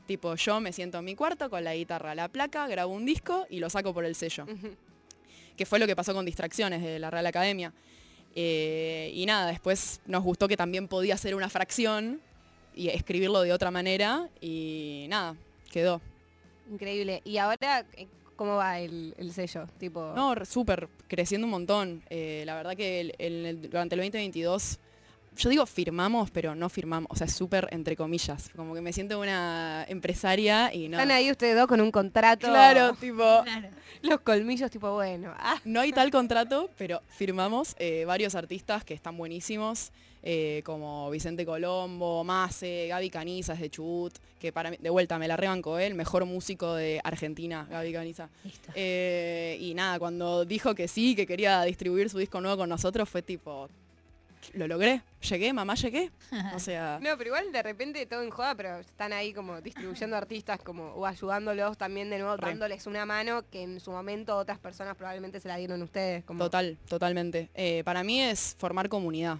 Tipo, 0.06 0.36
yo 0.36 0.59
me 0.59 0.72
siento 0.72 1.01
en 1.01 1.05
mi 1.05 1.14
cuarto 1.16 1.51
con 1.51 1.64
la 1.64 1.74
guitarra, 1.74 2.14
la 2.14 2.28
placa, 2.28 2.66
grabo 2.66 2.94
un 2.94 3.05
disco 3.05 3.44
y 3.51 3.60
lo 3.60 3.68
saco 3.68 3.93
por 3.93 4.06
el 4.06 4.14
sello 4.14 4.47
que 5.61 5.66
fue 5.66 5.78
lo 5.78 5.87
que 5.87 5.95
pasó 5.95 6.15
con 6.15 6.24
Distracciones 6.24 6.82
de 6.82 6.99
la 6.99 7.11
Real 7.11 7.27
Academia. 7.27 7.70
Eh, 8.35 9.11
y 9.12 9.27
nada, 9.27 9.51
después 9.51 10.01
nos 10.07 10.24
gustó 10.24 10.49
que 10.49 10.57
también 10.57 10.89
podía 10.89 11.19
ser 11.19 11.35
una 11.35 11.51
fracción 11.51 12.19
y 12.74 12.89
escribirlo 12.89 13.43
de 13.43 13.53
otra 13.53 13.70
manera 13.70 14.27
y 14.41 15.05
nada, 15.11 15.37
quedó. 15.70 16.01
Increíble. 16.73 17.20
¿Y 17.27 17.37
ahora 17.37 17.85
eh, 17.99 18.07
cómo 18.37 18.57
va 18.57 18.78
el, 18.81 19.12
el 19.19 19.35
sello? 19.35 19.66
Tipo, 19.78 20.15
No, 20.16 20.35
súper, 20.47 20.89
creciendo 21.09 21.47
un 21.47 21.51
montón. 21.51 22.03
Eh, 22.09 22.45
la 22.47 22.55
verdad 22.55 22.74
que 22.74 23.01
el- 23.01 23.15
el- 23.19 23.45
el- 23.45 23.61
durante 23.69 23.97
el 23.97 24.01
2022, 24.01 24.78
yo 25.40 25.48
digo 25.48 25.66
firmamos, 25.66 26.30
pero 26.30 26.54
no 26.54 26.68
firmamos, 26.68 27.08
o 27.10 27.16
sea, 27.16 27.26
súper 27.26 27.66
entre 27.70 27.96
comillas. 27.96 28.50
Como 28.54 28.74
que 28.74 28.80
me 28.80 28.92
siento 28.92 29.18
una 29.18 29.84
empresaria 29.88 30.72
y 30.72 30.88
no. 30.88 30.98
están 30.98 31.10
ahí 31.10 31.30
ustedes 31.30 31.56
dos 31.56 31.66
con 31.66 31.80
un 31.80 31.90
contrato. 31.90 32.46
Claro, 32.46 32.94
tipo, 32.94 33.42
Claro. 33.44 33.68
Los 34.02 34.20
colmillos, 34.20 34.70
tipo, 34.70 34.92
bueno. 34.92 35.32
Ah, 35.38 35.58
No 35.64 35.80
hay 35.80 35.92
tal 35.92 36.10
contrato, 36.10 36.70
pero 36.76 37.02
firmamos 37.08 37.74
eh, 37.78 38.04
varios 38.06 38.34
artistas 38.34 38.84
que 38.84 38.94
están 38.94 39.16
buenísimos, 39.16 39.92
eh, 40.22 40.60
como 40.64 41.10
Vicente 41.10 41.46
Colombo, 41.46 42.22
Mase, 42.24 42.86
Gaby 42.88 43.08
Canizas 43.08 43.58
de 43.58 43.70
Chubut, 43.70 44.12
que 44.38 44.52
para 44.52 44.70
mí, 44.70 44.76
de 44.78 44.90
vuelta, 44.90 45.18
me 45.18 45.26
la 45.26 45.36
rebanco, 45.36 45.78
¿eh? 45.78 45.86
el 45.86 45.94
mejor 45.94 46.26
músico 46.26 46.74
de 46.74 47.00
Argentina, 47.02 47.66
Gaby 47.70 47.92
Caniza. 47.92 48.28
Listo. 48.44 48.72
Eh, 48.74 49.56
y 49.60 49.72
nada, 49.74 49.98
cuando 49.98 50.44
dijo 50.44 50.74
que 50.74 50.88
sí, 50.88 51.14
que 51.16 51.26
quería 51.26 51.62
distribuir 51.62 52.10
su 52.10 52.18
disco 52.18 52.40
nuevo 52.40 52.58
con 52.58 52.68
nosotros, 52.68 53.08
fue 53.08 53.22
tipo, 53.22 53.68
lo 54.54 54.66
logré, 54.66 55.02
llegué, 55.28 55.52
mamá, 55.52 55.74
llegué. 55.74 56.10
O 56.54 56.58
sea, 56.58 56.98
No, 57.02 57.16
pero 57.16 57.28
igual 57.28 57.52
de 57.52 57.62
repente 57.62 58.04
todo 58.06 58.22
en 58.22 58.30
joda, 58.30 58.54
pero 58.54 58.78
están 58.78 59.12
ahí 59.12 59.32
como 59.32 59.60
distribuyendo 59.60 60.16
artistas 60.16 60.60
como 60.60 60.92
o 60.94 61.06
ayudándolos 61.06 61.76
también 61.76 62.10
de 62.10 62.18
nuevo, 62.18 62.36
Re. 62.36 62.48
dándoles 62.48 62.86
una 62.86 63.04
mano 63.06 63.44
que 63.50 63.62
en 63.62 63.80
su 63.80 63.90
momento 63.90 64.36
otras 64.36 64.58
personas 64.58 64.96
probablemente 64.96 65.40
se 65.40 65.48
la 65.48 65.56
dieron 65.56 65.82
ustedes. 65.82 66.24
Como, 66.24 66.44
Total, 66.44 66.78
totalmente. 66.88 67.50
Eh, 67.54 67.82
para 67.84 68.02
mí 68.02 68.20
es 68.22 68.56
formar 68.58 68.88
comunidad. 68.88 69.38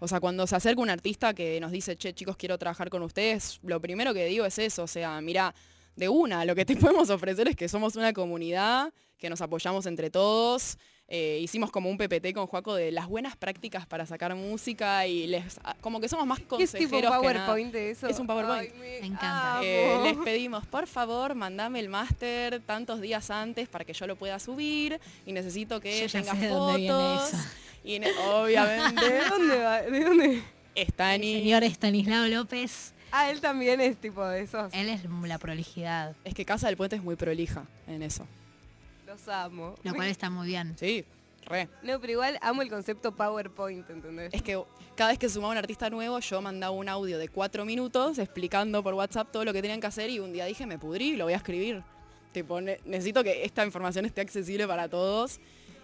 O 0.00 0.08
sea, 0.08 0.20
cuando 0.20 0.46
se 0.46 0.56
acerca 0.56 0.82
un 0.82 0.90
artista 0.90 1.32
que 1.32 1.58
nos 1.60 1.70
dice, 1.70 1.96
che, 1.96 2.12
chicos, 2.12 2.36
quiero 2.36 2.58
trabajar 2.58 2.90
con 2.90 3.02
ustedes, 3.02 3.58
lo 3.62 3.80
primero 3.80 4.12
que 4.12 4.26
digo 4.26 4.44
es 4.44 4.58
eso. 4.58 4.82
O 4.82 4.86
sea, 4.86 5.20
mira, 5.20 5.54
de 5.96 6.08
una, 6.08 6.44
lo 6.44 6.54
que 6.54 6.64
te 6.64 6.76
podemos 6.76 7.10
ofrecer 7.10 7.48
es 7.48 7.56
que 7.56 7.68
somos 7.68 7.96
una 7.96 8.12
comunidad, 8.12 8.92
que 9.18 9.30
nos 9.30 9.40
apoyamos 9.40 9.86
entre 9.86 10.10
todos. 10.10 10.76
Eh, 11.06 11.38
hicimos 11.42 11.70
como 11.70 11.90
un 11.90 11.98
PPT 11.98 12.32
con 12.32 12.46
Juaco 12.46 12.74
de 12.74 12.90
las 12.90 13.06
buenas 13.08 13.36
prácticas 13.36 13.86
para 13.86 14.06
sacar 14.06 14.34
música 14.34 15.06
y 15.06 15.26
les 15.26 15.60
como 15.82 16.00
que 16.00 16.08
somos 16.08 16.26
más 16.26 16.38
¿Qué 16.38 16.44
es 16.44 16.48
consejeros 16.48 16.78
tipo 16.90 16.96
que 16.96 17.02
nada. 17.02 17.18
PowerPoint 17.20 17.72
de 17.74 17.90
eso? 17.90 18.06
Es 18.08 18.18
un 18.18 18.26
PowerPoint. 18.26 18.72
Ay, 18.72 18.78
Me 18.80 19.06
encanta. 19.08 19.52
amo. 19.58 19.62
Eh, 19.64 20.00
les 20.02 20.16
pedimos, 20.16 20.66
por 20.66 20.86
favor, 20.86 21.34
mandame 21.34 21.80
el 21.80 21.90
máster 21.90 22.60
tantos 22.60 23.02
días 23.02 23.30
antes 23.30 23.68
para 23.68 23.84
que 23.84 23.92
yo 23.92 24.06
lo 24.06 24.16
pueda 24.16 24.38
subir 24.38 24.98
y 25.26 25.32
necesito 25.32 25.78
que 25.78 26.00
Yo 26.00 26.06
ya 26.06 26.20
tenga 26.22 26.34
sé 26.34 26.40
de 26.40 26.48
dónde 26.48 26.78
viene 26.78 26.92
fotos. 26.94 27.32
eso. 27.34 27.38
Y 27.84 28.00
obviamente 28.26 29.04
¿De 29.12 29.20
dónde 29.28 29.58
va? 29.58 29.82
¿De 29.82 30.00
dónde? 30.04 30.42
está 30.74 31.14
El 31.14 31.20
ni 31.20 31.34
señor 31.34 31.64
Estanislao 31.64 32.26
López, 32.28 32.94
Ah, 33.12 33.30
él 33.30 33.40
también 33.40 33.80
es 33.80 33.96
tipo 33.98 34.24
de 34.26 34.40
esos. 34.40 34.72
él 34.72 34.88
es 34.88 35.02
la 35.04 35.38
prolijidad, 35.38 36.16
Es 36.24 36.32
que 36.34 36.44
Casa 36.46 36.66
del 36.66 36.76
Puente 36.78 36.96
es 36.96 37.02
muy 37.02 37.14
prolija 37.14 37.64
en 37.86 38.02
eso. 38.02 38.26
Los 39.14 39.28
amo. 39.28 39.74
lo 39.82 39.94
cual 39.94 40.08
está 40.08 40.28
muy 40.30 40.46
bien. 40.48 40.74
Sí, 40.78 41.04
re. 41.46 41.68
No, 41.82 42.00
pero 42.00 42.12
igual 42.12 42.38
amo 42.42 42.62
el 42.62 42.68
concepto 42.68 43.12
PowerPoint, 43.14 43.88
¿entendés? 43.90 44.32
Es 44.34 44.42
que 44.42 44.60
cada 44.96 45.10
vez 45.10 45.18
que 45.18 45.28
sumaba 45.28 45.52
un 45.52 45.58
artista 45.58 45.88
nuevo, 45.90 46.18
yo 46.20 46.42
mandaba 46.42 46.72
un 46.72 46.88
audio 46.88 47.16
de 47.18 47.28
cuatro 47.28 47.64
minutos 47.64 48.18
explicando 48.18 48.82
por 48.82 48.94
WhatsApp 48.94 49.30
todo 49.30 49.44
lo 49.44 49.52
que 49.52 49.62
tenían 49.62 49.80
que 49.80 49.86
hacer 49.86 50.10
y 50.10 50.18
un 50.18 50.32
día 50.32 50.46
dije, 50.46 50.66
me 50.66 50.78
pudrí, 50.78 51.16
lo 51.16 51.24
voy 51.24 51.34
a 51.34 51.36
escribir. 51.36 51.82
Tipo, 52.32 52.60
ne- 52.60 52.80
necesito 52.84 53.22
que 53.22 53.44
esta 53.44 53.64
información 53.64 54.04
esté 54.04 54.20
accesible 54.20 54.66
para 54.66 54.88
todos. 54.88 55.38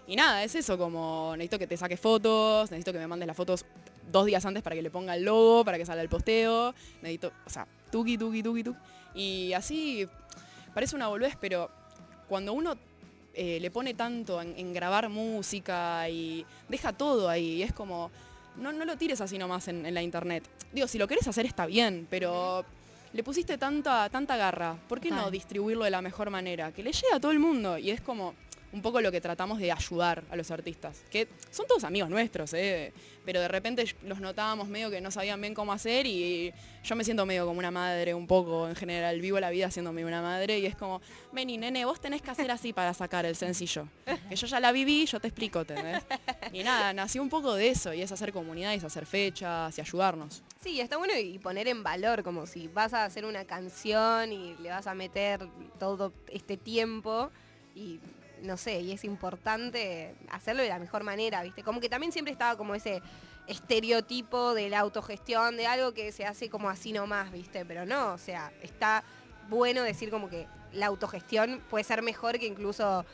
Y 0.07 0.15
nada, 0.17 0.43
es 0.43 0.55
eso, 0.55 0.77
como 0.77 1.33
necesito 1.37 1.57
que 1.59 1.67
te 1.67 1.77
saques 1.77 1.99
fotos, 1.99 2.69
necesito 2.71 2.91
que 2.91 2.99
me 2.99 3.07
mandes 3.07 3.27
las 3.27 3.37
fotos 3.37 3.65
dos 4.11 4.25
días 4.25 4.45
antes 4.45 4.61
para 4.61 4.75
que 4.75 4.81
le 4.81 4.89
ponga 4.89 5.15
el 5.15 5.23
logo, 5.23 5.63
para 5.63 5.77
que 5.77 5.85
salga 5.85 6.01
el 6.01 6.09
posteo, 6.09 6.73
necesito, 7.01 7.31
o 7.45 7.49
sea, 7.49 7.65
tuki, 7.91 8.17
tuki, 8.17 8.43
tuki, 8.43 8.63
tuki. 8.63 8.77
Y 9.15 9.53
así 9.53 10.05
parece 10.73 10.95
una 10.97 11.07
boludez, 11.07 11.37
pero 11.39 11.69
cuando 12.27 12.51
uno 12.51 12.75
eh, 13.33 13.59
le 13.59 13.71
pone 13.71 13.93
tanto 13.93 14.41
en, 14.41 14.53
en 14.57 14.73
grabar 14.73 15.09
música 15.09 16.09
y 16.09 16.45
deja 16.69 16.93
todo 16.93 17.29
ahí, 17.29 17.55
y 17.55 17.63
es 17.63 17.73
como, 17.73 18.11
no, 18.57 18.71
no 18.71 18.85
lo 18.85 18.97
tires 18.97 19.21
así 19.21 19.37
nomás 19.37 19.67
en, 19.67 19.85
en 19.85 19.93
la 19.93 20.01
internet. 20.01 20.43
Digo, 20.71 20.87
si 20.87 20.97
lo 20.97 21.07
querés 21.07 21.27
hacer 21.27 21.45
está 21.45 21.65
bien, 21.65 22.07
pero 22.09 22.65
le 23.13 23.23
pusiste 23.23 23.57
tanta, 23.57 24.09
tanta 24.09 24.37
garra, 24.37 24.77
¿por 24.87 25.01
qué 25.01 25.11
no 25.11 25.29
distribuirlo 25.29 25.83
de 25.83 25.91
la 25.91 26.01
mejor 26.01 26.29
manera? 26.29 26.71
Que 26.71 26.83
le 26.83 26.93
llegue 26.93 27.13
a 27.13 27.19
todo 27.19 27.31
el 27.31 27.39
mundo 27.39 27.77
y 27.77 27.89
es 27.89 27.99
como 28.01 28.33
un 28.73 28.81
poco 28.81 29.01
lo 29.01 29.11
que 29.11 29.19
tratamos 29.19 29.59
de 29.59 29.71
ayudar 29.71 30.23
a 30.29 30.35
los 30.35 30.49
artistas, 30.51 31.03
que 31.09 31.27
son 31.49 31.67
todos 31.67 31.83
amigos 31.83 32.09
nuestros, 32.09 32.53
¿eh? 32.53 32.93
pero 33.25 33.41
de 33.41 33.47
repente 33.47 33.85
los 34.03 34.19
notábamos 34.19 34.67
medio 34.67 34.89
que 34.89 35.01
no 35.01 35.11
sabían 35.11 35.41
bien 35.41 35.53
cómo 35.53 35.73
hacer 35.73 36.05
y 36.05 36.53
yo 36.83 36.95
me 36.95 37.03
siento 37.03 37.25
medio 37.25 37.45
como 37.45 37.59
una 37.59 37.71
madre 37.71 38.13
un 38.13 38.27
poco 38.27 38.67
en 38.67 38.75
general, 38.75 39.19
vivo 39.19 39.39
la 39.39 39.49
vida 39.49 39.69
siéndome 39.69 40.05
una 40.05 40.21
madre 40.21 40.59
y 40.59 40.65
es 40.65 40.75
como, 40.75 41.01
vení 41.31 41.57
nene, 41.57 41.85
vos 41.85 41.99
tenés 41.99 42.21
que 42.21 42.31
hacer 42.31 42.49
así 42.49 42.73
para 42.73 42.93
sacar 42.93 43.25
el 43.25 43.35
sencillo, 43.35 43.87
que 44.29 44.35
yo 44.35 44.47
ya 44.47 44.59
la 44.59 44.71
viví, 44.71 45.05
yo 45.05 45.19
te 45.19 45.27
explico, 45.27 45.65
¿tenés? 45.65 46.03
Y 46.53 46.63
nada, 46.63 46.93
nació 46.93 47.21
un 47.21 47.29
poco 47.29 47.53
de 47.55 47.69
eso 47.69 47.93
y 47.93 48.01
es 48.01 48.11
hacer 48.11 48.31
comunidad, 48.31 48.73
es 48.73 48.83
hacer 48.83 49.05
fechas 49.05 49.77
y 49.77 49.81
ayudarnos. 49.81 50.43
Sí, 50.61 50.79
está 50.79 50.97
bueno 50.97 51.17
y 51.17 51.39
poner 51.39 51.67
en 51.67 51.83
valor, 51.83 52.23
como 52.23 52.45
si 52.45 52.67
vas 52.67 52.93
a 52.93 53.05
hacer 53.05 53.25
una 53.25 53.45
canción 53.45 54.31
y 54.31 54.55
le 54.57 54.69
vas 54.69 54.87
a 54.87 54.93
meter 54.93 55.47
todo 55.79 56.13
este 56.27 56.57
tiempo 56.57 57.31
y 57.75 57.99
no 58.41 58.57
sé, 58.57 58.81
y 58.81 58.91
es 58.91 59.03
importante 59.03 60.15
hacerlo 60.29 60.63
de 60.63 60.69
la 60.69 60.79
mejor 60.79 61.03
manera, 61.03 61.43
¿viste? 61.43 61.63
Como 61.63 61.79
que 61.79 61.89
también 61.89 62.11
siempre 62.11 62.31
estaba 62.31 62.57
como 62.57 62.75
ese 62.75 63.01
estereotipo 63.47 64.53
de 64.53 64.69
la 64.69 64.79
autogestión, 64.79 65.57
de 65.57 65.67
algo 65.67 65.93
que 65.93 66.11
se 66.11 66.25
hace 66.25 66.49
como 66.49 66.69
así 66.69 66.93
nomás, 66.93 67.31
¿viste? 67.31 67.65
Pero 67.65 67.85
no, 67.85 68.13
o 68.13 68.17
sea, 68.17 68.51
está 68.61 69.03
bueno 69.49 69.83
decir 69.83 70.09
como 70.09 70.29
que 70.29 70.47
la 70.73 70.87
autogestión 70.87 71.61
puede 71.69 71.83
ser 71.83 72.01
mejor 72.01 72.39
que 72.39 72.47
incluso 72.47 73.05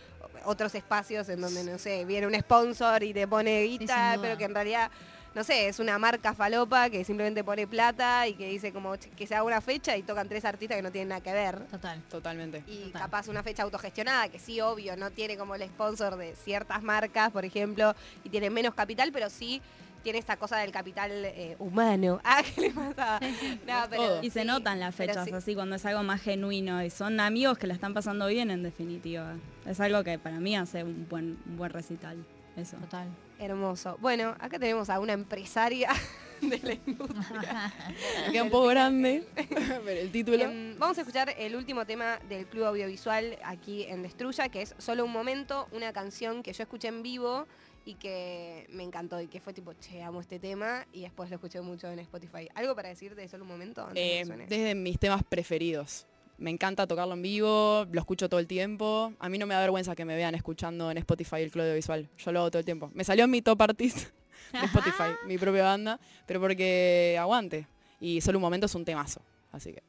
otros 0.45 0.75
espacios 0.75 1.27
en 1.29 1.41
donde, 1.41 1.63
no 1.63 1.77
sé, 1.77 2.05
viene 2.05 2.27
un 2.27 2.35
sponsor 2.35 3.03
y 3.03 3.13
te 3.13 3.27
pone 3.27 3.63
guita, 3.63 4.17
pero 4.21 4.37
que 4.37 4.45
en 4.45 4.53
realidad 4.53 4.91
no 5.35 5.43
sé, 5.43 5.67
es 5.67 5.79
una 5.79 5.97
marca 5.99 6.33
falopa 6.33 6.89
que 6.89 7.03
simplemente 7.03 7.43
pone 7.43 7.67
plata 7.67 8.27
y 8.27 8.33
que 8.33 8.49
dice 8.49 8.73
como 8.73 8.93
que 8.97 9.27
se 9.27 9.35
haga 9.35 9.43
una 9.43 9.61
fecha 9.61 9.95
y 9.95 10.03
tocan 10.03 10.27
tres 10.27 10.45
artistas 10.45 10.77
que 10.77 10.81
no 10.81 10.91
tienen 10.91 11.09
nada 11.09 11.21
que 11.21 11.33
ver. 11.33 11.59
Total. 11.67 12.01
Totalmente. 12.09 12.63
Y 12.67 12.85
Total. 12.85 13.01
capaz 13.03 13.27
una 13.27 13.43
fecha 13.43 13.63
autogestionada, 13.63 14.29
que 14.29 14.39
sí, 14.39 14.61
obvio, 14.61 14.97
no 14.97 15.11
tiene 15.11 15.37
como 15.37 15.55
el 15.55 15.63
sponsor 15.63 16.15
de 16.15 16.35
ciertas 16.35 16.81
marcas, 16.81 17.31
por 17.31 17.45
ejemplo, 17.45 17.93
y 18.23 18.29
tiene 18.29 18.49
menos 18.49 18.73
capital, 18.73 19.11
pero 19.11 19.29
sí 19.29 19.61
tiene 20.03 20.19
esta 20.19 20.37
cosa 20.37 20.57
del 20.59 20.71
capital 20.71 21.11
eh, 21.11 21.55
humano. 21.59 22.21
Ah, 22.23 22.41
¿qué 22.55 22.61
le 22.61 22.69
pasa? 22.71 23.19
No, 23.67 23.89
todo. 23.89 24.23
Y 24.23 24.29
se 24.29 24.41
sí, 24.41 24.47
notan 24.47 24.79
las 24.79 24.95
pero 24.95 25.13
fechas 25.13 25.25
sí. 25.25 25.33
así 25.33 25.55
cuando 25.55 25.75
es 25.75 25.85
algo 25.85 26.01
más 26.03 26.21
genuino 26.21 26.81
y 26.83 26.89
son 26.89 27.19
amigos 27.19 27.57
que 27.57 27.67
la 27.67 27.73
están 27.73 27.93
pasando 27.93 28.27
bien 28.27 28.49
en 28.49 28.63
definitiva. 28.63 29.35
Es 29.65 29.79
algo 29.79 30.03
que 30.03 30.17
para 30.17 30.39
mí 30.39 30.55
hace 30.55 30.83
un 30.83 31.07
buen, 31.09 31.37
un 31.45 31.57
buen 31.57 31.71
recital. 31.71 32.17
Eso. 32.55 32.77
Total. 32.77 33.07
Hermoso. 33.39 33.97
Bueno, 33.99 34.35
acá 34.39 34.59
tenemos 34.59 34.89
a 34.89 34.99
una 34.99 35.13
empresaria 35.13 35.89
de 36.41 36.59
la 36.59 36.73
industria. 36.73 37.73
Queda 38.31 38.43
un 38.43 38.49
poco 38.49 38.67
grande, 38.67 39.23
pero 39.35 39.99
el 39.99 40.11
título... 40.11 40.43
Em, 40.43 40.77
vamos 40.77 40.97
a 40.97 41.01
escuchar 41.01 41.33
el 41.37 41.55
último 41.55 41.85
tema 41.85 42.19
del 42.29 42.47
Club 42.47 42.65
Audiovisual 42.65 43.37
aquí 43.43 43.83
en 43.83 44.03
Destruya, 44.03 44.49
que 44.49 44.61
es 44.61 44.75
Solo 44.77 45.05
un 45.05 45.11
momento, 45.11 45.67
una 45.71 45.93
canción 45.93 46.43
que 46.43 46.53
yo 46.53 46.63
escuché 46.63 46.87
en 46.87 47.03
vivo 47.03 47.47
y 47.85 47.95
que 47.95 48.67
me 48.69 48.83
encantó 48.83 49.21
y 49.21 49.27
que 49.27 49.39
fue 49.39 49.53
tipo, 49.53 49.73
che, 49.73 50.03
amo 50.03 50.19
este 50.19 50.39
tema 50.39 50.85
y 50.91 51.01
después 51.01 51.29
lo 51.29 51.35
escuché 51.35 51.61
mucho 51.61 51.87
en 51.89 51.99
Spotify. 51.99 52.49
¿Algo 52.53 52.75
para 52.75 52.89
decir 52.89 53.15
de 53.15 53.27
Solo 53.29 53.43
un 53.43 53.49
momento? 53.49 53.87
Eh, 53.95 54.25
desde 54.47 54.75
mis 54.75 54.99
temas 54.99 55.23
preferidos. 55.23 56.05
Me 56.37 56.51
encanta 56.51 56.85
tocarlo 56.85 57.15
en 57.15 57.21
vivo, 57.23 57.87
lo 57.91 57.99
escucho 57.99 58.29
todo 58.29 58.39
el 58.39 58.47
tiempo. 58.47 59.13
A 59.19 59.27
mí 59.27 59.37
no 59.37 59.47
me 59.47 59.55
da 59.55 59.61
vergüenza 59.61 59.95
que 59.95 60.05
me 60.05 60.15
vean 60.15 60.35
escuchando 60.35 60.91
en 60.91 60.97
Spotify 60.99 61.37
el 61.37 61.51
club 61.51 61.63
audiovisual. 61.63 62.07
Yo 62.17 62.31
lo 62.31 62.39
hago 62.39 62.51
todo 62.51 62.59
el 62.59 62.65
tiempo. 62.65 62.91
Me 62.93 63.03
salió 63.03 63.25
en 63.25 63.31
mi 63.31 63.41
top 63.41 63.61
artist 63.61 64.09
de 64.51 64.65
Spotify, 64.65 65.15
mi 65.27 65.37
propia 65.37 65.63
banda, 65.63 65.99
pero 66.27 66.39
porque 66.39 67.17
aguante. 67.19 67.67
Y 67.99 68.21
solo 68.21 68.37
un 68.37 68.43
momento 68.43 68.67
es 68.67 68.75
un 68.75 68.85
temazo. 68.85 69.21
Así 69.51 69.73
que. 69.73 69.81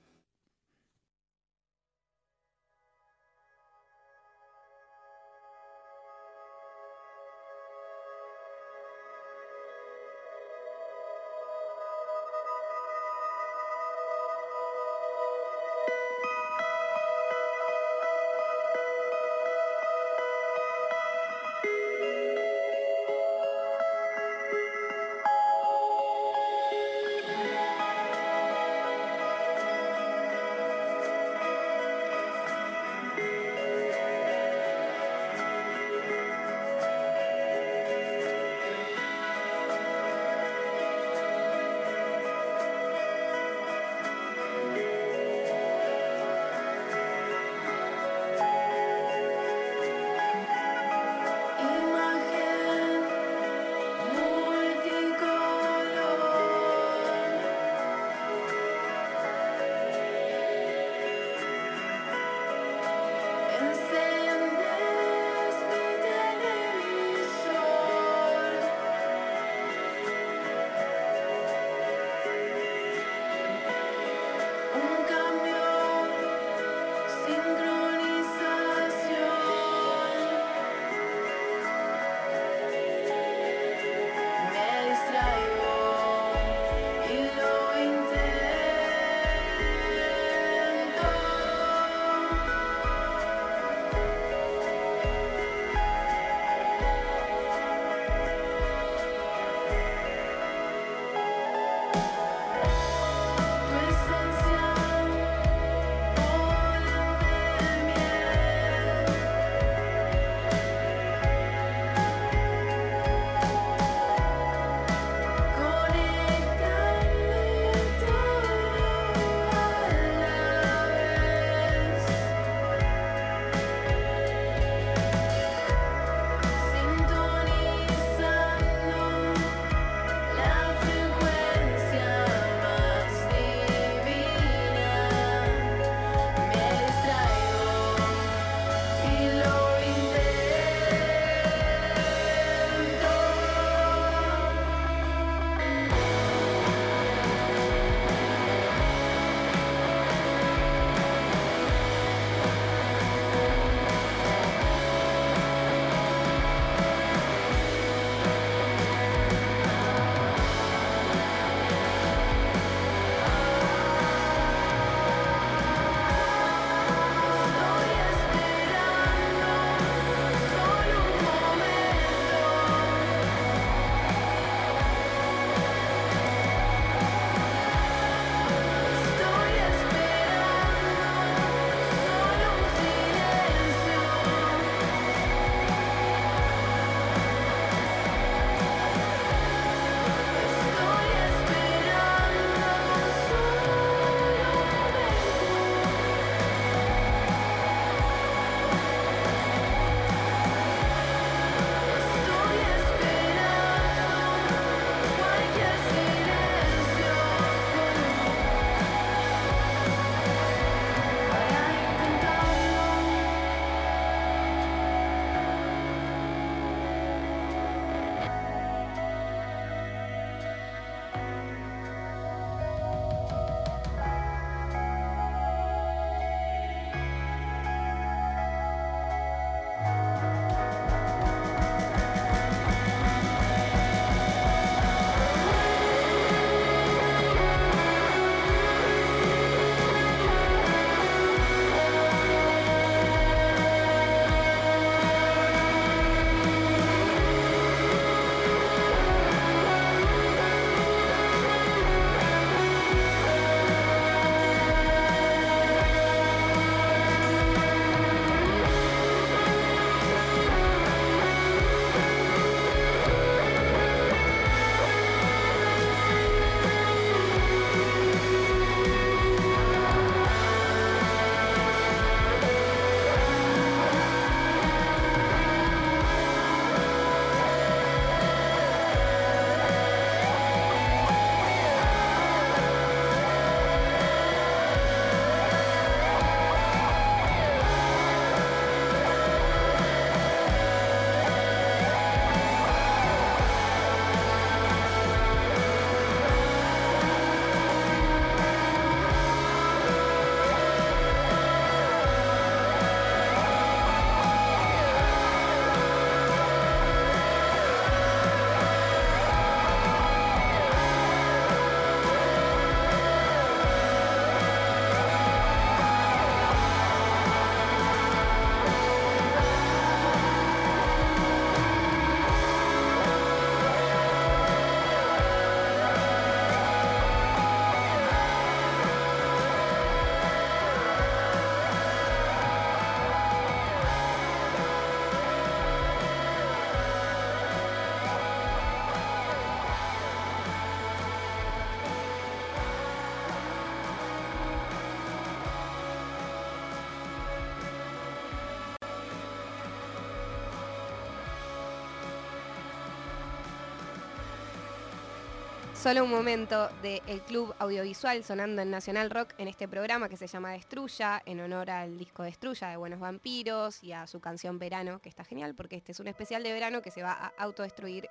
Solo 355.81 356.03
un 356.03 356.11
momento 356.11 356.69
del 356.83 357.23
Club 357.23 357.55
Audiovisual 357.61 358.25
sonando 358.25 358.63
en 358.63 358.71
Nacional 358.71 359.11
Rock 359.11 359.35
en 359.39 359.47
este 359.47 359.69
programa 359.69 360.09
que 360.09 360.17
se 360.17 360.27
llama 360.27 360.51
Destruya, 360.51 361.23
en 361.25 361.39
honor 361.39 361.71
al 361.71 361.97
disco 361.97 362.25
Destruya 362.25 362.69
de 362.69 362.77
Buenos 362.77 362.99
Vampiros 362.99 363.85
y 363.85 363.93
a 363.93 364.09
su 364.09 364.21
canción 364.21 364.59
Verano, 364.59 365.01
que 365.01 365.09
está 365.09 365.23
genial 365.23 365.55
porque 365.55 365.77
este 365.77 365.93
es 365.93 366.01
un 366.01 366.09
especial 366.09 366.43
de 366.43 366.53
verano 366.53 366.83
que 366.83 366.91
se 366.91 367.05
va 367.05 367.13
a 367.13 367.33
autodestruir 367.39 368.09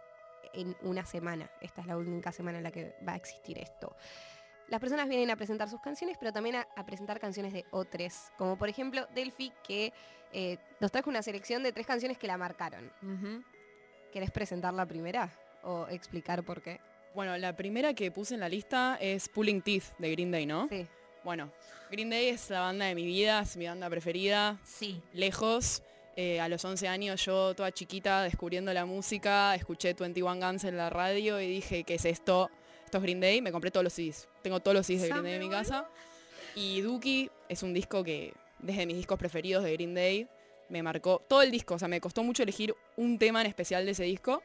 en 0.53 0.77
una 0.81 1.05
semana. 1.05 1.51
Esta 1.59 1.81
es 1.81 1.87
la 1.87 1.97
única 1.97 2.31
semana 2.31 2.59
en 2.59 2.63
la 2.63 2.71
que 2.71 2.95
va 3.05 3.11
a 3.13 3.17
existir 3.17 3.59
esto. 3.59 3.93
Las 4.69 4.79
personas 4.79 5.09
vienen 5.09 5.29
a 5.29 5.35
presentar 5.35 5.69
sus 5.69 5.81
canciones, 5.81 6.15
pero 6.17 6.31
también 6.31 6.55
a, 6.55 6.67
a 6.77 6.85
presentar 6.85 7.19
canciones 7.19 7.51
de 7.51 7.65
otros, 7.71 8.31
como 8.37 8.57
por 8.57 8.69
ejemplo 8.69 9.07
Delphi, 9.13 9.51
que 9.67 9.91
eh, 10.31 10.57
nos 10.79 10.89
trajo 10.89 11.09
una 11.09 11.21
selección 11.21 11.63
de 11.63 11.73
tres 11.73 11.85
canciones 11.85 12.17
que 12.17 12.27
la 12.27 12.37
marcaron. 12.37 12.93
Ujú. 13.01 13.43
¿Querés 14.13 14.31
presentar 14.31 14.73
la 14.73 14.85
primera 14.85 15.29
o 15.63 15.85
explicar 15.89 16.43
por 16.43 16.61
qué? 16.61 16.79
Bueno, 17.17 17.35
la 17.39 17.55
primera 17.55 17.95
que 17.95 18.11
puse 18.11 18.35
en 18.35 18.41
la 18.41 18.47
lista 18.47 18.95
es 19.01 19.27
Pulling 19.27 19.63
Teeth 19.63 19.85
de 19.97 20.11
Green 20.11 20.29
Day, 20.29 20.45
¿no? 20.45 20.67
Sí. 20.69 20.85
Bueno, 21.23 21.51
Green 21.89 22.11
Day 22.11 22.27
es 22.27 22.47
la 22.51 22.59
banda 22.59 22.85
de 22.85 22.93
mi 22.93 23.07
vida, 23.07 23.39
es 23.41 23.57
mi 23.57 23.65
banda 23.65 23.89
preferida, 23.89 24.59
Sí. 24.63 25.01
lejos. 25.13 25.81
Eh, 26.15 26.39
a 26.39 26.47
los 26.47 26.63
11 26.63 26.87
años 26.87 27.25
yo, 27.25 27.55
toda 27.55 27.71
chiquita, 27.71 28.21
descubriendo 28.21 28.71
la 28.71 28.85
música, 28.85 29.55
escuché 29.55 29.95
21 29.95 30.39
Guns 30.39 30.65
en 30.65 30.77
la 30.77 30.91
radio 30.91 31.41
y 31.41 31.47
dije, 31.47 31.83
¿qué 31.85 31.95
es 31.95 32.05
esto? 32.05 32.51
Esto 32.85 32.97
es 32.99 33.03
Green 33.03 33.19
Day, 33.19 33.41
me 33.41 33.51
compré 33.51 33.71
todos 33.71 33.83
los 33.85 33.93
CDs. 33.93 34.27
Tengo 34.43 34.59
todos 34.59 34.75
los 34.77 34.85
CDs 34.85 35.01
de 35.01 35.09
Green 35.09 35.23
Day 35.23 35.33
en 35.33 35.39
mi 35.39 35.49
casa. 35.49 35.89
Y 36.53 36.81
Dookie 36.81 37.31
es 37.49 37.63
un 37.63 37.73
disco 37.73 38.03
que, 38.03 38.31
desde 38.59 38.85
mis 38.85 38.95
discos 38.95 39.17
preferidos 39.17 39.63
de 39.63 39.73
Green 39.73 39.95
Day, 39.95 40.27
me 40.69 40.83
marcó 40.83 41.19
todo 41.27 41.41
el 41.41 41.49
disco. 41.49 41.73
O 41.73 41.79
sea, 41.79 41.87
me 41.87 41.99
costó 41.99 42.21
mucho 42.21 42.43
elegir 42.43 42.75
un 42.95 43.17
tema 43.17 43.41
en 43.41 43.47
especial 43.47 43.85
de 43.85 43.93
ese 43.93 44.03
disco. 44.03 44.43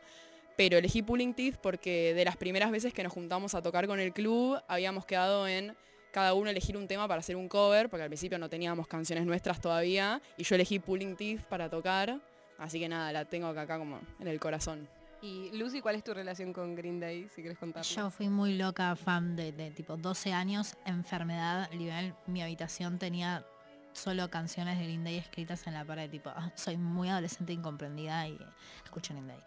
Pero 0.57 0.79
elegí 0.79 1.03
Pulling 1.03 1.35
Teeth 1.35 1.57
porque 1.57 2.15
de 2.15 2.25
las 2.25 2.37
primeras 2.37 2.71
veces 2.71 2.93
que 2.93 3.03
nos 3.03 3.13
juntamos 3.13 3.55
a 3.55 3.63
tocar 3.63 3.87
con 3.87 4.01
el 4.01 4.13
club, 4.13 4.61
habíamos 4.69 5.07
quedado 5.07 5.49
en 5.49 5.75
cada 6.13 6.35
uno 6.35 6.51
elegir 6.51 6.77
un 6.77 6.87
tema 6.87 7.09
para 7.09 7.21
hacer 7.21 7.37
un 7.37 7.49
cover, 7.49 7.89
porque 7.89 8.03
al 8.03 8.11
principio 8.11 8.39
no 8.39 8.49
teníamos 8.49 8.87
canciones 8.87 9.25
nuestras 9.25 9.61
todavía, 9.61 10.21
y 10.37 10.45
yo 10.45 10.55
elegí 10.55 10.79
Pulling 10.79 11.17
Teeth 11.17 11.43
para 11.45 11.69
tocar, 11.71 12.21
así 12.59 12.79
que 12.79 12.89
nada, 12.89 13.13
la 13.13 13.25
tengo 13.25 13.47
acá, 13.47 13.63
acá 13.63 13.79
como 13.79 13.99
en 14.21 14.29
el 14.29 14.39
corazón. 14.39 14.87
Y 15.23 15.57
Lucy, 15.57 15.81
¿cuál 15.81 15.95
es 15.95 16.05
tu 16.05 16.13
relación 16.13 16.53
con 16.53 16.75
Green 16.75 17.01
Day, 17.01 17.29
si 17.35 17.43
quieres 17.43 17.59
contar? 17.59 17.85
Yo 17.85 18.11
fui 18.11 18.29
muy 18.29 18.57
loca 18.57 18.95
fan 18.97 19.37
de, 19.37 19.53
de 19.53 19.71
tipo 19.71 19.97
12 19.97 20.33
años, 20.33 20.75
enfermedad, 20.85 21.71
nivel, 21.71 22.13
mi 22.27 22.43
habitación 22.43 22.99
tenía 22.99 23.45
solo 23.93 24.29
canciones 24.31 24.79
de 24.79 24.85
Green 24.85 25.05
Day 25.05 25.17
escritas 25.17 25.67
en 25.67 25.75
la 25.75 25.85
pared, 25.85 26.11
tipo, 26.11 26.31
ah, 26.31 26.51
soy 26.57 26.77
muy 26.77 27.09
adolescente 27.09 27.53
incomprendida 27.53 28.27
y 28.29 28.39
escucho 28.85 29.15
Green 29.15 29.29
Day. 29.29 29.39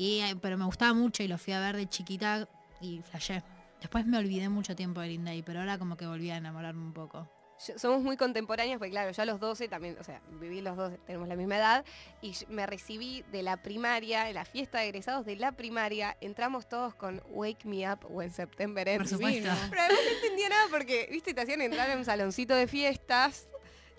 Y, 0.00 0.20
eh, 0.20 0.34
pero 0.40 0.56
me 0.56 0.64
gustaba 0.64 0.94
mucho 0.94 1.22
y 1.22 1.28
lo 1.28 1.36
fui 1.36 1.52
a 1.52 1.60
ver 1.60 1.76
de 1.76 1.86
chiquita 1.86 2.48
y 2.80 3.02
flashé. 3.02 3.42
Después 3.82 4.06
me 4.06 4.16
olvidé 4.16 4.48
mucho 4.48 4.74
tiempo 4.74 5.02
de 5.02 5.08
Green 5.08 5.26
Day, 5.26 5.42
pero 5.42 5.60
ahora 5.60 5.76
como 5.76 5.98
que 5.98 6.06
volví 6.06 6.30
a 6.30 6.38
enamorarme 6.38 6.82
un 6.82 6.94
poco. 6.94 7.28
Yo- 7.66 7.78
somos 7.78 8.00
muy 8.02 8.16
contemporáneas, 8.16 8.78
porque 8.78 8.92
claro, 8.92 9.10
yo 9.10 9.22
a 9.22 9.26
los 9.26 9.38
12 9.40 9.68
también, 9.68 9.98
o 10.00 10.04
sea, 10.04 10.22
viví 10.40 10.62
los 10.62 10.74
dos, 10.78 10.94
tenemos 11.04 11.28
la 11.28 11.36
misma 11.36 11.58
edad, 11.58 11.84
y 12.22 12.32
me 12.48 12.64
recibí 12.66 13.22
de 13.30 13.42
la 13.42 13.58
primaria, 13.58 14.32
la 14.32 14.46
fiesta 14.46 14.78
de 14.78 14.86
egresados 14.86 15.26
de 15.26 15.36
la 15.36 15.52
primaria, 15.52 16.16
entramos 16.22 16.66
todos 16.66 16.94
con 16.94 17.22
Wake 17.28 17.66
Me 17.66 17.86
Up 17.92 18.06
o 18.10 18.22
en 18.22 18.30
September 18.30 18.88
Ends. 18.88 19.10
Por 19.10 19.18
supuesto. 19.18 19.50
Pero 19.68 19.82
además 19.82 20.00
no 20.02 20.16
entendía 20.16 20.48
nada 20.48 20.64
porque, 20.70 21.08
viste, 21.12 21.34
te 21.34 21.42
hacían 21.42 21.60
entrar 21.60 21.90
en 21.90 21.98
un 21.98 22.04
saloncito 22.06 22.54
de 22.54 22.66
fiestas, 22.66 23.46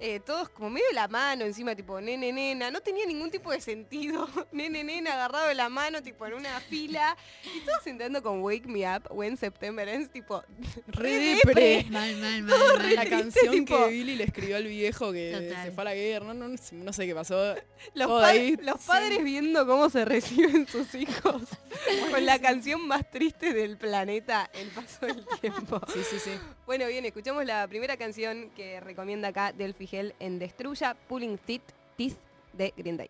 eh, 0.04 0.20
todos 0.20 0.50
como 0.50 0.70
medio 0.72 0.88
de 0.88 0.96
la 0.96 1.08
mano, 1.08 1.46
encima 1.46 1.76
tipo 1.76 2.02
nene, 2.02 2.34
nena, 2.34 2.72
no 2.72 2.82
tenía 2.82 3.06
ningún 3.06 3.30
tipo 3.30 3.52
de 3.52 3.62
sentido, 3.62 4.28
nene, 4.52 4.84
nena, 4.84 5.14
agarrado 5.14 5.48
de 5.48 5.56
la 5.56 5.70
mano, 5.70 6.02
tipo 6.02 6.26
en 6.26 6.34
una 6.34 6.60
fila, 6.60 7.16
y 7.56 7.60
todos 7.62 7.86
entrando 7.88 8.22
con 8.24 8.42
Wake 8.42 8.68
Me 8.68 8.82
Up 8.94 9.04
o 9.10 9.24
en 9.24 9.38
September 9.38 9.88
Ends, 9.88 10.12
tipo, 10.12 10.44
Re 10.88 11.12
depre. 11.12 11.54
depre. 11.78 11.86
Mal, 11.92 12.16
mal, 12.18 12.44
mal, 12.44 12.50
Todo 12.60 12.68
mal. 12.78 12.84
re 12.86 12.96
La 12.96 13.02
triste, 13.06 13.18
canción 13.24 13.54
tipo- 13.66 13.86
que 13.86 13.92
Billy 13.92 14.16
le 14.16 14.24
escribió 14.24 14.58
al 14.58 14.66
viejo 14.66 15.12
que 15.12 15.32
Total. 15.50 15.66
se 15.66 15.72
fue 15.72 15.82
a 15.82 15.86
la 15.86 15.94
guerra, 15.96 16.34
no, 16.34 16.48
no, 16.48 16.56
no 16.72 16.94
sé 16.94 17.06
qué 17.06 17.14
pasó. 17.16 17.56
Los, 17.94 18.08
Todo 18.08 18.22
pa- 18.22 18.28
ahí, 18.30 18.58
los 18.62 18.82
sí. 18.82 18.88
padres 18.88 19.24
viendo 19.24 19.66
cómo 19.68 19.90
se 19.90 20.04
reciben 20.06 20.68
sus 20.68 20.94
hijos 20.96 21.44
con 22.12 22.26
la 22.26 22.40
canción 22.40 22.88
más 22.88 23.10
triste 23.12 23.54
del 23.54 23.78
planeta, 23.78 24.50
el 24.54 24.68
paso 24.70 25.06
del 25.06 25.26
tiempo. 25.40 25.80
Sí, 25.94 26.00
sí, 26.10 26.18
sí. 26.20 26.32
Bueno, 26.72 26.88
bien, 26.88 27.04
escuchamos 27.04 27.44
la 27.44 27.68
primera 27.68 27.98
canción 27.98 28.50
que 28.56 28.80
recomienda 28.80 29.28
acá 29.28 29.52
Delphi 29.52 29.88
Gel 29.88 30.16
en 30.22 30.40
Destruya, 30.40 30.96
Pulling 31.10 31.38
Teeth, 31.38 31.74
Teeth 31.98 32.16
de 32.54 32.74
Green 32.78 32.96
Day. 32.96 33.10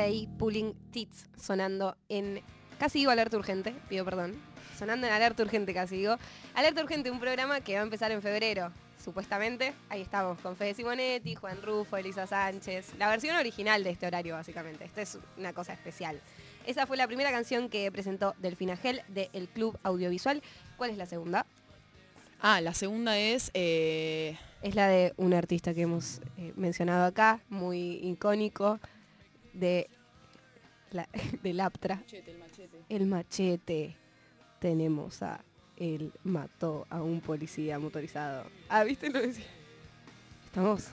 Day, 0.00 0.28
Pulling 0.38 0.74
Teeth, 0.92 1.12
sonando 1.38 1.96
en... 2.08 2.40
Casi 2.78 3.00
digo 3.00 3.10
alerta 3.10 3.36
urgente, 3.36 3.74
pido 3.88 4.04
perdón. 4.04 4.40
Sonando 4.78 5.06
en 5.06 5.12
alerta 5.12 5.42
urgente 5.42 5.74
casi 5.74 5.96
digo. 5.98 6.16
Alerta 6.54 6.82
urgente, 6.82 7.10
un 7.10 7.20
programa 7.20 7.60
que 7.60 7.74
va 7.74 7.80
a 7.80 7.84
empezar 7.84 8.10
en 8.12 8.22
febrero. 8.22 8.72
supuestamente. 9.02 9.72
Ahí 9.88 10.00
estamos 10.02 10.38
con 10.40 10.56
Fede 10.56 10.74
Simonetti, 10.74 11.34
Juan 11.34 11.60
Rufo, 11.62 11.96
Elisa 11.96 12.26
Sánchez. 12.26 12.94
La 12.98 13.08
versión 13.08 13.36
original 13.36 13.82
de 13.84 13.90
este 13.90 14.06
horario, 14.06 14.34
básicamente. 14.34 14.84
Esta 14.84 15.02
es 15.02 15.18
una 15.36 15.52
cosa 15.52 15.72
especial. 15.72 16.20
Esa 16.66 16.86
fue 16.86 16.96
la 16.96 17.06
primera 17.06 17.30
canción 17.30 17.68
que 17.68 17.90
presentó 17.90 18.34
Delfina 18.38 18.76
Gel 18.76 19.02
del 19.08 19.48
Club 19.48 19.78
Audiovisual. 19.82 20.42
¿Cuál 20.76 20.90
es 20.90 20.96
la 20.98 21.06
segunda? 21.06 21.46
Ah, 22.40 22.60
la 22.60 22.74
segunda 22.74 23.18
es... 23.18 23.50
eh, 23.54 24.38
Es 24.62 24.74
la 24.74 24.88
de 24.88 25.14
un 25.16 25.32
artista 25.32 25.72
que 25.74 25.82
hemos 25.82 26.20
eh, 26.36 26.52
mencionado 26.56 27.06
acá, 27.06 27.40
muy 27.48 27.98
icónico, 28.02 28.78
de 29.52 29.88
la, 30.92 31.08
del 31.42 31.60
Aptra. 31.60 32.02
El 32.88 33.06
machete. 33.06 33.96
Tenemos 34.58 35.22
a 35.22 35.40
él 35.76 36.12
mató 36.24 36.86
a 36.90 37.00
un 37.02 37.20
policía 37.22 37.78
motorizado. 37.78 38.44
Ah, 38.68 38.84
¿viste? 38.84 39.08
Lo 39.08 39.20
decía. 39.20 39.46
Estamos. 40.46 40.88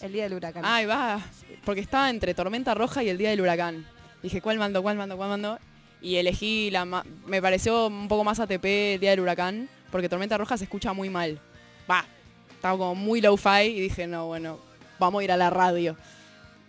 El 0.00 0.12
día 0.12 0.24
del 0.24 0.34
huracán. 0.34 0.64
Ahí 0.64 0.86
va, 0.86 1.20
porque 1.64 1.80
estaba 1.82 2.08
entre 2.10 2.34
Tormenta 2.34 2.74
Roja 2.74 3.02
y 3.04 3.10
el 3.10 3.18
Día 3.18 3.30
del 3.30 3.40
Huracán. 3.42 3.86
Dije, 4.22 4.40
¿cuál 4.40 4.58
mando, 4.58 4.82
cuál 4.82 4.96
mando, 4.96 5.16
cuál 5.16 5.28
mando? 5.28 5.58
Y 6.00 6.16
elegí 6.16 6.70
la 6.70 6.84
ma- 6.86 7.04
me 7.26 7.42
pareció 7.42 7.86
un 7.88 8.08
poco 8.08 8.24
más 8.24 8.40
ATP 8.40 8.64
el 8.94 9.00
Día 9.00 9.10
del 9.10 9.20
Huracán, 9.20 9.68
porque 9.92 10.08
Tormenta 10.08 10.38
Roja 10.38 10.56
se 10.56 10.64
escucha 10.64 10.94
muy 10.94 11.10
mal. 11.10 11.38
Va, 11.88 12.04
estaba 12.50 12.78
como 12.78 12.94
muy 12.94 13.20
low-fi 13.20 13.64
y 13.66 13.80
dije, 13.80 14.06
no, 14.06 14.26
bueno, 14.26 14.58
vamos 14.98 15.20
a 15.20 15.24
ir 15.24 15.32
a 15.32 15.36
la 15.36 15.50
radio. 15.50 15.96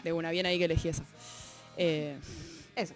De 0.03 0.13
una, 0.13 0.31
bien 0.31 0.45
ahí 0.45 0.57
que 0.57 0.65
elegí 0.65 0.89
esa. 0.89 1.03
Eh, 1.77 2.17
Eso. 2.75 2.93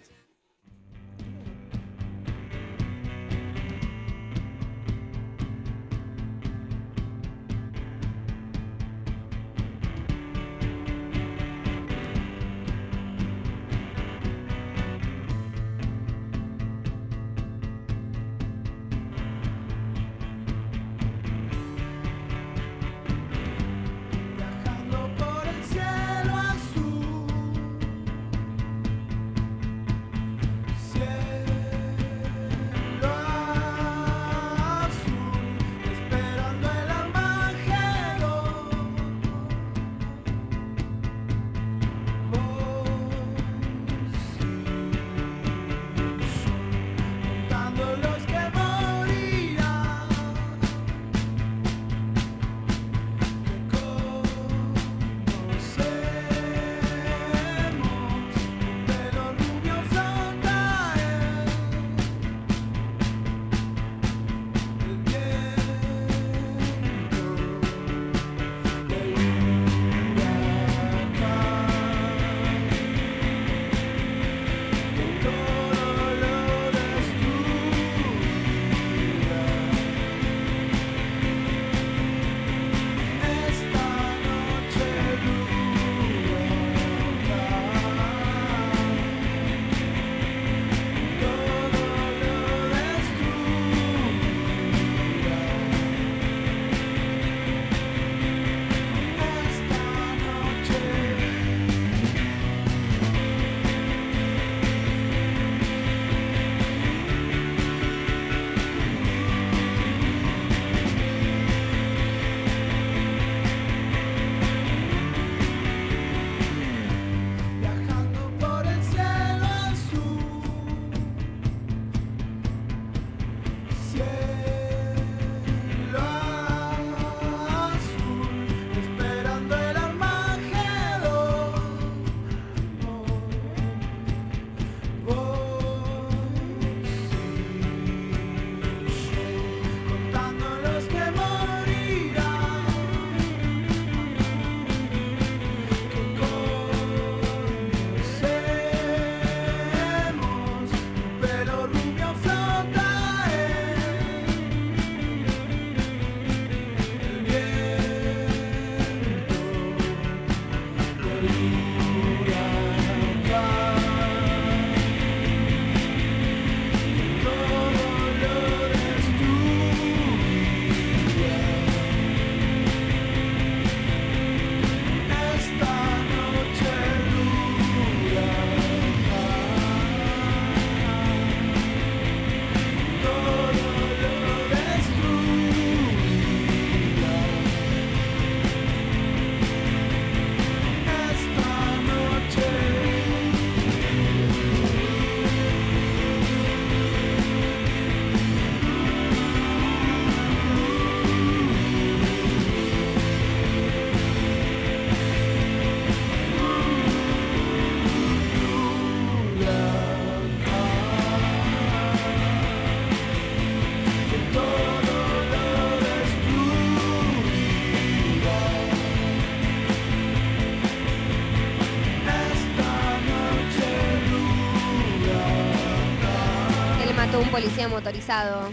Policía 227.36 227.68
motorizado 227.68 228.50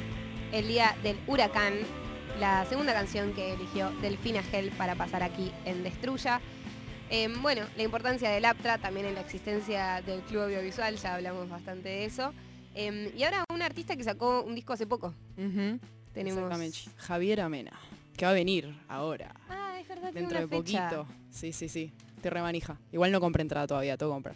el 0.52 0.68
día 0.68 0.94
del 1.04 1.18
huracán. 1.26 1.74
La 2.38 2.66
segunda 2.66 2.92
canción 2.92 3.32
que 3.34 3.54
eligió 3.54 3.90
Delfina 4.02 4.44
Gel 4.44 4.72
para 4.72 4.94
pasar 4.96 5.24
aquí 5.24 5.54
en 5.64 5.84
Destruya. 5.84 6.42
Eh, 7.10 7.30
bueno, 7.42 7.62
la 7.78 7.84
importancia 7.84 8.30
del 8.30 8.44
APTRA, 8.44 8.80
también 8.80 9.06
en 9.06 9.16
la 9.16 9.22
existencia 9.22 10.02
del 10.06 10.20
Club 10.24 10.42
Audiovisual, 10.44 10.98
ya 10.98 11.16
hablamos 11.16 11.48
bastante 11.50 11.88
de 11.88 12.04
eso. 12.04 12.34
Eh, 12.76 13.14
y 13.16 13.24
ahora 13.24 13.46
un 13.54 13.62
artista 13.62 13.96
que 13.96 14.04
sacó 14.04 14.42
un 14.42 14.54
disco 14.54 14.74
hace 14.74 14.86
poco. 14.86 15.14
ujú, 15.38 15.80
Tenemos 16.14 16.40
Exactamente. 16.44 16.80
Javier 16.98 17.40
Amena. 17.40 17.80
que 18.18 18.26
va 18.26 18.32
a 18.32 18.36
venir 18.36 18.76
ahora, 18.90 19.34
Ah, 19.50 19.78
es 19.80 19.88
verdad, 19.88 20.12
dentro 20.12 20.40
de 20.40 20.46
una 20.46 20.58
fecha. 20.62 20.90
poquito. 20.90 21.08
Sí, 21.32 21.54
sí, 21.54 21.70
sí. 21.70 21.94
Te 22.22 22.30
remanija. 22.30 22.78
Igual 22.92 23.14
no 23.14 23.22
compré 23.22 23.44
entrada 23.44 23.66
todavía, 23.66 23.96
tengo 23.96 24.12
que 24.12 24.16
comprar. 24.16 24.36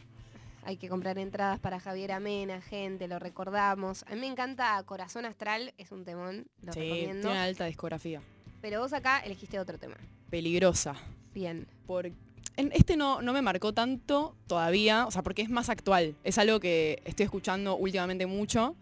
Hay 0.67 0.75
que 0.75 0.89
comprar 0.89 1.17
entradas 1.17 1.61
para 1.61 1.79
Javier 1.79 2.11
Amena, 2.11 2.59
gente, 2.59 3.07
lo 3.07 3.19
recordamos. 3.19 4.03
A 4.05 4.15
mí 4.15 4.19
me 4.19 4.27
encanta 4.27 4.83
Corazón 4.83 5.23
Astral, 5.23 5.73
es 5.77 5.93
un 5.93 6.03
temón, 6.03 6.45
lo 6.61 6.73
sí, 6.73 6.81
recomiendo. 6.81 7.21
tiene 7.21 7.29
una 7.29 7.43
alta 7.43 7.65
discografía. 7.67 8.21
Pero 8.59 8.81
vos 8.81 8.91
acá 8.91 9.19
elegiste 9.19 9.61
otro 9.61 9.77
tema. 9.77 9.95
Peligrosa. 10.29 10.95
Bien. 11.33 11.65
Por, 11.85 12.07
en 12.07 12.71
este 12.73 12.97
no, 12.97 13.21
no 13.21 13.31
me 13.31 13.41
marcó 13.41 13.73
tanto 13.73 14.35
todavía, 14.45 15.07
o 15.07 15.11
sea, 15.11 15.23
porque 15.23 15.41
es 15.41 15.49
más 15.49 15.69
actual. 15.69 16.15
Es 16.25 16.37
algo 16.37 16.59
que 16.59 17.01
estoy 17.05 17.23
escuchando 17.23 17.77
últimamente 17.77 18.25
mucho. 18.25 18.75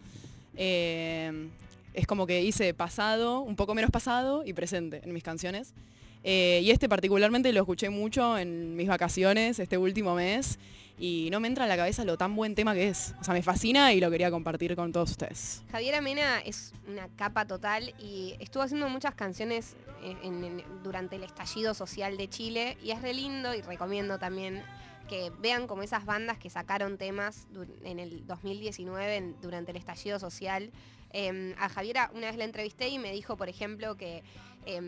Eh, 0.55 1.49
es 1.93 2.07
como 2.07 2.25
que 2.25 2.41
hice 2.41 2.73
pasado, 2.73 3.41
un 3.41 3.55
poco 3.55 3.75
menos 3.75 3.91
pasado 3.91 4.43
y 4.43 4.53
presente 4.53 5.01
en 5.03 5.13
mis 5.13 5.21
canciones. 5.21 5.75
Eh, 6.23 6.61
y 6.63 6.71
este 6.71 6.89
particularmente 6.89 7.53
lo 7.53 7.59
escuché 7.59 7.91
mucho 7.91 8.39
en 8.39 8.75
mis 8.75 8.87
vacaciones 8.87 9.59
este 9.59 9.77
último 9.77 10.15
mes 10.15 10.57
y 10.97 11.29
no 11.31 11.39
me 11.39 11.47
entra 11.47 11.65
en 11.65 11.69
la 11.69 11.77
cabeza 11.77 12.05
lo 12.05 12.17
tan 12.17 12.35
buen 12.35 12.55
tema 12.55 12.73
que 12.73 12.87
es. 12.87 13.13
O 13.19 13.23
sea, 13.23 13.33
me 13.33 13.41
fascina 13.43 13.93
y 13.93 13.99
lo 13.99 14.09
quería 14.09 14.31
compartir 14.31 14.75
con 14.75 14.91
todos 14.91 15.11
ustedes. 15.11 15.63
Javier 15.71 15.95
Amena 15.95 16.39
es 16.39 16.73
una 16.87 17.07
capa 17.15 17.45
total 17.45 17.93
y 17.99 18.35
estuvo 18.39 18.63
haciendo 18.63 18.87
muchas 18.89 19.13
canciones 19.15 19.75
en- 20.03 20.63
durante 20.83 21.15
el 21.17 21.23
estallido 21.23 21.73
social 21.73 22.15
de 22.17 22.29
Chile 22.29 22.77
y 22.83 22.91
es 22.91 23.01
re 23.01 23.13
lindo 23.13 23.53
y 23.53 23.61
recomiendo 23.61 24.19
también 24.19 24.63
que 25.09 25.31
vean 25.39 25.67
como 25.67 25.83
esas 25.83 26.05
bandas 26.05 26.37
que 26.37 26.49
sacaron 26.49 26.97
temas 26.97 27.47
en 27.83 27.99
el 27.99 28.25
2019 28.25 29.15
en- 29.17 29.35
durante 29.41 29.71
el 29.71 29.77
estallido 29.77 30.19
social. 30.19 30.71
Eh, 31.11 31.55
a 31.59 31.69
Javiera 31.69 32.09
una 32.13 32.27
vez 32.27 32.35
la 32.37 32.43
entrevisté 32.45 32.87
y 32.89 32.99
me 32.99 33.11
dijo, 33.11 33.37
por 33.37 33.47
ejemplo, 33.49 33.95
que 33.97 34.23
eh, 34.65 34.81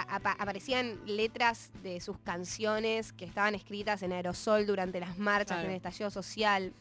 a- 0.00 0.16
aparecían 0.38 0.98
letras 1.06 1.70
de 1.82 2.00
sus 2.00 2.18
canciones 2.18 3.12
que 3.12 3.24
estaban 3.24 3.54
escritas 3.54 4.02
en 4.02 4.12
aerosol 4.12 4.66
durante 4.66 5.00
las 5.00 5.18
marchas 5.18 5.56
Claro. 5.56 5.64
en 5.64 5.70
el 5.70 5.76
estallido 5.76 6.10
social. 6.10 6.72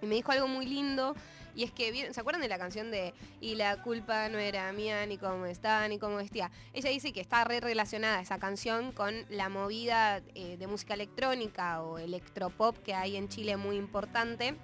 Y 0.00 0.06
me 0.06 0.14
dijo 0.14 0.32
algo 0.32 0.48
muy 0.48 0.66
lindo 0.66 1.14
y 1.54 1.64
es 1.64 1.70
que, 1.72 1.90
¿vieron- 1.92 2.14
¿se 2.14 2.20
acuerdan 2.20 2.40
de 2.40 2.48
la 2.48 2.58
canción 2.58 2.90
de 2.90 3.12
Y 3.40 3.56
la 3.56 3.82
culpa 3.82 4.28
no 4.28 4.38
era 4.38 4.72
mía, 4.72 5.04
ni 5.06 5.18
cómo 5.18 5.46
estaba, 5.46 5.86
ni 5.88 5.98
cómo 5.98 6.16
vestía? 6.16 6.50
Ella 6.72 6.90
dice 6.90 7.12
que 7.12 7.20
está 7.20 7.44
re 7.44 7.60
relacionada 7.60 8.20
esa 8.20 8.38
canción 8.38 8.92
con 8.92 9.14
la 9.28 9.48
movida 9.48 10.22
eh, 10.34 10.56
de 10.56 10.66
música 10.66 10.94
electrónica 10.94 11.82
o 11.82 11.98
electropop 11.98 12.78
que 12.78 12.94
hay 12.94 13.16
en 13.16 13.28
Chile 13.28 13.56
muy 13.56 13.76
importante, 13.76 14.54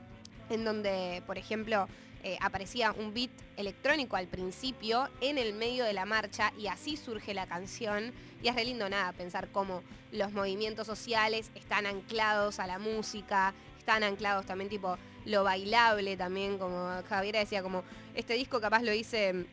en 0.50 0.64
donde, 0.64 1.22
por 1.26 1.36
ejemplo, 1.38 1.88
eh, 2.22 2.36
aparecía 2.40 2.92
un 2.92 3.14
beat 3.14 3.30
electrónico 3.56 4.16
al 4.16 4.26
principio 4.28 5.08
en 5.20 5.38
el 5.38 5.52
medio 5.54 5.84
de 5.84 5.92
la 5.92 6.04
marcha 6.04 6.52
y 6.58 6.66
así 6.66 6.96
surge 6.96 7.34
la 7.34 7.46
canción. 7.46 8.12
Y 8.42 8.48
es 8.48 8.54
re 8.54 8.64
lindo 8.64 8.88
nada 8.88 9.12
pensar 9.12 9.48
cómo 9.48 9.82
los 10.12 10.32
movimientos 10.32 10.86
sociales 10.86 11.50
están 11.54 11.86
anclados 11.86 12.58
a 12.60 12.66
la 12.66 12.78
música, 12.78 13.54
están 13.78 14.02
anclados 14.04 14.46
también 14.46 14.68
tipo 14.70 14.96
lo 15.24 15.44
bailable 15.44 16.16
también, 16.16 16.56
como 16.58 16.88
Javiera 17.08 17.40
decía, 17.40 17.62
como 17.62 17.82
este 18.14 18.34
disco 18.34 18.60
capaz 18.60 18.82
lo 18.82 18.92
hice 18.92 19.44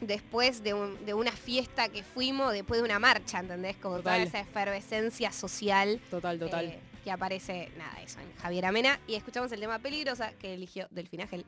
después 0.00 0.62
de, 0.62 0.74
un- 0.74 1.04
de 1.06 1.14
una 1.14 1.30
fiesta 1.32 1.88
que 1.88 2.02
fuimos, 2.02 2.52
después 2.52 2.80
de 2.80 2.84
una 2.84 2.98
marcha, 2.98 3.38
¿entendés? 3.38 3.76
Como 3.76 3.98
toda 3.98 4.18
esa 4.18 4.40
efervescencia 4.40 5.30
social 5.32 6.00
Total, 6.10 6.38
total. 6.38 6.66
eh, 6.66 6.80
que 7.04 7.10
aparece, 7.10 7.70
nada, 7.78 8.00
eso, 8.02 8.18
en 8.20 8.32
Javier 8.42 8.66
Amena. 8.66 8.98
Y 9.06 9.14
escuchamos 9.14 9.50
el 9.52 9.60
tema 9.60 9.78
Peligrosa 9.78 10.32
que 10.32 10.54
eligió 10.54 10.86
Delfina 10.90 11.26
Gel. 11.26 11.44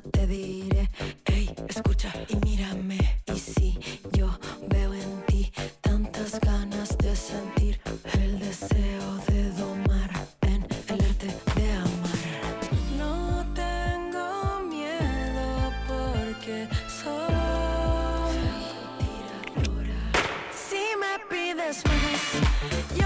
Te 0.00 0.26
diré, 0.26 0.90
ey, 1.24 1.54
escucha 1.68 2.12
y 2.28 2.36
mírame. 2.36 2.98
Y 3.34 3.38
si 3.38 3.78
yo 4.12 4.38
veo 4.68 4.92
en 4.94 5.22
ti 5.26 5.52
tantas 5.80 6.38
ganas 6.40 6.96
de 6.98 7.16
sentir 7.16 7.80
el 8.14 8.38
deseo 8.38 9.16
de 9.28 9.50
domar 9.52 10.10
en 10.42 10.66
el 10.88 11.00
arte 11.04 11.34
de 11.56 11.72
amar. 11.72 12.18
No 12.98 13.46
tengo 13.54 14.60
miedo 14.68 15.72
porque 15.88 16.68
soy. 16.88 18.34
Si 20.68 20.84
me 21.02 21.14
pides 21.30 21.82
más, 21.86 22.22
yo 22.98 23.05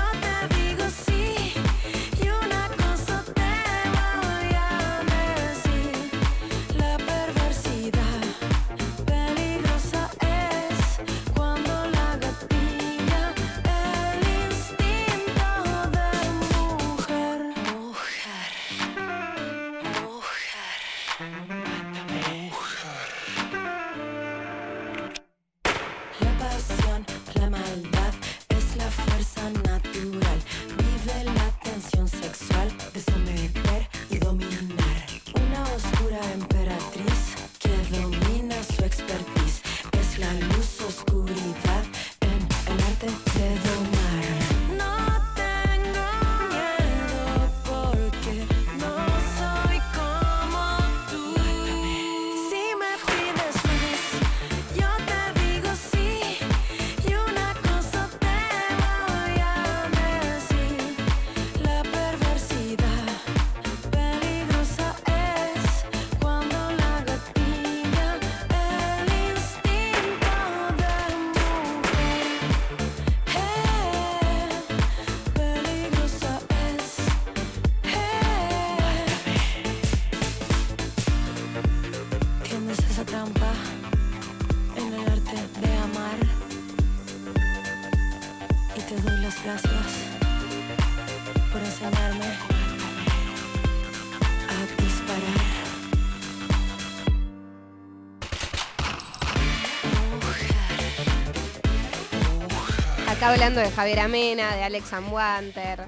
Hablando 103.31 103.61
de 103.61 103.71
Javier 103.71 104.01
Amena, 104.01 104.57
de 104.57 104.65
Alex 104.65 104.93
Amwanter, 104.93 105.87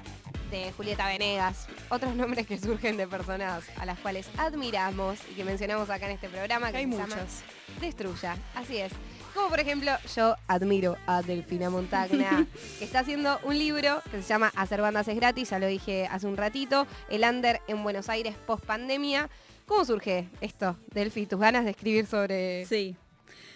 de 0.49 0.71
Julieta 0.77 1.09
Venegas, 1.09 1.67
otros 1.89 2.15
nombres 2.15 2.47
que 2.47 2.57
surgen 2.57 2.95
de 2.95 3.05
personas 3.05 3.65
a 3.77 3.85
las 3.85 3.99
cuales 3.99 4.29
admiramos 4.37 5.19
y 5.29 5.33
que 5.33 5.43
mencionamos 5.43 5.89
acá 5.89 6.05
en 6.05 6.13
este 6.13 6.29
programa 6.29 6.71
que 6.71 6.77
Hay 6.77 6.85
se 6.85 6.91
llama 6.91 7.07
muchas. 7.07 7.43
Destruya, 7.81 8.37
así 8.55 8.77
es. 8.77 8.93
Como 9.33 9.49
por 9.49 9.59
ejemplo, 9.59 9.91
yo 10.15 10.37
admiro 10.47 10.95
a 11.05 11.21
Delfina 11.21 11.69
Montagna, 11.69 12.47
que 12.79 12.85
está 12.85 12.99
haciendo 12.99 13.37
un 13.43 13.59
libro 13.59 14.01
que 14.09 14.21
se 14.21 14.27
llama 14.29 14.49
Hacer 14.55 14.79
bandas 14.79 15.09
es 15.09 15.15
gratis, 15.17 15.49
ya 15.49 15.59
lo 15.59 15.67
dije 15.67 16.07
hace 16.09 16.27
un 16.27 16.37
ratito, 16.37 16.87
el 17.09 17.25
under 17.25 17.59
en 17.67 17.83
Buenos 17.83 18.07
Aires 18.07 18.37
post 18.47 18.63
pandemia. 18.63 19.29
¿Cómo 19.67 19.83
surge 19.83 20.29
esto, 20.39 20.77
Delfi? 20.93 21.25
¿Tus 21.25 21.41
ganas 21.41 21.65
de 21.65 21.71
escribir 21.71 22.05
sobre 22.05 22.65
Sí. 22.67 22.95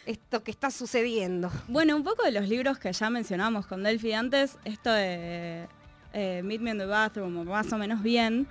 Esto 0.07 0.43
que 0.43 0.51
está 0.51 0.71
sucediendo? 0.71 1.51
Bueno, 1.67 1.95
un 1.95 2.03
poco 2.03 2.23
de 2.23 2.31
los 2.31 2.47
libros 2.47 2.79
que 2.79 2.91
ya 2.91 3.09
mencionamos 3.09 3.67
con 3.67 3.84
Delphi 3.84 4.13
antes, 4.13 4.57
esto 4.63 4.91
de 4.91 5.67
eh, 6.13 6.41
Meet 6.43 6.61
Me 6.61 6.71
in 6.71 6.77
the 6.77 6.85
Bathroom, 6.85 7.45
más 7.45 7.71
o 7.73 7.77
menos 7.77 8.01
bien, 8.01 8.47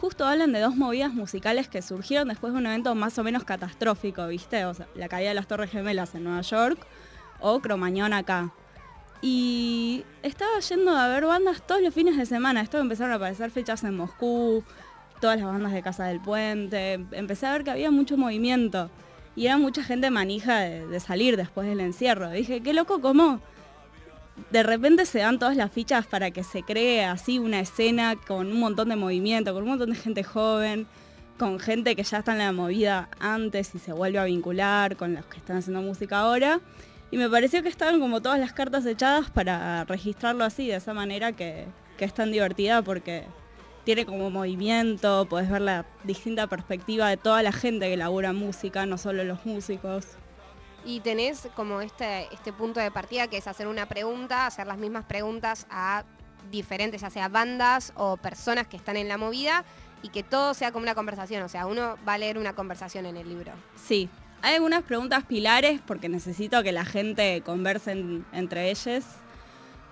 justo 0.00 0.26
hablan 0.26 0.52
de 0.52 0.60
dos 0.60 0.76
movidas 0.76 1.12
musicales 1.12 1.68
que 1.68 1.82
surgieron 1.82 2.28
después 2.28 2.52
de 2.52 2.58
un 2.58 2.66
evento 2.66 2.94
más 2.94 3.18
o 3.18 3.22
menos 3.22 3.44
catastrófico, 3.44 4.26
¿viste? 4.26 4.64
O 4.64 4.74
sea, 4.74 4.88
la 4.94 5.08
caída 5.08 5.28
de 5.28 5.34
las 5.34 5.46
Torres 5.46 5.70
Gemelas 5.70 6.14
en 6.14 6.24
Nueva 6.24 6.40
York, 6.40 6.86
o 7.40 7.60
Cromañón 7.60 8.14
acá. 8.14 8.52
Y 9.20 10.04
estaba 10.22 10.58
yendo 10.60 10.96
a 10.96 11.08
ver 11.08 11.26
bandas 11.26 11.66
todos 11.66 11.82
los 11.82 11.94
fines 11.94 12.16
de 12.16 12.26
semana. 12.26 12.60
Esto 12.60 12.78
empezaron 12.78 13.12
a 13.12 13.16
aparecer 13.16 13.50
fechas 13.50 13.84
en 13.84 13.96
Moscú, 13.96 14.64
todas 15.20 15.40
las 15.40 15.46
bandas 15.46 15.72
de 15.72 15.82
Casa 15.82 16.04
del 16.04 16.20
Puente. 16.20 16.94
Empecé 17.12 17.46
a 17.46 17.52
ver 17.52 17.64
que 17.64 17.70
había 17.70 17.90
mucho 17.90 18.16
movimiento. 18.16 18.90
Y 19.36 19.46
era 19.46 19.58
mucha 19.58 19.82
gente 19.82 20.10
manija 20.10 20.60
de, 20.60 21.00
salir 21.00 21.36
después 21.36 21.66
del 21.66 21.80
encierro. 21.80 22.30
Dije, 22.30 22.60
qué 22.60 22.72
loco 22.72 23.00
cómo 23.00 23.40
de 24.50 24.62
repente 24.62 25.06
se 25.06 25.20
dan 25.20 25.38
todas 25.38 25.56
las 25.56 25.70
fichas 25.70 26.06
para 26.06 26.30
que 26.30 26.42
se 26.42 26.62
cree 26.62 27.04
así 27.04 27.38
una 27.38 27.60
escena 27.60 28.16
con 28.16 28.48
un 28.48 28.58
montón 28.58 28.88
de 28.88 28.96
movimiento, 28.96 29.52
con 29.54 29.62
un 29.62 29.70
montón 29.70 29.90
de 29.90 29.96
gente 29.96 30.24
joven, 30.24 30.86
con 31.38 31.58
gente 31.60 31.94
que 31.94 32.02
ya 32.02 32.18
está 32.18 32.32
en 32.32 32.38
la 32.38 32.52
movida 32.52 33.08
antes 33.20 33.74
y 33.74 33.78
se 33.78 33.92
vuelve 33.92 34.18
a 34.18 34.24
vincular 34.24 34.96
con 34.96 35.14
los 35.14 35.24
que 35.26 35.38
están 35.38 35.58
haciendo 35.58 35.82
música 35.82 36.20
ahora. 36.20 36.60
Y 37.10 37.16
me 37.16 37.28
pareció 37.28 37.62
que 37.62 37.68
estaban 37.68 38.00
como 38.00 38.22
todas 38.22 38.40
las 38.40 38.52
cartas 38.52 38.86
echadas 38.86 39.30
para 39.30 39.84
registrarlo 39.84 40.44
así, 40.44 40.66
de 40.66 40.76
esa 40.76 40.94
manera 40.94 41.32
que, 41.32 41.66
que 41.96 42.04
es 42.04 42.14
tan 42.14 42.32
divertida 42.32 42.82
porque 42.82 43.24
tiene 43.84 44.06
como 44.06 44.30
movimiento, 44.30 45.26
podés 45.28 45.50
ver 45.50 45.60
la 45.62 45.84
distinta 46.04 46.46
perspectiva 46.46 47.08
de 47.08 47.16
toda 47.16 47.42
la 47.42 47.52
gente 47.52 47.88
que 47.88 47.96
labura 47.96 48.32
música, 48.32 48.86
no 48.86 48.98
solo 48.98 49.24
los 49.24 49.44
músicos. 49.44 50.06
Y 50.86 51.00
tenés 51.00 51.48
como 51.54 51.80
este, 51.80 52.28
este 52.32 52.52
punto 52.52 52.80
de 52.80 52.90
partida 52.90 53.28
que 53.28 53.36
es 53.38 53.46
hacer 53.46 53.66
una 53.68 53.86
pregunta, 53.86 54.46
hacer 54.46 54.66
las 54.66 54.78
mismas 54.78 55.04
preguntas 55.04 55.66
a 55.70 56.04
diferentes, 56.50 57.00
ya 57.00 57.10
sea 57.10 57.28
bandas 57.28 57.92
o 57.96 58.16
personas 58.18 58.66
que 58.66 58.76
están 58.76 58.96
en 58.96 59.08
la 59.08 59.16
movida 59.16 59.64
y 60.02 60.10
que 60.10 60.22
todo 60.22 60.52
sea 60.52 60.72
como 60.72 60.82
una 60.82 60.94
conversación. 60.94 61.42
O 61.42 61.48
sea, 61.48 61.66
uno 61.66 61.96
va 62.06 62.14
a 62.14 62.18
leer 62.18 62.36
una 62.36 62.54
conversación 62.54 63.06
en 63.06 63.16
el 63.16 63.28
libro. 63.28 63.52
Sí, 63.82 64.10
hay 64.42 64.56
algunas 64.56 64.82
preguntas 64.82 65.24
pilares 65.24 65.80
porque 65.86 66.10
necesito 66.10 66.62
que 66.62 66.72
la 66.72 66.84
gente 66.84 67.40
converse 67.46 67.92
en- 67.92 68.26
entre 68.32 68.70
ellos, 68.70 69.04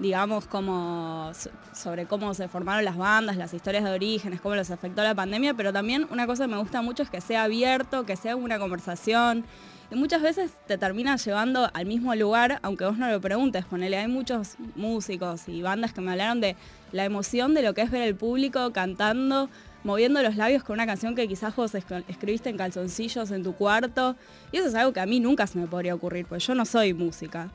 digamos, 0.03 0.47
como 0.47 1.31
so- 1.35 1.51
sobre 1.73 2.07
cómo 2.07 2.35
se 2.35 2.49
formaron 2.49 2.85
las 2.85 2.97
bandas, 2.99 3.37
las 3.37 3.55
historias 3.55 3.85
de 3.85 3.91
orígenes, 3.93 4.41
cómo 4.41 4.55
los 4.57 4.71
afectó 4.71 5.03
la 5.03 5.15
pandemia, 5.15 5.55
pero 5.55 5.73
también 5.73 6.07
una 6.11 6.27
cosa 6.27 6.45
que 6.45 6.51
me 6.51 6.59
gusta 6.59 6.83
mucho 6.83 7.03
es 7.05 7.09
que 7.11 7.21
sea 7.21 7.45
abierto, 7.45 8.05
que 8.05 8.17
sea 8.17 8.37
una 8.37 8.59
conversación. 8.59 9.45
Y 9.91 9.95
muchas 9.95 10.23
veces 10.23 10.51
te 10.67 10.79
termina 10.79 11.17
llevando 11.17 11.71
al 11.73 11.87
mismo 11.87 12.15
lugar, 12.15 12.59
aunque 12.63 12.85
vos 12.87 12.97
no 12.99 13.09
lo 13.11 13.21
preguntes. 13.21 13.65
Ponele, 13.67 13.99
hay 13.99 14.09
muchos 14.09 14.57
músicos 14.75 15.49
y 15.49 15.61
bandas 15.63 15.93
que 15.93 16.01
me 16.01 16.11
hablaron 16.13 16.41
de 16.41 16.57
la 16.93 17.05
emoción 17.05 17.53
de 17.55 17.63
lo 17.63 17.75
que 17.75 17.83
es 17.83 17.91
ver 17.91 18.03
el 18.03 18.15
público 18.17 18.73
cantando, 18.73 19.51
moviendo 19.85 20.23
los 20.23 20.37
labios 20.37 20.63
con 20.65 20.75
una 20.75 20.87
canción 20.87 21.15
que 21.15 21.29
quizás 21.29 21.55
vos 21.55 21.75
esc- 21.75 22.05
escribiste 22.09 22.49
en 22.49 22.57
calzoncillos 22.57 23.31
en 23.33 23.43
tu 23.43 23.53
cuarto. 23.55 24.17
Y 24.51 24.57
eso 24.57 24.69
es 24.69 24.75
algo 24.75 24.93
que 24.95 25.01
a 25.01 25.07
mí 25.07 25.21
nunca 25.21 25.47
se 25.47 25.59
me 25.59 25.67
podría 25.67 25.95
ocurrir, 25.95 26.25
porque 26.27 26.43
yo 26.43 26.55
no 26.55 26.65
soy 26.65 26.95
música. 26.95 27.51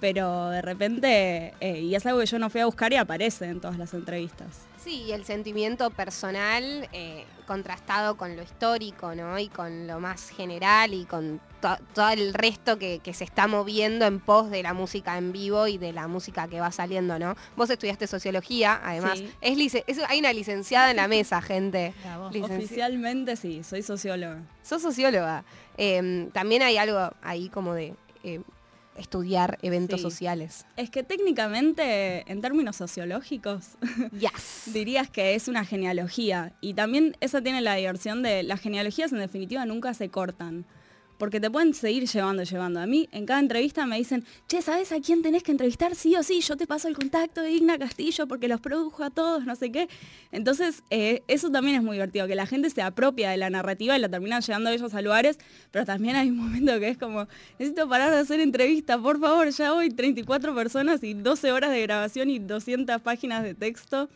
Pero 0.00 0.50
de 0.50 0.62
repente, 0.62 1.54
eh, 1.60 1.80
y 1.80 1.94
es 1.94 2.06
algo 2.06 2.20
que 2.20 2.26
yo 2.26 2.38
no 2.38 2.50
fui 2.50 2.60
a 2.60 2.66
buscar 2.66 2.92
y 2.92 2.96
aparece 2.96 3.46
en 3.46 3.60
todas 3.60 3.78
las 3.78 3.94
entrevistas. 3.94 4.66
Sí, 4.82 5.02
y 5.08 5.12
el 5.12 5.24
sentimiento 5.24 5.90
personal 5.90 6.88
eh, 6.92 7.24
contrastado 7.48 8.16
con 8.16 8.36
lo 8.36 8.42
histórico, 8.42 9.14
¿no? 9.16 9.38
Y 9.38 9.48
con 9.48 9.86
lo 9.88 9.98
más 9.98 10.30
general 10.30 10.94
y 10.94 11.04
con 11.04 11.40
to- 11.60 11.76
todo 11.94 12.10
el 12.10 12.32
resto 12.32 12.78
que, 12.78 13.00
que 13.00 13.12
se 13.12 13.24
está 13.24 13.48
moviendo 13.48 14.06
en 14.06 14.20
pos 14.20 14.50
de 14.50 14.62
la 14.62 14.74
música 14.74 15.18
en 15.18 15.32
vivo 15.32 15.66
y 15.66 15.78
de 15.78 15.92
la 15.92 16.06
música 16.06 16.46
que 16.46 16.60
va 16.60 16.70
saliendo, 16.70 17.18
¿no? 17.18 17.34
Vos 17.56 17.68
estudiaste 17.70 18.06
sociología, 18.06 18.80
además. 18.84 19.18
Sí. 19.18 19.30
Es 19.40 19.58
lice- 19.58 19.84
es- 19.88 19.98
hay 20.08 20.20
una 20.20 20.32
licenciada 20.32 20.90
en 20.92 20.96
la 20.98 21.08
mesa, 21.08 21.42
gente. 21.42 21.92
Oficialmente 22.40 23.34
sí, 23.36 23.64
soy 23.64 23.82
socióloga. 23.82 24.42
Sos 24.62 24.80
socióloga. 24.80 25.44
Eh, 25.76 26.28
también 26.32 26.62
hay 26.62 26.76
algo 26.76 27.10
ahí 27.22 27.48
como 27.48 27.74
de 27.74 27.94
eh, 28.22 28.40
estudiar 28.98 29.58
eventos 29.62 30.00
Sí. 30.00 30.02
sociales. 30.02 30.66
Es 30.76 30.90
que 30.90 31.02
técnicamente, 31.02 32.30
en 32.30 32.40
términos 32.40 32.76
sociológicos, 32.76 33.76
Yes. 34.12 34.72
dirías 34.72 35.08
que 35.10 35.34
es 35.34 35.48
una 35.48 35.64
genealogía. 35.64 36.52
Y 36.60 36.74
también 36.74 37.16
eso 37.20 37.42
tiene 37.42 37.60
la 37.60 37.74
diversión 37.74 38.22
de 38.22 38.42
las 38.42 38.60
genealogías 38.60 39.12
en 39.12 39.18
definitiva 39.18 39.64
nunca 39.66 39.94
se 39.94 40.10
cortan. 40.10 40.66
Porque 41.18 41.40
te 41.40 41.50
pueden 41.50 41.74
seguir 41.74 42.06
llevando, 42.06 42.44
llevando. 42.44 42.80
A 42.80 42.86
mí 42.86 43.08
en 43.12 43.26
cada 43.26 43.40
entrevista 43.40 43.84
me 43.86 43.98
dicen, 43.98 44.24
che, 44.46 44.62
¿sabes 44.62 44.92
a 44.92 45.00
quién 45.00 45.22
tenés 45.22 45.42
que 45.42 45.50
entrevistar? 45.50 45.94
Sí 45.94 46.14
o 46.16 46.22
sí, 46.22 46.40
yo 46.40 46.56
te 46.56 46.66
paso 46.66 46.88
el 46.88 46.96
contacto 46.96 47.42
de 47.42 47.50
Igna 47.50 47.76
Castillo 47.78 48.26
porque 48.26 48.48
los 48.48 48.60
produjo 48.60 49.04
a 49.04 49.10
todos, 49.10 49.44
no 49.44 49.56
sé 49.56 49.70
qué. 49.70 49.88
Entonces, 50.32 50.82
eh, 50.90 51.22
eso 51.26 51.50
también 51.50 51.76
es 51.76 51.82
muy 51.82 51.96
divertido, 51.96 52.26
que 52.26 52.34
la 52.34 52.46
gente 52.46 52.70
se 52.70 52.82
apropia 52.82 53.30
de 53.30 53.36
la 53.36 53.50
narrativa 53.50 53.96
y 53.96 54.00
la 54.00 54.08
terminan 54.08 54.42
llevando 54.42 54.70
ellos 54.70 54.94
a 54.94 55.02
lugares, 55.02 55.38
pero 55.70 55.84
también 55.84 56.16
hay 56.16 56.30
un 56.30 56.36
momento 56.36 56.78
que 56.78 56.88
es 56.88 56.98
como, 56.98 57.26
necesito 57.58 57.88
parar 57.88 58.10
de 58.12 58.18
hacer 58.18 58.40
entrevista, 58.40 58.98
por 58.98 59.20
favor, 59.20 59.50
ya 59.50 59.74
hoy 59.74 59.90
34 59.90 60.54
personas 60.54 61.02
y 61.02 61.14
12 61.14 61.52
horas 61.52 61.70
de 61.70 61.82
grabación 61.82 62.30
y 62.30 62.38
200 62.38 63.00
páginas 63.02 63.42
de 63.42 63.54
texto. 63.54 64.08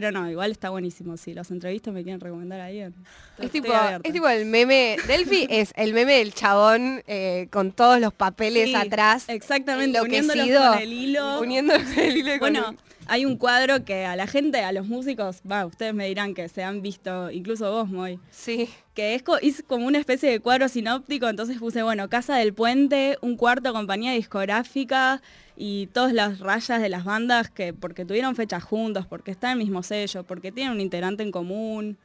Pero 0.00 0.12
no, 0.12 0.30
igual 0.30 0.52
está 0.52 0.70
buenísimo. 0.70 1.16
Si 1.16 1.34
los 1.34 1.50
entrevistas 1.50 1.92
me 1.92 2.04
quieren 2.04 2.20
recomendar 2.20 2.60
a 2.60 2.66
alguien. 2.66 2.94
Es 3.36 3.50
tipo, 3.50 3.72
es 4.04 4.12
tipo 4.12 4.28
el 4.28 4.46
meme, 4.46 4.96
Delphi 5.08 5.44
es 5.50 5.72
el 5.74 5.92
meme 5.92 6.18
del 6.18 6.32
chabón 6.32 7.02
eh, 7.08 7.48
con 7.50 7.72
todos 7.72 7.98
los 7.98 8.12
papeles 8.14 8.66
Sí, 8.68 8.74
atrás. 8.76 9.24
Exactamente, 9.26 10.00
uniéndolos 10.00 10.46
con 10.70 10.78
el 10.78 10.92
hilo. 10.92 11.40
Uniéndolos 11.40 11.82
con 11.82 11.98
el 11.98 12.16
hilo 12.16 12.30
con 12.30 12.38
Bueno, 12.38 12.68
el- 12.70 12.97
hay 13.08 13.24
un 13.24 13.36
cuadro 13.36 13.84
que 13.84 14.04
a 14.04 14.14
la 14.16 14.26
gente, 14.26 14.60
a 14.62 14.72
los 14.72 14.86
músicos, 14.86 15.40
va, 15.50 15.66
ustedes 15.66 15.94
me 15.94 16.06
dirán 16.06 16.34
que 16.34 16.48
se 16.48 16.62
han 16.62 16.82
visto, 16.82 17.30
incluso 17.30 17.70
vos, 17.72 17.88
Moy, 17.88 18.20
Sí. 18.30 18.68
que 18.94 19.14
es, 19.14 19.22
co- 19.22 19.38
es 19.38 19.64
como 19.66 19.86
una 19.86 19.98
especie 19.98 20.30
de 20.30 20.40
cuadro 20.40 20.68
sinóptico, 20.68 21.28
entonces 21.28 21.58
puse, 21.58 21.82
bueno, 21.82 22.08
Casa 22.08 22.36
del 22.36 22.52
Puente, 22.54 23.18
un 23.22 23.36
cuarto 23.36 23.72
compañía 23.72 24.12
discográfica 24.12 25.20
y 25.56 25.86
todas 25.88 26.12
las 26.12 26.38
rayas 26.40 26.80
de 26.80 26.88
las 26.88 27.04
bandas 27.04 27.50
que 27.50 27.72
porque 27.72 28.04
tuvieron 28.04 28.36
fechas 28.36 28.62
juntos, 28.62 29.06
porque 29.06 29.30
están 29.30 29.52
en 29.52 29.58
el 29.58 29.64
mismo 29.64 29.82
sello, 29.82 30.22
porque 30.24 30.52
tienen 30.52 30.72
un 30.74 30.80
integrante 30.80 31.22
en 31.22 31.32
común. 31.32 31.96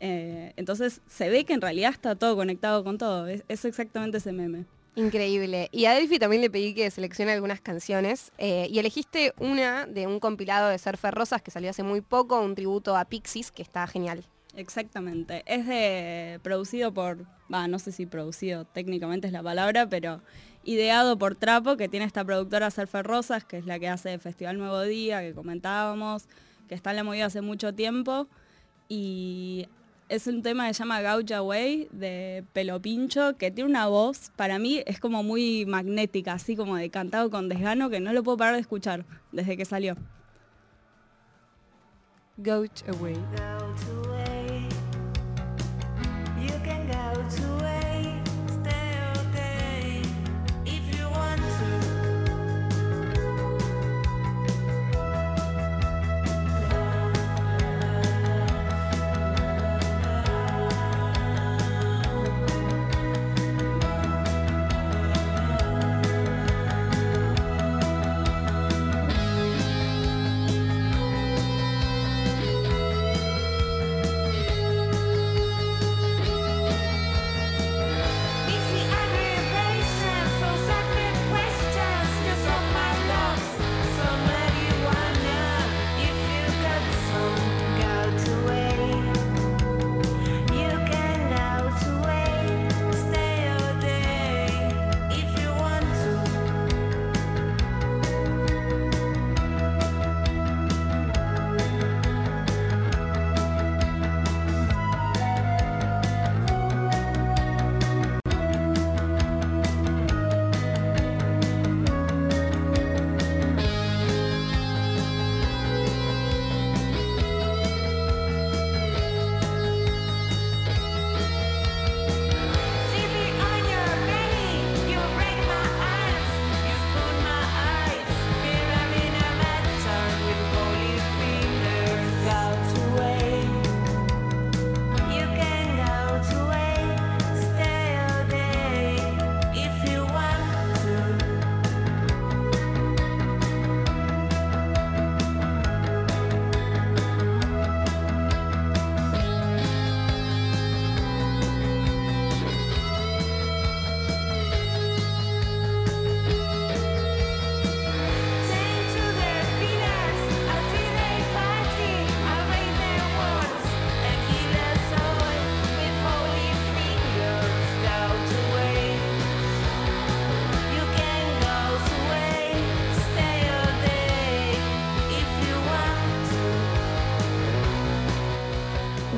eh, 0.00 0.52
entonces 0.56 1.00
se 1.06 1.28
ve 1.30 1.44
que 1.44 1.54
en 1.54 1.60
realidad 1.62 1.90
está 1.90 2.14
todo 2.16 2.36
conectado 2.36 2.84
con 2.84 2.98
todo. 2.98 3.28
Es, 3.28 3.44
es 3.48 3.64
exactamente 3.64 4.18
ese 4.18 4.30
meme. 4.32 4.64
Increíble. 4.96 5.68
Y 5.72 5.84
a 5.84 5.92
Delphi 5.92 6.18
también 6.18 6.40
le 6.40 6.48
pedí 6.48 6.74
que 6.74 6.90
seleccione 6.90 7.32
algunas 7.32 7.60
canciones. 7.60 8.32
eh, 8.38 8.66
y 8.70 8.78
elegiste 8.78 9.34
una 9.38 9.86
de 9.86 10.06
un 10.06 10.18
compilado 10.20 10.68
de 10.70 10.78
Surfer 10.78 11.14
Rosas 11.14 11.42
que 11.42 11.50
salió 11.50 11.68
hace 11.68 11.82
muy 11.82 12.00
poco, 12.00 12.40
un 12.40 12.54
tributo 12.54 12.96
a 12.96 13.04
Pixies, 13.04 13.50
que 13.50 13.62
está 13.62 13.86
genial. 13.86 14.24
Exactamente. 14.56 15.42
Es 15.46 15.66
de 15.66 16.40
producido 16.42 16.92
por, 16.94 17.26
no 17.48 17.78
sé 17.78 17.92
si 17.92 18.06
producido 18.06 18.64
técnicamente 18.64 19.26
es 19.26 19.34
la 19.34 19.42
palabra, 19.42 19.86
pero 19.86 20.22
ideado 20.64 21.18
por 21.18 21.36
Trapo, 21.36 21.76
que 21.76 21.88
tiene 21.90 22.06
esta 22.06 22.24
productora 22.24 22.70
Surfer 22.70 23.06
Rosas, 23.06 23.44
que 23.44 23.58
es 23.58 23.66
la 23.66 23.78
que 23.78 23.88
hace 23.88 24.18
Festival 24.18 24.56
Nuevo 24.56 24.80
Día, 24.82 25.20
que 25.20 25.34
comentábamos, 25.34 26.26
que 26.68 26.74
está 26.74 26.90
en 26.90 26.96
la 26.96 27.04
movida 27.04 27.26
hace 27.26 27.42
mucho 27.42 27.74
tiempo. 27.74 28.28
Y 28.88 29.68
es 30.08 30.26
un 30.26 30.42
tema 30.42 30.68
que 30.68 30.74
se 30.74 30.80
llama 30.80 31.00
Gaucha 31.00 31.42
Way 31.42 31.88
de 31.90 32.44
Pelo 32.52 32.80
Pincho, 32.80 33.36
que 33.36 33.50
tiene 33.50 33.70
una 33.70 33.86
voz, 33.86 34.30
para 34.36 34.58
mí 34.58 34.82
es 34.86 35.00
como 35.00 35.22
muy 35.22 35.66
magnética, 35.66 36.34
así 36.34 36.56
como 36.56 36.76
de 36.76 36.90
cantado 36.90 37.30
con 37.30 37.48
desgano, 37.48 37.90
que 37.90 38.00
no 38.00 38.12
lo 38.12 38.22
puedo 38.22 38.36
parar 38.36 38.54
de 38.54 38.60
escuchar 38.60 39.04
desde 39.32 39.56
que 39.56 39.64
salió. 39.64 39.96
Gouch 42.36 42.82
Away. 42.88 43.16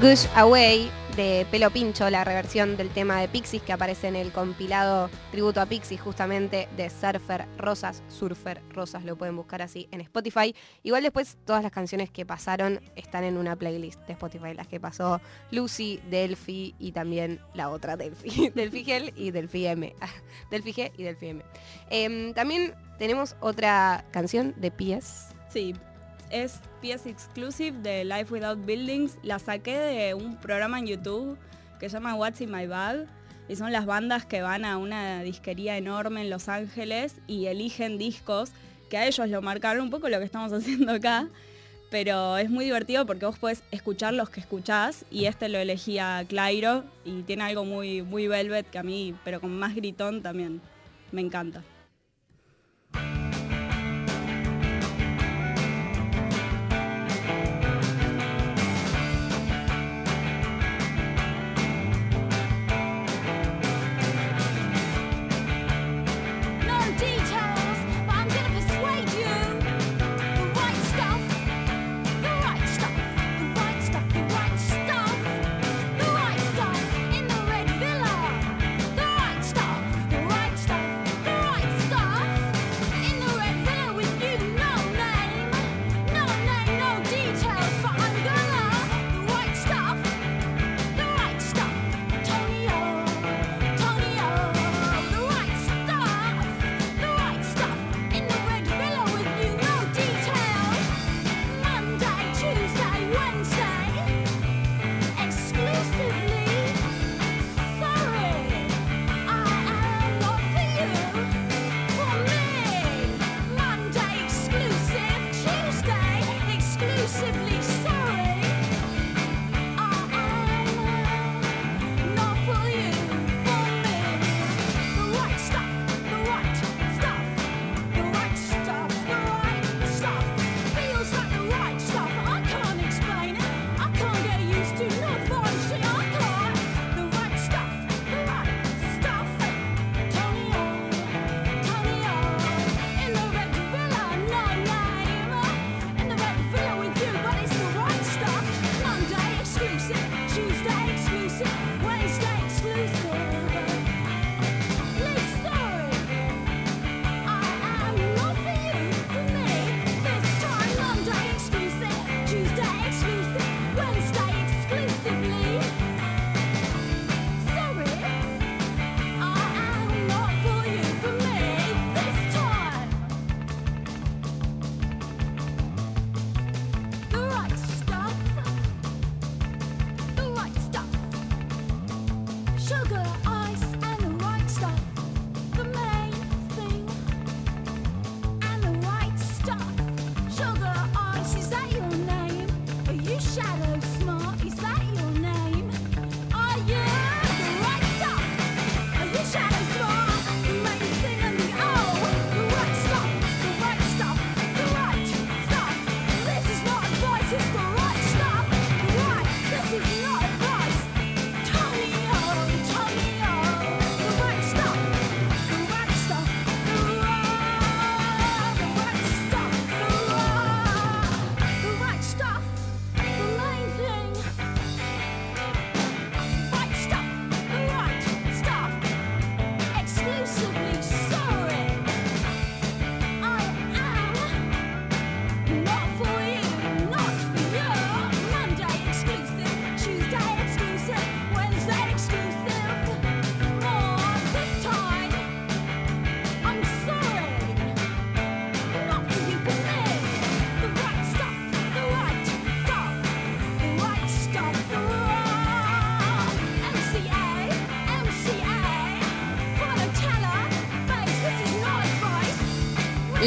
Gush 0.08 0.26
Away 0.36 0.90
de 1.16 1.46
Pelo 1.50 1.68
Pincho, 1.68 2.08
la 2.08 2.24
reversión 2.24 2.78
del 2.78 2.88
tema 2.88 3.20
de 3.20 3.28
Pixies 3.28 3.60
que 3.60 3.74
aparece 3.74 4.08
en 4.08 4.16
el 4.16 4.32
compilado 4.32 5.10
tributo 5.30 5.60
a 5.60 5.66
Pixies 5.66 6.00
justamente 6.00 6.66
de 6.78 6.88
Surfer 6.88 7.44
Rosas, 7.58 8.02
Surfer 8.08 8.62
Rosas, 8.70 9.04
lo 9.04 9.16
pueden 9.16 9.36
buscar 9.36 9.60
así 9.60 9.86
en 9.90 10.00
Spotify. 10.00 10.54
Igual 10.82 11.02
después 11.02 11.36
todas 11.44 11.62
las 11.62 11.72
canciones 11.72 12.08
que 12.08 12.24
pasaron 12.24 12.80
están 12.96 13.22
en 13.22 13.36
una 13.36 13.54
playlist 13.54 14.00
de 14.06 14.14
Spotify, 14.14 14.54
las 14.54 14.66
que 14.66 14.80
pasó 14.80 15.20
Lucy, 15.50 16.00
Delphi 16.08 16.74
y 16.78 16.92
también 16.92 17.38
la 17.52 17.68
otra 17.68 17.98
Delphi, 17.98 18.48
Delphi 18.54 18.84
Gel 18.84 19.12
y 19.14 19.30
Delphi 19.30 19.66
M. 19.66 19.94
Delphi 20.50 20.72
G 20.72 20.90
y 20.96 21.02
Delphi 21.02 21.26
M. 21.26 21.44
Em, 21.90 22.32
también 22.32 22.74
tenemos 22.98 23.36
otra 23.40 24.06
canción 24.10 24.54
de 24.56 24.70
PS. 24.70 25.34
Sí, 25.50 25.74
es 26.30 26.60
PS 26.82 27.06
Exclusive 27.06 27.78
de 27.78 28.04
Life 28.04 28.32
Without 28.32 28.64
Buildings. 28.64 29.16
La 29.22 29.38
saqué 29.38 29.78
de 29.78 30.14
un 30.14 30.36
programa 30.36 30.78
en 30.78 30.86
YouTube 30.86 31.38
que 31.78 31.88
se 31.88 31.94
llama 31.94 32.14
What's 32.14 32.40
in 32.40 32.50
My 32.50 32.66
Bag. 32.66 33.06
Y 33.48 33.56
son 33.56 33.72
las 33.72 33.86
bandas 33.86 34.26
que 34.26 34.42
van 34.42 34.64
a 34.64 34.76
una 34.76 35.22
disquería 35.22 35.76
enorme 35.76 36.20
en 36.20 36.30
Los 36.30 36.48
Ángeles 36.48 37.16
y 37.26 37.46
eligen 37.46 37.96
discos 37.96 38.50
que 38.90 38.98
a 38.98 39.06
ellos 39.06 39.28
lo 39.28 39.40
marcaron 39.40 39.84
un 39.84 39.90
poco 39.90 40.08
lo 40.08 40.18
que 40.18 40.24
estamos 40.24 40.52
haciendo 40.52 40.92
acá. 40.92 41.28
Pero 41.90 42.36
es 42.36 42.50
muy 42.50 42.66
divertido 42.66 43.06
porque 43.06 43.24
vos 43.24 43.38
podés 43.38 43.62
escuchar 43.70 44.12
los 44.12 44.28
que 44.28 44.40
escuchás 44.40 45.06
y 45.10 45.24
este 45.24 45.48
lo 45.48 45.58
elegía 45.58 46.22
Clairo 46.28 46.84
y 47.04 47.22
tiene 47.22 47.44
algo 47.44 47.64
muy, 47.64 48.02
muy 48.02 48.28
velvet 48.28 48.68
que 48.68 48.78
a 48.78 48.82
mí, 48.82 49.14
pero 49.24 49.40
con 49.40 49.58
más 49.58 49.74
gritón 49.74 50.22
también 50.22 50.60
me 51.12 51.22
encanta. 51.22 51.64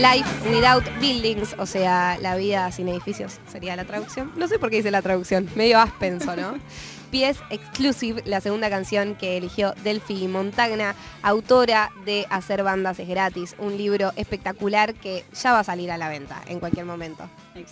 Life 0.02 0.50
Without 0.50 0.84
Buildings, 1.00 1.54
o 1.60 1.68
sea, 1.68 2.18
la 2.20 2.36
vida 2.36 2.72
sin 2.72 2.88
edificios 2.88 3.40
sería 3.48 3.76
la 3.76 3.86
traducción. 3.86 4.32
No 4.36 4.48
sé 4.48 4.58
por 4.58 4.72
qué 4.72 4.78
dice 4.78 4.90
la 4.90 5.04
traducción, 5.04 5.48
medio 5.54 5.78
aspenso, 5.78 6.36
¿no? 6.36 6.56
PS 7.12 7.40
Exclusive, 7.52 8.24
la 8.26 8.42
segunda 8.42 8.72
canción 8.72 9.14
que 9.14 9.38
eligió 9.38 9.76
Delphi 9.84 10.28
Montagna, 10.28 10.96
autora 11.22 11.92
de 12.04 12.26
Hacer 12.32 12.64
bandas 12.64 12.98
es 12.98 13.08
gratis, 13.08 13.56
un 13.60 13.78
libro 13.78 14.12
espectacular 14.16 14.96
que 14.96 15.24
ya 15.40 15.52
va 15.52 15.60
a 15.60 15.64
salir 15.64 15.92
a 15.92 16.00
la 16.00 16.10
venta 16.10 16.42
en 16.48 16.60
cualquier 16.60 16.86
momento. 16.86 17.30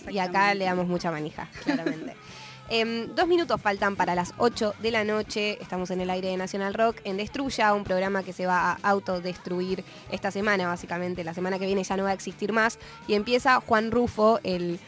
Y 0.08 0.18
acá 0.18 0.54
le 0.54 0.66
damos 0.66 0.86
mucha 0.86 1.10
manija, 1.10 1.48
claramente. 1.64 2.14
Em, 2.72 3.12
dos 3.16 3.26
minutos 3.26 3.60
faltan 3.60 3.96
para 3.96 4.14
las 4.14 4.32
8 4.38 4.74
de 4.80 4.92
la 4.92 5.02
noche. 5.02 5.58
Estamos 5.60 5.90
en 5.90 6.00
el 6.00 6.08
aire 6.08 6.28
de 6.28 6.36
Nacional 6.36 6.72
Rock 6.72 6.98
en 7.02 7.16
Destruya, 7.16 7.74
un 7.74 7.82
programa 7.82 8.22
que 8.22 8.32
se 8.32 8.46
va 8.46 8.70
a 8.70 8.78
autodestruir 8.82 9.82
esta 10.12 10.30
semana, 10.30 10.68
básicamente. 10.68 11.24
La 11.24 11.34
semana 11.34 11.58
que 11.58 11.66
viene 11.66 11.82
ya 11.82 11.96
no 11.96 12.04
va 12.04 12.10
a 12.10 12.12
existir 12.12 12.52
más. 12.52 12.78
Y 13.08 13.14
empieza 13.14 13.60
Juan 13.60 13.90
Rufo, 13.90 14.38
el 14.44 14.78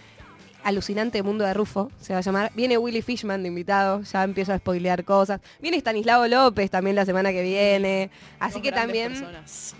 Alucinante 0.62 1.24
Mundo 1.24 1.44
de 1.44 1.54
Rufo, 1.54 1.90
se 2.00 2.12
va 2.12 2.20
a 2.20 2.22
llamar. 2.22 2.52
Viene 2.54 2.78
Willy 2.78 3.02
Fishman 3.02 3.42
de 3.42 3.48
invitado, 3.48 4.02
ya 4.02 4.22
empiezo 4.22 4.52
a 4.52 4.58
spoilear 4.58 5.04
cosas. 5.04 5.40
Viene 5.60 5.76
Stanislao 5.78 6.28
López 6.28 6.70
también 6.70 6.94
la 6.94 7.04
semana 7.04 7.32
que 7.32 7.42
viene. 7.42 8.10
Así 8.38 8.54
Dos 8.54 8.62
que 8.62 8.70
también... 8.70 9.12
personas. 9.12 9.74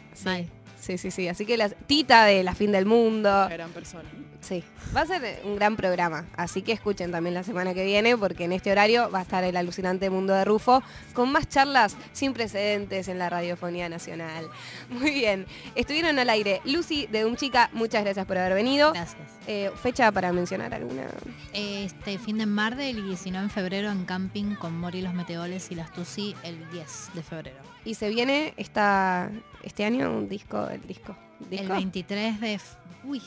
Sí, 0.83 0.99
sí, 0.99 1.13
sí. 1.13 1.29
Así 1.29 1.47
que 1.47 1.57
la 1.57 1.69
Tita 1.69 2.25
de 2.25 2.43
La 2.43 2.57
Fin 2.57 2.73
del 2.73 2.87
Mundo. 2.87 3.29
Una 3.31 3.49
gran 3.49 3.71
persona. 3.71 4.09
Sí, 4.41 4.65
va 4.95 5.03
a 5.03 5.07
ser 5.07 5.41
un 5.45 5.55
gran 5.55 5.77
programa, 5.77 6.27
así 6.37 6.63
que 6.63 6.73
escuchen 6.73 7.13
también 7.13 7.33
la 7.33 7.45
semana 7.45 7.75
que 7.75 7.85
viene 7.85 8.17
porque 8.17 8.43
en 8.43 8.51
este 8.51 8.73
horario 8.73 9.09
va 9.09 9.21
a 9.21 9.23
estar 9.23 9.45
el 9.45 9.57
alucinante 9.57 10.11
mundo 10.11 10.35
de 10.35 10.45
Rufo 10.45 10.83
con 11.15 11.31
más 11.31 11.49
charlas 11.49 11.97
sin 12.13 12.33
precedentes 12.33 13.07
en 13.07 13.21
la 13.21 13.31
radiofonía 13.31 13.89
nacional. 13.89 14.49
Muy 14.91 15.13
bien, 15.13 15.47
estuvieron 15.77 16.19
al 16.19 16.29
aire 16.29 16.61
Lucy 16.65 17.07
de 17.07 17.25
Un 17.25 17.37
Chica, 17.37 17.71
muchas 17.73 18.03
gracias 18.03 18.27
por 18.27 18.37
haber 18.37 18.55
venido. 18.55 18.93
Gracias. 18.93 19.23
Eh, 19.47 19.71
fecha 19.81 20.11
para 20.11 20.33
mencionar 20.33 20.75
alguna. 20.75 21.05
Este 21.53 22.19
fin 22.19 22.39
de 22.39 22.47
Mardel 22.47 22.99
y 22.99 23.17
si 23.17 23.31
no 23.31 23.41
en 23.41 23.49
febrero 23.49 23.93
en 23.93 24.05
camping 24.05 24.57
con 24.57 24.77
Mori 24.77 25.03
los 25.03 25.15
Meteoles 25.15 25.71
y 25.71 25.77
las 25.77 25.93
Tusi 25.93 26.35
el 26.43 26.69
10 26.73 27.11
de 27.15 27.23
febrero. 27.23 27.73
Y 27.85 27.95
se 27.95 28.09
viene 28.09 28.55
esta, 28.57 29.31
este 29.63 29.85
año 29.85 30.11
un 30.11 30.29
disco, 30.29 30.69
el 30.69 30.81
disco. 30.87 31.17
El 31.43 31.51
¿Disco? 31.51 31.75
23 31.75 32.41
de... 32.41 32.61
Uy. 33.05 33.21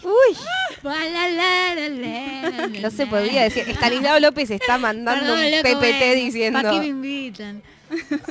No 2.81 2.91
se 2.91 3.07
podía 3.07 3.43
decir. 3.43 3.67
Estanislao 3.69 4.19
López 4.19 4.49
está 4.51 4.77
mandando 4.77 5.21
Perdón, 5.33 5.39
un 5.45 5.51
loco, 5.51 5.63
PPT 5.63 5.79
bueno, 5.99 6.15
diciendo. 6.15 6.59
¿Para 6.61 6.71
qué 6.71 6.79
me 6.79 6.87
invitan? 6.87 7.61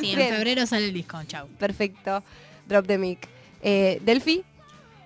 Sí, 0.01 0.11
en 0.13 0.17
Bien. 0.19 0.35
febrero 0.35 0.67
sale 0.67 0.87
el 0.87 0.93
disco, 0.95 1.19
chau. 1.27 1.47
Perfecto. 1.59 2.23
Drop 2.67 2.87
the 2.87 2.99
mic. 2.99 3.29
Eh, 3.63 4.01
Delphi, 4.05 4.43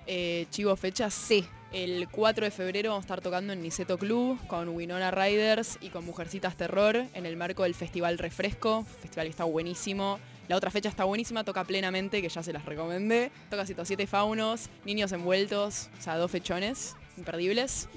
Eh, 0.07 0.47
chivo 0.51 0.75
fechas. 0.77 1.13
sí. 1.15 1.45
El 1.71 2.09
4 2.09 2.47
de 2.47 2.51
febrero 2.51 2.91
vamos 2.91 3.03
a 3.03 3.07
estar 3.07 3.21
tocando 3.21 3.53
en 3.53 3.61
Niceto 3.63 3.99
Club 3.99 4.39
con 4.47 4.71
Winona 4.71 5.11
Riders 5.11 5.77
y 5.83 5.91
con 5.91 6.03
Mujercitas 6.07 6.57
Terror 6.57 7.05
en 7.13 7.27
el 7.27 7.37
marco 7.37 7.65
del 7.65 7.75
Festival 7.75 8.17
Refresco. 8.17 8.87
Festival 9.03 9.27
que 9.27 9.31
está 9.33 9.45
buenísimo. 9.45 10.19
La 10.49 10.57
otra 10.57 10.71
fecha 10.71 10.89
está 10.89 11.05
buenísima, 11.05 11.45
toca 11.45 11.63
plenamente, 11.65 12.23
que 12.23 12.29
ya 12.29 12.43
se 12.43 12.53
las 12.53 12.65
recomendé. 12.65 13.31
Toca 13.51 13.67
107 13.67 14.07
faunos, 14.07 14.71
niños 14.85 15.13
envueltos, 15.13 15.91
o 15.99 16.03
sea, 16.03 16.17
dos 16.17 16.31
fechones 16.31 16.97
imperdibles. 17.19 17.89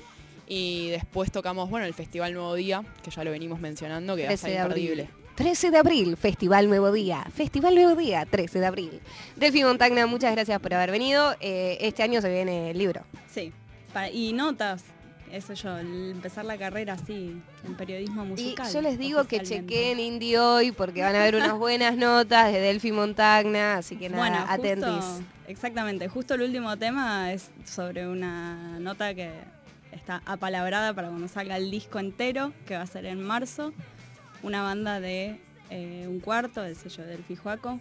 Y 0.47 0.89
después 0.89 1.31
tocamos, 1.31 1.69
bueno, 1.69 1.85
el 1.85 1.93
Festival 1.93 2.33
Nuevo 2.33 2.53
Día, 2.55 2.83
que 3.03 3.09
ya 3.09 3.23
lo 3.23 3.31
venimos 3.31 3.59
mencionando, 3.61 4.15
que 4.17 4.23
va 4.23 4.27
a 4.27 4.29
13 4.31 4.47
estar 4.47 4.51
de 4.51 4.59
abril. 4.59 4.83
imperdible. 4.91 5.21
13 5.35 5.71
de 5.71 5.77
abril, 5.77 6.17
Festival 6.17 6.67
Nuevo 6.67 6.91
Día. 6.91 7.25
Festival 7.33 7.73
Nuevo 7.73 7.95
Día, 7.95 8.25
13 8.29 8.59
de 8.59 8.65
abril. 8.65 8.99
Delphi 9.37 9.63
Montagna, 9.63 10.05
muchas 10.05 10.33
gracias 10.33 10.59
por 10.59 10.73
haber 10.73 10.91
venido. 10.91 11.33
Eh, 11.39 11.77
este 11.79 12.03
año 12.03 12.19
se 12.21 12.29
viene 12.29 12.71
el 12.71 12.77
libro. 12.77 13.01
Sí. 13.33 13.53
Y 14.13 14.33
notas, 14.33 14.83
eso 15.31 15.53
yo, 15.53 15.77
empezar 15.77 16.45
la 16.45 16.57
carrera 16.57 16.93
así, 16.93 17.41
en 17.65 17.75
periodismo 17.75 18.23
Y 18.23 18.27
musical. 18.27 18.71
yo 18.71 18.81
les 18.81 18.97
digo 18.99 19.23
que 19.25 19.41
chequeen 19.41 19.99
Indie 19.99 20.37
hoy 20.39 20.71
porque 20.71 21.01
van 21.01 21.15
a 21.15 21.19
ver 21.23 21.35
unas 21.35 21.57
buenas 21.57 21.95
notas 21.97 22.51
de 22.51 22.59
Delphi 22.59 22.91
Montagna, 22.91 23.75
así 23.77 23.95
que 23.97 24.09
nada, 24.09 24.21
Bueno, 24.21 24.37
justo- 24.47 24.53
atentis. 24.53 25.25
exactamente, 25.47 26.07
justo 26.07 26.33
el 26.35 26.41
último 26.41 26.77
tema 26.77 27.31
es 27.33 27.49
sobre 27.65 28.07
una 28.07 28.79
nota 28.79 29.13
que 29.13 29.31
está 29.91 30.21
apalabrada 30.25 30.93
para 30.93 31.09
cuando 31.09 31.27
salga 31.27 31.57
el 31.57 31.69
disco 31.71 31.99
entero, 31.99 32.53
que 32.65 32.75
va 32.75 32.81
a 32.83 32.87
ser 32.87 33.05
en 33.05 33.21
marzo. 33.21 33.73
Una 34.43 34.63
banda 34.63 34.99
de 34.99 35.39
eh, 35.69 36.05
un 36.09 36.19
cuarto, 36.19 36.61
del 36.61 36.75
sello 36.75 37.05
del 37.05 37.23
Fijuaco, 37.23 37.79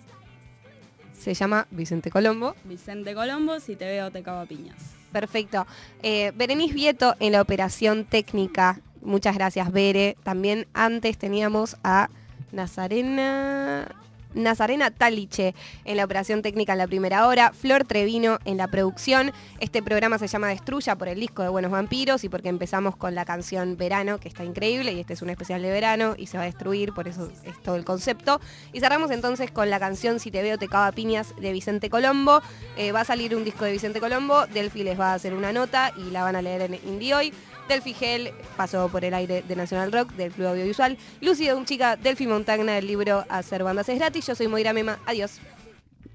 Se 1.19 1.35
llama 1.35 1.67
Vicente 1.71 2.11
Colombo. 2.11 2.55
Vicente 2.65 3.15
Colombo, 3.15 3.61
si 3.61 3.77
te 3.77 3.85
veo 3.87 4.11
te 4.11 4.23
cago 4.23 4.41
a 4.41 4.47
piñas. 4.47 4.77
Perfecto. 5.13 5.67
Eh, 6.03 6.33
Berenice 6.35 6.75
Vieto 6.75 7.15
en 7.21 7.33
la 7.33 7.41
operación 7.43 8.05
técnica. 8.05 8.81
Muchas 9.03 9.35
gracias, 9.35 9.73
Bere. 9.73 10.17
También 10.23 10.67
antes 10.75 11.19
teníamos 11.19 11.77
a 11.83 12.11
Nazarena. 12.53 13.95
Nazarena 14.35 14.91
Taliche 14.91 15.55
en 15.85 15.97
la 15.97 16.05
operación 16.05 16.43
técnica 16.43 16.73
en 16.73 16.79
la 16.79 16.87
primera 16.87 17.27
hora, 17.27 17.53
Flor 17.53 17.85
Trevino 17.85 18.39
en 18.45 18.57
la 18.57 18.69
producción. 18.69 19.33
Este 19.61 19.83
programa 19.83 20.19
se 20.19 20.27
llama 20.27 20.49
Destruya 20.49 20.97
por 20.97 21.09
el 21.09 21.21
disco 21.21 21.43
de 21.43 21.49
Buenos 21.49 21.71
Vampiros 21.71 22.25
y 22.25 22.29
porque 22.29 22.49
empezamos 22.49 22.97
con 22.97 23.15
la 23.15 23.25
canción 23.25 23.77
Verano, 23.77 24.19
que 24.19 24.29
está 24.29 24.45
increíble, 24.45 24.93
y 24.93 25.01
este 25.01 25.15
es 25.15 25.23
un 25.23 25.31
especial 25.31 25.63
de 25.63 25.71
verano 25.71 26.15
y 26.17 26.27
se 26.27 26.37
va 26.37 26.45
a 26.45 26.47
destruir, 26.47 26.93
por 26.93 27.09
eso 27.09 27.31
es 27.45 27.61
todo 27.63 27.77
el 27.77 27.85
concepto. 27.85 28.41
Y 28.73 28.81
cerramos 28.81 29.11
entonces 29.11 29.51
con 29.51 29.71
la 29.71 29.79
canción 29.79 30.21
Si 30.21 30.31
te 30.31 30.43
veo 30.43 30.59
te 30.59 30.69
cago 30.69 30.85
a 30.85 30.93
piñas 30.93 31.35
de 31.41 31.53
Vicente 31.53 31.91
Colombo. 31.91 32.43
Eh, 32.77 32.93
va 32.93 33.01
a 33.01 33.05
salir 33.05 33.35
un 33.35 33.45
disco 33.45 33.65
de 33.65 33.73
Vicente 33.73 34.01
Colombo, 34.01 34.47
Delphi 34.47 34.83
les 34.83 34.99
va 34.99 35.13
a 35.13 35.15
hacer 35.15 35.35
una 35.35 35.53
nota 35.53 35.93
y 35.97 36.11
la 36.11 36.23
van 36.23 36.37
a 36.37 36.43
leer 36.43 36.63
en 36.63 36.75
Indie 36.75 37.15
hoy. 37.15 37.33
Delphi 37.71 37.95
Gel 37.95 38.33
pasó 38.57 38.89
por 38.89 39.05
el 39.05 39.15
aire 39.15 39.45
de 39.47 39.55
National 39.55 39.93
Rock, 39.93 40.11
del 40.15 40.33
Club 40.33 40.49
Audiovisual. 40.49 40.99
Lucy 41.21 41.47
de 41.47 41.55
un 41.55 41.65
chica, 41.65 41.95
Delphi 41.95 42.27
Montagna 42.27 42.73
del 42.73 42.89
libro 42.89 43.25
Hacer 43.29 43.63
bandas 43.63 43.89
es 43.89 43.97
gratis. 43.97 44.27
Yo 44.27 44.35
soy 44.35 44.49
Moira 44.49 44.73
Mema. 44.73 44.99
Adiós. 45.07 45.39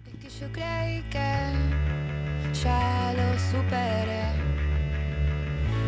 Es 0.05 0.19
que 0.21 0.39
yo 0.41 0.51
creí 0.51 1.01
que 1.09 1.53
ya 2.61 3.13
lo 3.15 3.39
superé. 3.39 4.25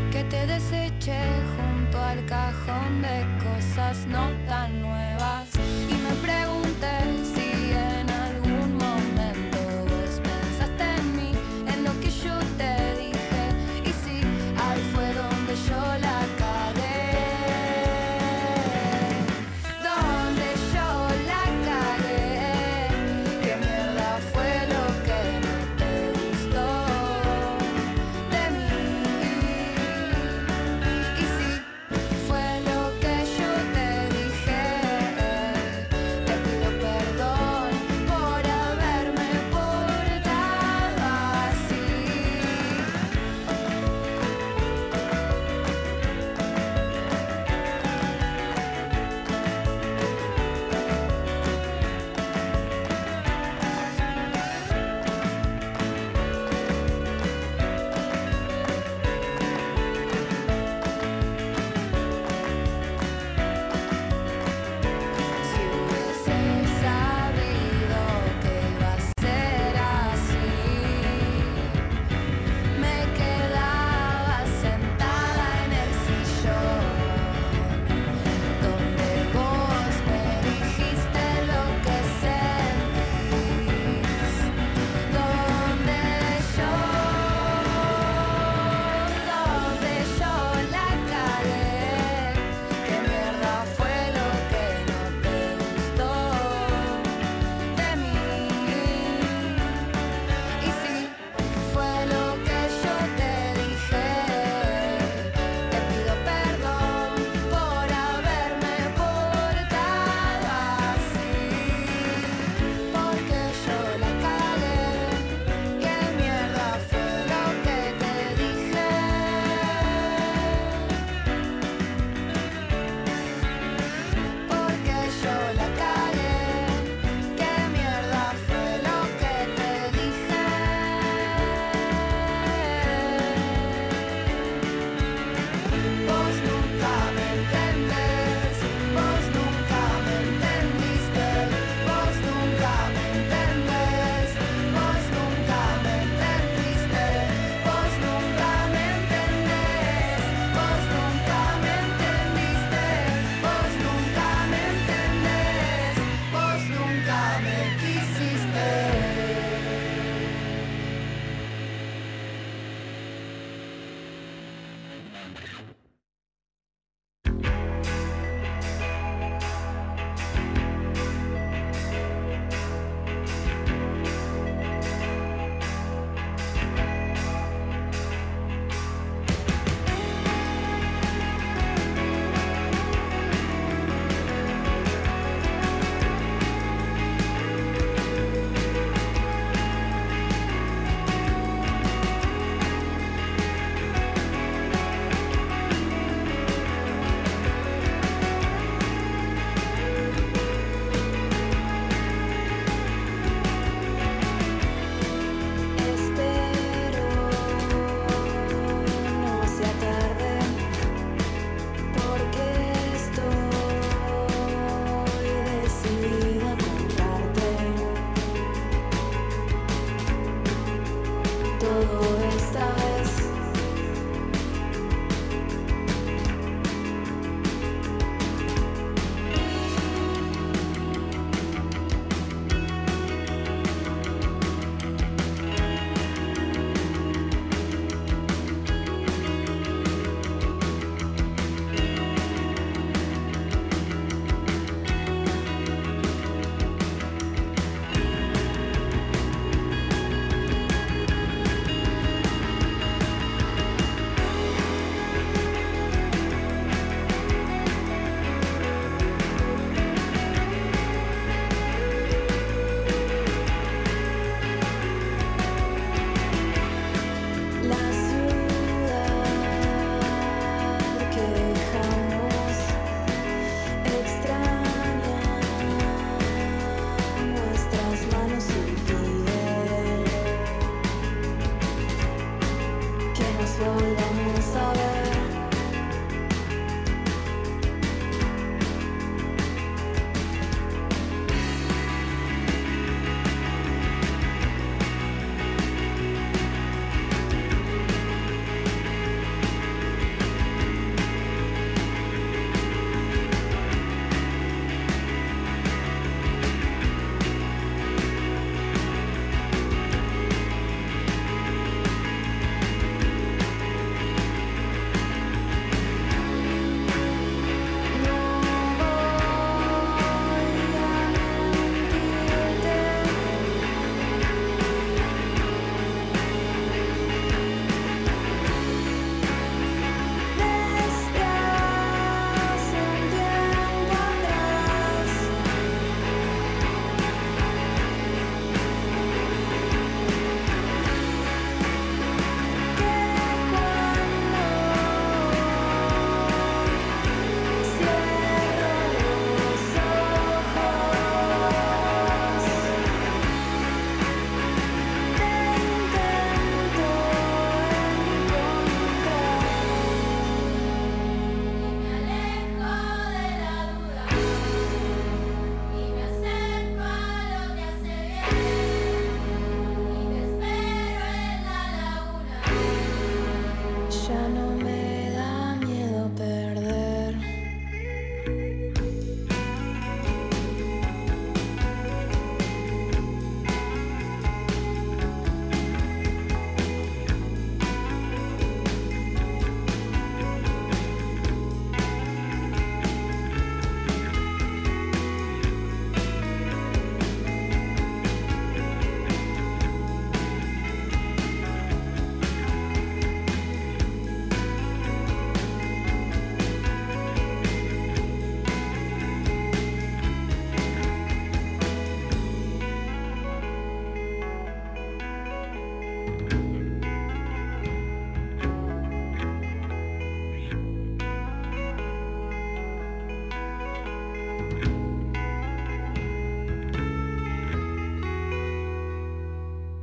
Que 0.10 0.24
te 0.30 0.48
deseché 0.48 1.20
junto 1.58 2.00
al 2.00 2.26
cajón 2.26 3.02
de 3.02 3.26
cosas 3.44 4.08
no 4.08 4.30
tan 4.48 4.82
nuevas. 4.82 5.50
Y 5.90 5.94
me 5.96 6.14
pregunté 6.26 7.17